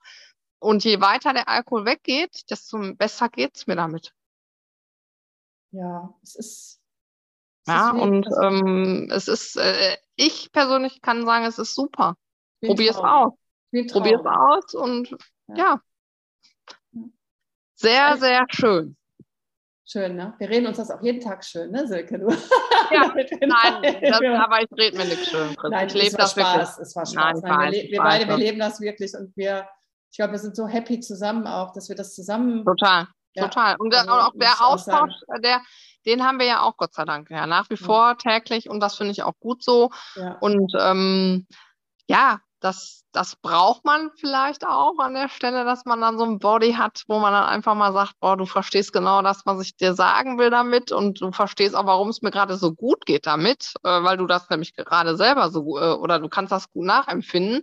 Und 0.58 0.84
je 0.84 1.00
weiter 1.00 1.32
der 1.32 1.48
Alkohol 1.48 1.84
weggeht, 1.84 2.48
desto 2.50 2.78
besser 2.94 3.28
geht 3.28 3.56
es 3.56 3.66
mir 3.66 3.74
damit. 3.74 4.14
Ja, 5.72 6.14
es 6.22 6.36
ist. 6.36 6.80
Es 7.64 7.72
ja, 7.72 7.90
ist 7.90 8.00
und 8.00 8.28
ähm, 8.42 9.08
es 9.10 9.28
ist, 9.28 9.56
äh, 9.56 9.96
ich 10.16 10.52
persönlich 10.52 11.00
kann 11.00 11.24
sagen, 11.24 11.44
es 11.44 11.58
ist 11.58 11.74
super. 11.74 12.16
Probier 12.60 12.90
es 12.90 12.96
aus. 12.96 13.32
Probier 13.90 14.20
es 14.20 14.26
aus 14.26 14.74
und 14.74 15.10
ja. 15.48 15.56
ja. 15.56 15.80
Sehr, 17.74 18.16
sehr 18.18 18.46
schön. 18.50 18.96
Schön, 19.92 20.16
ne? 20.16 20.32
Wir 20.38 20.48
reden 20.48 20.66
uns 20.66 20.78
das 20.78 20.90
auch 20.90 21.02
jeden 21.02 21.20
Tag 21.20 21.44
schön, 21.44 21.70
ne, 21.70 21.86
Silke? 21.86 22.18
Du? 22.18 22.30
Ja, 22.90 23.12
nein, 23.14 24.00
das, 24.00 24.22
aber 24.22 24.62
ich 24.62 24.68
rede 24.74 24.96
mir 24.96 25.04
nichts 25.04 25.28
schön. 25.28 25.54
Chris. 25.54 25.70
Nein, 25.70 25.88
ich 25.88 26.12
war 26.12 26.18
das 26.18 26.30
Spaß, 26.30 26.56
wirklich. 26.56 26.78
es 26.78 26.96
war 26.96 27.04
Spaß. 27.06 27.42
Nein, 27.42 27.56
nein, 27.58 27.72
wir, 27.72 27.90
wir 27.90 27.98
beide, 27.98 28.26
wir 28.26 28.38
leben 28.38 28.58
das 28.58 28.80
wirklich 28.80 29.12
und 29.14 29.36
wir, 29.36 29.68
ich 30.10 30.16
glaube, 30.16 30.32
wir 30.32 30.38
sind 30.38 30.56
so 30.56 30.66
happy 30.66 31.00
zusammen 31.00 31.46
auch, 31.46 31.74
dass 31.74 31.90
wir 31.90 31.96
das 31.96 32.14
zusammen. 32.14 32.64
Total, 32.64 33.06
ja, 33.34 33.42
total. 33.44 33.76
Und 33.76 33.94
also, 33.94 34.10
auch 34.12 34.32
der 34.34 34.64
Austausch, 34.64 35.12
der, 35.42 35.60
den 36.06 36.24
haben 36.24 36.38
wir 36.38 36.46
ja 36.46 36.62
auch 36.62 36.78
Gott 36.78 36.94
sei 36.94 37.04
Dank 37.04 37.28
ja 37.28 37.46
nach 37.46 37.68
wie 37.68 37.76
vor 37.76 38.16
täglich 38.16 38.70
und 38.70 38.80
das 38.80 38.96
finde 38.96 39.12
ich 39.12 39.22
auch 39.22 39.38
gut 39.40 39.62
so. 39.62 39.90
Ja. 40.14 40.38
Und 40.40 40.72
ähm, 40.80 41.46
ja, 42.08 42.40
das, 42.62 43.04
das 43.12 43.36
braucht 43.36 43.84
man 43.84 44.10
vielleicht 44.16 44.66
auch 44.66 44.98
an 44.98 45.14
der 45.14 45.28
Stelle, 45.28 45.64
dass 45.64 45.84
man 45.84 46.00
dann 46.00 46.16
so 46.16 46.24
ein 46.24 46.38
Body 46.38 46.74
hat, 46.74 47.02
wo 47.08 47.18
man 47.18 47.32
dann 47.32 47.44
einfach 47.44 47.74
mal 47.74 47.92
sagt, 47.92 48.18
boah, 48.20 48.36
du 48.36 48.46
verstehst 48.46 48.92
genau 48.92 49.20
das, 49.22 49.44
was 49.44 49.60
ich 49.60 49.76
dir 49.76 49.94
sagen 49.94 50.38
will 50.38 50.50
damit 50.50 50.92
und 50.92 51.20
du 51.20 51.32
verstehst 51.32 51.74
auch, 51.74 51.86
warum 51.86 52.08
es 52.08 52.22
mir 52.22 52.30
gerade 52.30 52.56
so 52.56 52.72
gut 52.72 53.04
geht 53.04 53.26
damit, 53.26 53.74
äh, 53.82 54.02
weil 54.02 54.16
du 54.16 54.26
das 54.26 54.48
nämlich 54.48 54.74
gerade 54.74 55.16
selber 55.16 55.50
so 55.50 55.78
äh, 55.78 55.92
oder 55.94 56.20
du 56.20 56.28
kannst 56.28 56.52
das 56.52 56.70
gut 56.70 56.86
nachempfinden. 56.86 57.62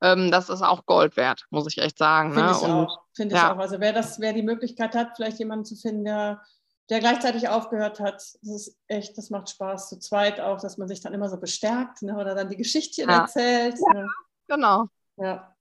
Ähm, 0.00 0.30
das 0.30 0.48
ist 0.48 0.62
auch 0.62 0.86
Gold 0.86 1.16
wert, 1.16 1.44
muss 1.50 1.66
ich 1.66 1.78
echt 1.78 1.98
sagen. 1.98 2.32
Finde 2.32 2.50
ne? 2.50 2.56
ich, 2.56 2.66
auch. 2.66 3.00
Find 3.14 3.32
ja. 3.32 3.38
ich 3.38 3.44
auch. 3.52 3.58
Also 3.58 3.80
wer 3.80 3.92
das, 3.92 4.20
wer 4.20 4.32
die 4.32 4.42
Möglichkeit 4.42 4.94
hat, 4.94 5.16
vielleicht 5.16 5.40
jemanden 5.40 5.64
zu 5.64 5.76
finden, 5.76 6.04
der 6.04 6.40
der 6.90 6.98
gleichzeitig 6.98 7.48
aufgehört 7.48 8.00
hat. 8.00 8.14
Das 8.14 8.42
ist 8.42 8.76
echt, 8.88 9.16
das 9.16 9.30
macht 9.30 9.48
Spaß. 9.48 9.88
Zu 9.88 9.98
zweit 9.98 10.40
auch, 10.40 10.60
dass 10.60 10.76
man 10.76 10.88
sich 10.88 11.00
dann 11.00 11.14
immer 11.14 11.28
so 11.28 11.38
bestärkt 11.38 12.02
ne, 12.02 12.16
oder 12.16 12.34
dann 12.34 12.48
die 12.48 12.56
Geschichtchen 12.56 13.08
ja. 13.08 13.20
erzählt. 13.20 13.76
Ja, 13.78 14.00
ne. 14.00 14.08
genau. 14.48 14.86
Ja. 15.16 15.54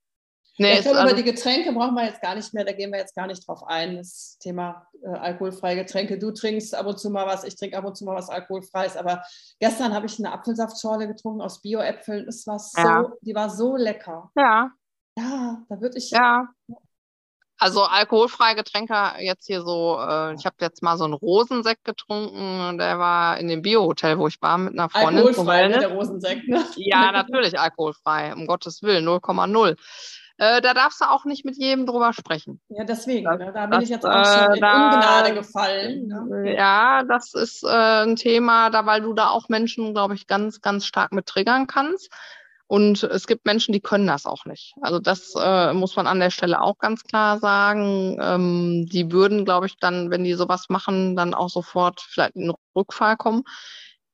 Nee, 0.57 0.73
ich 0.73 0.81
glaube, 0.81 0.99
also, 0.99 1.13
über 1.13 1.23
die 1.23 1.31
Getränke 1.31 1.71
brauchen 1.71 1.95
wir 1.95 2.03
jetzt 2.03 2.21
gar 2.21 2.35
nicht 2.35 2.53
mehr, 2.53 2.65
da 2.65 2.73
gehen 2.73 2.91
wir 2.91 2.99
jetzt 2.99 3.15
gar 3.15 3.27
nicht 3.27 3.47
drauf 3.47 3.63
ein. 3.65 3.95
Das 3.95 4.37
Thema 4.39 4.87
äh, 5.01 5.07
alkoholfreie 5.07 5.77
Getränke. 5.77 6.19
Du 6.19 6.31
trinkst 6.31 6.75
ab 6.75 6.85
und 6.85 6.99
zu 6.99 7.09
mal 7.09 7.25
was, 7.25 7.45
ich 7.45 7.55
trinke 7.55 7.77
ab 7.77 7.85
und 7.85 7.95
zu 7.95 8.03
mal 8.03 8.15
was 8.15 8.29
alkoholfreies. 8.29 8.97
Aber 8.97 9.23
gestern 9.59 9.93
habe 9.93 10.07
ich 10.07 10.19
eine 10.19 10.33
Apfelsaftschorle 10.33 11.07
getrunken 11.07 11.41
aus 11.41 11.61
Bio-Äpfeln. 11.61 12.27
Es 12.27 12.45
war 12.45 12.59
so, 12.59 12.81
ja. 12.81 13.09
die 13.21 13.33
war 13.33 13.49
so 13.49 13.77
lecker. 13.77 14.31
Ja. 14.35 14.71
Ja, 15.17 15.63
da 15.69 15.81
würde 15.81 15.97
ich. 15.97 16.11
Ja. 16.11 16.49
Also 17.59 17.83
alkoholfreie 17.83 18.55
Getränke 18.55 18.95
jetzt 19.19 19.45
hier 19.45 19.61
so, 19.61 19.99
äh, 19.99 20.33
ich 20.33 20.45
habe 20.45 20.55
jetzt 20.61 20.81
mal 20.81 20.97
so 20.97 21.03
einen 21.03 21.13
Rosensekt 21.13 21.83
getrunken, 21.83 22.77
der 22.77 22.97
war 22.99 23.37
in 23.37 23.49
dem 23.49 23.61
Bio-Hotel, 23.61 24.17
wo 24.17 24.27
ich 24.27 24.41
war 24.41 24.57
mit 24.57 24.73
einer 24.73 24.89
Freundin. 24.89 25.27
Alkoholfrei, 25.27 25.67
ne, 25.67 25.79
der 25.79 25.89
Rosensekt, 25.89 26.47
ne? 26.47 26.65
Ja, 26.77 27.11
natürlich 27.11 27.59
alkoholfrei, 27.59 28.33
um 28.33 28.47
Gottes 28.47 28.81
Willen, 28.81 29.05
0,0. 29.05 29.75
Äh, 30.37 30.61
da 30.61 30.73
darfst 30.73 31.01
du 31.01 31.05
auch 31.05 31.25
nicht 31.25 31.43
mit 31.43 31.57
jedem 31.57 31.85
drüber 31.85 32.13
sprechen. 32.13 32.61
Ja, 32.69 32.85
deswegen, 32.85 33.25
das, 33.25 33.39
ne? 33.39 33.51
da 33.53 33.63
bin 33.63 33.71
das, 33.71 33.83
ich 33.83 33.89
jetzt 33.89 34.05
auch 34.05 34.23
schon 34.23 34.53
in 34.55 34.61
da, 34.61 34.85
Ungnade 34.85 35.33
gefallen. 35.33 36.07
Ne? 36.07 36.55
Ja, 36.55 37.03
das 37.03 37.33
ist 37.33 37.63
äh, 37.65 38.03
ein 38.03 38.15
Thema, 38.15 38.69
da 38.69 38.85
weil 38.85 39.01
du 39.01 39.11
da 39.11 39.31
auch 39.31 39.49
Menschen, 39.49 39.93
glaube 39.93 40.15
ich, 40.15 40.27
ganz, 40.27 40.61
ganz 40.61 40.85
stark 40.85 41.11
mit 41.11 41.25
triggern 41.25 41.67
kannst. 41.67 42.09
Und 42.69 43.01
es 43.01 43.25
gibt 43.25 43.47
Menschen, 43.47 43.73
die 43.73 43.79
können 43.79 44.05
das 44.05 44.27
auch 44.27 44.45
nicht. 44.45 44.75
Also 44.81 44.99
das 44.99 45.33
äh, 45.35 45.73
muss 45.73 45.95
man 45.95 46.05
an 46.05 46.19
der 46.19 46.29
Stelle 46.29 46.61
auch 46.61 46.77
ganz 46.77 47.03
klar 47.03 47.39
sagen. 47.39 48.15
Ähm, 48.21 48.85
die 48.85 49.11
würden, 49.11 49.43
glaube 49.43 49.65
ich, 49.65 49.77
dann, 49.79 50.11
wenn 50.11 50.23
die 50.23 50.35
sowas 50.35 50.67
machen, 50.69 51.15
dann 51.15 51.33
auch 51.33 51.49
sofort 51.49 51.99
vielleicht 51.99 52.35
in 52.35 52.53
Rückfall 52.75 53.17
kommen. 53.17 53.41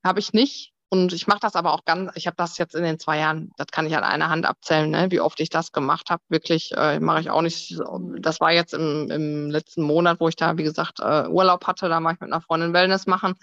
Habe 0.06 0.20
ich 0.22 0.32
nicht. 0.32 0.72
Und 0.88 1.12
ich 1.12 1.28
mache 1.28 1.40
das 1.42 1.56
aber 1.56 1.74
auch 1.74 1.84
ganz, 1.84 2.14
ich 2.16 2.28
habe 2.28 2.38
das 2.38 2.58
jetzt 2.58 2.76
in 2.76 2.84
den 2.86 2.98
zwei 2.98 3.20
Jahren, 3.20 3.52
das 3.58 3.68
kann 3.68 3.88
ich 3.88 3.98
an 3.98 4.06
einer 4.06 4.30
Hand 4.30 4.46
abzählen, 4.46 4.90
ne, 4.90 5.08
wie 5.12 5.20
oft 5.20 5.42
ich 5.42 5.50
das 5.50 5.74
gemacht 5.74 6.10
habe. 6.10 6.24
Wirklich 6.30 6.72
äh, 6.78 7.02
mache 7.02 7.20
ich 7.20 7.30
auch 7.30 7.42
nicht. 7.42 7.78
Das 8.20 8.40
war 8.40 8.54
jetzt 8.54 8.74
im, 8.74 9.12
im 9.12 9.52
letzten 9.52 9.82
Monat, 9.82 10.22
wo 10.22 10.30
ich 10.30 10.38
da, 10.38 10.58
wie 10.58 10.64
gesagt, 10.64 11.02
äh, 11.02 11.28
Urlaub 11.28 11.68
hatte, 11.68 11.90
da 11.90 12.00
mache 12.00 12.14
ich 12.14 12.20
mit 12.22 12.32
einer 12.32 12.42
Freundin 12.42 12.72
Wellness 12.72 13.06
machen. 13.06 13.36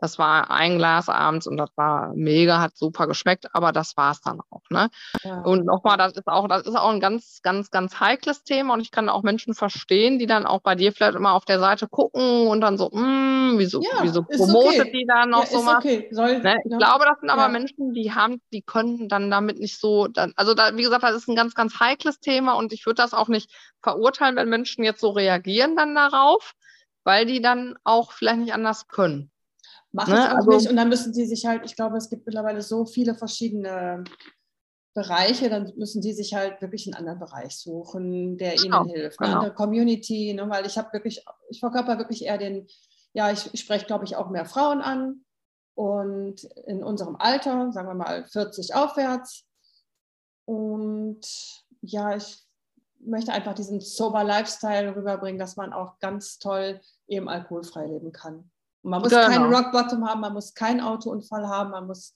Das 0.00 0.18
war 0.18 0.50
ein 0.50 0.78
Glas 0.78 1.08
abends 1.08 1.46
und 1.46 1.56
das 1.56 1.70
war 1.76 2.12
mega, 2.14 2.60
hat 2.60 2.76
super 2.76 3.06
geschmeckt, 3.06 3.46
aber 3.54 3.72
das 3.72 3.96
war 3.96 4.12
es 4.12 4.20
dann 4.20 4.40
auch. 4.50 4.62
Ne? 4.70 4.88
Ja. 5.22 5.42
Und 5.42 5.66
nochmal, 5.66 5.96
das 5.98 6.14
ist 6.14 6.26
auch, 6.26 6.48
das 6.48 6.66
ist 6.66 6.74
auch 6.74 6.90
ein 6.90 7.00
ganz, 7.00 7.40
ganz, 7.42 7.70
ganz 7.70 8.00
heikles 8.00 8.42
Thema 8.42 8.74
und 8.74 8.80
ich 8.80 8.90
kann 8.90 9.08
auch 9.08 9.22
Menschen 9.22 9.54
verstehen, 9.54 10.18
die 10.18 10.26
dann 10.26 10.46
auch 10.46 10.60
bei 10.60 10.74
dir 10.74 10.92
vielleicht 10.92 11.16
immer 11.16 11.34
auf 11.34 11.44
der 11.44 11.60
Seite 11.60 11.86
gucken 11.86 12.46
und 12.46 12.60
dann 12.60 12.78
so, 12.78 12.88
mm, 12.90 13.58
wieso, 13.58 13.82
ja, 13.82 14.02
wieso 14.02 14.22
promotet 14.22 14.80
okay. 14.80 14.92
die 14.92 15.06
da 15.06 15.26
noch 15.26 15.44
ja, 15.44 15.58
so 15.58 15.66
was? 15.66 15.76
Okay. 15.76 16.08
Soll, 16.10 16.40
ne? 16.40 16.56
Ich 16.64 16.78
glaube, 16.78 17.04
das 17.04 17.20
sind 17.20 17.30
aber 17.30 17.48
Menschen, 17.48 17.92
die 17.92 18.12
haben, 18.12 18.40
die 18.52 18.62
können 18.62 19.08
dann 19.08 19.30
damit 19.30 19.58
nicht 19.58 19.78
so, 19.78 20.06
dann, 20.08 20.32
also 20.36 20.54
da, 20.54 20.76
wie 20.76 20.82
gesagt, 20.82 21.02
das 21.02 21.14
ist 21.14 21.28
ein 21.28 21.36
ganz, 21.36 21.54
ganz 21.54 21.78
heikles 21.78 22.20
Thema 22.20 22.54
und 22.54 22.72
ich 22.72 22.86
würde 22.86 23.02
das 23.02 23.12
auch 23.12 23.28
nicht 23.28 23.50
verurteilen, 23.82 24.36
wenn 24.36 24.48
Menschen 24.48 24.84
jetzt 24.84 25.00
so 25.00 25.10
reagieren 25.10 25.76
dann 25.76 25.94
darauf, 25.94 26.54
weil 27.04 27.26
die 27.26 27.40
dann 27.40 27.76
auch 27.84 28.12
vielleicht 28.12 28.38
nicht 28.38 28.54
anders 28.54 28.88
können. 28.88 29.29
Mache 29.92 30.10
ne? 30.12 30.18
ich 30.18 30.30
auch 30.30 30.36
also, 30.36 30.50
nicht. 30.50 30.70
Und 30.70 30.76
dann 30.76 30.88
müssen 30.88 31.12
sie 31.12 31.26
sich 31.26 31.46
halt, 31.46 31.62
ich 31.64 31.76
glaube, 31.76 31.96
es 31.96 32.10
gibt 32.10 32.26
mittlerweile 32.26 32.62
so 32.62 32.84
viele 32.84 33.14
verschiedene 33.14 34.04
Bereiche, 34.94 35.48
dann 35.48 35.72
müssen 35.76 36.02
die 36.02 36.12
sich 36.12 36.34
halt 36.34 36.60
wirklich 36.60 36.86
einen 36.86 36.94
anderen 36.94 37.20
Bereich 37.20 37.56
suchen, 37.56 38.36
der 38.38 38.56
genau, 38.56 38.82
ihnen 38.82 38.90
hilft. 38.90 39.20
Eine 39.20 39.28
genau. 39.28 39.40
andere 39.40 39.54
Community, 39.54 40.34
ne? 40.34 40.48
weil 40.48 40.66
ich 40.66 40.76
habe 40.78 40.92
wirklich, 40.92 41.24
ich 41.48 41.60
verkörper 41.60 41.98
wirklich 41.98 42.24
eher 42.24 42.38
den, 42.38 42.66
ja, 43.12 43.30
ich, 43.30 43.52
ich 43.52 43.60
spreche, 43.60 43.86
glaube 43.86 44.04
ich, 44.04 44.16
auch 44.16 44.30
mehr 44.30 44.46
Frauen 44.46 44.80
an. 44.80 45.24
Und 45.74 46.44
in 46.66 46.82
unserem 46.82 47.16
Alter, 47.16 47.72
sagen 47.72 47.88
wir 47.88 47.94
mal 47.94 48.24
40 48.24 48.74
aufwärts. 48.74 49.44
Und 50.44 51.20
ja, 51.80 52.16
ich 52.16 52.44
möchte 52.98 53.32
einfach 53.32 53.54
diesen 53.54 53.80
sober 53.80 54.24
Lifestyle 54.24 54.94
rüberbringen, 54.94 55.38
dass 55.38 55.56
man 55.56 55.72
auch 55.72 55.98
ganz 56.00 56.38
toll 56.38 56.80
eben 57.06 57.28
alkoholfrei 57.28 57.86
leben 57.86 58.12
kann. 58.12 58.50
Man 58.82 59.00
muss 59.00 59.10
genau. 59.10 59.28
keinen 59.28 59.52
Rock 59.52 59.72
Bottom 59.72 60.08
haben, 60.08 60.20
man 60.20 60.32
muss 60.32 60.54
keinen 60.54 60.80
Autounfall 60.80 61.46
haben, 61.46 61.70
man 61.70 61.86
muss 61.86 62.14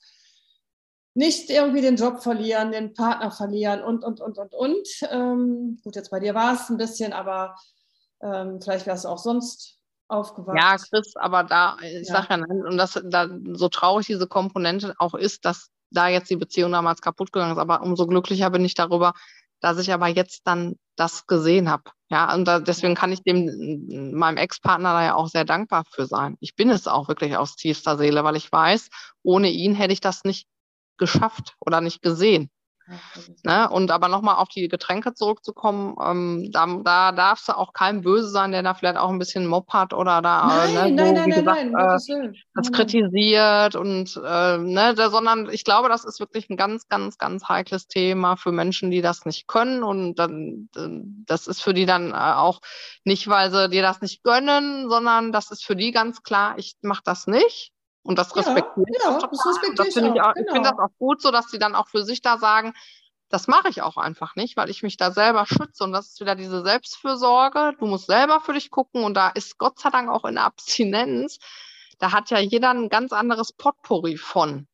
nicht 1.15 1.49
irgendwie 1.51 1.81
den 1.81 1.97
Job 1.97 2.23
verlieren, 2.23 2.73
den 2.73 2.93
Partner 2.95 3.31
verlieren 3.31 3.83
und, 3.83 4.05
und, 4.05 4.21
und, 4.21 4.39
und, 4.39 4.53
und. 4.53 4.89
Ähm, 5.11 5.79
gut, 5.85 5.95
jetzt 5.95 6.11
bei 6.11 6.21
dir 6.21 6.35
war 6.35 6.55
es 6.55 6.69
ein 6.69 6.77
bisschen, 6.77 7.13
aber 7.13 7.55
ähm, 8.21 8.61
vielleicht 8.61 8.87
wärst 8.87 9.05
du 9.05 9.09
auch 9.09 9.19
sonst 9.19 9.79
aufgewacht. 10.09 10.59
Ja, 10.59 10.77
Chris, 10.77 11.15
aber 11.17 11.45
da, 11.45 11.77
ich 11.83 12.09
ja. 12.09 12.15
sage 12.15 12.27
ja, 12.31 12.69
und 12.69 12.77
das, 12.77 13.01
da, 13.05 13.29
so 13.53 13.69
traurig 13.69 14.07
diese 14.07 14.27
Komponente 14.27 14.95
auch 14.99 15.15
ist, 15.15 15.45
dass 15.45 15.71
da 15.91 16.09
jetzt 16.09 16.31
die 16.31 16.37
Beziehung 16.37 16.73
damals 16.73 17.01
kaputt 17.01 17.33
gegangen 17.33 17.53
ist, 17.53 17.59
aber 17.59 17.83
umso 17.83 18.07
glücklicher 18.07 18.51
bin 18.51 18.65
ich 18.65 18.75
darüber, 18.75 19.13
dass 19.61 19.79
ich 19.79 19.93
aber 19.93 20.09
jetzt 20.09 20.47
dann 20.47 20.77
das 20.97 21.27
gesehen 21.27 21.71
habe. 21.71 21.85
Ja, 22.15 22.33
und 22.33 22.45
da, 22.45 22.61
deswegen 22.61 22.95
kann 22.95 23.11
ich 23.11 23.25
dem 23.25 24.13
meinem 24.13 24.37
Ex-Partner 24.37 24.93
da 24.93 25.03
ja 25.05 25.15
auch 25.17 25.27
sehr 25.27 25.45
dankbar 25.45 25.83
für 25.91 26.07
sein. 26.07 26.37
Ich 26.39 26.55
bin 26.55 26.71
es 26.71 26.87
auch 26.87 27.09
wirklich 27.09 27.37
aus 27.37 27.57
tiefster 27.57 27.99
Seele, 27.99 28.23
weil 28.23 28.37
ich 28.37 28.53
weiß, 28.53 28.89
ohne 29.25 29.51
ihn 29.51 29.75
hätte 29.75 29.93
ich 29.93 30.01
das 30.01 30.23
nicht 30.23 30.47
geschafft 30.97 31.57
oder 31.59 31.81
nicht 31.81 32.03
gesehen. 32.03 32.51
Ne? 33.45 33.69
Und 33.71 33.91
aber 33.91 34.09
nochmal 34.09 34.37
auf 34.37 34.49
die 34.49 34.69
Getränke 34.69 35.15
zurückzukommen, 35.15 35.97
ähm, 36.03 36.51
da, 36.53 36.67
da 36.85 37.13
darfst 37.13 37.49
du 37.49 37.57
auch 37.57 37.73
kein 37.73 38.03
Böse 38.03 38.29
sein, 38.29 38.53
der 38.53 38.63
da 38.63 38.75
vielleicht 38.75 38.99
auch 38.99 39.09
ein 39.09 39.19
bisschen 39.19 39.47
Mob 39.47 39.73
hat 39.73 39.95
oder 39.95 40.21
da 40.21 40.67
nein, 40.75 40.95
ne, 40.95 41.07
so, 41.07 41.15
nein, 41.15 41.31
gesagt, 41.31 41.59
nein, 41.59 41.73
nein, 41.73 42.35
äh, 42.35 42.39
das 42.55 42.73
kritisiert 42.73 43.75
und 43.75 44.21
äh, 44.23 44.59
ne, 44.59 44.95
da, 44.95 45.11
sondern 45.11 45.49
ich 45.51 45.65
glaube, 45.65 45.89
das 45.89 46.05
ist 46.05 46.21
wirklich 46.21 46.51
ein 46.51 46.57
ganz, 46.57 46.89
ganz, 46.89 47.17
ganz 47.17 47.49
heikles 47.49 47.87
Thema 47.87 48.37
für 48.37 48.53
Menschen, 48.53 48.91
die 48.91 49.03
das 49.03 49.25
nicht 49.25 49.47
können 49.47 49.83
und 49.83 50.19
dann 50.19 50.69
das 51.27 51.47
ist 51.47 51.63
für 51.63 51.75
die 51.75 51.87
dann 51.87 52.11
äh, 52.11 52.15
auch 52.15 52.61
nicht, 53.05 53.29
weil 53.29 53.51
sie 53.51 53.69
dir 53.69 53.83
das 53.83 54.01
nicht 54.01 54.23
gönnen, 54.23 54.89
sondern 54.91 55.33
das 55.33 55.51
ist 55.51 55.65
für 55.65 55.77
die 55.77 55.91
ganz 55.91 56.23
klar, 56.23 56.55
ich 56.59 56.77
mache 56.83 57.03
das 57.05 57.27
nicht. 57.27 57.74
Und 58.05 58.19
das 58.19 58.37
respektiere 58.37 58.87
ja, 59.03 59.11
ja, 59.11 59.19
das 59.19 59.47
respektiere 59.47 60.15
ich, 60.15 60.21
auch, 60.21 60.29
auch, 60.29 60.35
genau. 60.35 60.47
ich 60.47 60.53
finde 60.53 60.71
das 60.71 60.79
auch 60.79 60.97
gut 60.99 61.23
so, 61.23 61.31
dass 61.31 61.51
sie 61.51 61.59
dann 61.59 61.75
auch 61.75 61.89
für 61.89 62.05
sich 62.05 62.21
da 62.21 62.37
sagen, 62.37 62.75
das 63.31 63.49
mache 63.49 63.71
ich 63.71 63.83
auch 63.83 63.97
einfach 63.97 64.37
nicht, 64.37 64.57
weil 64.57 64.69
ich 64.71 64.83
mich 64.83 64.99
da 64.99 65.11
selber 65.11 65.47
schütze. 65.47 65.83
Und 65.83 65.93
das 65.93 66.11
ist 66.11 66.21
wieder 66.21 66.37
diese 66.37 66.63
Selbstfürsorge. 66.63 67.73
Du 67.79 67.87
musst 67.87 68.07
selber 68.07 68.41
für 68.41 68.53
dich 68.53 68.71
gucken. 68.71 69.03
Und 69.03 69.15
da 69.15 69.31
ist 69.31 69.59
Gott 69.59 69.79
sei 69.79 69.91
Dank 69.91 70.11
auch 70.11 70.25
in 70.27 70.35
der 70.35 70.45
Abstinenz. 70.45 71.39
Da 71.99 72.13
hat 72.13 72.31
ja 72.31 72.39
jeder 72.39 72.71
ein 72.71 72.91
ganz 72.91 73.13
anderes 73.13 73.53
Potpourri 73.53 74.19
von 74.19 74.69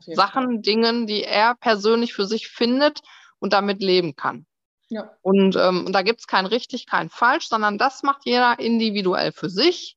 Sachen, 0.00 0.44
Fall. 0.44 0.58
Dingen, 0.58 1.06
die 1.06 1.22
er 1.22 1.54
persönlich 1.54 2.14
für 2.14 2.26
sich 2.26 2.48
findet 2.48 3.00
und 3.38 3.52
damit 3.52 3.80
leben 3.80 4.16
kann. 4.16 4.46
Ja. 4.88 5.10
Und, 5.22 5.56
ähm, 5.56 5.86
und 5.86 5.92
da 5.92 6.02
gibt 6.02 6.20
es 6.20 6.26
kein 6.26 6.46
richtig, 6.46 6.86
kein 6.86 7.08
falsch, 7.08 7.48
sondern 7.48 7.78
das 7.78 8.02
macht 8.02 8.22
jeder 8.24 8.58
individuell 8.58 9.32
für 9.32 9.48
sich 9.48 9.96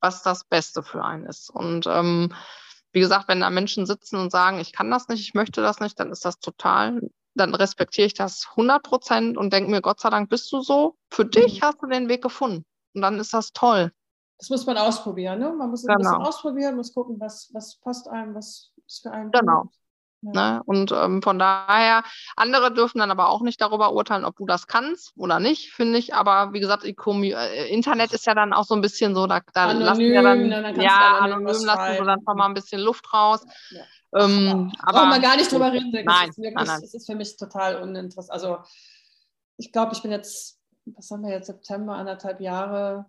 was 0.00 0.22
das 0.22 0.44
Beste 0.44 0.82
für 0.82 1.04
einen 1.04 1.26
ist. 1.26 1.50
Und 1.50 1.86
ähm, 1.86 2.32
wie 2.92 3.00
gesagt, 3.00 3.28
wenn 3.28 3.40
da 3.40 3.50
Menschen 3.50 3.86
sitzen 3.86 4.16
und 4.16 4.30
sagen, 4.30 4.58
ich 4.58 4.72
kann 4.72 4.90
das 4.90 5.08
nicht, 5.08 5.20
ich 5.20 5.34
möchte 5.34 5.60
das 5.62 5.80
nicht, 5.80 5.98
dann 6.00 6.10
ist 6.10 6.24
das 6.24 6.38
total, 6.38 7.10
dann 7.34 7.54
respektiere 7.54 8.06
ich 8.06 8.14
das 8.14 8.46
100 8.50 8.82
Prozent 8.82 9.36
und 9.36 9.52
denke 9.52 9.70
mir, 9.70 9.82
Gott 9.82 10.00
sei 10.00 10.10
Dank 10.10 10.30
bist 10.30 10.50
du 10.52 10.60
so. 10.62 10.96
Für 11.10 11.24
mhm. 11.24 11.30
dich 11.30 11.62
hast 11.62 11.82
du 11.82 11.86
den 11.86 12.08
Weg 12.08 12.22
gefunden. 12.22 12.64
Und 12.94 13.02
dann 13.02 13.18
ist 13.18 13.34
das 13.34 13.52
toll. 13.52 13.92
Das 14.38 14.50
muss 14.50 14.66
man 14.66 14.76
ausprobieren. 14.78 15.38
Ne? 15.38 15.52
Man 15.52 15.70
muss 15.70 15.82
genau. 15.82 15.94
ein 15.94 15.98
bisschen 15.98 16.22
ausprobieren, 16.22 16.76
muss 16.76 16.92
gucken, 16.92 17.18
was, 17.20 17.50
was 17.52 17.76
passt 17.76 18.08
einem, 18.08 18.34
was 18.34 18.72
ist 18.86 19.02
für 19.02 19.10
einen. 19.10 19.30
Genau. 19.30 19.62
Gut. 19.62 19.72
Ne? 20.32 20.62
Und 20.66 20.92
ähm, 20.92 21.22
von 21.22 21.38
daher, 21.38 22.02
andere 22.36 22.72
dürfen 22.72 22.98
dann 22.98 23.10
aber 23.10 23.28
auch 23.28 23.42
nicht 23.42 23.60
darüber 23.60 23.92
urteilen, 23.92 24.24
ob 24.24 24.36
du 24.36 24.46
das 24.46 24.66
kannst 24.66 25.12
oder 25.16 25.40
nicht, 25.40 25.72
finde 25.72 25.98
ich. 25.98 26.14
Aber 26.14 26.52
wie 26.52 26.60
gesagt, 26.60 26.84
äh, 26.84 27.68
Internet 27.68 28.12
ist 28.12 28.26
ja 28.26 28.34
dann 28.34 28.52
auch 28.52 28.64
so 28.64 28.74
ein 28.74 28.80
bisschen 28.80 29.14
so, 29.14 29.26
da, 29.26 29.40
da 29.52 29.64
anonym, 29.64 29.84
lassen 29.86 30.00
wir 30.00 30.22
dann, 30.22 30.48
ne, 30.48 30.62
dann 30.62 30.80
ja, 30.80 31.18
anonym 31.18 31.46
lassen 31.46 31.66
wir 31.66 32.04
dann 32.04 32.22
mal 32.24 32.46
ein 32.46 32.54
bisschen 32.54 32.80
Luft 32.80 33.12
raus. 33.12 33.44
Ja. 33.70 33.82
Ähm, 34.14 34.72
aber 34.80 35.00
brauchen 35.00 35.10
wir 35.10 35.20
gar 35.20 35.36
nicht 35.36 35.52
drüber 35.52 35.72
reden. 35.72 35.92
Das, 35.92 36.04
nein, 36.04 36.30
ist, 36.30 36.38
wirklich, 36.38 36.54
nein, 36.54 36.66
nein. 36.66 36.80
das 36.80 36.94
ist 36.94 37.06
für 37.06 37.14
mich 37.14 37.36
total 37.36 37.82
uninteressant. 37.82 38.30
Also 38.30 38.58
ich 39.56 39.72
glaube, 39.72 39.92
ich 39.94 40.02
bin 40.02 40.10
jetzt, 40.10 40.58
was 40.86 41.10
haben 41.10 41.22
wir 41.22 41.30
jetzt, 41.30 41.46
September, 41.46 41.94
anderthalb 41.94 42.40
Jahre 42.40 43.06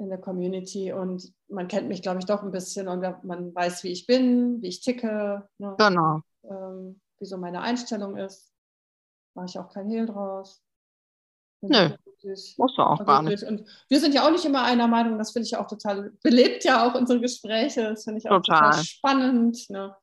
in 0.00 0.08
der 0.08 0.18
Community 0.18 0.92
und 0.92 1.32
man 1.48 1.68
kennt 1.68 1.88
mich, 1.88 2.00
glaube 2.00 2.18
ich, 2.18 2.24
doch 2.24 2.42
ein 2.42 2.50
bisschen 2.50 2.88
und 2.88 3.02
man 3.22 3.54
weiß, 3.54 3.84
wie 3.84 3.92
ich 3.92 4.06
bin, 4.06 4.62
wie 4.62 4.68
ich 4.68 4.80
ticke. 4.80 5.46
Ne? 5.58 5.74
Genau. 5.78 6.20
Ähm, 6.44 7.00
wie 7.18 7.26
so 7.26 7.36
meine 7.36 7.60
Einstellung 7.60 8.16
ist. 8.16 8.50
Mache 9.34 9.46
ich 9.46 9.58
auch 9.58 9.68
kein 9.68 9.88
Hehl 9.88 10.06
draus. 10.06 10.62
Nö, 11.60 11.90
muss 12.56 12.74
du 12.74 12.82
auch 12.82 13.04
gar 13.04 13.22
nicht. 13.22 13.42
Und 13.42 13.64
wir 13.88 14.00
sind 14.00 14.14
ja 14.14 14.26
auch 14.26 14.30
nicht 14.30 14.46
immer 14.46 14.64
einer 14.64 14.88
Meinung, 14.88 15.18
das 15.18 15.32
finde 15.32 15.46
ich 15.46 15.56
auch 15.56 15.66
total, 15.66 16.10
belebt 16.22 16.64
ja 16.64 16.88
auch 16.88 16.94
unsere 16.94 17.20
Gespräche, 17.20 17.82
das 17.82 18.04
finde 18.04 18.20
ich 18.20 18.30
auch 18.30 18.40
total, 18.40 18.70
total 18.70 18.84
spannend. 18.84 19.68
Ne? 19.68 19.94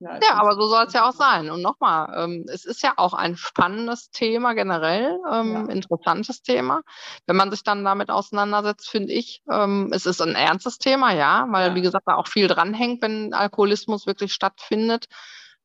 Ja, 0.00 0.18
ja 0.22 0.34
aber 0.34 0.54
so 0.54 0.66
soll 0.66 0.86
es 0.86 0.92
ja 0.94 1.08
auch 1.08 1.12
sein. 1.12 1.50
Und 1.50 1.60
nochmal, 1.62 2.24
ähm, 2.24 2.46
es 2.48 2.64
ist 2.64 2.82
ja 2.82 2.94
auch 2.96 3.12
ein 3.12 3.36
spannendes 3.36 4.10
Thema 4.10 4.54
generell, 4.54 5.18
ähm, 5.30 5.52
ja. 5.52 5.72
interessantes 5.72 6.42
Thema. 6.42 6.80
Wenn 7.26 7.36
man 7.36 7.50
sich 7.50 7.62
dann 7.62 7.84
damit 7.84 8.10
auseinandersetzt, 8.10 8.88
finde 8.88 9.12
ich, 9.12 9.42
ähm, 9.50 9.90
es 9.92 10.06
ist 10.06 10.22
ein 10.22 10.34
ernstes 10.34 10.78
Thema, 10.78 11.12
ja, 11.12 11.46
weil, 11.50 11.68
ja. 11.68 11.74
wie 11.74 11.82
gesagt, 11.82 12.08
da 12.08 12.14
auch 12.14 12.28
viel 12.28 12.48
dranhängt, 12.48 13.02
wenn 13.02 13.34
Alkoholismus 13.34 14.06
wirklich 14.06 14.32
stattfindet 14.32 15.06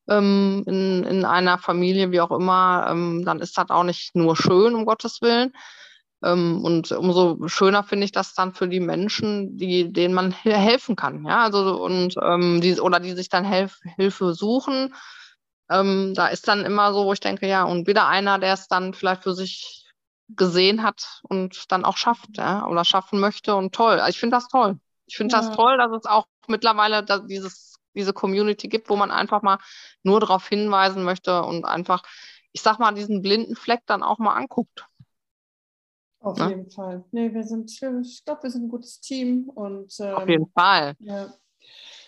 ähm, 0.09 0.63
in, 0.67 1.03
in 1.03 1.25
einer 1.25 1.57
Familie, 1.57 2.11
wie 2.11 2.21
auch 2.21 2.31
immer, 2.31 2.87
ähm, 2.89 3.23
dann 3.25 3.39
ist 3.39 3.57
das 3.57 3.69
auch 3.69 3.83
nicht 3.83 4.15
nur 4.15 4.35
schön, 4.35 4.75
um 4.75 4.85
Gottes 4.85 5.21
Willen. 5.21 5.53
Ähm, 6.25 6.65
und 6.65 6.91
umso 6.91 7.47
schöner 7.47 7.83
finde 7.83 8.05
ich 8.05 8.11
das 8.11 8.33
dann 8.33 8.53
für 8.53 8.67
die 8.67 8.79
Menschen, 8.79 9.57
die, 9.57 9.93
denen 9.93 10.13
man 10.13 10.31
helfen 10.31 10.95
kann. 10.95 11.25
Ja, 11.25 11.43
also 11.43 11.81
und 11.83 12.15
ähm, 12.21 12.61
die 12.61 12.79
oder 12.79 12.99
die 12.99 13.13
sich 13.13 13.29
dann 13.29 13.45
Helf 13.45 13.79
Hilfe 13.95 14.33
suchen. 14.33 14.95
Ähm, 15.69 16.13
da 16.15 16.27
ist 16.27 16.47
dann 16.47 16.65
immer 16.65 16.93
so, 16.93 17.05
wo 17.05 17.13
ich 17.13 17.19
denke, 17.19 17.47
ja, 17.47 17.63
und 17.63 17.87
wieder 17.87 18.07
einer, 18.07 18.39
der 18.39 18.53
es 18.53 18.67
dann 18.67 18.93
vielleicht 18.93 19.23
für 19.23 19.33
sich 19.33 19.85
gesehen 20.29 20.83
hat 20.83 21.21
und 21.23 21.71
dann 21.71 21.85
auch 21.85 21.97
schafft, 21.97 22.37
ja, 22.37 22.65
oder 22.65 22.83
schaffen 22.83 23.19
möchte 23.19 23.55
und 23.55 23.73
toll. 23.73 23.99
Also 23.99 24.09
ich 24.09 24.19
finde 24.19 24.37
das 24.37 24.47
toll. 24.47 24.79
Ich 25.05 25.17
finde 25.17 25.35
ja. 25.35 25.41
das 25.41 25.55
toll, 25.55 25.77
dass 25.77 25.91
es 25.91 26.05
auch 26.05 26.25
mittlerweile 26.47 27.05
dieses 27.27 27.75
diese 27.95 28.13
Community 28.13 28.67
gibt, 28.67 28.89
wo 28.89 28.95
man 28.95 29.11
einfach 29.11 29.41
mal 29.41 29.57
nur 30.03 30.19
darauf 30.19 30.47
hinweisen 30.47 31.03
möchte 31.03 31.43
und 31.43 31.65
einfach, 31.65 32.03
ich 32.51 32.61
sag 32.61 32.77
mal, 32.77 32.93
diesen 32.93 33.21
blinden 33.21 33.55
Fleck 33.55 33.81
dann 33.85 34.03
auch 34.03 34.19
mal 34.19 34.33
anguckt. 34.33 34.85
Auf? 36.25 36.37
Ne? 36.39 36.49
jeden 36.49 36.71
Fall. 36.71 37.05
Nee, 37.11 37.33
wir 37.33 37.43
sind, 37.43 37.71
ich 37.71 38.25
glaube, 38.25 38.43
wir 38.43 38.51
sind 38.51 38.63
ein 38.63 38.69
gutes 38.69 38.99
Team 38.99 39.49
und 39.49 39.93
ähm, 39.99 40.15
auf 40.15 40.27
jeden 40.27 40.49
Fall. 40.51 40.93
Ja. 40.99 41.33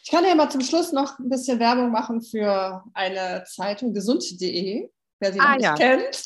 Ich 0.04 0.12
kann 0.12 0.26
ja 0.26 0.36
mal 0.36 0.50
zum 0.50 0.62
Schluss 0.62 0.92
noch 0.92 1.20
ein 1.20 1.30
bisschen 1.30 1.60
Werbung 1.60 1.92
machen 1.92 2.22
für 2.22 2.84
eine 2.94 3.44
Zeitung 3.46 3.94
gesund.de 3.94 4.90
wer 5.20 5.34
sie 5.34 5.40
ah, 5.40 5.56
noch 5.56 5.62
ja. 5.62 5.72
nicht 5.72 5.82
kennt. 5.82 6.26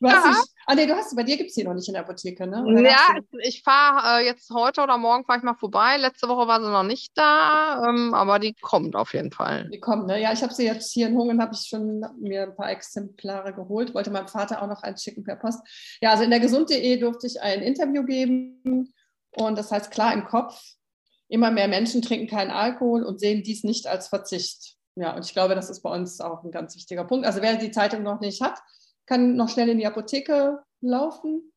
Du 0.00 0.08
hast 0.08 0.26
dich, 0.26 0.52
ah, 0.66 0.74
nee, 0.74 0.86
du 0.86 0.94
hast, 0.94 1.14
bei 1.14 1.22
dir 1.22 1.36
gibt 1.36 1.50
es 1.50 1.54
die 1.54 1.64
noch 1.64 1.74
nicht 1.74 1.88
in 1.88 1.94
der 1.94 2.02
Apotheke, 2.02 2.46
ne? 2.46 2.64
Oder 2.64 2.82
ja, 2.82 3.16
ich, 3.18 3.56
ich 3.56 3.62
fahre 3.62 4.20
äh, 4.20 4.26
jetzt 4.26 4.50
heute 4.50 4.82
oder 4.82 4.98
morgen 4.98 5.24
fahre 5.24 5.38
ich 5.38 5.44
mal 5.44 5.54
vorbei. 5.54 5.96
Letzte 5.96 6.28
Woche 6.28 6.46
war 6.48 6.60
sie 6.60 6.70
noch 6.70 6.82
nicht 6.82 7.12
da, 7.14 7.82
ähm, 7.88 8.14
aber 8.14 8.38
die 8.38 8.54
kommt 8.60 8.96
auf 8.96 9.14
jeden 9.14 9.30
Fall. 9.30 9.68
Die 9.70 9.80
kommt, 9.80 10.06
ne? 10.06 10.20
Ja, 10.20 10.32
ich 10.32 10.42
habe 10.42 10.54
sie 10.54 10.64
jetzt 10.64 10.92
hier 10.92 11.08
in 11.08 11.16
Hungen, 11.16 11.40
habe 11.40 11.54
ich 11.54 11.66
schon 11.66 12.04
mir 12.20 12.44
ein 12.44 12.56
paar 12.56 12.70
Exemplare 12.70 13.52
geholt, 13.52 13.94
wollte 13.94 14.10
meinem 14.10 14.28
Vater 14.28 14.62
auch 14.62 14.68
noch 14.68 14.82
eins 14.82 15.02
schicken 15.02 15.24
per 15.24 15.36
Post. 15.36 15.60
Ja, 16.00 16.10
also 16.10 16.24
in 16.24 16.30
der 16.30 16.40
gesund.de 16.40 16.96
durfte 16.98 17.26
ich 17.26 17.40
ein 17.40 17.62
Interview 17.62 18.04
geben 18.04 18.92
und 19.36 19.58
das 19.58 19.70
heißt 19.70 19.90
klar 19.90 20.12
im 20.12 20.24
Kopf, 20.24 20.60
immer 21.28 21.50
mehr 21.50 21.68
Menschen 21.68 22.02
trinken 22.02 22.28
keinen 22.28 22.50
Alkohol 22.50 23.02
und 23.02 23.20
sehen 23.20 23.42
dies 23.42 23.64
nicht 23.64 23.86
als 23.86 24.08
Verzicht. 24.08 24.73
Ja, 24.96 25.14
und 25.16 25.24
ich 25.24 25.32
glaube, 25.32 25.54
das 25.54 25.70
ist 25.70 25.80
bei 25.80 25.90
uns 25.90 26.20
auch 26.20 26.44
ein 26.44 26.50
ganz 26.50 26.76
wichtiger 26.76 27.04
Punkt. 27.04 27.26
Also 27.26 27.42
wer 27.42 27.56
die 27.56 27.70
Zeitung 27.70 28.02
noch 28.02 28.20
nicht 28.20 28.40
hat, 28.40 28.60
kann 29.06 29.36
noch 29.36 29.48
schnell 29.48 29.68
in 29.68 29.78
die 29.78 29.86
Apotheke 29.86 30.62
laufen. 30.80 31.52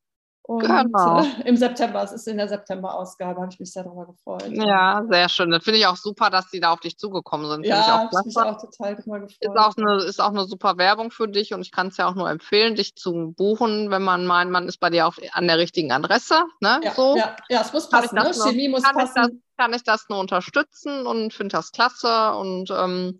Und 0.47 0.61
genau. 0.61 1.19
äh, 1.19 1.25
im 1.43 1.57
September, 1.57 2.01
es 2.03 2.13
ist 2.13 2.25
in 2.25 2.37
der 2.37 2.47
September-Ausgabe, 2.47 3.41
habe 3.41 3.51
ich 3.51 3.59
mich 3.59 3.73
sehr 3.73 3.83
darüber 3.83 4.05
gefreut. 4.05 4.47
Ja, 4.51 5.03
sehr 5.09 5.27
schön. 5.27 5.51
Das 5.51 5.61
finde 5.61 5.79
ich 5.79 5.87
auch 5.87 5.97
super, 5.97 6.29
dass 6.29 6.49
die 6.49 6.61
da 6.61 6.71
auf 6.71 6.79
dich 6.79 6.97
zugekommen 6.97 7.49
sind. 7.49 7.65
Ja, 7.65 7.81
ich 7.81 8.17
auch 8.17 8.23
mich 8.23 8.37
auch 8.37 8.57
total 8.57 8.95
darüber 8.95 9.19
gefreut. 9.19 9.37
Ist 9.41 9.57
auch, 9.57 9.75
eine, 9.75 10.03
ist 10.05 10.21
auch 10.21 10.29
eine 10.29 10.45
super 10.45 10.77
Werbung 10.77 11.11
für 11.11 11.27
dich 11.27 11.53
und 11.53 11.59
ich 11.59 11.73
kann 11.73 11.87
es 11.87 11.97
ja 11.97 12.07
auch 12.07 12.15
nur 12.15 12.29
empfehlen, 12.29 12.75
dich 12.75 12.95
zu 12.95 13.33
buchen, 13.35 13.91
wenn 13.91 14.03
man 14.03 14.25
meint, 14.25 14.49
man 14.49 14.69
ist 14.69 14.79
bei 14.79 14.89
dir 14.89 15.07
auf, 15.07 15.19
an 15.33 15.47
der 15.47 15.57
richtigen 15.57 15.91
Adresse. 15.91 16.45
Ne? 16.61 16.79
Ja, 16.81 16.93
so. 16.93 17.17
ja, 17.17 17.35
ja, 17.49 17.59
es 17.59 17.73
muss 17.73 17.89
passen. 17.89 18.15
Ne? 18.15 18.31
Chemie 18.31 18.69
muss 18.69 18.83
kann 18.83 18.95
passen. 18.95 19.17
Ich 19.17 19.23
das, 19.23 19.57
kann 19.57 19.73
ich 19.73 19.83
das 19.83 20.05
nur 20.07 20.19
unterstützen 20.19 21.05
und 21.05 21.33
finde 21.33 21.57
das 21.57 21.73
klasse 21.73 22.31
und 22.35 22.71
ähm, 22.71 23.19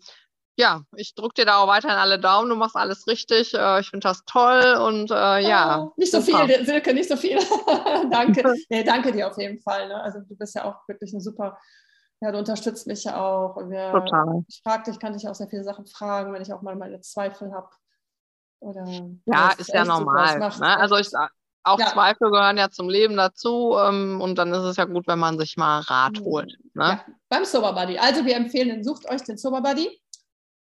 ja, 0.58 0.82
ich 0.96 1.14
drücke 1.14 1.36
dir 1.36 1.46
da 1.46 1.58
auch 1.58 1.68
weiterhin 1.68 1.98
alle 1.98 2.20
Daumen. 2.20 2.50
Du 2.50 2.56
machst 2.56 2.76
alles 2.76 3.08
richtig. 3.08 3.54
Äh, 3.54 3.80
ich 3.80 3.90
finde 3.90 4.08
das 4.08 4.26
toll 4.26 4.76
und 4.82 5.12
äh, 5.12 5.40
ja. 5.40 5.84
Oh, 5.84 5.94
nicht 5.98 6.12
so 6.12 6.20
super. 6.20 6.48
viel, 6.48 6.66
Silke, 6.66 6.94
nicht 6.96 7.08
so 7.08 7.16
viel. 7.16 7.38
danke. 8.12 8.44
Nee, 8.70 8.84
danke 8.84 9.12
dir 9.12 9.28
auf 9.28 9.38
jeden 9.38 9.62
Fall. 9.62 9.88
Ne? 9.88 10.02
Also 10.02 10.20
du 10.20 10.36
bist 10.36 10.56
ja 10.56 10.66
auch 10.66 10.88
wirklich 10.88 11.14
eine 11.14 11.22
super, 11.22 11.58
ja, 12.22 12.32
du 12.32 12.40
unterstützt 12.40 12.88
mich 12.88 13.04
ja 13.04 13.22
auch. 13.22 13.56
Und 13.56 13.70
wir, 13.70 13.92
Total. 13.92 14.44
Ich 14.48 14.62
frage 14.64 14.92
dich, 14.92 15.00
kann 15.00 15.14
dich 15.14 15.28
auch 15.28 15.36
sehr 15.36 15.48
viele 15.48 15.64
Sachen 15.64 15.86
fragen, 15.86 16.34
wenn 16.34 16.42
ich 16.42 16.52
auch 16.52 16.64
mal 16.64 16.76
meine 16.76 17.00
Zweifel 17.02 17.54
habe. 17.54 17.70
Oder, 18.60 18.86
ja, 19.26 19.52
ist 19.58 19.72
ja 19.72 19.86
normal. 19.86 20.40
Ne? 20.40 20.80
Also 20.80 20.98
ich, 20.98 21.10
auch 21.68 21.80
ja. 21.80 21.88
Zweifel 21.88 22.32
gehören 22.32 22.58
ja 22.58 22.70
zum 22.70 22.90
Leben 22.90 23.18
dazu 23.18 23.76
ähm, 23.78 24.22
und 24.22 24.38
dann 24.38 24.54
ist 24.54 24.64
es 24.64 24.78
ja 24.78 24.86
gut, 24.86 25.06
wenn 25.06 25.20
man 25.20 25.38
sich 25.38 25.58
mal 25.58 25.82
Rat 25.82 26.20
mhm. 26.20 26.24
holt. 26.24 26.58
Ne? 26.74 26.84
Ja, 26.84 27.06
beim 27.30 27.46
Sober 27.46 27.74
Buddy. 27.74 28.00
Also 28.00 28.26
wir 28.26 28.36
empfehlen, 28.36 28.84
sucht 28.84 29.08
euch 29.10 29.22
den 29.24 29.38
Sober 29.38 29.62
Buddy. 29.62 29.90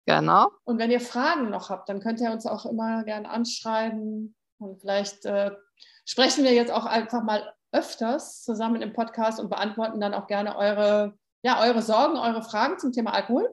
Genau. 0.06 0.52
Und 0.64 0.80
wenn 0.80 0.92
ihr 0.92 1.00
Fragen 1.00 1.50
noch 1.50 1.70
habt, 1.70 1.90
dann 1.90 2.00
könnt 2.00 2.20
ihr 2.22 2.32
uns 2.32 2.46
auch 2.46 2.66
immer 2.66 3.04
gerne 3.04 3.30
anschreiben. 3.30 4.36
Und 4.60 4.82
vielleicht 4.82 5.26
äh, 5.26 5.52
sprechen 6.06 6.44
wir 6.44 6.54
jetzt 6.54 6.72
auch 6.72 6.86
einfach 6.86 7.24
mal 7.24 7.54
öfters 7.72 8.44
zusammen 8.44 8.82
im 8.82 8.94
Podcast 8.94 9.40
und 9.40 9.50
beantworten 9.50 10.02
dann 10.02 10.14
auch 10.14 10.28
gerne 10.28 10.58
eure, 10.58 11.18
ja, 11.44 11.62
eure 11.62 11.82
Sorgen, 11.82 12.18
eure 12.18 12.44
Fragen 12.44 12.80
zum 12.80 12.92
Thema 12.92 13.14
Alkohol. 13.14 13.50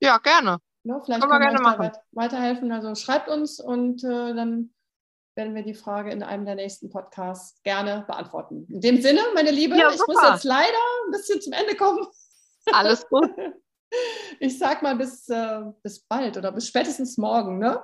Ja, 0.00 0.18
gerne. 0.18 0.58
Ja, 0.84 1.00
vielleicht 1.00 1.22
können 1.22 1.40
wir, 1.40 1.54
können 1.54 1.78
wir 1.78 1.86
euch 1.86 1.92
weiterhelfen. 2.12 2.70
Also 2.72 2.94
schreibt 2.94 3.28
uns 3.28 3.58
und 3.58 4.04
äh, 4.04 4.34
dann 4.34 4.72
werden 5.34 5.54
wir 5.54 5.62
die 5.62 5.74
Frage 5.74 6.10
in 6.10 6.22
einem 6.22 6.46
der 6.46 6.54
nächsten 6.54 6.90
Podcasts 6.90 7.62
gerne 7.62 8.04
beantworten. 8.06 8.66
In 8.70 8.80
dem 8.80 9.02
Sinne, 9.02 9.20
meine 9.34 9.50
Liebe, 9.50 9.76
ja, 9.76 9.90
ich 9.90 10.00
muss 10.06 10.22
jetzt 10.22 10.44
leider 10.44 10.78
ein 11.06 11.10
bisschen 11.10 11.40
zum 11.40 11.52
Ende 11.52 11.76
kommen. 11.76 12.06
Alles 12.72 13.06
gut. 13.08 13.30
Ich 14.40 14.58
sag 14.58 14.82
mal 14.82 14.96
bis, 14.96 15.28
äh, 15.28 15.62
bis 15.82 16.00
bald 16.06 16.36
oder 16.36 16.52
bis 16.52 16.68
spätestens 16.68 17.16
morgen, 17.16 17.58
ne? 17.58 17.80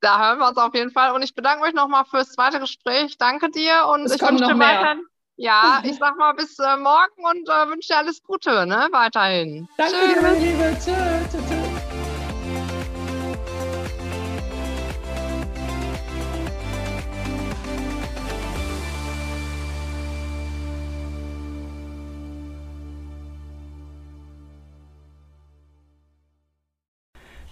Da 0.00 0.18
hören 0.20 0.38
wir 0.38 0.48
uns 0.48 0.58
auf 0.58 0.74
jeden 0.74 0.90
Fall. 0.90 1.12
Und 1.12 1.22
ich 1.22 1.34
bedanke 1.34 1.64
mich 1.64 1.74
nochmal 1.74 2.04
fürs 2.04 2.32
zweite 2.32 2.60
Gespräch. 2.60 3.16
Danke 3.18 3.50
dir 3.50 3.86
und 3.92 4.04
es 4.04 4.14
ich 4.14 4.22
wünsche 4.22 4.44
dir 4.44 4.58
weiterhin. 4.58 5.02
Ja, 5.36 5.80
ich 5.84 5.96
sag 5.96 6.16
mal 6.16 6.34
bis 6.34 6.58
äh, 6.58 6.76
morgen 6.76 7.24
und 7.24 7.48
äh, 7.48 7.68
wünsche 7.68 7.88
dir 7.88 7.98
alles 7.98 8.22
Gute, 8.22 8.66
ne? 8.66 8.88
Weiterhin. 8.92 9.68
Danke 9.76 9.94
Tschüss. 9.94 10.14
dir, 10.14 10.22
meine 10.22 10.38
Liebe. 10.38 10.76
Tschüss. 10.78 11.30
tschüss, 11.32 11.48
tschüss. 11.48 11.67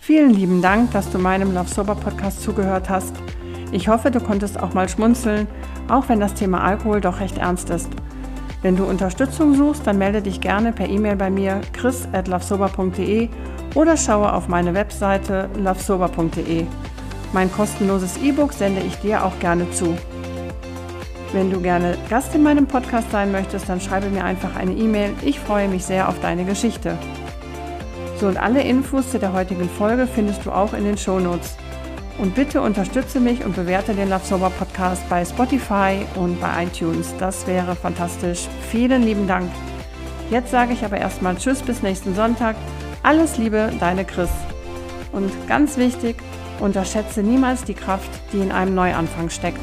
Vielen 0.06 0.30
lieben 0.30 0.62
Dank, 0.62 0.92
dass 0.92 1.10
du 1.10 1.18
meinem 1.18 1.52
Love 1.52 1.68
Sober 1.68 1.96
Podcast 1.96 2.40
zugehört 2.40 2.88
hast. 2.88 3.12
Ich 3.72 3.88
hoffe, 3.88 4.12
du 4.12 4.20
konntest 4.20 4.56
auch 4.62 4.72
mal 4.72 4.88
schmunzeln, 4.88 5.48
auch 5.88 6.08
wenn 6.08 6.20
das 6.20 6.34
Thema 6.34 6.62
Alkohol 6.62 7.00
doch 7.00 7.18
recht 7.18 7.38
ernst 7.38 7.70
ist. 7.70 7.88
Wenn 8.62 8.76
du 8.76 8.84
Unterstützung 8.84 9.56
suchst, 9.56 9.84
dann 9.84 9.98
melde 9.98 10.22
dich 10.22 10.40
gerne 10.40 10.70
per 10.70 10.88
E-Mail 10.88 11.16
bei 11.16 11.28
mir 11.28 11.60
chris@lovesober.de 11.72 13.28
oder 13.74 13.96
schaue 13.96 14.32
auf 14.32 14.46
meine 14.46 14.74
Webseite 14.74 15.50
lovesober.de. 15.58 16.66
Mein 17.32 17.50
kostenloses 17.50 18.16
E-Book 18.22 18.52
sende 18.52 18.82
ich 18.82 18.94
dir 18.98 19.24
auch 19.24 19.36
gerne 19.40 19.68
zu. 19.72 19.98
Wenn 21.32 21.50
du 21.50 21.60
gerne 21.60 21.98
Gast 22.08 22.32
in 22.32 22.44
meinem 22.44 22.68
Podcast 22.68 23.10
sein 23.10 23.32
möchtest, 23.32 23.68
dann 23.68 23.80
schreibe 23.80 24.08
mir 24.10 24.22
einfach 24.22 24.54
eine 24.54 24.72
E-Mail. 24.72 25.14
Ich 25.22 25.40
freue 25.40 25.66
mich 25.66 25.84
sehr 25.84 26.08
auf 26.08 26.20
deine 26.20 26.44
Geschichte. 26.44 26.96
So 28.18 28.28
und 28.28 28.38
alle 28.38 28.62
Infos 28.62 29.10
zu 29.10 29.18
der 29.18 29.34
heutigen 29.34 29.68
Folge 29.68 30.06
findest 30.06 30.46
du 30.46 30.50
auch 30.50 30.72
in 30.72 30.84
den 30.84 30.96
Show 30.96 31.18
Notes. 31.18 31.56
Und 32.18 32.34
bitte 32.34 32.62
unterstütze 32.62 33.20
mich 33.20 33.44
und 33.44 33.54
bewerte 33.54 33.92
den 33.92 34.08
Love 34.08 34.50
Podcast 34.58 35.06
bei 35.10 35.22
Spotify 35.22 35.98
und 36.14 36.40
bei 36.40 36.64
iTunes. 36.64 37.14
Das 37.18 37.46
wäre 37.46 37.76
fantastisch. 37.76 38.48
Vielen 38.70 39.02
lieben 39.02 39.26
Dank. 39.26 39.50
Jetzt 40.30 40.50
sage 40.50 40.72
ich 40.72 40.82
aber 40.82 40.96
erstmal 40.96 41.36
Tschüss 41.36 41.60
bis 41.60 41.82
nächsten 41.82 42.14
Sonntag. 42.14 42.56
Alles 43.02 43.36
Liebe, 43.36 43.70
deine 43.80 44.06
Chris. 44.06 44.30
Und 45.12 45.30
ganz 45.46 45.76
wichtig, 45.76 46.16
unterschätze 46.58 47.22
niemals 47.22 47.64
die 47.64 47.74
Kraft, 47.74 48.10
die 48.32 48.38
in 48.38 48.50
einem 48.50 48.74
Neuanfang 48.74 49.28
steckt. 49.28 49.60